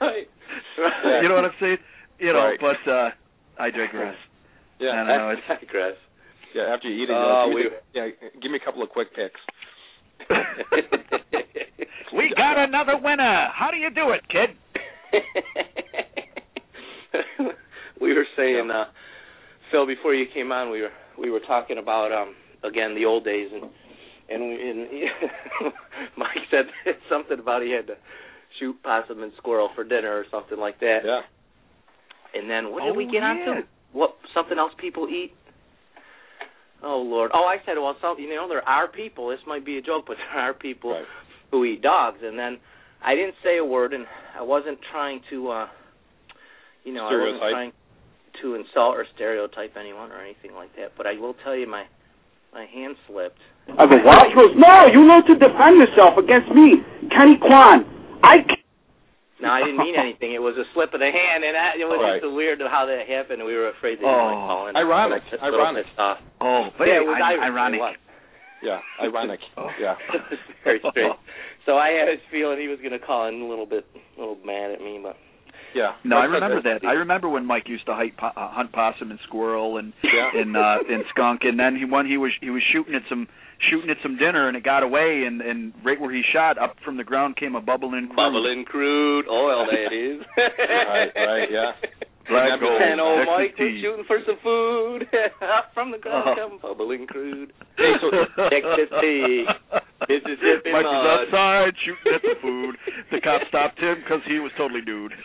right. 0.00 0.28
right. 0.78 1.22
You 1.22 1.28
know 1.28 1.36
what 1.36 1.44
I'm 1.46 1.56
saying? 1.60 1.78
You 2.18 2.32
know, 2.34 2.38
Right. 2.40 2.58
but 2.60 2.90
uh 2.90 3.10
I 3.58 3.70
digress. 3.70 4.16
I 4.80 4.84
Yeah. 4.84 4.92
don't 4.96 5.06
know. 5.06 5.34
I 5.48 5.54
digress. 5.54 5.96
Yeah. 6.54 6.74
After 6.74 6.88
you 6.88 7.04
eat 7.04 7.08
it, 7.10 7.14
Oh, 7.16 7.46
you 7.48 7.54
know, 7.54 7.62
give 7.62 7.72
me, 7.72 7.78
yeah. 7.94 8.28
Give 8.42 8.50
me 8.50 8.58
a 8.60 8.64
couple 8.64 8.82
of 8.82 8.90
quick 8.90 9.08
picks. 9.14 9.40
We 12.16 12.32
got 12.36 12.58
another 12.58 12.96
winner. 13.02 13.48
How 13.54 13.70
do 13.70 13.76
you 13.76 13.90
do 13.90 14.10
it, 14.10 14.22
kid? 14.28 14.56
we 18.00 18.12
were 18.14 18.26
saying, 18.36 18.70
uh, 18.72 18.84
Phil, 19.70 19.86
before 19.86 20.14
you 20.14 20.26
came 20.32 20.52
on, 20.52 20.70
we 20.70 20.82
were 20.82 20.90
we 21.18 21.30
were 21.30 21.40
talking 21.40 21.78
about 21.78 22.12
um 22.12 22.34
again 22.64 22.94
the 22.94 23.04
old 23.04 23.24
days, 23.24 23.48
and 23.52 23.64
and, 24.30 24.42
we, 24.48 24.70
and 24.70 24.88
Mike 26.16 26.28
said 26.50 26.66
something 27.10 27.38
about 27.38 27.62
he 27.62 27.72
had 27.72 27.86
to 27.88 27.94
shoot 28.58 28.76
possum 28.82 29.22
and 29.22 29.32
squirrel 29.38 29.68
for 29.74 29.84
dinner 29.84 30.16
or 30.16 30.24
something 30.30 30.58
like 30.58 30.80
that. 30.80 31.00
Yeah. 31.04 31.20
And 32.34 32.48
then 32.48 32.70
what 32.72 32.82
did 32.84 32.92
Oh, 32.92 32.96
we 32.96 33.04
get 33.04 33.14
yeah. 33.22 33.30
onto? 33.30 33.66
What 33.92 34.14
something 34.34 34.58
else 34.58 34.72
people 34.78 35.08
eat? 35.08 35.32
Oh 36.82 36.98
Lord! 36.98 37.30
Oh, 37.34 37.44
I 37.44 37.56
said, 37.66 37.74
well, 37.76 37.96
some 38.00 38.16
you 38.18 38.34
know 38.34 38.48
there 38.48 38.66
are 38.66 38.88
people. 38.88 39.28
This 39.28 39.40
might 39.46 39.66
be 39.66 39.76
a 39.78 39.82
joke, 39.82 40.04
but 40.06 40.16
there 40.16 40.40
are 40.42 40.54
people 40.54 40.92
Right. 40.92 41.04
Who 41.50 41.64
eat 41.64 41.82
dogs. 41.82 42.18
And 42.22 42.38
then 42.38 42.58
I 43.04 43.14
didn't 43.14 43.34
say 43.42 43.58
a 43.58 43.64
word, 43.64 43.92
and 43.92 44.06
I 44.38 44.42
wasn't 44.42 44.78
trying 44.92 45.20
to, 45.30 45.50
uh 45.50 45.68
you 46.84 46.92
know, 46.94 47.06
I 47.06 47.12
wasn't 47.12 47.42
trying 47.52 47.72
to 48.42 48.54
insult 48.54 48.96
or 48.96 49.04
stereotype 49.14 49.76
anyone 49.78 50.10
or 50.12 50.18
anything 50.18 50.54
like 50.54 50.74
that. 50.76 50.92
But 50.96 51.06
I 51.06 51.14
will 51.20 51.34
tell 51.44 51.54
you, 51.56 51.66
my 51.68 51.84
my 52.52 52.64
hand 52.66 52.96
slipped. 53.06 53.38
I 53.78 53.86
go, 53.86 53.96
what? 54.02 54.26
He 54.28 54.34
goes, 54.34 54.52
no, 54.56 54.86
you 54.86 55.04
know 55.04 55.20
to 55.22 55.34
defend 55.34 55.78
yourself 55.78 56.16
against 56.18 56.50
me, 56.50 56.82
Kenny 57.14 57.36
Kwan. 57.38 57.84
I 58.24 58.42
No, 59.40 59.48
I 59.48 59.60
didn't 59.60 59.78
mean 59.78 59.94
anything. 59.96 60.32
It 60.34 60.42
was 60.42 60.56
a 60.58 60.64
slip 60.74 60.92
of 60.92 61.00
the 61.00 61.08
hand, 61.10 61.44
and 61.44 61.56
I, 61.56 61.78
it 61.78 61.84
was 61.88 62.00
Right. 62.02 62.20
just 62.20 62.32
weird 62.34 62.60
how 62.60 62.86
that 62.86 63.06
happened. 63.08 63.44
We 63.44 63.54
were 63.54 63.68
afraid 63.70 63.98
that 63.98 64.02
you 64.02 64.08
Oh, 64.08 64.28
might 64.28 64.46
call 64.48 64.68
in. 64.68 64.76
ironic, 64.76 65.22
ironic. 65.40 65.86
pissed 65.86 65.98
off. 65.98 66.18
Oh, 66.40 66.68
yeah, 66.80 67.00
it 67.00 67.06
was 67.06 67.16
I- 67.22 67.40
ironic. 67.40 67.80
ironic. 67.80 68.00
It 68.62 68.66
was. 68.66 68.80
Yeah. 69.00 69.04
Ironic. 69.06 69.40
Oh. 69.56 69.68
Yeah. 69.80 69.94
Very 70.64 70.80
strange. 70.90 71.14
So 71.66 71.76
I 71.76 71.88
had 71.90 72.08
this 72.08 72.22
feeling 72.30 72.58
he 72.60 72.68
was 72.68 72.78
going 72.80 72.92
to 72.92 72.98
call 73.04 73.28
in 73.28 73.40
a 73.40 73.46
little 73.48 73.66
bit, 73.66 73.84
a 74.16 74.20
little 74.20 74.38
mad 74.44 74.70
at 74.72 74.80
me, 74.80 74.98
but 75.02 75.16
Yeah. 75.74 75.92
No, 76.04 76.16
I 76.16 76.24
remember 76.24 76.62
that. 76.62 76.84
I 76.86 76.92
remember 76.92 77.28
when 77.28 77.46
Mike 77.46 77.68
used 77.68 77.86
to 77.86 77.94
hunt, 77.94 78.16
po- 78.16 78.32
uh, 78.36 78.50
hunt 78.50 78.72
possum 78.72 79.10
and 79.10 79.20
squirrel 79.26 79.76
and 79.78 79.92
Yeah. 80.02 80.40
and 80.40 80.56
uh 80.56 80.78
and 80.88 81.04
skunk 81.10 81.40
and 81.44 81.58
then 81.58 81.76
he 81.76 81.84
when 81.84 82.06
he 82.06 82.16
was 82.16 82.32
he 82.40 82.50
was 82.50 82.62
shooting 82.72 82.94
at 82.94 83.02
some 83.08 83.28
shooting 83.70 83.90
at 83.90 83.98
some 84.02 84.16
dinner 84.16 84.48
and 84.48 84.56
it 84.56 84.64
got 84.64 84.82
away 84.82 85.24
and 85.26 85.40
and 85.42 85.72
right 85.84 86.00
where 86.00 86.12
he 86.12 86.22
shot 86.32 86.56
up 86.58 86.76
from 86.84 86.96
the 86.96 87.04
ground 87.04 87.36
came 87.36 87.54
a 87.54 87.60
bubbling 87.60 88.06
crude. 88.08 88.16
bubbling 88.16 88.64
crude 88.66 89.26
oil. 89.30 89.66
That 89.70 89.92
is. 89.94 90.24
Right, 90.90 91.12
right, 91.14 91.48
yeah. 91.52 91.72
Black 92.30 92.60
gold, 92.60 92.80
And 92.80 93.00
old 93.00 93.26
oh, 93.26 93.38
Texas 93.42 93.58
Mike 93.58 93.58
was 93.58 93.80
shooting 93.82 94.04
for 94.06 94.18
some 94.26 94.38
food. 94.42 95.08
From 95.74 95.90
the 95.90 95.98
uh-huh. 95.98 96.22
ground 96.22 96.28
Oh. 96.30 96.34
come 96.38 96.58
bubbling 96.62 97.06
crude. 97.06 97.52
Hey, 97.76 97.92
so 98.00 98.10
Texas 98.48 98.88
tea. 99.02 99.44
Mississippi 100.08 100.70
Mike 100.72 100.84
was 100.86 101.26
outside 101.28 101.74
shooting 101.84 102.14
at 102.14 102.22
the 102.22 102.34
food. 102.40 102.76
The 103.10 103.20
cop 103.20 103.42
stopped 103.48 103.78
him 103.78 103.96
because 104.02 104.22
he 104.26 104.38
was 104.38 104.50
totally 104.56 104.80
nude. 104.86 105.12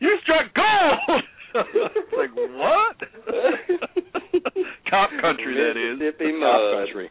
you 0.00 0.18
struck 0.22 0.52
gold. 0.54 1.22
It's 1.56 2.12
like 2.12 2.34
what? 2.36 2.96
Cop 4.90 5.10
country, 5.20 5.54
that 5.56 5.76
is. 5.76 5.98
Mississippi 5.98 6.32
Top 6.32 6.40
mud. 6.40 6.74
country. 6.84 7.08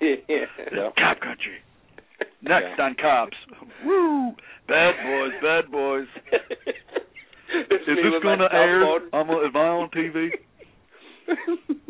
yeah. 0.00 0.46
Yeah. 0.72 0.90
Cop 0.96 1.20
country. 1.20 1.58
Next 2.42 2.66
Yeah. 2.78 2.84
on 2.84 2.94
cops. 2.94 3.36
Woo! 3.84 4.32
Bad 4.68 4.94
boys, 5.00 5.32
bad 5.40 5.72
boys. 5.72 6.06
Is 7.88 7.96
this 7.96 8.22
going 8.22 8.38
to 8.38 8.48
air? 8.52 8.84
I'm 9.16 9.30
on, 9.32 9.40
am 9.48 9.56
I 9.56 9.68
on 9.80 9.88
TV? 9.90 10.28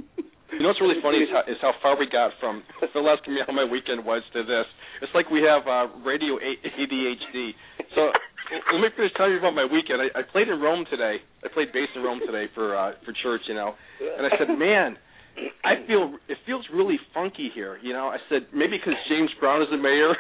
You 0.59 0.67
know 0.67 0.75
what's 0.75 0.83
really 0.83 0.99
funny 0.99 1.23
is 1.23 1.31
how, 1.31 1.47
is 1.47 1.55
how 1.63 1.71
far 1.79 1.95
we 1.95 2.11
got 2.11 2.35
from 2.43 2.67
Phil 2.91 3.07
asking 3.07 3.39
me 3.39 3.47
how 3.47 3.55
my 3.55 3.63
weekend 3.63 4.03
was 4.03 4.27
to 4.35 4.43
this. 4.43 4.67
It's 4.99 5.15
like 5.15 5.31
we 5.31 5.39
have 5.47 5.63
uh, 5.71 5.87
radio 6.03 6.35
ADHD. 6.35 7.55
So 7.95 8.11
let 8.75 8.83
me 8.83 8.91
finish 8.97 9.15
telling 9.15 9.33
you 9.33 9.39
about 9.39 9.55
my 9.55 9.71
weekend. 9.71 10.03
I, 10.03 10.11
I 10.19 10.27
played 10.27 10.49
in 10.51 10.59
Rome 10.59 10.83
today. 10.91 11.23
I 11.45 11.49
played 11.55 11.71
bass 11.71 11.87
in 11.95 12.03
Rome 12.03 12.19
today 12.27 12.51
for 12.59 12.75
uh, 12.75 12.99
for 13.07 13.15
church, 13.23 13.43
you 13.47 13.55
know. 13.55 13.79
And 14.03 14.27
I 14.27 14.35
said, 14.35 14.51
man, 14.59 14.99
I 15.63 15.87
feel 15.87 16.19
it 16.27 16.39
feels 16.43 16.67
really 16.75 16.99
funky 17.15 17.55
here. 17.55 17.79
You 17.79 17.93
know, 17.93 18.11
I 18.11 18.19
said 18.27 18.51
maybe 18.51 18.83
because 18.83 18.99
James 19.09 19.31
Brown 19.39 19.63
is 19.63 19.69
the 19.71 19.79
mayor. 19.79 20.19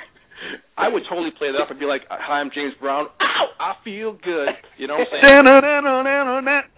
I 0.76 0.88
would 0.88 1.02
totally 1.08 1.30
play 1.36 1.50
that 1.52 1.60
up 1.60 1.70
and 1.70 1.78
be 1.78 1.86
like, 1.86 2.02
"Hi, 2.10 2.40
I'm 2.40 2.50
James 2.54 2.74
Brown. 2.80 3.06
Ow, 3.20 3.46
I 3.58 3.74
feel 3.82 4.12
good." 4.12 4.50
You 4.78 4.86
know 4.86 4.96
what 4.98 5.08
I'm 5.12 5.20
saying? 5.20 5.44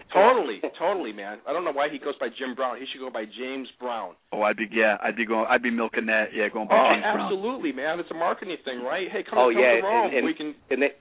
Totally, 0.11 0.59
totally, 0.77 1.13
man. 1.13 1.39
I 1.47 1.53
don't 1.53 1.63
know 1.63 1.71
why 1.71 1.87
he 1.87 1.97
goes 1.97 2.15
by 2.19 2.27
Jim 2.27 2.53
Brown. 2.53 2.75
He 2.75 2.83
should 2.91 2.99
go 2.99 3.09
by 3.09 3.23
James 3.23 3.69
Brown. 3.79 4.11
Oh, 4.33 4.41
I'd 4.41 4.57
be 4.57 4.67
yeah, 4.69 4.97
I'd 5.01 5.15
be 5.15 5.25
going, 5.25 5.45
I'd 5.47 5.63
be 5.63 5.71
milking 5.71 6.07
that. 6.07 6.33
Yeah, 6.35 6.49
going 6.49 6.67
by 6.67 6.75
Oh, 6.75 6.91
James 6.91 7.03
Brown. 7.03 7.19
absolutely, 7.31 7.71
man. 7.71 7.97
It's 7.99 8.11
a 8.11 8.19
marketing 8.19 8.57
thing, 8.65 8.83
right? 8.83 9.07
Hey, 9.09 9.23
come, 9.23 9.39
Oh, 9.39 9.51
come 9.53 9.61
yeah, 9.61 9.79
to 9.79 9.87
Rome. 9.87 10.07
and- 10.07 10.17
and- 10.17 10.25
we 10.25 10.33
can. 10.33 10.53
And 10.69 10.81
they 10.83 10.91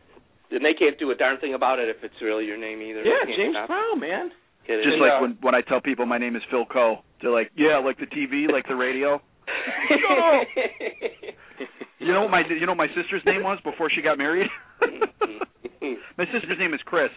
and 0.54 0.64
they 0.64 0.74
can't 0.74 0.96
do 0.98 1.10
a 1.10 1.14
darn 1.16 1.38
thing 1.38 1.54
about 1.54 1.80
it 1.80 1.88
if 1.88 2.04
it's 2.04 2.14
really 2.22 2.44
your 2.46 2.56
name 2.58 2.80
either. 2.82 3.02
Yeah, 3.02 3.24
James 3.26 3.54
stop 3.56 3.66
Brown, 3.68 3.98
man. 3.98 4.30
it. 4.66 4.76
Just 4.82 4.86
And, 4.94 5.00
like 5.02 5.12
uh, 5.18 5.22
when 5.22 5.38
when 5.40 5.54
I 5.56 5.62
tell 5.62 5.80
people 5.80 6.06
my 6.06 6.18
name 6.18 6.36
is 6.36 6.42
Phil 6.50 6.66
Coe, 6.66 7.02
they're 7.20 7.32
like, 7.32 7.50
yeah, 7.56 7.78
like 7.78 7.98
the 7.98 8.06
TV, 8.06 8.46
like 8.52 8.68
the 8.68 8.76
radio. 8.76 9.20
You 11.98 12.12
know 12.12 12.22
what 12.22 12.30
my 12.30 12.42
you 12.48 12.66
know 12.66 12.72
what 12.72 12.78
my 12.88 12.94
sister's 12.94 13.22
name 13.26 13.42
was 13.42 13.58
before 13.64 13.90
she 13.90 14.00
got 14.02 14.16
married? 14.18 14.48
my 16.18 16.24
sister's 16.32 16.58
name 16.58 16.74
is 16.74 16.80
Chris, 16.84 17.10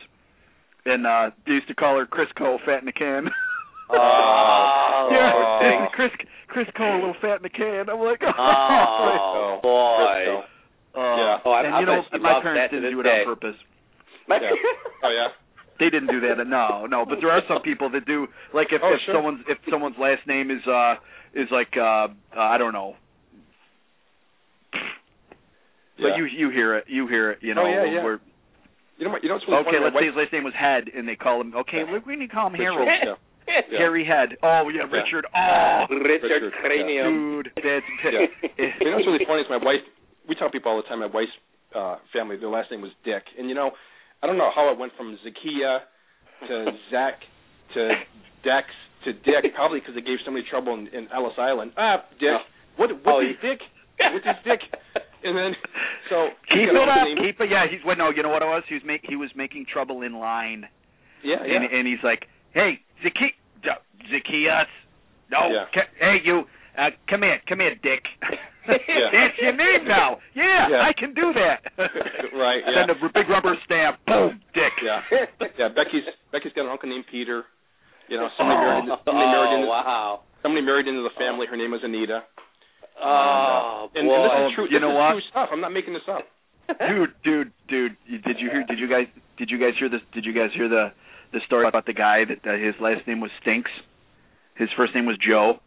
and 0.86 1.06
uh 1.08 1.30
they 1.46 1.54
used 1.54 1.68
to 1.68 1.76
call 1.76 1.98
her 1.98 2.06
Chris 2.06 2.28
Coe, 2.38 2.58
fat 2.66 2.82
in 2.82 2.88
a 2.88 2.92
can. 2.94 3.28
Oh, 3.90 5.10
yeah, 5.12 5.32
oh. 5.36 5.88
Chris 5.96 6.12
Chris 6.48 6.68
Coe, 6.78 6.94
a 6.94 6.96
little 6.96 7.16
fat 7.22 7.40
in 7.40 7.46
a 7.46 7.50
can. 7.50 7.90
I'm 7.90 8.00
like, 8.00 8.22
Oh, 8.38 9.60
boy. 9.62 10.44
Uh, 11.00 11.00
Yeah. 11.00 11.38
Oh, 11.46 11.52
I, 11.52 11.64
and 11.66 11.76
I 11.76 11.80
you 11.80 11.86
know, 11.86 12.02
my 12.22 12.42
parents 12.42 12.72
didn't 12.74 12.92
do 12.92 13.00
it 13.00 13.04
day. 13.04 13.10
on 13.26 13.26
purpose. 13.26 13.56
My- 14.28 14.40
Yeah. 14.42 14.50
Oh 15.04 15.10
yeah. 15.10 15.28
They 15.80 15.90
didn't 15.90 16.08
do 16.08 16.22
that. 16.22 16.38
No, 16.48 16.86
no. 16.86 17.04
But 17.06 17.18
there 17.20 17.32
are 17.32 17.42
some 17.48 17.62
people 17.64 17.90
that 17.92 18.06
do. 18.06 18.28
Like 18.54 18.68
if, 18.72 18.82
Oh, 18.84 18.94
if 18.94 19.00
sure. 19.06 19.16
someone's 19.16 19.42
if 19.48 19.58
someone's 19.72 19.96
last 20.00 20.22
name 20.28 20.52
is 20.52 20.62
uh 20.68 20.96
is 21.34 21.48
like 21.52 21.74
uh, 21.76 21.82
uh 21.82 22.40
I 22.40 22.58
don't 22.58 22.74
know. 22.74 22.96
But 25.98 26.18
you 26.18 26.26
you 26.26 26.50
hear 26.50 26.76
it. 26.78 26.86
You 26.88 27.08
hear 27.08 27.32
it. 27.32 27.40
You 27.42 27.54
know. 27.54 27.64
Oh, 27.64 27.70
yeah, 27.70 27.86
yeah. 27.86 28.04
Where, 28.04 28.20
You 28.98 29.06
know 29.06 29.12
what? 29.12 29.24
You 29.24 29.30
know 29.30 29.36
what's 29.36 29.48
really 29.48 29.62
okay, 29.62 29.78
funny? 29.78 29.84
let's 29.84 29.94
My 29.94 30.02
say 30.02 30.08
his 30.10 30.16
last 30.18 30.34
name 30.34 30.44
was 30.44 30.54
Head, 30.58 30.90
and 30.94 31.08
they 31.08 31.16
call 31.16 31.42
him. 31.42 31.54
Okay, 31.56 31.86
Yeah. 31.86 31.92
we're 31.92 32.00
going 32.02 32.20
to 32.20 32.28
call 32.28 32.48
him 32.48 32.54
Richard, 32.54 32.74
Harold. 32.74 32.90
yeah. 32.90 33.16
Yeah. 33.70 33.78
Harry 33.78 34.06
Head. 34.08 34.40
Oh 34.42 34.70
yeah, 34.72 34.88
Yeah. 34.90 34.98
Richard. 35.04 35.26
Oh, 35.30 35.86
Richard 35.92 36.32
Richard, 36.32 36.54
Cranium. 36.64 37.44
dude, 37.44 37.52
that's 37.60 37.86
Yeah. 38.04 38.72
You 38.80 38.90
know 38.90 38.96
what's 38.98 39.06
really 39.06 39.26
funny 39.28 39.42
is 39.44 39.52
my 39.52 39.60
wife. 39.62 39.84
We 40.28 40.34
tell 40.36 40.50
people 40.50 40.72
all 40.72 40.80
the 40.82 40.88
time. 40.88 41.00
My 41.04 41.12
wife's 41.12 41.36
uh, 41.76 41.98
family, 42.16 42.38
their 42.38 42.48
last 42.50 42.72
name 42.72 42.82
was 42.82 42.92
Dick, 43.04 43.22
and 43.38 43.50
you 43.50 43.56
know, 43.56 43.72
I 44.24 44.28
don't 44.28 44.38
know 44.40 44.50
how 44.56 44.72
it 44.72 44.80
went 44.80 44.94
from 44.96 45.20
Zakia 45.28 45.84
to 46.48 46.72
Zach 46.90 47.20
to 47.76 47.90
Dex 48.48 48.68
to 49.06 49.12
Dick. 49.14 49.54
Probably 49.54 49.82
because 49.82 49.94
they 49.96 50.02
gave 50.02 50.20
somebody 50.24 50.46
trouble 50.50 50.74
in, 50.80 50.88
in 50.96 51.08
Ellis 51.14 51.36
Island. 51.38 51.74
Ah, 51.78 52.06
Dick. 52.20 52.32
Oh. 52.32 52.40
What? 52.78 52.90
Oh, 52.92 52.98
What 53.04 53.26
is 53.28 53.36
you- 53.44 53.50
Dick? 53.50 53.60
What 54.00 54.22
is 54.26 54.36
Dick? 54.44 54.60
And 55.24 55.38
then, 55.38 55.56
so 56.10 56.30
keep 56.52 56.68
you 56.68 56.76
it 56.82 56.90
up. 56.90 57.08
name- 57.08 57.18
Keep 57.18 57.40
it. 57.42 57.50
Yeah, 57.50 57.66
he's. 57.70 57.80
Well, 57.86 57.96
no, 57.96 58.10
you 58.12 58.24
know 58.24 58.30
what 58.30 58.42
it 58.42 58.46
was? 58.52 58.64
He 58.68 58.76
was 58.76 58.84
make 58.86 59.02
he 59.08 59.16
was 59.16 59.30
making 59.36 59.66
trouble 59.72 60.02
in 60.02 60.20
line. 60.20 60.68
Yeah, 61.24 61.38
yeah. 61.46 61.56
and 61.56 61.64
and 61.72 61.88
he's 61.88 62.04
like, 62.04 62.28
"Hey, 62.52 62.82
Zaki- 63.02 63.36
Z- 63.64 63.84
Zacchaeus, 64.12 64.68
no, 65.32 65.48
Yeah. 65.48 65.66
ca- 65.74 65.92
hey 66.00 66.18
you, 66.26 66.44
uh, 66.78 66.90
come 67.10 67.22
here, 67.24 67.40
come 67.48 67.60
here, 67.60 67.76
Dick. 67.82 68.04
Yeah. 68.64 69.12
That's 69.12 69.36
your 69.44 69.52
name 69.60 69.84
now. 69.92 70.20
Yeah, 70.34 70.70
Yeah. 70.72 70.88
I 70.88 70.94
can 70.96 71.14
do 71.14 71.34
that. 71.36 71.68
Right, 72.32 72.64
yeah. 72.64 72.88
Then 72.88 72.96
the 72.96 73.10
big 73.14 73.28
rubber 73.28 73.56
stamp, 73.66 74.00
boom, 74.08 74.40
Dick. 74.56 74.72
Yeah, 74.82 75.02
yeah. 75.60 75.68
Becky's 75.76 76.04
Becky's 76.32 76.54
got 76.56 76.64
an 76.66 76.72
uncle 76.72 76.88
named 76.88 77.04
Peter. 77.12 77.44
You 78.08 78.16
know, 78.18 78.30
somebody 78.38 78.56
Oh. 78.60 78.64
married. 78.64 78.86
Somebody 79.04 79.28
married 79.28 79.52
oh, 79.52 79.56
into 79.60 79.68
wow. 79.68 80.22
somebody 80.42 80.64
married 80.66 80.88
into 80.88 81.02
the 81.04 81.12
family. 81.20 81.46
Her 81.48 81.58
name 81.58 81.72
was 81.72 81.82
Anita. 81.84 82.24
Oh, 83.02 83.90
and, 83.96 84.08
boy. 84.08 84.16
and 84.16 84.24
this 84.24 84.52
is 84.52 84.56
true. 84.56 84.66
You 84.66 84.80
this 84.80 84.82
know 84.82 84.92
is 84.92 84.98
what? 84.98 85.12
true 85.12 85.26
stuff. 85.30 85.50
I'm 85.52 85.62
not 85.62 85.74
making 85.74 85.94
this 85.94 86.08
up. 86.10 86.26
dude, 86.80 87.14
dude, 87.24 87.52
dude. 87.68 88.24
Did 88.24 88.40
you 88.40 88.50
hear? 88.50 88.64
Did 88.68 88.80
you 88.80 88.90
guys? 88.90 89.08
Did 89.38 89.50
you 89.50 89.60
guys 89.60 89.74
hear 89.80 89.90
this? 89.90 90.02
Did 90.14 90.26
you 90.26 90.34
guys 90.34 90.50
hear 90.56 90.70
the 90.70 90.94
the 91.34 91.40
story 91.46 91.68
about 91.68 91.86
the 91.86 91.94
guy 91.94 92.24
that 92.26 92.48
uh, 92.48 92.58
his 92.58 92.76
last 92.80 93.08
name 93.08 93.20
was 93.20 93.32
Stinks? 93.42 93.72
His 94.56 94.70
first 94.78 94.94
name 94.96 95.06
was 95.06 95.18
Joe. 95.18 95.60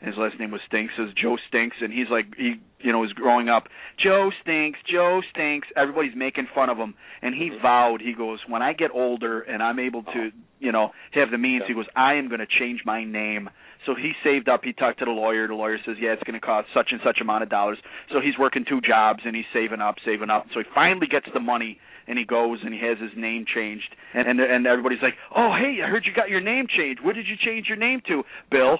His 0.00 0.16
last 0.18 0.34
name 0.38 0.50
was 0.50 0.60
Stinks. 0.66 0.92
Says 0.98 1.14
Joe 1.14 1.36
Stinks, 1.48 1.76
and 1.80 1.92
he's 1.92 2.10
like 2.10 2.26
he, 2.36 2.54
you 2.80 2.92
know, 2.92 2.98
was 2.98 3.12
growing 3.12 3.48
up. 3.48 3.68
Joe 4.02 4.30
Stinks, 4.42 4.78
Joe 4.90 5.20
Stinks. 5.30 5.68
Everybody's 5.76 6.16
making 6.16 6.48
fun 6.54 6.70
of 6.70 6.76
him, 6.76 6.94
and 7.22 7.34
he 7.34 7.50
vowed. 7.62 8.00
He 8.00 8.12
goes, 8.12 8.40
when 8.48 8.62
I 8.62 8.72
get 8.72 8.90
older 8.92 9.40
and 9.40 9.62
I'm 9.62 9.78
able 9.78 10.02
to, 10.02 10.30
you 10.58 10.72
know, 10.72 10.90
have 11.12 11.30
the 11.30 11.38
means, 11.38 11.62
he 11.68 11.74
goes, 11.74 11.86
I 11.94 12.14
am 12.14 12.28
going 12.28 12.40
to 12.40 12.46
change 12.46 12.80
my 12.84 13.04
name. 13.04 13.48
So 13.86 13.94
he 13.94 14.12
saved 14.22 14.48
up. 14.48 14.60
He 14.62 14.72
talked 14.72 15.00
to 15.00 15.04
the 15.04 15.10
lawyer. 15.10 15.48
The 15.48 15.54
lawyer 15.54 15.78
says, 15.84 15.96
yeah, 16.00 16.12
it's 16.12 16.22
going 16.22 16.38
to 16.38 16.44
cost 16.44 16.68
such 16.74 16.88
and 16.92 17.00
such 17.04 17.18
amount 17.20 17.42
of 17.42 17.50
dollars. 17.50 17.78
So 18.12 18.20
he's 18.20 18.38
working 18.38 18.64
two 18.68 18.80
jobs 18.80 19.20
and 19.24 19.34
he's 19.34 19.44
saving 19.52 19.80
up, 19.80 19.96
saving 20.04 20.30
up. 20.30 20.46
So 20.54 20.60
he 20.60 20.66
finally 20.74 21.06
gets 21.10 21.26
the 21.32 21.40
money 21.40 21.78
and 22.06 22.18
he 22.18 22.24
goes 22.24 22.58
and 22.64 22.72
he 22.72 22.80
has 22.80 22.98
his 22.98 23.10
name 23.16 23.44
changed. 23.52 23.94
And 24.14 24.28
and, 24.28 24.40
and 24.40 24.66
everybody's 24.66 25.02
like, 25.02 25.14
oh 25.34 25.54
hey, 25.58 25.82
I 25.84 25.88
heard 25.88 26.04
you 26.06 26.12
got 26.14 26.30
your 26.30 26.40
name 26.40 26.66
changed. 26.68 27.00
What 27.02 27.14
did 27.14 27.26
you 27.26 27.36
change 27.44 27.66
your 27.68 27.78
name 27.78 28.00
to, 28.08 28.22
Bill? 28.50 28.78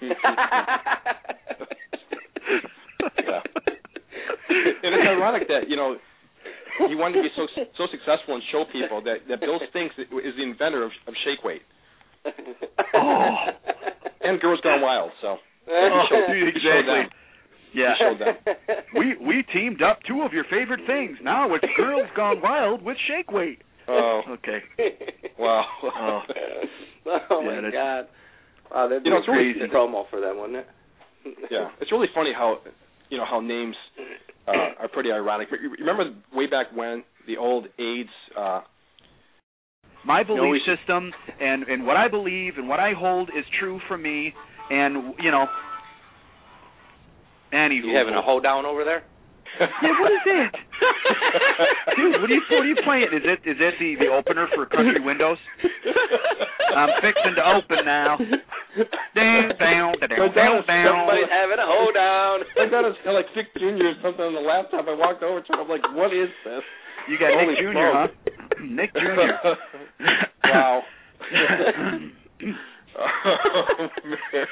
Yeah. 0.00 0.14
and 4.82 4.94
it's 4.94 5.08
ironic 5.08 5.48
that 5.48 5.68
you 5.68 5.76
know 5.76 5.96
he 6.86 6.94
wanted 6.94 7.16
to 7.16 7.22
be 7.22 7.30
so 7.34 7.46
so 7.76 7.86
successful 7.90 8.34
and 8.34 8.42
show 8.52 8.64
people 8.70 9.02
that 9.02 9.26
that 9.28 9.40
Bill 9.40 9.58
Stinks 9.70 9.94
is 9.98 10.34
the 10.36 10.42
inventor 10.42 10.84
of, 10.84 10.92
of 11.06 11.14
Shake 11.24 11.42
Weight 11.44 11.62
Oh. 12.94 13.34
and 14.22 14.40
Girls 14.40 14.60
Gone 14.62 14.80
Wild. 14.82 15.10
So 15.20 15.36
Oh, 15.70 16.02
dude, 16.28 16.48
exactly. 16.56 17.02
Yeah. 17.74 17.92
We 18.96 19.16
we 19.20 19.44
teamed 19.52 19.82
up 19.82 19.98
two 20.08 20.22
of 20.22 20.32
your 20.32 20.44
favorite 20.44 20.80
things. 20.86 21.18
Now 21.22 21.54
it's 21.54 21.64
Girls 21.76 22.08
Gone 22.16 22.40
Wild 22.42 22.82
with 22.82 22.96
Shake 23.06 23.30
Weight. 23.30 23.60
Oh 23.86 24.22
Okay. 24.30 24.58
wow. 25.38 25.64
Oh. 25.84 26.20
oh 27.30 27.40
Yeah, 27.42 27.60
my 27.60 27.70
God! 27.70 28.08
Wow, 28.72 28.88
that'd 28.88 29.02
be 29.02 29.08
You 29.08 29.14
know, 29.14 29.16
a 29.16 29.20
it's 29.20 29.28
really- 29.28 29.52
crazy 29.54 29.72
promo 29.72 30.04
for 30.10 30.20
them, 30.20 30.38
wouldn't 30.38 30.58
it? 30.58 30.66
Yeah, 31.50 31.68
it's 31.80 31.92
really 31.92 32.08
funny 32.14 32.32
how 32.34 32.58
you 33.10 33.18
know 33.18 33.24
how 33.28 33.40
names 33.40 33.76
uh, 34.46 34.52
are 34.80 34.88
pretty 34.88 35.10
ironic. 35.12 35.48
Remember 35.78 36.04
way 36.34 36.46
back 36.46 36.66
when 36.74 37.04
the 37.26 37.36
old 37.36 37.66
AIDS 37.78 38.10
uh, 38.38 38.60
My 40.04 40.22
belief 40.22 40.50
we 40.50 40.60
should- 40.64 40.78
system 40.78 41.12
and 41.40 41.64
and 41.64 41.86
what 41.86 41.96
I 41.96 42.08
believe 42.08 42.54
and 42.56 42.68
what 42.68 42.80
I 42.80 42.92
hold 42.92 43.30
is 43.30 43.44
true 43.58 43.80
for 43.88 43.98
me. 43.98 44.34
And 44.70 45.14
you 45.20 45.30
know. 45.30 45.46
Anywho. 47.52 47.88
You 47.88 47.96
having 47.96 48.14
a 48.14 48.20
hoedown 48.22 48.66
over 48.66 48.84
there? 48.84 49.02
Yeah, 49.58 49.96
what 49.98 50.12
is 50.12 50.20
that? 50.28 50.52
Dude, 51.96 52.20
what 52.20 52.28
are 52.30 52.34
you 52.34 52.42
what 52.52 52.60
are 52.62 52.68
you 52.68 52.76
playing? 52.84 53.08
Is 53.16 53.24
it 53.24 53.40
is 53.48 53.56
that 53.58 53.80
the 53.80 53.96
the 53.96 54.12
opener 54.12 54.46
for 54.54 54.66
Country 54.66 55.00
Windows? 55.00 55.38
I'm 56.76 56.92
fixing 57.00 57.34
to 57.34 57.44
open 57.56 57.82
now. 57.88 58.18
Down, 59.16 59.48
down, 59.58 59.96
down, 59.98 60.30
down, 60.36 60.62
down. 60.68 60.94
Somebody's 60.94 61.32
having 61.32 61.58
a 61.58 61.66
hoedown. 61.66 62.36
I 62.60 62.68
got 62.70 62.84
a 62.84 62.92
like 63.10 63.26
Dick 63.34 63.48
Jr. 63.56 63.96
or 63.96 63.96
something 64.04 64.22
on 64.28 64.34
the 64.36 64.44
laptop. 64.44 64.86
I 64.86 64.94
walked 64.94 65.24
over 65.24 65.40
to 65.40 65.48
it. 65.50 65.58
I'm 65.58 65.66
like, 65.66 65.82
what 65.96 66.12
is 66.12 66.28
this? 66.44 66.62
You 67.08 67.18
got 67.18 67.32
Holy 67.32 67.54
Nick 67.54 67.58
Jr., 67.58 67.90
huh? 67.92 68.08
Nick 68.62 68.92
Jr. 69.00 69.32
wow. 70.44 70.82
oh, 72.98 73.86
man. 74.04 74.46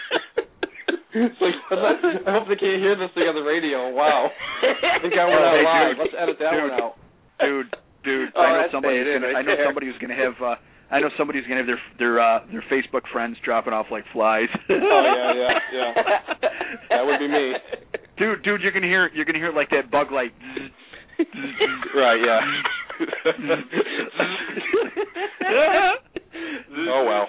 It's 1.18 1.40
like, 1.40 1.54
I 1.72 2.30
hope 2.32 2.48
they 2.48 2.56
can't 2.60 2.80
hear 2.80 2.96
this 2.96 3.10
thing 3.14 3.24
on 3.24 3.34
the 3.34 3.40
radio. 3.46 3.88
Wow. 3.90 4.28
I 4.62 5.00
think 5.00 5.14
I 5.16 5.24
went 5.24 5.40
out 5.40 5.56
Hey, 5.56 5.64
live. 5.64 5.96
dude. 5.96 5.98
Let's 6.04 6.16
edit 6.18 6.36
that 6.40 6.50
Dude. 6.52 6.70
one 6.70 6.80
out. 6.80 6.94
dude, 7.40 7.68
dude, 8.04 8.28
Oh, 8.36 8.40
I 8.42 8.52
know 8.62 8.68
somebody 8.72 8.98
gonna, 9.00 9.26
right 9.26 9.36
I 9.36 9.42
know 9.42 9.56
there. 9.56 9.64
somebody 9.66 9.86
who's 9.86 9.98
gonna 10.00 10.16
have 10.16 10.36
uh 10.44 10.54
I 10.88 11.00
know 11.00 11.08
somebody's 11.18 11.42
gonna 11.48 11.64
have 11.64 11.66
their 11.66 11.80
their 11.98 12.20
uh 12.20 12.40
their 12.52 12.64
Facebook 12.70 13.02
friends 13.12 13.36
dropping 13.44 13.72
off 13.72 13.86
like 13.90 14.04
flies. 14.12 14.48
Oh, 14.68 14.74
yeah, 14.76 15.32
yeah, 15.34 15.58
yeah. 15.72 15.92
That 16.90 17.04
would 17.04 17.18
be 17.18 17.28
me. 17.28 17.54
Dude, 18.18 18.42
dude, 18.44 18.60
you're 18.62 18.72
gonna 18.72 18.86
hear 18.86 19.10
you're 19.14 19.24
gonna 19.24 19.38
hear 19.40 19.52
like 19.52 19.70
that 19.70 19.90
bug 19.90 20.12
light. 20.12 20.32
Right, 21.18 22.20
yeah. 22.24 22.40
oh 26.88 27.04
well. 27.06 27.26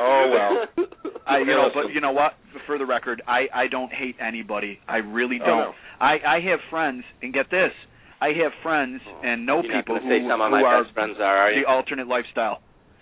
Oh 0.00 0.30
well. 0.32 0.86
I 1.26 1.38
you 1.38 1.46
know, 1.46 1.68
but 1.74 1.92
you 1.92 2.00
know 2.00 2.12
what? 2.12 2.32
For 2.66 2.78
the 2.78 2.86
record, 2.86 3.22
I 3.26 3.46
I 3.54 3.66
don't 3.68 3.92
hate 3.92 4.16
anybody. 4.20 4.80
I 4.88 4.96
really 4.98 5.38
Oh, 5.42 5.46
don't. 5.46 5.58
no. 5.58 5.72
I 6.00 6.18
I 6.26 6.40
have 6.50 6.60
friends, 6.70 7.04
and 7.22 7.32
get 7.32 7.50
this, 7.50 7.72
I 8.20 8.28
have 8.42 8.52
friends 8.62 9.00
oh. 9.06 9.20
and 9.24 9.46
know 9.46 9.62
You're 9.62 9.76
people 9.82 9.96
gonna 9.98 10.06
who, 10.08 10.24
say 10.24 10.28
some 10.28 10.40
of 10.40 10.50
who 10.50 10.56
my 10.60 10.62
are 10.62 10.84
best 10.84 10.94
friends 10.94 11.16
are, 11.20 11.36
are 11.48 11.54
the 11.54 11.66
alternate 11.68 12.08
lifestyle. 12.08 12.60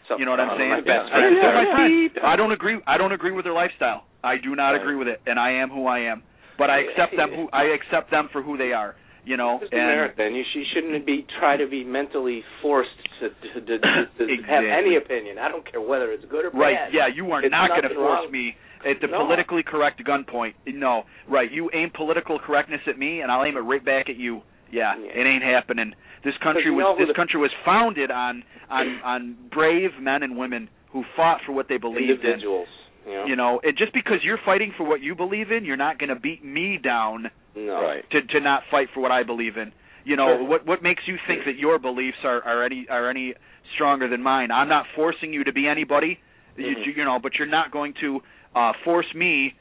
Some- 0.08 0.18
You 0.20 0.24
know 0.24 0.32
what 0.32 0.40
I'm 0.40 0.56
saying? 0.58 0.70
My 0.70 0.80
best 0.80 1.06
I, 1.12 1.16
friends 1.18 1.36
they're 1.40 1.54
my 1.54 1.74
friends. 1.74 2.12
I 2.22 2.36
don't 2.36 2.52
agree. 2.52 2.78
I 2.86 2.96
don't 2.98 3.12
agree 3.12 3.32
with 3.32 3.44
their 3.44 3.54
lifestyle. 3.54 4.04
I 4.22 4.36
do 4.36 4.54
not 4.56 4.70
Right. 4.72 4.80
agree 4.82 4.96
with 4.96 5.08
it, 5.08 5.20
and 5.26 5.38
I 5.38 5.52
am 5.62 5.70
who 5.70 5.86
I 5.86 6.00
am. 6.00 6.22
But 6.58 6.70
I 6.70 6.80
accept 6.80 7.16
them. 7.16 7.30
Who 7.34 7.48
I 7.52 7.64
accept 7.76 8.10
them 8.10 8.28
for 8.32 8.42
who 8.42 8.56
they 8.56 8.72
are. 8.72 8.96
You 9.26 9.36
know, 9.36 9.58
Just 9.60 9.72
and 9.74 10.14
then. 10.16 10.34
You, 10.34 10.44
sh- 10.46 10.56
you 10.56 10.64
shouldn't 10.72 11.04
be 11.04 11.26
try 11.40 11.56
to 11.56 11.66
be 11.66 11.82
mentally 11.82 12.42
forced 12.62 12.94
to 13.20 13.28
to, 13.28 13.60
to, 13.60 13.78
to, 13.78 14.26
to 14.26 14.42
have 14.46 14.62
any 14.64 14.94
opinion. 14.96 15.36
I 15.38 15.48
don't 15.48 15.68
care 15.70 15.80
whether 15.80 16.12
it's 16.12 16.24
good 16.30 16.44
or 16.46 16.50
bad. 16.50 16.58
Right. 16.58 16.76
Yeah, 16.94 17.08
you 17.12 17.26
are 17.32 17.42
It's 17.44 17.50
not 17.50 17.68
going 17.70 17.82
to 17.82 17.88
force 17.88 18.22
wrong. 18.24 18.30
me 18.30 18.54
at 18.88 19.00
the 19.00 19.08
No. 19.08 19.26
politically 19.26 19.64
correct 19.66 20.00
gunpoint. 20.06 20.54
No. 20.66 21.02
Right. 21.28 21.50
You 21.50 21.68
aim 21.74 21.90
political 21.94 22.38
correctness 22.38 22.82
at 22.86 22.96
me, 22.98 23.20
and 23.20 23.32
I'll 23.32 23.44
aim 23.44 23.56
it 23.56 23.60
right 23.66 23.84
back 23.84 24.08
at 24.08 24.16
you. 24.16 24.42
Yeah, 24.70 24.94
Yeah. 24.96 25.10
it 25.20 25.26
ain't 25.26 25.42
happening. 25.42 25.92
This 26.24 26.34
country 26.42 26.70
was 26.70 26.96
this 26.98 27.08
the- 27.08 27.14
country 27.14 27.40
was 27.40 27.50
founded 27.64 28.12
on 28.12 28.44
on 28.70 28.86
on 29.04 29.36
brave 29.52 29.90
men 30.00 30.22
and 30.22 30.36
women 30.38 30.68
who 30.92 31.02
fought 31.16 31.40
for 31.44 31.50
what 31.52 31.66
they 31.68 31.78
believed 31.78 32.22
in. 32.22 32.30
Individuals. 32.30 32.68
You. 33.08 33.24
You 33.26 33.36
know, 33.36 33.60
and 33.62 33.76
just 33.78 33.92
because 33.92 34.18
you're 34.22 34.38
fighting 34.44 34.72
for 34.76 34.84
what 34.84 35.00
you 35.00 35.14
believe 35.14 35.50
in, 35.52 35.64
you're 35.64 35.76
not 35.76 35.98
going 35.98 36.08
to 36.10 36.16
beat 36.18 36.44
me 36.44 36.76
down 36.82 37.30
no. 37.56 37.82
Right. 37.82 38.08
to 38.10 38.22
to 38.22 38.40
not 38.40 38.62
fight 38.70 38.88
for 38.94 39.00
what 39.00 39.10
I 39.12 39.22
believe 39.22 39.56
in. 39.56 39.72
You 40.04 40.16
know, 40.16 40.44
what 40.44 40.64
what 40.66 40.82
makes 40.82 41.02
you 41.06 41.16
think 41.26 41.44
that 41.46 41.56
your 41.56 41.78
beliefs 41.78 42.18
are 42.24 42.42
are 42.44 42.62
any 42.64 42.86
are 42.88 43.10
any 43.10 43.34
stronger 43.74 44.08
than 44.08 44.22
mine? 44.22 44.50
I'm 44.52 44.68
not 44.68 44.84
forcing 44.94 45.32
you 45.32 45.42
to 45.44 45.52
be 45.52 45.66
anybody. 45.66 46.20
You, 46.56 46.76
Mhm. 46.76 46.96
you 46.96 47.04
know, 47.04 47.18
but 47.18 47.34
you're 47.38 47.48
not 47.48 47.70
going 47.70 47.94
to 48.00 48.22
uh 48.54 48.72
force 48.84 49.12
me 49.14 49.54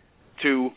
to 0.43 0.72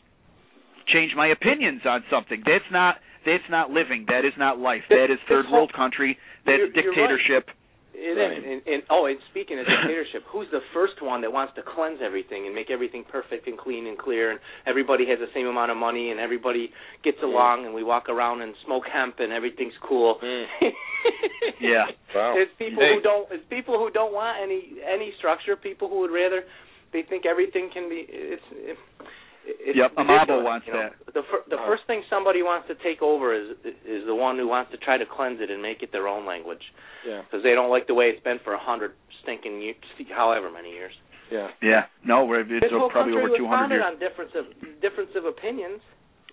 change 0.87 1.15
my 1.15 1.27
opinions 1.29 1.83
on 1.85 2.03
something. 2.11 2.43
That's 2.47 2.71
not 2.71 2.99
that's 3.27 3.49
not 3.51 3.71
living. 3.71 4.07
That 4.09 4.25
is 4.25 4.33
not 4.39 4.59
life. 4.59 4.85
That 4.89 5.11
is 5.11 5.19
third 5.29 5.51
world 5.51 5.73
country. 5.75 6.19
That's 6.47 6.59
You're- 6.59 6.73
you're 6.75 6.83
dictatorship. 6.95 7.51
It 7.51 7.55
is. 7.99 8.17
Right. 8.17 8.39
And, 8.39 8.63
and 8.67 8.83
oh, 8.91 9.07
and 9.07 9.19
speaking 9.31 9.59
of 9.59 9.67
dictatorship, 9.67 10.23
who's 10.31 10.47
the 10.51 10.63
first 10.73 11.03
one 11.03 11.21
that 11.23 11.33
wants 11.33 11.55
to 11.57 11.63
cleanse 11.63 11.99
everything 12.03 12.47
and 12.47 12.55
make 12.55 12.71
everything 12.71 13.05
perfect 13.11 13.47
and 13.47 13.59
clean 13.59 13.87
and 13.87 13.99
clear, 13.99 14.31
and 14.31 14.41
everybody 14.67 15.05
has 15.11 15.19
the 15.19 15.29
same 15.35 15.47
amount 15.47 15.71
of 15.71 15.77
money 15.77 16.11
and 16.11 16.21
everybody 16.21 16.71
gets 17.03 17.19
along, 17.23 17.67
and 17.67 17.75
we 17.75 17.83
walk 17.83 18.09
around 18.09 18.43
and 18.43 18.55
smoke 18.65 18.85
hemp 18.87 19.17
and 19.19 19.33
everything's 19.33 19.77
cool. 19.87 20.19
Mm. 20.23 20.45
Yeah. 21.61 21.87
Wow. 22.15 22.35
It's 22.37 22.51
people 22.59 22.83
Hey. 22.83 22.95
who 22.97 23.01
don't. 23.03 23.27
It's 23.33 23.45
people 23.51 23.79
who 23.79 23.91
don't 23.91 24.13
want 24.13 24.39
any 24.43 24.79
any 24.87 25.13
structure. 25.19 25.57
People 25.57 25.89
who 25.89 26.01
would 26.01 26.11
rather. 26.13 26.43
They 26.93 27.03
think 27.03 27.27
everything 27.27 27.71
can 27.73 27.89
be. 27.89 28.07
It's. 28.09 28.43
It, 28.53 28.79
it's 29.01 29.11
Yep, 29.49 29.95
Amabo 29.97 30.21
ridiculous, 30.21 30.45
wants 30.45 30.67
you 30.67 30.73
know. 30.75 30.83
that. 30.93 31.15
The 31.15 31.23
fir- 31.31 31.45
the 31.49 31.57
Uh. 31.59 31.67
first 31.67 31.85
thing 31.87 32.03
somebody 32.11 32.43
wants 32.43 32.69
to 32.69 32.75
take 32.77 33.01
over 33.03 33.33
is 33.33 33.57
is 33.87 34.05
the 34.07 34.15
one 34.15 34.37
who 34.37 34.47
wants 34.47 34.71
to 34.73 34.77
try 34.79 34.99
to 34.99 35.07
cleanse 35.07 35.41
it 35.41 35.51
and 35.51 35.63
make 35.63 35.83
it 35.83 35.91
their 35.93 36.07
own 36.09 36.27
language 36.27 36.63
Yeah. 37.07 37.23
because 37.23 37.43
they 37.43 37.55
don't 37.55 37.71
like 37.71 37.87
the 37.87 37.95
way 37.95 38.11
it's 38.11 38.23
been 38.23 38.39
for 38.41 38.53
a 38.53 38.59
hundred 38.59 38.93
stinking 39.23 39.61
years, 39.63 39.77
however 40.11 40.51
many 40.51 40.73
years. 40.73 40.93
Yeah. 41.31 41.49
Yeah. 41.63 41.87
No, 42.05 42.25
we're, 42.25 42.41
it's 42.41 42.61
this 42.61 42.73
whole 42.73 42.91
probably 42.91 43.13
country 43.13 43.23
over 43.25 43.31
was 43.31 43.39
200 43.39 43.57
founded 43.57 43.77
years. 43.81 43.85
on 43.87 43.99
difference 43.99 44.35
of 44.35 44.81
difference 44.81 45.15
of 45.17 45.25
opinions. 45.25 45.81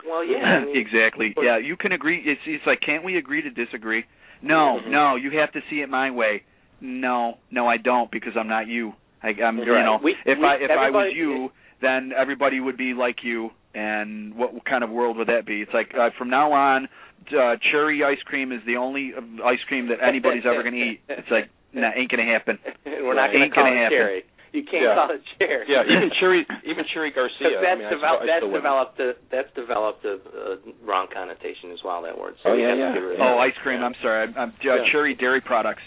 Well, 0.08 0.24
yeah, 0.24 0.38
I 0.44 0.60
mean, 0.66 0.76
exactly. 0.78 1.30
but- 1.36 1.44
Yeah, 1.44 1.58
you 1.58 1.76
can 1.78 1.92
agree. 1.94 2.20
It's 2.26 2.42
it's 2.46 2.66
like, 2.68 2.82
can't 2.82 3.04
we 3.04 3.18
agree 3.18 3.42
to 3.42 3.50
disagree? 3.50 4.06
No, 4.42 4.80
Mhm. 4.84 4.88
no, 4.92 5.16
you 5.16 5.32
have 5.40 5.52
to 5.54 5.62
see 5.70 5.82
it 5.82 5.90
my 5.90 6.12
way. 6.12 6.44
No, 6.82 7.38
no, 7.52 7.68
I 7.68 7.78
don't 7.78 8.12
because 8.12 8.36
I'm 8.36 8.48
not 8.50 8.68
you. 8.68 8.94
I, 9.24 9.30
I'm, 9.42 9.58
you 9.58 9.74
Right. 9.74 9.84
know, 9.84 9.98
We- 10.04 10.16
if 10.26 10.38
we- 10.38 10.46
I 10.46 10.56
if 10.56 10.70
I 10.70 10.90
was 10.92 11.08
everybody- 11.08 11.16
you, 11.16 11.52
then 11.82 12.12
everybody 12.18 12.60
would 12.60 12.78
be 12.78 12.94
like 12.94 13.18
you. 13.24 13.50
And 13.74 14.36
what 14.36 14.64
kind 14.64 14.86
of 14.86 14.90
world 14.90 15.18
would 15.18 15.28
that 15.28 15.46
be? 15.46 15.62
It's 15.62 15.74
like 15.74 15.92
uh, 16.00 16.10
from 16.18 16.30
now 16.30 16.54
on, 16.54 16.88
uh, 17.28 17.56
cherry 17.72 18.04
ice 18.06 18.22
cream 18.24 18.54
is 18.54 18.62
the 18.66 18.78
only 18.78 19.12
uh, 19.12 19.44
ice 19.44 19.60
cream 19.68 19.90
that 19.90 20.00
anybody's 20.02 20.44
ever 20.48 20.64
gonna 20.64 20.78
eat. 20.78 21.02
It's 21.10 21.28
like, 21.30 21.50
nah, 21.74 21.92
ain't 21.94 22.10
gonna 22.10 22.24
happen. 22.24 22.58
We're 22.86 23.16
not 23.16 23.32
going 23.36 23.44
Ain't 23.44 23.54
to 23.54 23.60
call 23.60 23.68
it 23.68 23.76
happen. 23.76 23.92
cherry. 23.98 24.24
You 24.56 24.64
can't 24.64 24.84
Yeah. 24.88 24.96
call 24.96 25.12
it 25.12 25.20
cherry. 25.38 25.66
Yeah. 25.68 25.84
Even 25.84 26.10
Cherry, 26.18 26.48
even 26.64 26.86
Cherry 26.94 27.12
Garcia. 27.12 27.60
That's 27.60 27.68
I 27.68 27.76
mean, 27.76 27.84
I 27.84 27.90
developed. 27.92 28.24
still- 28.24 28.32
I 28.32 28.40
That's 28.40 28.48
developed. 28.56 29.00
A, 29.04 29.10
that's 29.28 29.52
developed 29.60 30.06
a, 30.08 30.16
a 30.16 30.58
wrong 30.88 31.08
connotation 31.12 31.76
as 31.76 31.84
well. 31.84 32.00
That 32.08 32.16
word. 32.18 32.36
So 32.44 32.52
Oh, 32.52 32.56
yeah, 32.56 32.72
yeah. 32.80 32.94
get 32.96 33.00
rid 33.04 33.20
of 33.20 33.28
Oh, 33.28 33.40
ice 33.44 33.52
cream. 33.62 33.82
Yeah. 33.84 33.88
I'm 33.92 33.96
sorry. 34.02 34.24
I'm, 34.24 34.34
I'm 34.40 34.50
uh, 34.56 34.64
Yeah. 34.64 34.88
cherry 34.96 35.16
dairy 35.20 35.42
products. 35.44 35.84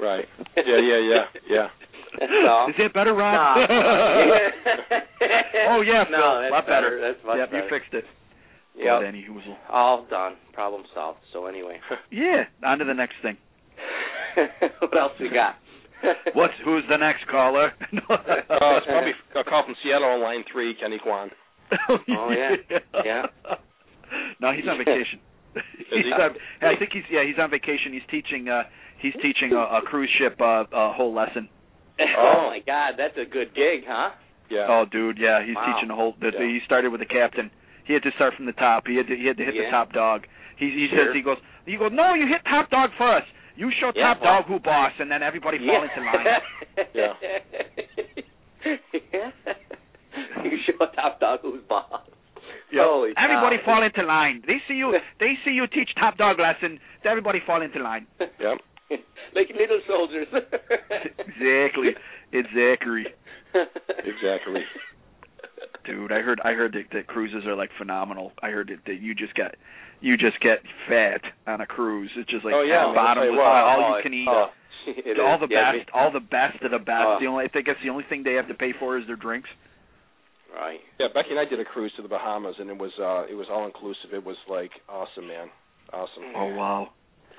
Right. 0.00 0.24
Yeah. 0.56 0.80
Yeah. 0.80 1.00
Yeah. 1.04 1.24
Yeah. 1.44 1.68
That's 2.18 2.32
all. 2.48 2.68
Is 2.68 2.74
that 2.78 2.92
better, 2.94 3.12
No. 3.12 3.18
Rob? 3.18 3.56
oh 5.70 5.80
yeah, 5.80 6.04
Phil. 6.04 6.18
No, 6.18 6.40
that's 6.42 6.52
lot 6.52 6.66
better. 6.66 7.00
That's 7.00 7.24
much 7.26 7.36
yep, 7.38 7.48
you 7.52 7.62
fixed 7.70 7.94
it. 7.94 8.04
Yep. 8.76 9.00
Good, 9.00 9.06
Annie 9.06 9.26
Hoozle. 9.28 9.56
All 9.70 10.06
done. 10.10 10.34
Problem 10.52 10.82
solved. 10.94 11.20
So 11.32 11.46
anyway, 11.46 11.78
Yeah. 12.10 12.44
On 12.64 12.78
to 12.78 12.84
the 12.84 12.94
next 12.94 13.14
thing. 13.22 13.36
what 14.80 14.96
else 14.98 15.12
we 15.20 15.30
got? 15.30 15.54
What's 16.34 16.52
who's 16.64 16.82
the 16.90 16.96
next 16.98 17.26
caller? 17.30 17.72
Uh, 17.80 18.76
it's 18.76 18.86
probably 18.86 19.12
a 19.40 19.44
call 19.44 19.64
from 19.64 19.74
Seattle 19.82 20.08
on 20.08 20.20
line 20.22 20.44
three, 20.52 20.74
Kenny 20.74 20.98
Kwan. 21.02 21.30
Oh, 21.88 22.30
yeah. 22.30 22.78
Yeah. 23.04 23.22
No, 24.40 24.52
he's 24.52 24.64
on 24.68 24.78
vacation. 24.78 25.20
he's 25.54 26.04
he? 26.04 26.12
on, 26.12 26.30
I 26.60 26.76
think 26.78 26.90
he's 26.92 27.04
yeah 27.10 27.24
he's 27.24 27.38
on 27.38 27.50
vacation. 27.50 27.92
He's 27.92 28.02
teaching 28.10 28.48
uh 28.48 28.64
he's 29.00 29.14
teaching 29.22 29.52
a, 29.52 29.78
a 29.78 29.82
cruise 29.86 30.10
ship 30.18 30.38
uh, 30.40 30.64
a 30.72 30.92
whole 30.92 31.14
lesson. 31.14 31.48
Oh. 32.18 32.34
oh 32.36 32.50
my 32.50 32.60
God, 32.66 32.94
that's 32.98 33.16
a 33.16 33.24
good 33.28 33.54
gig, 33.54 33.84
huh? 33.86 34.10
Yeah. 34.50 34.66
Oh 34.68 34.84
dude, 34.90 35.18
yeah, 35.18 35.44
he's 35.44 35.54
Wow. 35.56 35.74
teaching 35.74 35.90
a 35.90 35.94
whole. 35.96 36.14
The, 36.20 36.30
Yeah. 36.34 36.46
He 36.46 36.60
started 36.64 36.90
with 36.92 37.00
the 37.00 37.06
captain. 37.06 37.50
He 37.86 37.92
had 37.92 38.02
to 38.02 38.10
start 38.16 38.34
from 38.34 38.46
the 38.46 38.52
top. 38.52 38.86
He 38.86 38.96
had 38.96 39.06
to 39.08 39.16
he 39.16 39.26
had 39.26 39.36
to 39.38 39.44
hit 39.44 39.54
Yeah. 39.54 39.64
the 39.66 39.70
top 39.70 39.92
dog. 39.92 40.26
He 40.56 40.70
he 40.70 40.88
Sure. 40.90 41.06
says 41.06 41.14
he 41.14 41.22
goes 41.22 41.38
he 41.66 41.76
goes 41.76 41.92
no 41.92 42.14
you 42.14 42.26
hit 42.26 42.42
top 42.44 42.70
dog 42.70 42.90
first. 42.98 43.26
You 43.56 43.70
show 43.80 43.92
Yeah, 43.94 44.14
top 44.14 44.20
well- 44.22 44.42
dog 44.42 44.46
who 44.46 44.58
boss, 44.58 44.92
and 44.98 45.10
then 45.10 45.22
everybody 45.22 45.58
fall 45.58 45.82
into 45.82 46.00
line. 46.00 46.26
Yeah. 46.94 47.14
you 50.44 50.58
show 50.66 50.86
top 50.94 51.20
dog 51.20 51.40
who's 51.42 51.62
boss. 51.68 52.00
Yep. 52.72 52.82
Holy 52.84 53.10
Everybody 53.16 53.58
cow. 53.58 53.64
fall 53.64 53.82
into 53.84 54.02
line. 54.02 54.42
They 54.46 54.58
see 54.66 54.74
you. 54.74 54.96
They 55.20 55.34
see 55.44 55.52
you 55.52 55.66
teach 55.68 55.90
top 55.98 56.16
dog 56.16 56.38
lesson. 56.38 56.78
Everybody 57.04 57.40
fall 57.46 57.62
into 57.62 57.78
line. 57.78 58.06
Yep. 58.18 58.58
like 59.34 59.48
little 59.58 59.80
soldiers. 59.86 60.28
Exactly. 61.18 61.94
Exactly. 62.32 63.04
Exactly. 64.04 64.62
Dude, 65.84 66.12
I 66.12 66.20
heard. 66.20 66.40
I 66.44 66.52
heard 66.52 66.72
that, 66.72 66.94
that 66.96 67.06
cruises 67.06 67.44
are 67.46 67.54
like 67.54 67.70
phenomenal. 67.78 68.32
I 68.42 68.48
heard 68.48 68.68
that, 68.68 68.84
that 68.86 69.00
you 69.02 69.14
just 69.14 69.34
get, 69.34 69.56
you 70.00 70.16
just 70.16 70.40
get 70.40 70.58
fat 70.88 71.20
on 71.46 71.60
a 71.60 71.66
cruise. 71.66 72.10
It's 72.16 72.30
just 72.30 72.44
like 72.44 72.54
oh 72.54 72.62
yeah. 72.62 72.92
bottom, 72.94 73.24
I'll 73.24 73.32
you 73.32 73.40
all, 73.40 73.44
what, 73.44 73.84
all 73.84 73.92
oh, 73.92 73.96
you 73.96 74.02
can 74.02 74.14
eat. 74.14 74.26
oh, 74.28 74.46
It 74.86 75.20
all 75.20 75.36
is, 75.36 75.48
the 75.48 75.54
yeah, 75.54 75.72
best, 75.72 75.90
all 75.94 76.12
the 76.12 76.20
best 76.20 76.62
of 76.62 76.70
the 76.70 76.78
best. 76.78 77.04
Oh. 77.04 77.16
the 77.20 77.26
only, 77.26 77.44
I 77.44 77.48
think 77.48 77.68
it's 77.68 77.80
the 77.82 77.90
only 77.90 78.04
thing 78.08 78.22
they 78.24 78.34
have 78.34 78.48
to 78.48 78.54
pay 78.54 78.72
for 78.78 78.98
is 78.98 79.06
their 79.06 79.16
drinks. 79.16 79.48
Right. 80.54 80.80
Yeah, 81.00 81.08
Becky 81.12 81.30
and 81.30 81.40
I 81.40 81.44
did 81.44 81.58
a 81.58 81.64
cruise 81.64 81.92
to 81.96 82.02
the 82.02 82.08
Bahamas, 82.08 82.56
and 82.58 82.70
it 82.70 82.78
was 82.78 82.92
uh 83.00 83.26
it 83.30 83.34
was 83.34 83.46
all 83.50 83.66
inclusive. 83.66 84.14
It 84.14 84.24
was 84.24 84.36
like 84.48 84.70
awesome, 84.88 85.26
man. 85.26 85.48
Awesome. 85.92 86.32
Oh 86.36 86.54
wow. 86.54 86.88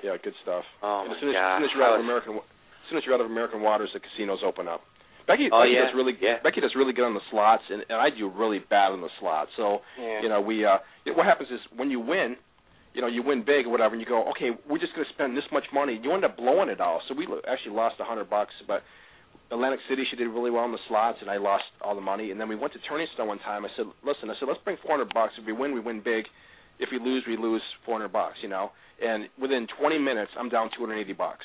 Yeah, 0.02 0.16
good 0.22 0.34
stuff. 0.42 0.64
Oh 0.82 1.04
and 1.04 1.12
as 1.14 1.18
soon 1.20 1.30
as, 1.30 1.34
God. 1.36 1.56
as 1.56 1.58
soon 1.60 1.64
as 1.64 1.72
you're 1.74 1.84
out 1.86 1.94
of 1.98 2.04
American, 2.04 2.32
as 2.36 2.86
soon 2.88 2.98
as 2.98 3.04
you're 3.04 3.14
out 3.14 3.20
of 3.24 3.30
American 3.30 3.60
waters, 3.62 3.90
the 3.94 4.00
casinos 4.00 4.40
open 4.44 4.68
up. 4.68 4.82
Becky, 5.26 5.50
Oh, 5.50 5.58
Becky 5.62 5.74
yeah, 5.74 5.90
does 5.90 5.94
really 5.96 6.14
yeah. 6.20 6.38
Becky 6.42 6.60
does 6.60 6.70
really 6.78 6.92
good 6.92 7.04
on 7.04 7.14
the 7.14 7.24
slots, 7.30 7.64
and, 7.68 7.82
and 7.88 7.98
I 7.98 8.10
do 8.10 8.30
really 8.30 8.60
bad 8.60 8.92
on 8.92 9.00
the 9.00 9.10
slots. 9.18 9.50
So 9.56 9.80
Yeah. 9.98 10.22
you 10.22 10.28
know, 10.28 10.40
we 10.40 10.64
uh, 10.64 10.78
what 11.14 11.26
happens 11.26 11.50
is 11.50 11.58
when 11.74 11.90
you 11.90 11.98
win, 11.98 12.36
you 12.94 13.00
know, 13.02 13.08
you 13.08 13.22
win 13.22 13.42
big 13.42 13.66
or 13.66 13.70
whatever, 13.70 13.94
and 13.94 14.00
you 14.00 14.06
go, 14.06 14.22
okay, 14.30 14.50
we're 14.70 14.78
just 14.78 14.94
going 14.94 15.04
to 15.06 15.12
spend 15.12 15.36
this 15.36 15.44
much 15.50 15.64
money. 15.74 15.98
You 16.00 16.12
end 16.14 16.24
up 16.24 16.36
blowing 16.36 16.68
it 16.70 16.80
all. 16.80 17.02
So 17.08 17.14
we 17.14 17.26
actually 17.50 17.74
lost 17.74 17.96
a 17.98 18.04
hundred 18.04 18.30
bucks, 18.30 18.54
but 18.68 18.82
Atlantic 19.50 19.80
City, 19.88 20.04
she 20.10 20.16
did 20.16 20.26
really 20.28 20.50
well 20.50 20.62
on 20.64 20.72
the 20.72 20.78
slots, 20.88 21.18
and 21.20 21.30
I 21.30 21.36
lost 21.38 21.64
all 21.82 21.94
the 21.94 22.00
money. 22.00 22.30
And 22.30 22.40
then 22.40 22.48
we 22.48 22.54
went 22.56 22.72
to 22.74 22.78
Turning 22.88 23.06
Stone 23.14 23.28
one 23.28 23.38
time. 23.40 23.64
I 23.64 23.68
said, 23.76 23.86
listen, 24.06 24.30
I 24.30 24.34
said, 24.38 24.48
let's 24.48 24.62
bring 24.64 24.76
400 24.82 25.12
bucks. 25.12 25.34
If 25.38 25.46
we 25.46 25.52
win, 25.52 25.72
we 25.74 25.80
win 25.80 26.02
big. 26.02 26.24
If 26.78 26.88
we 26.92 26.98
lose, 26.98 27.24
we 27.26 27.36
lose 27.36 27.62
400 27.84 28.08
bucks. 28.12 28.36
You 28.42 28.48
know. 28.48 28.70
And 29.02 29.28
within 29.40 29.66
20 29.78 29.98
minutes, 29.98 30.32
I'm 30.38 30.48
down 30.48 30.70
280 30.76 31.12
bucks. 31.12 31.44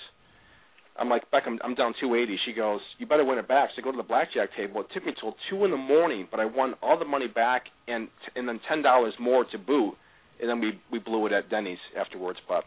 I'm 0.97 1.09
like, 1.09 1.29
Beck, 1.31 1.43
I'm, 1.47 1.59
I'm 1.63 1.75
down 1.75 1.93
280. 1.99 2.37
She 2.45 2.53
goes, 2.53 2.79
you 2.97 3.05
better 3.07 3.25
win 3.25 3.37
it 3.39 3.47
back. 3.47 3.69
So 3.75 3.81
I 3.81 3.83
go 3.83 3.91
to 3.91 3.97
the 3.97 4.03
blackjack 4.03 4.49
table. 4.55 4.81
It 4.81 4.87
took 4.93 5.05
me 5.05 5.13
till 5.19 5.35
two 5.49 5.65
in 5.65 5.71
the 5.71 5.77
morning, 5.77 6.27
but 6.29 6.39
I 6.39 6.45
won 6.45 6.75
all 6.81 6.97
the 6.99 7.05
money 7.05 7.27
back 7.27 7.63
and 7.87 8.07
and 8.35 8.47
then 8.47 8.59
ten 8.69 8.81
dollars 8.81 9.13
more 9.19 9.45
to 9.51 9.57
boot. 9.57 9.95
And 10.39 10.49
then 10.49 10.59
we 10.59 10.79
we 10.91 10.99
blew 10.99 11.25
it 11.27 11.31
at 11.33 11.49
Denny's 11.49 11.79
afterwards. 11.99 12.39
But 12.47 12.63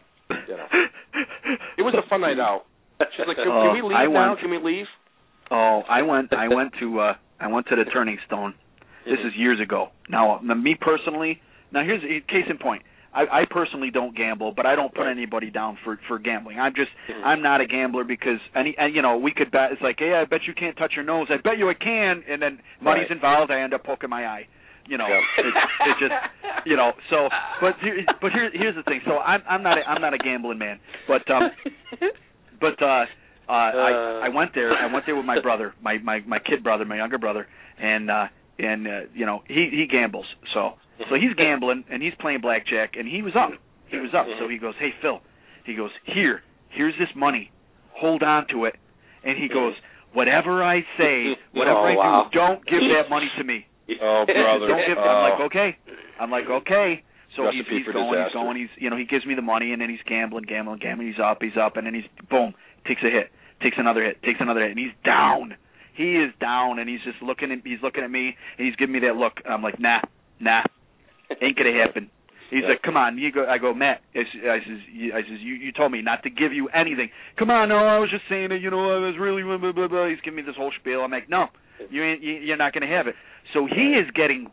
you 0.47 0.57
know, 0.57 0.65
it 1.77 1.81
was 1.81 1.93
a 1.95 2.07
fun 2.09 2.21
night 2.21 2.39
out. 2.39 2.63
She's 3.15 3.25
like, 3.27 3.37
can, 3.37 3.47
Oh, 3.47 3.69
can 3.69 3.73
we 3.73 3.81
leave 3.89 3.97
I 3.97 4.05
now? 4.05 4.29
went- 4.29 4.39
Can 4.41 4.49
we 4.51 4.57
leave? 4.59 4.85
Oh, 5.51 5.81
I 5.89 6.01
went. 6.01 6.33
I 6.33 6.47
went 6.47 6.73
to. 6.79 6.99
uh 6.99 7.13
I 7.39 7.47
went 7.47 7.67
to 7.67 7.75
the 7.75 7.85
Turning 7.85 8.17
Stone. 8.25 8.55
This 9.05 9.19
is 9.19 9.33
years 9.37 9.59
ago. 9.61 9.89
Now, 10.09 10.39
me 10.41 10.75
personally. 10.79 11.41
Now, 11.71 11.83
here's 11.83 12.03
a 12.03 12.21
case 12.31 12.45
in 12.49 12.57
point. 12.57 12.83
I, 13.13 13.41
I 13.41 13.45
personally 13.49 13.91
don't 13.91 14.13
gamble, 14.15 14.51
but 14.51 14.65
I 14.65 14.75
don't 14.75 14.93
put 14.93 15.03
Right. 15.03 15.11
anybody 15.11 15.49
down 15.49 15.77
for 15.85 15.97
for 16.07 16.19
gambling. 16.19 16.59
I'm 16.59 16.73
just. 16.75 16.91
Mhm. 17.09 17.23
I'm 17.23 17.41
not 17.41 17.61
a 17.61 17.65
gambler 17.65 18.03
because 18.03 18.39
any. 18.53 18.75
And, 18.77 18.93
you 18.93 19.01
know, 19.01 19.15
we 19.17 19.31
could 19.31 19.51
bet. 19.51 19.71
It's 19.71 19.81
like, 19.81 19.95
hey, 19.99 20.13
I 20.13 20.25
bet 20.25 20.41
you 20.47 20.53
can't 20.53 20.75
touch 20.75 20.93
your 20.95 21.05
nose. 21.05 21.27
I 21.29 21.37
bet 21.37 21.57
you 21.57 21.69
I 21.69 21.75
can. 21.75 22.23
And 22.29 22.41
then 22.41 22.59
money's 22.81 23.03
Right. 23.03 23.11
involved. 23.11 23.51
I 23.51 23.61
end 23.61 23.73
up 23.73 23.83
poking 23.85 24.09
my 24.09 24.25
eye. 24.27 24.47
You 24.87 24.97
know, 24.97 25.07
Yeah. 25.07 25.21
it's, 25.37 25.57
it's 25.87 25.99
just. 25.99 26.13
You 26.65 26.75
know. 26.75 26.93
So, 27.11 27.29
but 27.61 27.75
here, 27.79 28.03
but 28.21 28.31
here, 28.31 28.49
here's 28.51 28.75
the 28.75 28.81
thing. 28.83 28.99
So 29.05 29.19
I'm 29.19 29.43
I'm 29.47 29.61
not 29.61 29.77
a, 29.77 29.87
I'm 29.87 30.01
not 30.01 30.15
a 30.15 30.17
gambling 30.17 30.57
man, 30.57 30.79
but 31.07 31.21
um, 31.29 31.51
but 32.59 32.81
uh 32.81 33.05
uh, 33.47 33.51
I 33.51 34.21
I 34.25 34.29
went 34.29 34.51
there. 34.55 34.73
I 34.73 34.91
went 34.91 35.05
there 35.05 35.15
with 35.15 35.25
my 35.25 35.39
brother, 35.41 35.73
my 35.81 35.99
my 35.99 36.21
my 36.25 36.39
kid 36.39 36.63
brother, 36.63 36.85
my 36.85 36.95
younger 36.97 37.19
brother, 37.19 37.47
and 37.79 38.09
uh 38.09 38.25
and 38.59 38.87
uh, 38.87 38.99
you 39.13 39.25
know 39.25 39.43
he 39.47 39.69
he 39.71 39.87
gambles. 39.89 40.25
So 40.53 40.73
so 41.09 41.15
he's 41.15 41.33
gambling 41.35 41.83
and 41.89 42.01
he's 42.01 42.13
playing 42.19 42.41
blackjack 42.41 42.95
and 42.97 43.07
he 43.07 43.21
was 43.21 43.33
up. 43.35 43.51
He 43.89 43.97
was 43.97 44.11
up. 44.17 44.25
So 44.39 44.47
he 44.49 44.57
goes, 44.57 44.73
"Hey 44.79 44.91
Phil," 45.01 45.21
he 45.65 45.75
goes, 45.75 45.91
"Here, 46.05 46.41
here's 46.69 46.93
this 46.99 47.09
money. 47.15 47.51
Hold 47.91 48.23
on 48.23 48.47
to 48.51 48.65
it." 48.65 48.75
And 49.23 49.37
he 49.37 49.47
goes, 49.47 49.73
"Whatever 50.13 50.63
I 50.63 50.81
say, 50.97 51.35
whatever 51.53 51.79
Oh, 51.79 51.85
I 51.91 51.95
wow. 51.95 52.29
do, 52.31 52.37
don't 52.39 52.65
give 52.65 52.81
that 52.95 53.09
money 53.09 53.29
to 53.37 53.43
me. 53.43 53.65
Oh, 54.01 54.25
brother. 54.25 54.67
Don't 54.67 54.87
give." 54.87 54.97
I'm 54.97 55.29
like, 55.29 55.39
"Okay." 55.51 55.77
I'm 56.19 56.31
like, 56.31 56.45
"Okay." 56.49 57.03
So 57.35 57.43
he's, 57.51 57.59
Recipe 57.67 57.77
he's 57.77 57.85
for 57.85 57.91
going, 57.91 58.07
he's 58.15 58.31
disaster. 58.31 58.39
going, 58.39 58.55
he's 58.57 58.69
you 58.77 58.89
know, 58.89 58.95
he 58.95 59.03
gives 59.03 59.25
me 59.25 59.35
the 59.35 59.41
money 59.41 59.73
and 59.73 59.81
then 59.81 59.89
he's 59.89 59.99
gambling, 60.07 60.45
gambling, 60.47 60.79
gambling. 60.79 61.09
He's 61.09 61.19
up, 61.19 61.39
he's 61.41 61.57
up, 61.59 61.75
and 61.75 61.85
then 61.85 61.93
he's 61.93 62.07
boom, 62.29 62.53
takes 62.87 63.01
a 63.03 63.09
hit, 63.11 63.27
takes 63.61 63.75
another 63.77 64.05
hit, 64.05 64.23
takes 64.23 64.39
another 64.39 64.61
hit, 64.61 64.71
and 64.71 64.79
he's 64.79 64.95
down. 65.03 65.55
He 65.95 66.15
is 66.17 66.31
down, 66.41 66.79
and 66.79 66.89
he's 66.89 67.01
just 67.03 67.21
looking 67.21 67.51
at 67.51 67.59
he's 67.63 67.81
looking 67.81 68.03
at 68.03 68.11
me, 68.11 68.35
and 68.57 68.67
he's 68.67 68.75
giving 68.75 68.93
me 68.93 68.99
that 69.07 69.15
look. 69.15 69.33
I'm 69.47 69.63
like, 69.63 69.79
nah, 69.79 70.01
nah, 70.39 70.63
ain't 71.41 71.57
gonna 71.57 71.73
happen. 71.73 72.09
He's 72.51 72.61
Yeah. 72.61 72.69
like, 72.69 72.81
come 72.83 72.95
on, 72.97 73.17
you 73.17 73.31
go. 73.31 73.45
I 73.47 73.57
go, 73.57 73.73
Matt. 73.73 74.01
I 74.13 74.23
says, 74.23 74.41
I 74.45 75.21
says, 75.21 75.39
you 75.41 75.55
you 75.55 75.71
told 75.71 75.91
me 75.91 76.01
not 76.01 76.23
to 76.23 76.29
give 76.29 76.53
you 76.53 76.67
anything. 76.69 77.09
Come 77.39 77.49
on, 77.49 77.69
no, 77.69 77.77
I 77.77 77.97
was 77.97 78.11
just 78.11 78.23
saying 78.29 78.49
that. 78.49 78.59
You 78.61 78.69
know, 78.69 78.79
I 78.95 78.99
was 78.99 79.15
really 79.19 79.41
blah 79.43 79.57
blah 79.57 79.71
blah. 79.71 79.87
blah. 79.87 80.07
He's 80.07 80.19
giving 80.23 80.37
me 80.37 80.43
this 80.43 80.55
whole 80.55 80.71
spiel. 80.79 81.01
I'm 81.01 81.11
like, 81.11 81.29
no, 81.29 81.47
you 81.89 82.03
ain't. 82.03 82.21
You, 82.21 82.33
you're 82.33 82.57
not 82.57 82.73
gonna 82.73 82.87
have 82.87 83.07
it. 83.07 83.15
So 83.53 83.65
he 83.65 83.95
is 83.97 84.05
getting 84.13 84.51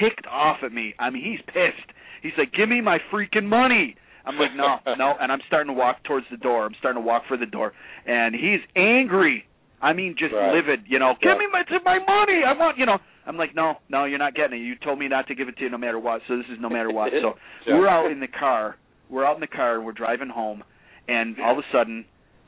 ticked 0.00 0.26
off 0.26 0.58
at 0.64 0.72
me. 0.72 0.94
I 0.98 1.10
mean, 1.10 1.22
he's 1.22 1.40
pissed. 1.46 1.90
He's 2.22 2.32
like, 2.38 2.52
"Give 2.52 2.68
me 2.68 2.80
my 2.80 2.98
freaking 3.12 3.44
money." 3.44 3.96
I'm 4.24 4.38
like, 4.38 4.54
"No, 4.56 4.78
no," 4.96 5.12
and 5.20 5.30
I'm 5.30 5.40
starting 5.46 5.68
to 5.74 5.78
walk 5.78 6.02
towards 6.04 6.24
the 6.30 6.38
door. 6.38 6.64
I'm 6.64 6.74
starting 6.78 7.02
to 7.02 7.06
walk 7.06 7.24
for 7.28 7.36
the 7.36 7.44
door, 7.44 7.74
and 8.06 8.34
he's 8.34 8.60
angry. 8.74 9.44
I 9.84 9.92
mean, 9.92 10.14
just 10.18 10.32
Right. 10.32 10.54
livid. 10.54 10.84
You 10.88 10.98
know, 10.98 11.10
Yeah. 11.20 11.34
give 11.34 11.38
me 11.38 11.46
my 11.52 11.62
my 11.84 11.98
money. 11.98 12.42
I 12.42 12.52
want, 12.54 12.78
you 12.78 12.86
know. 12.86 12.98
I'm 13.26 13.36
like, 13.36 13.54
no, 13.54 13.78
no, 13.88 14.04
you're 14.04 14.18
not 14.18 14.34
getting 14.34 14.58
it. 14.60 14.62
You 14.64 14.74
told 14.76 14.98
me 14.98 15.08
not 15.08 15.26
to 15.28 15.34
give 15.34 15.48
it 15.48 15.56
to 15.58 15.62
you 15.64 15.70
no 15.70 15.78
matter 15.78 15.98
what. 15.98 16.22
So 16.26 16.36
this 16.36 16.46
is 16.48 16.58
no 16.60 16.68
matter 16.70 16.90
what. 16.90 17.12
So 17.22 17.36
we're 17.66 17.88
out 17.88 18.10
in 18.10 18.20
the 18.20 18.28
car. 18.28 18.76
We're 19.10 19.24
out 19.24 19.34
in 19.36 19.40
the 19.40 19.46
car 19.46 19.76
and 19.76 19.84
we're 19.84 19.92
driving 19.92 20.28
home, 20.30 20.64
and 21.08 21.38
all 21.40 21.52
of 21.52 21.58
a 21.58 21.66
sudden, 21.70 22.04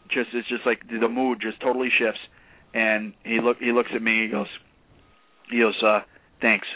just 0.08 0.32
it's 0.34 0.48
just 0.48 0.64
like 0.66 0.80
the 0.88 1.08
mood 1.08 1.40
just 1.40 1.60
totally 1.60 1.90
shifts. 1.90 2.20
And 2.74 3.12
he 3.24 3.40
look 3.40 3.58
he 3.58 3.72
looks 3.72 3.90
at 3.94 4.02
me. 4.02 4.22
He 4.24 4.28
goes, 4.28 4.48
he 5.50 5.58
goes, 5.60 5.82
uh, 5.82 6.00
thanks. 6.40 6.66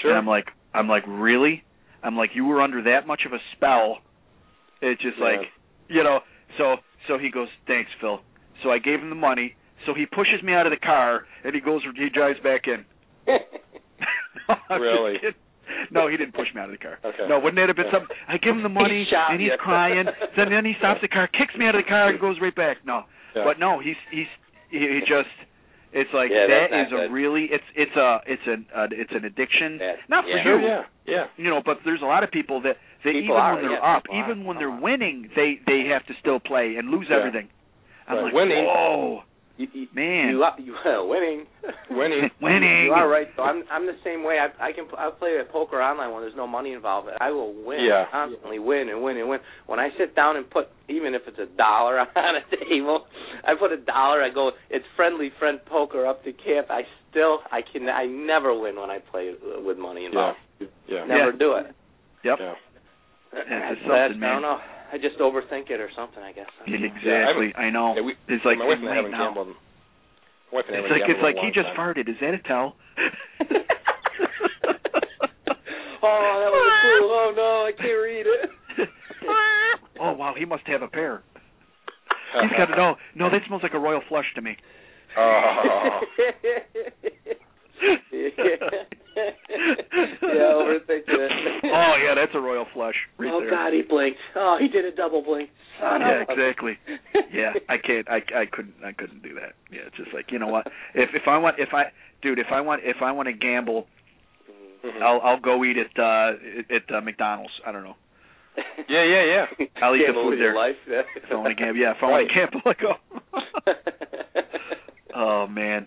Sure. 0.00 0.10
And 0.10 0.18
I'm 0.18 0.26
like, 0.26 0.48
I'm 0.74 0.88
like, 0.88 1.04
really? 1.06 1.64
I'm 2.02 2.16
like, 2.16 2.30
you 2.34 2.44
were 2.46 2.60
under 2.62 2.82
that 2.82 3.06
much 3.06 3.22
of 3.26 3.32
a 3.32 3.38
spell. 3.56 3.98
It's 4.80 5.00
just 5.02 5.18
Yeah. 5.18 5.24
like, 5.24 5.40
you 5.88 6.02
know. 6.02 6.20
So 6.58 6.76
so 7.08 7.18
he 7.18 7.30
goes, 7.30 7.48
thanks, 7.66 7.90
Phil. 8.00 8.20
So 8.62 8.70
I 8.70 8.78
gave 8.78 9.00
him 9.00 9.08
the 9.10 9.16
money. 9.16 9.54
So 9.86 9.94
he 9.94 10.04
pushes 10.06 10.42
me 10.42 10.52
out 10.52 10.66
of 10.66 10.72
the 10.72 10.76
car 10.84 11.24
and 11.44 11.54
he 11.54 11.60
goes, 11.60 11.82
he 11.96 12.08
drives 12.10 12.38
back 12.40 12.62
in. 12.66 12.84
I'm 14.48 14.80
Really? 14.80 15.14
No, 15.90 16.08
he 16.08 16.16
didn't 16.16 16.34
push 16.34 16.48
me 16.54 16.60
out 16.60 16.66
of 16.68 16.72
the 16.76 16.82
car. 16.82 16.98
Okay. 17.04 17.26
No, 17.28 17.38
wouldn't 17.38 17.56
that 17.56 17.68
have 17.68 17.76
been 17.76 17.86
Yeah. 17.86 17.98
something? 18.00 18.16
I 18.28 18.36
give 18.38 18.56
him 18.56 18.62
the 18.62 18.68
money 18.82 19.06
He 19.08 19.14
and 19.16 19.40
he's 19.40 19.52
you. 19.52 19.58
crying. 19.58 20.06
Then 20.36 20.50
then 20.50 20.64
he 20.64 20.74
stops 20.78 21.00
the 21.00 21.08
car, 21.08 21.28
kicks 21.28 21.54
me 21.56 21.64
out 21.66 21.74
of 21.74 21.84
the 21.84 21.88
car, 21.88 22.08
and 22.10 22.18
goes 22.20 22.36
right 22.42 22.54
back. 22.54 22.78
No, 22.84 23.04
Yeah. 23.34 23.44
but 23.44 23.58
no, 23.58 23.78
he's 23.78 23.96
he's 24.10 24.26
he, 24.70 24.78
he 24.78 25.00
just. 25.06 25.30
It's 25.92 26.10
like 26.14 26.30
Yeah, 26.30 26.46
that's 26.70 26.86
is 26.86 26.92
a 26.92 26.96
good. 27.08 27.12
really 27.12 27.48
it's 27.50 27.64
it's 27.74 27.96
a 27.96 28.20
it's 28.26 28.42
an 28.46 28.66
uh, 28.74 28.86
it's 28.92 29.10
an 29.12 29.24
addiction. 29.24 29.78
Not 30.08 30.22
for 30.24 30.38
you, 30.38 30.66
yeah, 30.66 30.82
yeah. 31.06 31.24
you 31.36 31.50
know, 31.50 31.62
but 31.64 31.78
there's 31.84 32.02
a 32.02 32.06
lot 32.06 32.22
of 32.22 32.30
people 32.30 32.60
that 32.62 32.76
they 33.02 33.10
People 33.12 33.34
even 33.34 33.36
are, 33.36 33.54
when 33.56 33.62
they're 33.66 33.84
up, 33.96 34.04
even 34.14 34.44
when 34.44 34.58
they're 34.58 34.70
winning, 34.70 35.30
they 35.34 35.58
they 35.66 35.86
have 35.90 36.06
to 36.06 36.14
still 36.20 36.38
play 36.38 36.76
and 36.78 36.90
lose 36.90 37.08
everything. 37.10 37.48
I'm 38.10 38.16
Right. 38.16 38.24
like, 38.24 38.34
Winning- 38.34 38.64
whoa, 38.66 39.22
You, 39.56 39.68
you, 39.74 39.86
man, 39.94 40.30
you, 40.30 40.42
are- 40.42 40.58
you 40.58 40.74
are 40.74 41.04
winning. 41.06 41.46
Winning. 41.90 42.30
winning. 42.40 42.84
You 42.86 42.92
are 42.92 43.06
right. 43.08 43.28
So 43.36 43.42
I'm 43.42 43.62
I'm 43.70 43.84
the 43.86 43.96
same 44.02 44.24
way. 44.24 44.38
I 44.40 44.48
I 44.68 44.72
can 44.72 44.86
I 44.96 45.10
play 45.10 45.36
at 45.38 45.50
poker 45.52 45.82
online 45.82 46.12
when 46.12 46.22
there's 46.22 46.34
no 46.36 46.46
money 46.46 46.72
involved. 46.72 47.08
I 47.20 47.30
will 47.30 47.52
win. 47.52 47.80
Yeah. 47.84 48.06
Constantly 48.10 48.58
win 48.58 48.88
and 48.88 49.02
win 49.02 49.18
and 49.18 49.28
win. 49.28 49.40
When 49.66 49.78
I 49.78 49.90
sit 49.98 50.16
down 50.16 50.36
and 50.36 50.48
put 50.48 50.68
even 50.88 51.14
if 51.14 51.22
it's 51.28 51.38
a 51.38 51.44
dollar 51.56 51.98
on 52.16 52.34
a 52.36 52.44
table, 52.64 53.04
I 53.44 53.54
put 53.54 53.70
a 53.72 53.76
dollar. 53.76 54.22
I 54.22 54.30
go. 54.32 54.52
It's 54.70 54.86
friendly 54.96 55.30
friend 55.38 55.60
poker 55.66 56.06
up 56.06 56.24
to 56.24 56.32
camp. 56.32 56.68
I 56.70 56.82
still 57.10 57.40
I 57.52 57.60
can 57.60 57.86
I 57.90 58.06
never 58.06 58.58
win 58.58 58.76
when 58.80 58.88
I 58.90 58.98
play 59.10 59.32
uh, 59.36 59.60
with 59.60 59.76
money 59.76 60.06
involved. 60.06 60.38
Yeah. 60.88 61.04
Never 61.04 61.32
Yeah. 61.32 61.38
do 61.38 61.52
it. 61.56 61.66
Yep. 62.24 62.38
Yeah. 62.40 62.54
it's 63.34 63.48
That's- 63.50 63.76
something, 63.84 63.92
I 63.92 64.08
man. 64.16 64.32
don't 64.40 64.42
know. 64.42 64.58
I 64.92 64.98
just 64.98 65.18
overthink 65.20 65.70
it 65.70 65.80
or 65.80 65.88
something. 65.94 66.22
I 66.22 66.32
guess. 66.32 66.46
Exactly. 66.66 67.54
I 67.54 67.70
know. 67.70 67.94
Yeah, 67.96 68.02
we, 68.02 68.14
it's 68.28 68.44
like 68.44 68.58
my 68.58 68.66
wife 68.66 68.78
and 68.80 68.88
I 68.88 68.90
wait, 68.90 68.96
haven't 68.96 69.12
now. 69.12 69.26
gambled. 69.30 69.56
Wife 70.52 70.64
and 70.68 70.76
It's 70.76 70.90
like 70.90 71.02
it's 71.06 71.22
like 71.22 71.34
he 71.36 71.42
long 71.42 71.52
just 71.54 71.68
time. 71.68 71.94
farted. 71.94 72.08
Is 72.08 72.16
that 72.20 72.34
a 72.34 72.38
tell? 72.42 72.74
oh, 76.02 76.34
that 76.42 76.50
was 76.50 76.64
a 76.66 76.74
clue. 76.82 77.06
Oh 77.06 77.32
no, 77.36 77.66
I 77.66 77.72
can't 77.76 78.02
read 78.02 78.26
it. 78.26 78.50
oh 80.00 80.12
wow, 80.12 80.34
he 80.36 80.44
must 80.44 80.66
have 80.66 80.82
a 80.82 80.88
pair. 80.88 81.22
He's 82.42 82.56
got 82.56 82.66
to 82.66 82.76
know. 82.76 82.94
No, 83.16 83.28
that 83.30 83.40
smells 83.46 83.62
like 83.62 83.74
a 83.74 83.78
royal 83.78 84.02
flush 84.08 84.26
to 84.36 84.42
me. 84.42 84.56
Oh. 85.18 86.00
yeah, 89.20 90.54
overthinking 90.54 91.02
it. 91.08 91.64
oh 91.64 91.94
yeah, 92.02 92.14
that's 92.14 92.32
a 92.34 92.40
royal 92.40 92.66
flush 92.72 92.94
right 93.18 93.26
there. 93.26 93.29
God, 93.70 93.76
he 93.76 93.82
blinked. 93.82 94.18
Oh, 94.36 94.56
he 94.60 94.68
did 94.68 94.84
a 94.84 94.94
double 94.94 95.22
blink. 95.22 95.50
Son 95.80 96.00
Yeah, 96.00 96.24
exactly. 96.28 96.78
Yeah, 97.32 97.52
I 97.68 97.76
can't. 97.78 98.08
I 98.10 98.16
I 98.34 98.44
couldn't. 98.50 98.74
I 98.84 98.90
couldn't 98.92 99.22
do 99.22 99.34
that. 99.34 99.52
Yeah, 99.70 99.86
it's 99.86 99.96
just 99.96 100.12
like 100.12 100.32
you 100.32 100.38
know 100.40 100.48
what? 100.48 100.66
If 100.94 101.10
if 101.14 101.28
I 101.28 101.38
want, 101.38 101.60
if 101.60 101.68
I, 101.72 101.84
dude, 102.22 102.40
if 102.40 102.48
I 102.50 102.60
want, 102.60 102.82
if 102.84 102.96
I 103.02 103.12
want 103.12 103.28
to 103.28 103.32
gamble, 103.32 103.86
Mhm. 104.84 105.00
I'll 105.00 105.20
I'll 105.20 105.40
go 105.40 105.62
eat 105.62 105.76
at 105.76 105.96
uh 105.96 106.32
at 106.74 106.92
uh, 106.92 107.00
McDonald's. 107.02 107.52
I 107.64 107.70
don't 107.72 107.84
know. 107.84 107.96
Yeah, 108.88 109.04
yeah, 109.04 109.24
yeah. 109.58 109.66
I'll 109.80 109.94
eat 109.94 110.06
the 110.08 110.12
food 110.12 110.40
there. 110.40 110.54
Life. 110.56 110.74
Yeah. 110.88 111.02
If 111.14 111.30
I 111.30 111.34
want 111.36 111.56
to 111.56 111.64
gamble, 111.64 111.80
yeah. 111.80 111.92
If 111.92 112.02
I 112.02 112.06
want 112.06 112.28
to 112.28 112.34
gamble, 112.34 112.62
I 112.66 112.74
go. 112.74 112.92
oh 115.14 115.46
man, 115.46 115.86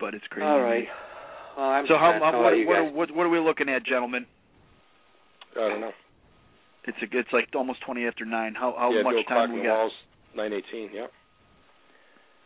but 0.00 0.14
it's 0.14 0.24
crazy. 0.30 0.46
All 0.46 0.60
right. 0.60 0.86
Well, 1.56 1.66
I'm 1.66 1.86
So 1.86 1.94
how, 1.98 2.12
how 2.18 2.32
How 2.32 2.42
what 2.42 2.52
are 2.54 2.56
you 2.56 2.66
what, 2.66 2.94
what 2.94 3.10
what 3.14 3.26
are 3.26 3.28
we 3.28 3.40
looking 3.40 3.68
at, 3.68 3.84
gentlemen? 3.84 4.24
I 5.54 5.68
don't 5.68 5.80
know. 5.80 5.92
It's 6.86 6.96
a, 7.02 7.18
it's 7.18 7.32
like 7.32 7.48
almost 7.54 7.80
twenty 7.84 8.06
after 8.06 8.24
nine. 8.24 8.54
How 8.54 8.74
how 8.78 8.90
yeah, 8.92 9.02
much 9.02 9.14
dual 9.14 9.24
time 9.24 9.52
we 9.52 9.62
got? 9.62 9.76
walls, 9.78 9.92
nine 10.34 10.52
eighteen. 10.52 10.90
Yeah. 10.94 11.06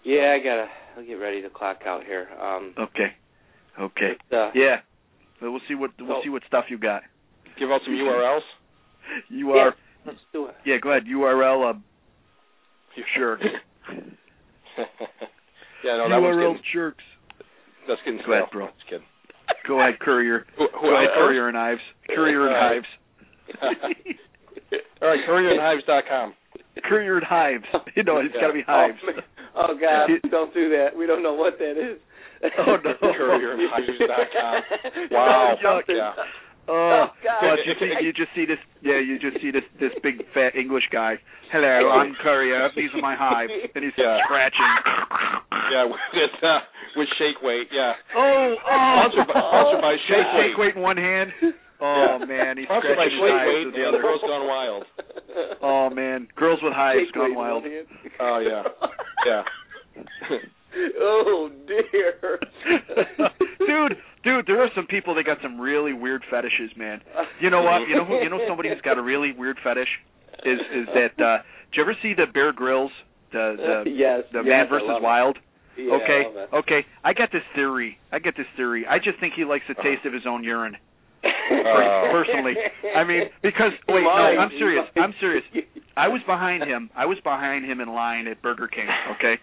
Yeah, 0.04 0.34
I 0.34 0.38
gotta. 0.42 0.66
I'll 0.96 1.04
get 1.06 1.14
ready 1.14 1.42
to 1.42 1.50
clock 1.50 1.82
out 1.86 2.04
here. 2.04 2.28
Um. 2.40 2.74
Okay, 2.78 3.12
okay, 3.80 4.12
it's, 4.18 4.32
Uh, 4.32 4.50
yeah. 4.54 4.80
So 5.40 5.50
we'll 5.50 5.60
see 5.68 5.74
what 5.74 5.90
we'll 5.98 6.08
So- 6.18 6.22
see 6.24 6.28
what 6.30 6.42
stuff 6.46 6.64
you 6.70 6.78
got. 6.78 7.02
Give 7.58 7.70
out 7.70 7.80
some 7.84 7.94
URLs. 7.94 8.40
You 9.28 9.54
yeah, 9.54 9.62
are 9.62 9.74
Let's 10.06 10.18
do 10.32 10.46
it. 10.46 10.54
yeah. 10.64 10.78
Go 10.82 10.90
ahead. 10.90 11.04
URL. 11.06 11.70
Uh, 11.70 11.78
sure. 13.16 13.38
yeah, 15.84 15.96
no, 15.98 16.08
that 16.08 16.20
was 16.22 16.34
URL 16.36 16.52
getting, 16.54 16.62
jerks. 16.72 17.04
that's 17.88 18.00
getting 18.04 18.20
Go 18.24 18.32
ahead, 18.32 18.44
bro. 18.52 18.66
Just 18.68 18.88
kidding. 18.88 19.06
Go 19.66 19.80
ahead, 19.80 19.98
courier. 20.00 20.46
Who, 20.56 20.66
who, 20.72 20.88
Go 20.88 20.96
ahead, 20.96 21.08
courier 21.14 21.48
and 21.48 21.56
hives. 21.56 21.80
Courier 22.14 22.46
and 22.46 22.56
Uh, 22.56 22.60
hives. 22.60 22.86
All 25.02 25.08
right, 25.08 25.20
courierandhives.com. 25.28 26.34
courier 26.84 27.16
and 27.18 27.26
hives. 27.26 27.64
You 27.96 28.02
know, 28.04 28.18
it's 28.18 28.34
got 28.34 28.48
to 28.48 28.52
be 28.54 28.62
Oh, 28.68 28.72
hives. 28.72 28.98
man. 29.06 29.16
Oh, 29.54 29.74
God, 29.78 30.08
don't 30.30 30.54
do 30.54 30.70
that. 30.70 30.96
We 30.96 31.06
don't 31.06 31.22
know 31.22 31.34
what 31.34 31.58
that 31.58 31.76
is. 31.76 31.98
Oh, 32.58 32.76
no. 32.82 32.94
Courierandhives.com. 33.02 34.62
No, 35.10 35.18
Wow. 35.18 35.56
something. 35.62 35.96
Yeah. 35.96 36.12
Oh, 36.16 36.24
Oh, 36.68 37.06
God. 37.24 37.40
plus 37.42 37.58
you 37.66 37.74
see, 37.80 37.90
you 38.06 38.12
just 38.12 38.30
see 38.36 38.46
this. 38.46 38.58
Yeah, 38.82 39.00
you 39.02 39.18
just 39.18 39.42
see 39.42 39.50
this 39.50 39.64
this 39.80 39.90
big 40.00 40.22
fat 40.32 40.54
English 40.54 40.84
guy. 40.92 41.18
Hello, 41.50 41.90
I'm 41.90 42.14
Courier. 42.22 42.70
These 42.76 42.90
are 42.94 43.02
my 43.02 43.16
hives, 43.18 43.50
and 43.74 43.82
he's 43.82 43.92
Yeah. 43.98 44.18
scratching. 44.24 44.70
Yeah, 45.74 45.84
with 45.90 46.38
uh, 46.42 46.60
with 46.96 47.08
shake 47.18 47.42
weight. 47.42 47.66
Yeah. 47.72 47.94
Oh, 48.14 48.54
oh, 48.54 49.08
Sponsored 49.10 49.26
by- 49.26 49.40
sponsored 49.42 49.82
by 49.82 49.96
Shake 50.06 50.16
Weight. 50.38 50.46
Shake 50.50 50.58
weight 50.58 50.74
in 50.76 50.82
one 50.82 50.96
hand. 50.96 51.32
Oh 51.82 52.18
man, 52.22 52.56
he's 52.58 52.66
Sponsored 52.70 52.94
by 52.96 53.10
scratching 53.10 53.18
his 53.18 53.18
Shake 53.18 53.42
hives 53.42 53.66
with 53.66 53.74
the 53.74 53.84
other. 53.90 54.02
Girls 54.02 54.22
Gone 54.22 54.46
Wild. 54.46 54.84
Oh 55.62 55.88
man, 55.90 56.28
girls 56.36 56.60
with 56.62 56.72
hives 56.74 57.06
Shake 57.06 57.14
gone 57.14 57.22
weight 57.24 57.30
in 57.32 57.36
wild. 57.38 57.62
one 57.62 57.72
hand. 57.72 57.86
Oh 58.20 58.38
yeah. 58.38 58.62
Yeah. 59.26 59.42
oh 61.00 61.50
dear. 61.66 62.38
dude, 63.58 63.96
dude, 64.24 64.46
there 64.46 64.62
are 64.62 64.68
some 64.74 64.86
people 64.86 65.14
that 65.14 65.24
got 65.24 65.38
some 65.42 65.60
really 65.60 65.92
weird 65.92 66.22
fetishes, 66.30 66.70
man. 66.76 67.00
You 67.40 67.50
know 67.50 67.62
what? 67.62 67.88
You 67.88 67.96
know 67.96 68.04
who? 68.04 68.16
You 68.22 68.28
know 68.28 68.40
somebody 68.46 68.68
who's 68.68 68.80
got 68.82 68.98
a 68.98 69.02
really 69.02 69.32
weird 69.32 69.56
fetish 69.64 69.88
is 70.44 70.60
is 70.74 70.86
that? 70.94 71.16
uh 71.22 71.42
Did 71.70 71.76
you 71.76 71.82
ever 71.82 71.96
see 72.02 72.12
the 72.14 72.26
Bear 72.32 72.52
Grylls, 72.52 72.92
the 73.32 73.56
the 73.56 73.90
yes. 73.90 74.24
the 74.32 74.38
yes, 74.40 74.46
Man 74.46 74.66
I 74.66 74.68
versus 74.68 74.88
love 74.88 75.02
it. 75.02 75.04
Wild? 75.04 75.38
Yeah, 75.78 75.92
okay, 75.94 76.22
I 76.52 76.56
okay. 76.58 76.80
I 77.02 77.12
got 77.14 77.32
this 77.32 77.42
theory. 77.54 77.98
I 78.12 78.18
get 78.18 78.36
this 78.36 78.46
theory. 78.56 78.84
I 78.86 78.98
just 78.98 79.18
think 79.20 79.34
he 79.34 79.44
likes 79.44 79.64
the 79.68 79.74
taste 79.74 80.04
of 80.04 80.12
his 80.12 80.26
own 80.26 80.44
urine. 80.44 80.76
Oh. 81.24 82.08
Personally, 82.10 82.54
I 82.96 83.04
mean, 83.04 83.22
because 83.42 83.72
wait, 83.88 84.02
no. 84.02 84.08
I'm 84.10 84.50
serious. 84.58 84.84
I'm 84.96 85.14
serious. 85.20 85.44
I 85.96 86.08
was 86.08 86.20
behind 86.26 86.64
him. 86.64 86.90
I 86.96 87.06
was 87.06 87.18
behind 87.22 87.64
him 87.64 87.80
in 87.80 87.88
line 87.88 88.26
at 88.26 88.42
Burger 88.42 88.68
King. 88.68 88.88
Okay, 89.16 89.34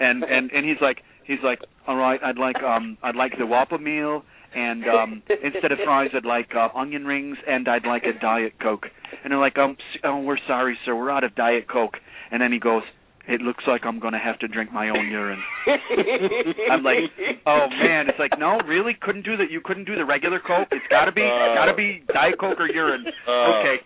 and 0.00 0.22
and 0.22 0.50
and 0.52 0.64
he's 0.66 0.80
like 0.80 0.98
he's 1.26 1.38
like 1.42 1.58
all 1.86 1.96
right 1.96 2.20
i'd 2.22 2.38
like 2.38 2.62
um 2.62 2.96
i'd 3.02 3.16
like 3.16 3.32
the 3.38 3.46
whopper 3.46 3.78
meal 3.78 4.22
and 4.54 4.84
um 4.84 5.22
instead 5.42 5.72
of 5.72 5.78
fries 5.84 6.10
i'd 6.14 6.24
like 6.24 6.50
uh, 6.54 6.68
onion 6.76 7.04
rings 7.04 7.36
and 7.48 7.66
i'd 7.68 7.86
like 7.86 8.04
a 8.04 8.18
diet 8.20 8.52
coke 8.62 8.86
and 9.22 9.30
they're 9.32 9.40
like 9.40 9.58
um 9.58 9.76
oh 10.04 10.20
we're 10.20 10.38
sorry 10.46 10.76
sir 10.84 10.94
we're 10.94 11.10
out 11.10 11.24
of 11.24 11.34
diet 11.34 11.66
coke 11.68 11.96
and 12.30 12.40
then 12.40 12.52
he 12.52 12.58
goes 12.58 12.82
it 13.28 13.40
looks 13.40 13.64
like 13.66 13.82
i'm 13.84 13.98
going 14.00 14.12
to 14.12 14.18
have 14.18 14.38
to 14.38 14.48
drink 14.48 14.72
my 14.72 14.88
own 14.88 15.08
urine 15.10 15.42
i'm 16.70 16.82
like 16.82 16.98
oh 17.46 17.66
man 17.70 18.08
it's 18.08 18.18
like 18.18 18.32
no 18.38 18.58
really 18.66 18.92
couldn't 19.00 19.24
do 19.24 19.36
that 19.36 19.50
you 19.50 19.60
couldn't 19.64 19.84
do 19.84 19.94
the 19.96 20.04
regular 20.04 20.40
coke 20.40 20.68
it's 20.72 20.86
got 20.90 21.04
to 21.06 21.12
be 21.12 21.22
Uh. 21.22 21.54
got 21.54 21.66
to 21.66 21.74
be 21.74 22.02
diet 22.12 22.38
coke 22.38 22.58
or 22.60 22.68
urine 22.70 23.04
Uh. 23.26 23.60
okay 23.60 23.76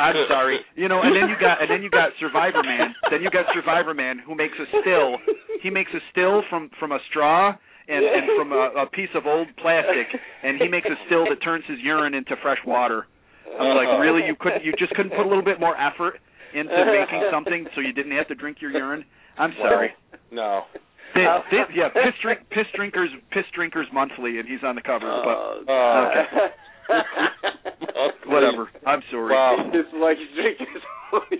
I'm 0.00 0.16
sorry. 0.28 0.60
You 0.74 0.88
know, 0.88 1.02
and 1.02 1.12
then 1.14 1.28
you 1.28 1.36
got 1.38 1.60
and 1.60 1.68
then 1.68 1.82
you 1.82 1.90
got 1.90 2.08
Survivor 2.18 2.62
Man. 2.62 2.94
Then 3.10 3.20
you 3.20 3.28
got 3.28 3.44
Survivor 3.52 3.92
Man 3.92 4.18
who 4.24 4.34
makes 4.34 4.54
a 4.56 4.64
still. 4.80 5.18
He 5.60 5.68
makes 5.68 5.90
a 5.92 6.00
still 6.10 6.40
from 6.48 6.70
from 6.80 6.92
a 6.92 6.98
straw 7.10 7.52
and 7.86 8.02
and 8.04 8.24
from 8.38 8.52
a, 8.52 8.72
a 8.72 8.86
piece 8.86 9.10
of 9.14 9.26
old 9.26 9.48
plastic, 9.60 10.06
and 10.42 10.56
he 10.56 10.68
makes 10.68 10.86
a 10.86 10.96
still 11.04 11.26
that 11.28 11.42
turns 11.44 11.62
his 11.68 11.76
urine 11.82 12.14
into 12.14 12.36
fresh 12.40 12.56
water. 12.64 13.04
I 13.44 13.60
was 13.68 13.76
like, 13.76 14.00
really? 14.00 14.24
You 14.26 14.34
couldn't? 14.40 14.64
You 14.64 14.72
just 14.78 14.94
couldn't 14.94 15.10
put 15.12 15.26
a 15.26 15.28
little 15.28 15.44
bit 15.44 15.60
more 15.60 15.76
effort 15.76 16.20
into 16.56 16.72
making 16.86 17.22
something 17.30 17.66
so 17.74 17.80
you 17.80 17.92
didn't 17.92 18.12
have 18.16 18.28
to 18.28 18.34
drink 18.34 18.58
your 18.60 18.70
urine? 18.72 19.04
I'm 19.38 19.52
sorry. 19.60 19.90
No. 20.32 20.62
Th- 21.14 21.26
Oh. 21.28 21.40
yeah, 21.74 21.88
piss 21.88 22.12
drink, 22.22 22.40
piss 22.50 22.66
drinkers, 22.74 23.10
piss 23.30 23.44
drinkers 23.54 23.86
monthly, 23.92 24.38
and 24.38 24.48
he's 24.48 24.60
on 24.64 24.74
the 24.74 24.82
cover. 24.82 25.06
Oh, 25.08 25.62
but 25.64 25.72
Uh, 25.72 26.08
okay. 26.08 27.00
whatever. 28.26 28.68
I'm 28.86 29.02
sorry. 29.10 29.32
Wow. 29.34 29.70
It's 29.72 29.88
like 29.96 30.18
he's 30.18 30.34
drinking 30.36 30.66
his 30.72 30.82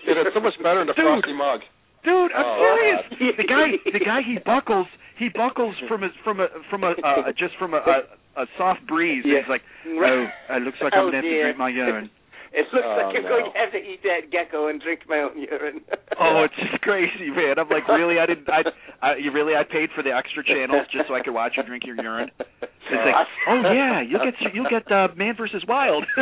Dude, 0.06 0.16
it's 0.16 0.34
so 0.34 0.40
much 0.40 0.55
better 0.62 0.80
in 0.82 0.88
a 0.88 0.94
Dude. 0.94 1.05
frosty 1.05 1.32
mug. 1.34 1.60
Dude, 2.05 2.30
I'm 2.32 2.44
Oh, 2.47 2.56
serious. 2.56 3.02
God. 3.10 3.36
The 3.36 3.44
guy, 3.48 3.90
the 3.98 4.05
guy, 4.05 4.20
he 4.22 4.38
buckles, 4.38 4.86
he 5.18 5.28
buckles 5.28 5.74
from 5.88 6.05
a 6.05 6.09
from 6.22 6.40
a 6.40 6.47
from 6.70 6.84
a 6.84 6.90
uh, 7.02 7.32
just 7.36 7.56
from 7.59 7.74
a, 7.74 7.78
a 7.78 8.43
a 8.43 8.47
soft 8.56 8.86
breeze. 8.86 9.24
and 9.24 9.32
Yeah. 9.32 9.40
He's 9.40 9.48
like, 9.51 9.62
oh, 9.86 10.26
it 10.56 10.62
looks 10.62 10.78
like 10.80 10.93
I'm 10.94 11.01
Oh, 11.01 11.10
gonna 11.10 11.16
have 11.16 11.24
to 11.24 11.43
drink 11.43 11.59
my 11.59 11.68
urine. 11.68 12.10
It 12.57 12.66
looks 12.73 12.87
Oh, 12.89 12.97
like 12.97 13.15
I'm 13.16 13.23
no. 13.23 13.28
going 13.28 13.53
to 13.53 13.59
have 13.59 13.70
to 13.73 13.78
eat 13.78 14.01
that 14.03 14.31
gecko 14.33 14.69
and 14.69 14.81
drink 14.81 15.01
my 15.09 15.19
own 15.28 15.37
urine. 15.39 15.81
Oh, 16.19 16.45
it's 16.49 16.55
just 16.57 16.81
crazy, 16.81 17.28
man. 17.28 17.59
I'm 17.59 17.69
like, 17.69 17.87
really? 17.89 18.19
I 18.19 18.24
didn't. 18.24 18.49
I, 18.49 18.62
I 19.03 19.16
you 19.16 19.31
really? 19.31 19.55
I 19.55 19.65
paid 19.65 19.91
for 19.95 20.03
the 20.03 20.12
extra 20.16 20.43
channels 20.43 20.87
just 20.91 21.09
so 21.09 21.15
I 21.15 21.20
could 21.20 21.35
watch 21.35 21.53
you 21.59 21.62
drink 21.62 21.85
your 21.85 21.95
urine. 22.01 22.31
It's 22.41 22.91
like, 22.91 23.27
oh 23.49 23.61
yeah, 23.74 24.01
you'll 24.01 24.24
get 24.24 24.33
you'll 24.55 24.70
get 24.70 24.91
uh, 24.91 25.09
Man 25.15 25.35
versus 25.37 25.62
Wild. 25.69 26.07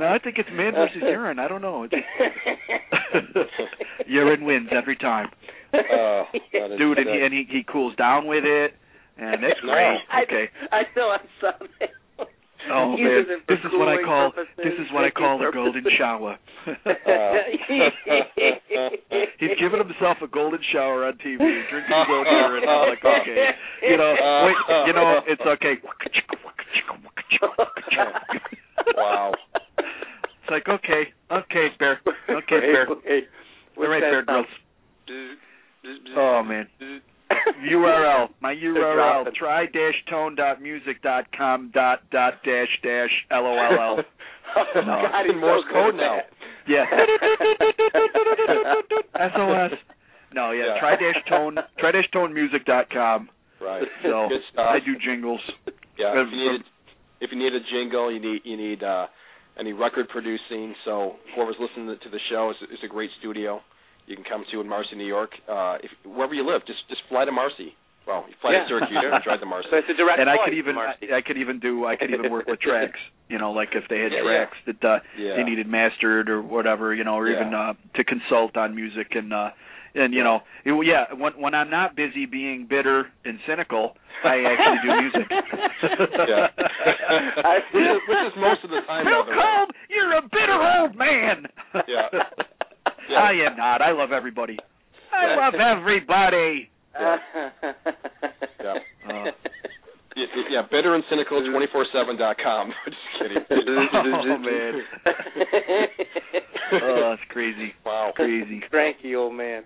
no, 0.00 0.06
I 0.08 0.18
think 0.18 0.38
it's 0.38 0.48
Man 0.52 0.72
versus 0.72 0.96
Urine. 1.02 1.38
I 1.38 1.48
don't 1.48 1.60
know. 1.60 1.86
It's 1.90 1.94
urine 4.06 4.44
wins 4.46 4.68
every 4.72 4.96
time, 4.96 5.28
Oh, 5.74 6.24
that 6.54 6.72
is 6.72 6.78
dude. 6.78 6.98
And 6.98 7.08
he 7.08 7.20
and 7.24 7.34
he, 7.34 7.44
he 7.50 7.62
cools 7.70 7.94
down 7.96 8.26
with 8.26 8.44
it, 8.44 8.72
and 9.18 9.44
it's 9.44 9.60
great. 9.60 9.98
I, 10.10 10.22
Okay. 10.22 10.48
I 10.72 10.82
know 10.96 11.08
I 11.10 11.18
saw 11.40 11.50
that. 11.80 11.90
Oh 12.70 12.96
man, 12.96 12.98
uses 12.98 13.30
it 13.30 13.40
for 13.46 13.54
this 13.54 13.64
is 13.64 13.72
what 13.72 13.88
I 13.88 14.02
call 14.02 14.32
purposes, 14.32 14.56
this 14.58 14.74
is 14.74 14.92
what 14.92 15.04
I 15.04 15.10
call 15.10 15.38
the 15.38 15.50
golden 15.52 15.84
shower. 15.96 16.36
He's 19.38 19.54
giving 19.60 19.78
himself 19.78 20.18
a 20.22 20.26
golden 20.26 20.58
shower 20.72 21.06
on 21.06 21.12
TV, 21.22 21.38
drinking 21.38 21.94
his 21.94 22.10
own 22.10 22.26
urine. 22.26 22.68
I'm 22.68 22.88
like, 22.90 23.04
okay, 23.04 23.54
you 23.82 23.96
know, 23.96 24.14
wait, 24.44 24.56
you 24.86 24.92
know, 24.92 25.20
it's 25.26 25.42
okay. 25.42 25.74
wow. 28.96 29.32
It's 29.78 30.50
like, 30.50 30.68
okay, 30.68 31.12
okay, 31.30 31.68
Bear, 31.78 32.00
okay, 32.06 32.60
Bear. 32.60 32.86
Okay. 32.90 33.20
All 33.76 33.88
right, 33.88 34.00
Bear 34.00 34.22
Grylls. 34.24 34.46
Oh 36.16 36.42
man. 36.42 36.66
URL. 37.70 38.28
My 38.40 38.54
URL. 38.64 39.24
dropping. 39.24 39.34
try-tone.music.com 39.38 41.70
dot 41.74 42.00
dot 42.10 42.34
dash 42.44 42.78
dash 42.82 43.10
LOLL. 43.30 44.02
Oh, 44.56 44.64
No. 44.76 44.82
God, 44.82 45.24
he's 45.26 45.34
In 45.34 45.40
Morse 45.40 45.64
so 45.68 45.72
code 45.72 45.94
now. 45.96 46.18
Yeah. 46.66 46.84
SOS. 49.34 49.72
No, 50.34 50.50
yeah. 50.52 50.74
Yeah. 50.74 50.80
Try 50.80 50.96
dash 50.96 51.16
tone. 51.28 51.56
Try 51.78 51.92
dash 51.92 52.08
tone 52.12 52.34
music.com. 52.34 53.28
Right. 53.60 53.82
So 54.02 54.28
Good 54.28 54.40
stuff. 54.52 54.66
I 54.68 54.78
do 54.84 54.96
jingles. 55.04 55.40
Yeah. 55.98 56.12
Uh, 56.12 56.22
If 56.22 56.28
you 56.32 56.38
need 56.38 56.60
a, 56.60 56.64
if 57.20 57.30
you 57.32 57.38
need 57.38 57.54
a 57.54 57.60
jingle, 57.72 58.12
you 58.12 58.20
need 58.20 58.40
you 58.44 58.56
need 58.56 58.82
uh, 58.82 59.06
any 59.58 59.72
record 59.72 60.08
producing. 60.08 60.74
So 60.84 61.16
whoever's 61.34 61.56
listening 61.58 61.96
to 62.02 62.10
the 62.10 62.20
show 62.30 62.50
is 62.50 62.56
is 62.70 62.78
a 62.84 62.88
great 62.88 63.10
studio. 63.18 63.60
You 64.08 64.16
can 64.16 64.24
come 64.24 64.44
to 64.50 64.60
in 64.60 64.68
Marcy, 64.68 64.96
New 64.96 65.06
York. 65.06 65.30
Uh, 65.46 65.76
if 65.84 65.90
wherever 66.04 66.32
you 66.34 66.42
live, 66.46 66.62
just 66.66 66.80
just 66.88 67.02
fly 67.08 67.24
to 67.26 67.32
Marcy. 67.32 67.76
Well, 68.06 68.24
you 68.26 68.34
fly 68.40 68.52
Yeah. 68.56 68.64
to 68.64 68.68
Syracuse 68.68 69.04
and 69.04 69.22
drive 69.22 69.40
to 69.40 69.46
Marcy. 69.46 69.68
So 69.70 69.76
it's 69.76 69.90
a 69.92 69.94
direct 69.94 70.18
and 70.18 70.30
I 70.30 70.36
could 70.44 70.54
even. 70.56 70.76
I, 70.78 71.18
I 71.18 71.20
could 71.20 71.36
even 71.36 71.60
do 71.60 71.84
I 71.84 71.96
could 71.96 72.08
even 72.10 72.32
work 72.32 72.46
with 72.48 72.60
tracks. 72.64 72.98
You 73.28 73.36
know, 73.38 73.52
like 73.52 73.76
if 73.76 73.84
they 73.90 74.00
had 74.00 74.12
Yeah, 74.12 74.24
tracks 74.24 74.56
that 74.64 74.80
uh, 74.82 74.98
Yeah. 75.18 75.36
they 75.36 75.44
needed 75.44 75.68
mastered 75.68 76.30
or 76.30 76.40
whatever. 76.40 76.94
You 76.94 77.04
know, 77.04 77.16
or 77.20 77.28
even 77.28 77.52
uh, 77.52 77.74
to 77.96 78.04
consult 78.04 78.56
on 78.56 78.74
music 78.74 79.08
and. 79.12 79.32
uh 79.32 79.50
and 79.94 80.12
you 80.12 80.22
know, 80.22 80.40
it, 80.68 80.72
yeah. 80.86 81.12
When 81.16 81.32
when 81.40 81.54
I'm 81.54 81.70
not 81.70 81.96
busy 81.96 82.26
being 82.26 82.66
bitter 82.68 83.08
and 83.24 83.38
cynical, 83.48 83.96
I 84.22 84.36
actually 84.44 84.80
do 84.84 84.90
music. 85.00 85.26
Yeah. 86.28 86.48
which, 87.72 87.82
is, 87.82 88.00
which 88.06 88.22
is 88.28 88.34
most 88.36 88.64
of 88.64 88.70
the 88.70 88.80
time. 88.86 89.04
Bill 89.08 89.24
by 89.24 89.30
the. 89.32 89.36
Kolb, 89.36 89.68
you're 89.88 90.12
a 90.18 90.22
bitter 90.22 90.60
old 90.78 90.94
man. 90.94 91.46
Yeah. 91.88 92.08
Yeah. 93.18 93.46
I 93.46 93.50
am 93.50 93.56
not. 93.56 93.82
I 93.82 93.92
love 93.92 94.12
everybody. 94.12 94.56
I 95.12 95.34
love 95.36 95.54
everybody. 95.54 96.70
Yeah. 96.98 97.16
Yeah. 98.60 98.74
Uh, 99.06 99.30
Yeah, 100.16 100.26
yeah, 100.50 100.62
bitter 100.68 100.94
and 100.96 101.04
cynical 101.08 101.40
247.com. 101.42 102.72
Just 102.84 102.96
kidding. 103.20 103.44
Oh, 103.94 104.38
man. 104.38 104.82
oh, 106.82 107.10
that's 107.10 107.22
crazy. 107.30 107.72
Wow. 107.86 108.12
Crazy. 108.16 108.60
Cranky 108.68 109.14
old 109.14 109.34
man. 109.34 109.62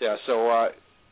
Yeah, 0.00 0.16
so 0.26 0.48
uh, 0.48 0.68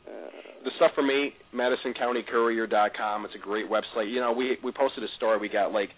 Uh, 0.07 0.31
the 0.65 0.71
stuff 0.77 0.93
for 0.95 1.03
me, 1.03 1.33
MadisonCountyCourier.com. 1.55 3.25
It's 3.25 3.35
a 3.35 3.39
great 3.39 3.69
website. 3.69 4.13
You 4.13 4.21
know, 4.21 4.33
we 4.33 4.59
we 4.63 4.71
posted 4.71 5.03
a 5.03 5.09
story. 5.17 5.39
We 5.39 5.49
got 5.49 5.73
like 5.73 5.91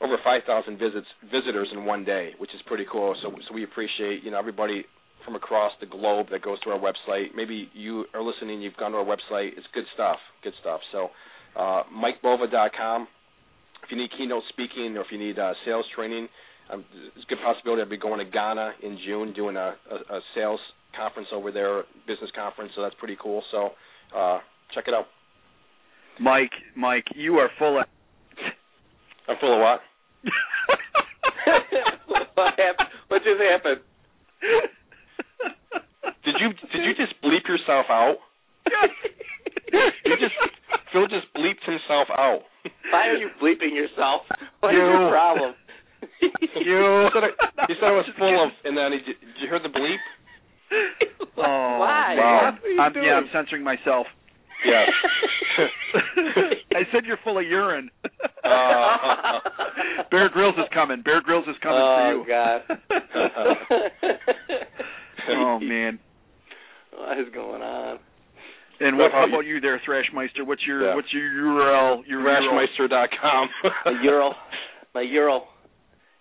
over 0.00 0.16
5,000 0.22 0.78
visits 0.78 1.06
visitors 1.30 1.68
in 1.72 1.84
one 1.84 2.04
day, 2.04 2.30
which 2.38 2.54
is 2.54 2.60
pretty 2.66 2.86
cool. 2.90 3.14
So 3.22 3.30
so 3.48 3.54
we 3.54 3.64
appreciate 3.64 4.22
you 4.24 4.30
know 4.30 4.38
everybody 4.38 4.84
from 5.24 5.36
across 5.36 5.72
the 5.80 5.86
globe 5.86 6.26
that 6.30 6.42
goes 6.42 6.60
to 6.60 6.70
our 6.70 6.78
website. 6.78 7.34
Maybe 7.34 7.68
you 7.74 8.04
are 8.14 8.22
listening. 8.22 8.62
You've 8.62 8.76
gone 8.76 8.92
to 8.92 8.98
our 8.98 9.04
website. 9.04 9.50
It's 9.56 9.66
good 9.72 9.84
stuff. 9.94 10.18
Good 10.42 10.54
stuff. 10.60 10.80
So 10.92 11.08
uh, 11.56 11.82
MikeBova.com. 11.92 13.08
If 13.82 13.90
you 13.90 13.96
need 13.98 14.10
keynote 14.16 14.42
speaking 14.48 14.96
or 14.96 15.02
if 15.02 15.08
you 15.10 15.18
need 15.18 15.38
uh, 15.38 15.52
sales 15.64 15.84
training, 15.94 16.28
um, 16.70 16.84
there's 16.92 17.24
a 17.24 17.28
good 17.28 17.38
possibility 17.44 17.82
I'll 17.82 17.88
be 17.88 17.98
going 17.98 18.24
to 18.24 18.30
Ghana 18.30 18.72
in 18.82 18.98
June 19.04 19.34
doing 19.34 19.56
a, 19.56 19.74
a, 19.90 20.16
a 20.16 20.20
sales 20.34 20.60
conference 20.96 21.28
over 21.34 21.52
there, 21.52 21.82
business 22.06 22.30
conference. 22.34 22.72
So 22.74 22.82
that's 22.82 22.94
pretty 22.98 23.16
cool. 23.22 23.42
So 23.50 23.70
uh, 24.16 24.38
check 24.74 24.84
it 24.88 24.94
out. 24.94 25.06
Mike, 26.20 26.52
Mike, 26.76 27.04
you 27.14 27.34
are 27.36 27.50
full 27.58 27.80
of. 27.80 27.84
I'm 29.28 29.36
full 29.40 29.54
of 29.54 29.60
what? 29.60 29.80
what 32.34 32.54
happened? 32.58 32.88
What 33.08 33.22
just 33.22 33.40
happened? 33.40 33.80
Did 36.24 36.34
you 36.40 36.48
did 36.72 36.82
you 36.84 36.94
just 36.94 37.14
bleep 37.22 37.46
yourself 37.48 37.86
out? 37.90 38.16
You 40.04 40.14
just 40.20 40.34
Phil 40.92 41.08
just 41.08 41.26
bleeped 41.34 41.64
himself 41.66 42.06
out. 42.16 42.42
Why 42.92 43.08
are 43.08 43.16
you 43.16 43.28
bleeping 43.42 43.74
yourself? 43.74 44.22
What 44.60 44.70
is 44.70 44.78
You. 44.78 44.86
your 44.86 45.10
problem? 45.10 45.54
You 46.54 47.08
said 47.12 47.24
I, 47.24 47.66
said 47.66 47.82
I 47.82 47.90
was 47.90 48.06
full 48.16 48.44
of, 48.44 48.50
and 48.64 48.76
then 48.76 48.92
did 48.92 49.00
you, 49.06 49.14
did 49.14 49.34
you 49.40 49.48
hear 49.48 49.58
the 49.58 49.68
bleep? 49.68 49.98
Oh, 51.36 51.78
Why? 51.80 52.14
wow. 52.16 52.52
What 52.62 52.78
are 52.78 52.86
I'm, 52.86 52.92
doing? 52.92 53.06
yeah, 53.06 53.14
I'm 53.14 53.28
censoring 53.32 53.64
myself. 53.64 54.06
Yeah. 54.64 54.84
I 56.76 56.82
said 56.92 57.04
you're 57.06 57.18
full 57.24 57.38
of 57.38 57.44
urine. 57.44 57.90
Uh, 58.44 59.40
Bear 60.10 60.28
Grylls 60.28 60.54
is 60.56 60.68
coming. 60.72 61.02
Bear 61.02 61.20
Grylls 61.22 61.46
is 61.48 61.56
coming 61.62 61.80
oh 61.82 61.96
for 61.96 62.12
you. 62.12 62.20
Oh 62.20 62.26
God. 62.28 64.20
oh 65.30 65.58
man. 65.60 65.98
What 66.96 67.18
is 67.18 67.32
going 67.34 67.62
on? 67.62 67.98
And 68.80 68.98
what? 68.98 69.12
How 69.12 69.26
about 69.28 69.46
you 69.46 69.60
there, 69.60 69.80
Thrashmeister? 69.86 70.44
What's 70.44 70.66
your 70.66 70.88
Yeah. 70.88 70.94
What's 70.94 71.12
your 71.12 71.22
URL? 71.22 72.06
Your 72.06 72.20
URL? 72.22 72.66
Thrashmeister.com. 72.78 73.48
My 73.84 74.02
Ural, 74.02 74.34
my 74.94 75.02
Ural. 75.02 75.44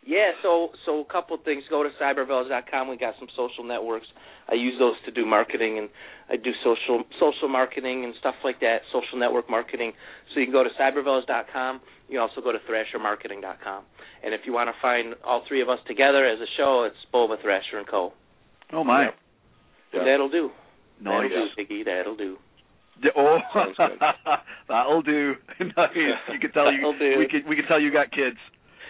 Yeah, 0.06 0.32
so 0.42 0.70
so 0.86 1.00
a 1.00 1.06
couple 1.06 1.36
of 1.36 1.44
things. 1.44 1.64
Go 1.70 1.82
to 1.84 1.90
cybervells.com. 2.02 2.90
We 2.90 2.98
got 2.98 3.16
some 3.20 3.30
social 3.36 3.64
networks. 3.64 4.08
I 4.50 4.56
use 4.56 4.76
those 4.78 4.96
to 5.06 5.12
do 5.12 5.26
marketing, 5.26 5.78
and 5.80 5.90
I 6.30 6.36
do 6.36 6.52
social 6.64 7.04
social 7.20 7.48
marketing 7.48 8.04
and 8.04 8.14
stuff 8.20 8.36
like 8.44 8.60
that. 8.60 8.80
Social 8.92 9.18
network 9.18 9.50
marketing. 9.50 9.94
So 10.34 10.40
you 10.40 10.46
can 10.46 10.54
go 10.54 10.64
to 10.64 10.70
cybervells.com. 10.80 11.82
You 12.10 12.20
can 12.20 12.30
also 12.30 12.42
go 12.42 12.52
to 12.52 12.60
thrashermarketing.com. 12.60 13.84
And 14.24 14.34
if 14.34 14.42
you 14.46 14.54
want 14.54 14.68
to 14.70 14.76
find 14.82 15.16
all 15.24 15.44
three 15.48 15.62
of 15.62 15.70
us 15.70 15.80
together 15.88 16.28
as 16.28 16.40
a 16.40 16.50
show, 16.58 16.84
it's 16.84 17.00
Bova 17.12 17.36
Thrasher 17.42 17.78
and 17.78 17.88
Coe. 17.88 18.12
Oh 18.74 18.84
my. 18.84 19.06
Yep. 19.06 19.16
And 19.94 20.08
that'll 20.08 20.30
do. 20.30 20.50
Nice. 21.02 21.30
That'll 21.30 22.16
do, 22.16 22.36
Ziggy. 22.36 22.38
Oh, 23.16 23.38
that'll 23.56 23.76
do. 23.76 23.96
Oh, 24.26 24.36
that'll 24.70 25.02
do. 25.02 25.34
nice. 25.60 25.90
You 26.32 26.40
can 26.40 26.52
tell 26.52 26.72
you. 26.72 26.94
Do. 27.00 27.20
We 27.20 27.28
can 27.28 27.44
we 27.50 27.56
can 27.56 27.66
tell 27.66 27.80
you 27.82 27.92
got 27.92 28.12
kids, 28.12 28.38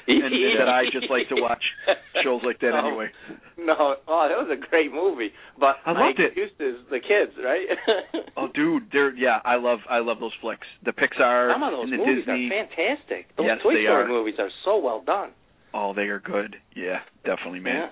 and, 0.08 0.24
and 0.24 0.60
that 0.60 0.70
I 0.70 0.84
just 0.92 1.10
like 1.10 1.30
to 1.30 1.36
watch 1.42 1.64
shows 2.24 2.42
like 2.46 2.60
that 2.60 2.72
No. 2.72 2.88
anyway. 2.88 3.10
No, 3.58 3.96
oh, 4.08 4.28
that 4.30 4.38
was 4.38 4.50
a 4.52 4.70
great 4.70 4.92
movie. 4.92 5.32
But 5.60 5.78
I 5.86 5.92
loved 5.92 6.20
it. 6.20 6.36
Used 6.36 6.54
is 6.60 6.76
the 6.90 7.00
kids, 7.00 7.34
right? 7.44 7.68
Oh, 8.36 8.48
dude, 8.54 8.90
they're 8.92 9.16
yeah. 9.16 9.40
I 9.46 9.56
love 9.58 9.80
I 9.90 10.00
love 10.00 10.20
those 10.20 10.34
flicks. 10.42 10.66
The 10.84 10.92
Pixar 10.92 11.54
Some 11.54 11.62
of 11.64 11.72
those 11.72 11.84
and 11.84 11.94
the 11.94 11.98
movies 11.98 12.26
Disney. 12.26 12.50
are 12.50 12.66
fantastic. 12.66 13.28
Those 13.38 13.46
Yes, 13.48 13.58
Toy 13.64 13.74
they 13.76 13.86
Story 13.86 14.04
are. 14.04 14.08
movies 14.08 14.36
are 14.40 14.50
so 14.66 14.78
well 14.80 15.02
done. 15.06 15.30
Oh, 15.74 15.94
they 15.94 16.04
are 16.10 16.20
good. 16.20 16.56
Yeah, 16.76 17.00
definitely, 17.26 17.60
man. 17.62 17.90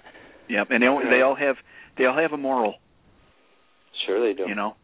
Yeah, 0.49 0.57
Yep, 0.59 0.67
and 0.71 0.83
they 0.83 0.87
all, 0.87 1.01
Yeah. 1.03 1.09
they 1.09 1.21
all 1.21 1.35
have 1.35 1.55
they 1.97 2.05
all 2.05 2.17
have 2.17 2.33
a 2.33 2.37
moral. 2.37 2.75
Sure 4.05 4.19
they 4.25 4.33
do. 4.33 4.47
You 4.47 4.55
know, 4.55 4.75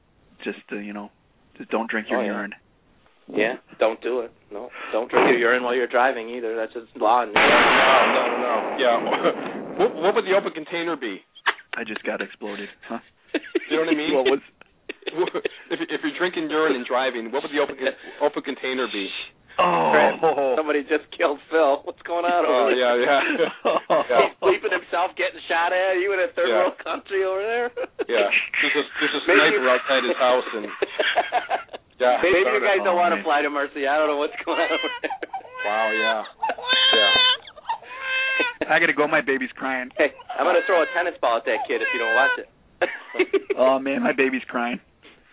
just 0.43 0.59
uh, 0.71 0.77
you 0.77 0.93
know, 0.93 1.09
just 1.57 1.69
don't 1.69 1.89
drink 1.89 2.07
your 2.09 2.19
Oh, 2.19 2.23
yeah. 2.23 2.31
urine. 2.33 2.53
Yeah, 3.27 3.53
don't 3.79 3.99
do 4.01 4.21
it. 4.21 4.31
No, 4.51 4.69
don't 4.93 5.11
drink 5.11 5.27
your 5.27 5.37
urine 5.37 5.63
while 5.63 5.75
you're 5.75 5.87
driving 5.91 6.29
either. 6.29 6.55
That's 6.55 6.71
just 6.73 6.87
law. 6.95 7.23
in 7.23 7.33
no, 7.33 7.41
no, 7.41 7.51
no, 8.15 8.23
no. 8.39 8.53
Yeah. 8.79 9.77
what, 9.79 9.95
what 9.95 10.15
would 10.15 10.23
the 10.25 10.31
open 10.37 10.53
container 10.53 10.95
be? 10.95 11.19
I 11.75 11.83
just 11.83 12.03
got 12.03 12.21
exploded. 12.21 12.69
Huh? 12.87 12.99
You 13.69 13.77
know 13.77 13.83
what 13.83 13.93
I 13.93 13.97
mean? 13.97 14.13
what 14.15 14.25
was? 14.25 14.39
if 15.71 15.79
if 15.91 15.99
you're 16.03 16.17
drinking 16.17 16.49
urine 16.49 16.75
and 16.75 16.85
driving, 16.85 17.31
what 17.31 17.43
would 17.43 17.51
the 17.51 17.59
open 17.59 17.75
open 18.21 18.43
container 18.43 18.87
be? 18.91 19.09
Oh, 19.57 20.53
Somebody 20.57 20.85
just 20.85 21.09
killed 21.17 21.41
Phil. 21.49 21.81
What's 21.83 22.01
going 22.05 22.25
on 22.29 22.45
Oh 22.45 22.69
over 22.69 22.77
there? 22.77 22.77
yeah, 22.77 22.93
yeah, 23.01 23.21
yeah. 24.05 24.21
He's 24.29 24.37
bleeping 24.37 24.69
himself 24.69 25.17
getting 25.17 25.41
shot 25.49 25.73
at. 25.73 25.97
You 25.97 26.13
in 26.13 26.21
a 26.21 26.29
third 26.37 26.49
Yeah. 26.49 26.69
world 26.69 26.77
country 26.83 27.25
over 27.25 27.41
there? 27.41 27.67
Yeah. 28.05 28.29
There's 28.29 28.77
a 28.77 28.83
there's 29.01 29.15
a 29.17 29.21
sniper 29.25 29.65
outside 29.65 30.03
his 30.05 30.17
house 30.21 30.45
and 30.53 30.65
yeah. 32.01 32.21
Maybe 32.21 32.45
you 32.45 32.61
guys 32.61 32.85
don't 32.85 32.93
Oh, 32.93 33.01
want 33.01 33.17
to 33.17 33.23
fly 33.25 33.41
to 33.41 33.49
Mercy. 33.49 33.89
I 33.89 33.97
don't 33.97 34.07
know 34.13 34.21
what's 34.21 34.37
going 34.45 34.61
on 34.61 34.69
over 34.77 34.89
there. 35.01 35.17
Wow, 35.65 35.89
yeah. 35.89 36.21
Yeah. 36.93 37.13
I 38.69 38.79
gotta 38.79 38.93
go. 38.93 39.07
My 39.07 39.21
baby's 39.25 39.49
crying. 39.57 39.89
Hey, 39.97 40.13
I'm 40.37 40.45
gonna 40.45 40.61
throw 40.69 40.83
a 40.83 40.87
tennis 40.93 41.17
ball 41.21 41.37
at 41.41 41.45
that 41.45 41.65
kid 41.67 41.81
if 41.81 41.87
you 41.93 41.99
don't 41.99 42.13
watch 42.15 42.35
it. 42.37 42.49
Oh 43.57 43.79
man, 43.79 44.03
my 44.03 44.13
baby's 44.13 44.43
crying. 44.47 44.79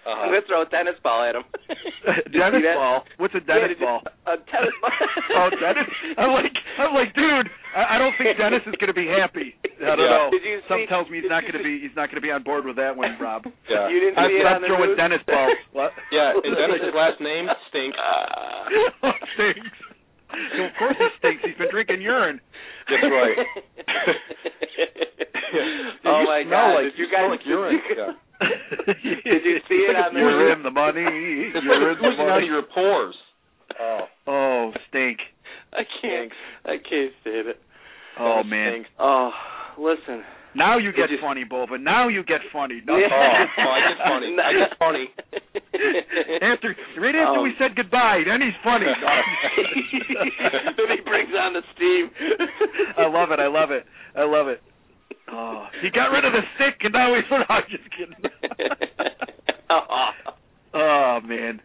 I'm 0.05 0.13
Uh-huh. 0.13 0.25
gonna 0.37 0.45
throw 0.47 0.63
a 0.63 0.69
tennis 0.69 1.01
ball 1.03 1.25
at 1.25 1.35
him. 1.35 1.45
Did 2.29 2.37
you 2.37 2.41
Dennis 2.41 2.61
see 2.61 2.69
that? 2.69 2.77
ball. 2.77 3.05
What's 3.17 3.35
a 3.35 3.41
Yeah, 3.41 3.49
Dennis 3.49 3.69
did 3.73 3.81
you- 3.81 3.87
ball? 3.89 4.01
A 4.29 4.37
tennis 4.53 4.77
ball. 4.85 4.93
Oh, 5.35 5.49
Dennis. 5.57 5.89
I'm 6.21 6.31
like, 6.37 6.55
I'm 6.79 6.93
like, 6.95 7.11
dude. 7.17 7.49
I, 7.75 7.97
I 7.97 7.99
don't 7.99 8.13
think 8.21 8.37
Dennis 8.37 8.61
is 8.69 8.75
gonna 8.79 8.93
be 8.95 9.09
happy. 9.09 9.57
I 9.65 9.97
don't 9.97 10.05
Yeah. 10.05 10.29
know. 10.29 10.29
Did 10.31 10.45
you 10.45 10.61
Something 10.69 10.85
see- 10.87 10.93
tells 10.93 11.09
me 11.09 11.21
he's 11.25 11.31
not 11.33 11.43
gonna 11.49 11.65
see- 11.65 11.81
be. 11.81 11.81
He's 11.89 11.97
not 11.97 12.09
gonna 12.13 12.21
be 12.21 12.31
on 12.31 12.43
board 12.45 12.65
with 12.69 12.77
that 12.77 12.93
one, 12.97 13.17
Rob. 13.19 13.49
Yeah. 13.69 13.89
You 13.89 13.99
didn't 14.01 14.19
I- 14.21 14.29
see 14.29 14.37
it 14.37 14.45
Stop 14.45 14.57
on 14.57 14.61
the 14.63 14.69
throwing 14.69 14.91
news? 14.93 15.01
Dennis 15.01 15.23
balls. 15.27 15.57
What? 15.73 15.93
Yeah, 16.13 16.37
and 16.37 16.53
Dennis's 16.57 16.95
last 16.95 17.19
name 17.25 17.49
stinks. 17.73 17.97
Uh, 17.99 19.13
stinks. 19.35 19.73
So 20.57 20.63
of 20.65 20.73
course 20.79 20.97
he 20.99 21.07
stinks. 21.19 21.43
He's 21.45 21.57
been 21.59 21.71
drinking 21.71 22.01
urine. 22.03 22.41
That's 22.89 23.05
right. 23.11 23.39
oh 26.05 26.25
my 26.27 26.43
god! 26.49 26.75
like- 26.75 26.85
did 26.85 26.99
you 26.99 27.05
you 27.07 27.11
guys? 27.11 27.21
smell 27.21 27.31
like 27.31 27.47
urine. 27.47 27.81
Yeah. 27.97 28.13
Did 28.45 29.45
you 29.47 29.59
see 29.69 29.87
it 29.89 29.95
on 29.97 30.13
the 30.13 30.21
You're 30.21 30.53
in 30.53 30.63
the 30.65 30.71
money. 30.71 31.01
It's 31.55 31.65
You're 31.65 31.93
in 31.93 31.99
the 32.03 32.09
oozing 32.09 32.21
out 32.27 32.35
money. 32.35 32.47
of 32.47 32.51
your 32.51 32.63
pores. 32.63 33.15
Oh. 33.81 34.01
Oh, 34.27 34.73
stink. 34.89 35.19
I 35.73 35.83
can't. 36.03 36.33
I 36.67 36.77
can't 36.79 37.13
stand 37.23 37.49
it. 37.49 37.61
Oh 38.19 38.43
Dennis 38.43 38.51
man. 38.51 38.73
stinks. 38.73 38.91
Oh, 38.99 39.31
listen. 39.79 40.25
Now 40.55 40.79
you 40.79 40.93
get 40.93 41.11
you- 41.11 41.19
funny, 41.21 41.45
Bova. 41.45 41.79
Now 41.79 42.09
you 42.09 42.23
get 42.25 42.41
funny. 42.53 42.81
No, 42.87 42.97
Yeah. 43.03 43.09
Oh, 43.11 43.47
oh, 43.59 43.71
I 43.75 43.81
get 43.89 43.99
funny. 44.07 44.37
I 44.39 44.53
get 44.53 44.79
funny. 44.79 45.11
After 46.43 46.75
right 47.01 47.15
after 47.15 47.41
we 47.43 47.51
Um, 47.51 47.57
said 47.59 47.75
goodbye, 47.77 48.23
then 48.27 48.41
he's 48.41 48.55
funny. 48.63 48.87
then 50.77 50.89
he 50.97 51.01
brings 51.05 51.35
on 51.35 51.53
the 51.55 51.63
steam. 51.75 52.11
I 52.99 53.07
love 53.09 53.31
it. 53.33 53.41
I 53.41 53.47
love 53.49 53.71
it. 53.71 53.85
I 54.17 54.23
love 54.25 54.49
it. 54.49 54.63
Oh, 55.33 55.67
he 55.83 55.91
got 55.91 56.13
rid 56.13 56.25
of 56.25 56.33
the 56.33 56.43
stick, 56.55 56.77
and 56.83 56.93
now 56.93 57.15
he's. 57.15 57.25
I'm 57.49 57.63
just 57.71 57.85
kidding. 57.97 58.15
oh 60.75 61.21
man, 61.25 61.61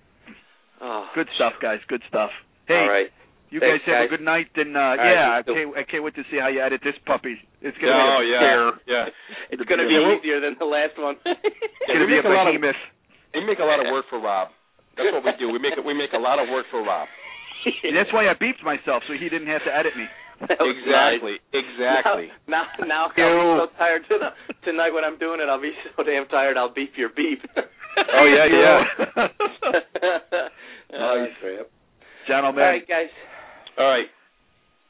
oh. 0.81 1.05
good 1.15 1.27
stuff, 1.35 1.53
guys. 1.61 1.79
Good 1.87 2.01
stuff. 2.07 2.29
Hey, 2.67 2.75
All 2.75 2.89
right. 2.89 3.07
You 3.49 3.59
Thanks, 3.59 3.81
guys 3.85 3.89
have 3.89 3.95
guys. 4.03 4.07
a 4.07 4.13
good 4.13 4.25
night, 4.25 4.49
and 4.55 4.77
uh, 4.77 4.79
right, 4.79 5.11
yeah, 5.13 5.39
I 5.39 5.41
can't, 5.43 5.69
I 5.77 5.83
can't 5.83 6.03
wait 6.03 6.15
to 6.15 6.23
see 6.29 6.37
how 6.37 6.47
you 6.49 6.61
edit 6.61 6.81
this 6.83 6.95
puppy. 7.05 7.35
It's 7.61 7.77
gonna 7.81 7.93
oh, 7.93 8.21
be 8.21 8.29
a 8.29 8.31
yeah. 8.31 8.39
bear. 8.39 8.63
Yeah. 8.85 9.05
It's 9.51 9.63
going 9.65 9.81
to 9.81 9.87
be 9.89 9.97
Yeah, 9.97 10.05
we'll- 10.05 10.21
easier 10.21 10.37
than 10.39 10.55
the 10.61 10.69
last 10.69 10.93
one. 10.97 11.17
It's 11.25 11.89
Yeah, 11.89 11.97
gonna 11.97 12.05
we 12.05 12.13
be 12.13 12.19
a 12.19 12.23
make 12.23 12.29
a 12.29 12.37
lot 12.37 12.47
of- 12.47 12.53
behemoth. 12.53 12.81
We 13.33 13.41
make 13.45 13.59
a 13.59 13.65
lot 13.65 13.79
of 13.81 13.89
work 13.91 14.05
for 14.09 14.17
Rob. 14.21 14.49
That's 14.97 15.09
what 15.13 15.23
we 15.25 15.31
do. 15.41 15.49
We 15.53 15.59
make 15.59 15.73
we 15.85 15.93
make 15.93 16.13
a 16.13 16.21
lot 16.21 16.37
of 16.41 16.49
work 16.49 16.65
for 16.69 16.81
Rob. 16.81 17.07
That's 17.83 18.11
why 18.13 18.29
I 18.29 18.33
beeped 18.37 18.63
myself, 18.63 19.03
so 19.07 19.13
he 19.13 19.27
didn't 19.29 19.47
have 19.47 19.63
to 19.65 19.73
edit 19.73 19.93
me. 19.97 20.05
Exactly. 20.39 21.35
nice. 21.35 21.51
Exactly. 21.51 22.27
Now, 22.47 22.63
now, 22.87 23.11
now 23.17 23.27
I'll 23.27 23.67
be 23.67 23.67
so 23.67 23.77
tired 23.77 24.03
tonight, 24.07 24.33
tonight 24.63 24.91
when 24.95 25.03
I'm 25.03 25.19
doing 25.19 25.41
it. 25.43 25.49
I'll 25.51 25.59
be 25.61 25.73
so 25.97 26.03
damn 26.03 26.27
tired. 26.31 26.55
I'll 26.55 26.71
beep 26.73 26.93
your 26.95 27.09
beep. 27.09 27.43
Oh, 27.57 28.23
yeah, 28.23 28.47
yeah. 28.47 29.27
oh, 30.95 31.25
Nice. 31.25 31.35
crap. 31.41 31.67
Gentlemen. 32.27 32.63
All 32.63 32.69
right, 32.71 32.87
guys. 32.87 33.11
All 33.79 33.85
right. 33.87 34.07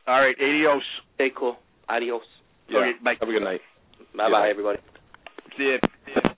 All 0.07 0.19
right, 0.19 0.35
adios. 0.41 0.81
Stay 1.15 1.29
cool. 1.37 1.57
Adios. 1.87 2.23
Yeah. 2.67 2.79
Okay, 2.79 2.91
bye. 3.03 3.15
Have 3.19 3.29
a 3.29 3.31
good 3.31 3.43
night. 3.43 3.61
Bye 4.15 4.31
bye, 4.31 4.49
everybody. 4.49 4.79
See 5.57 5.77
ya. 6.15 6.29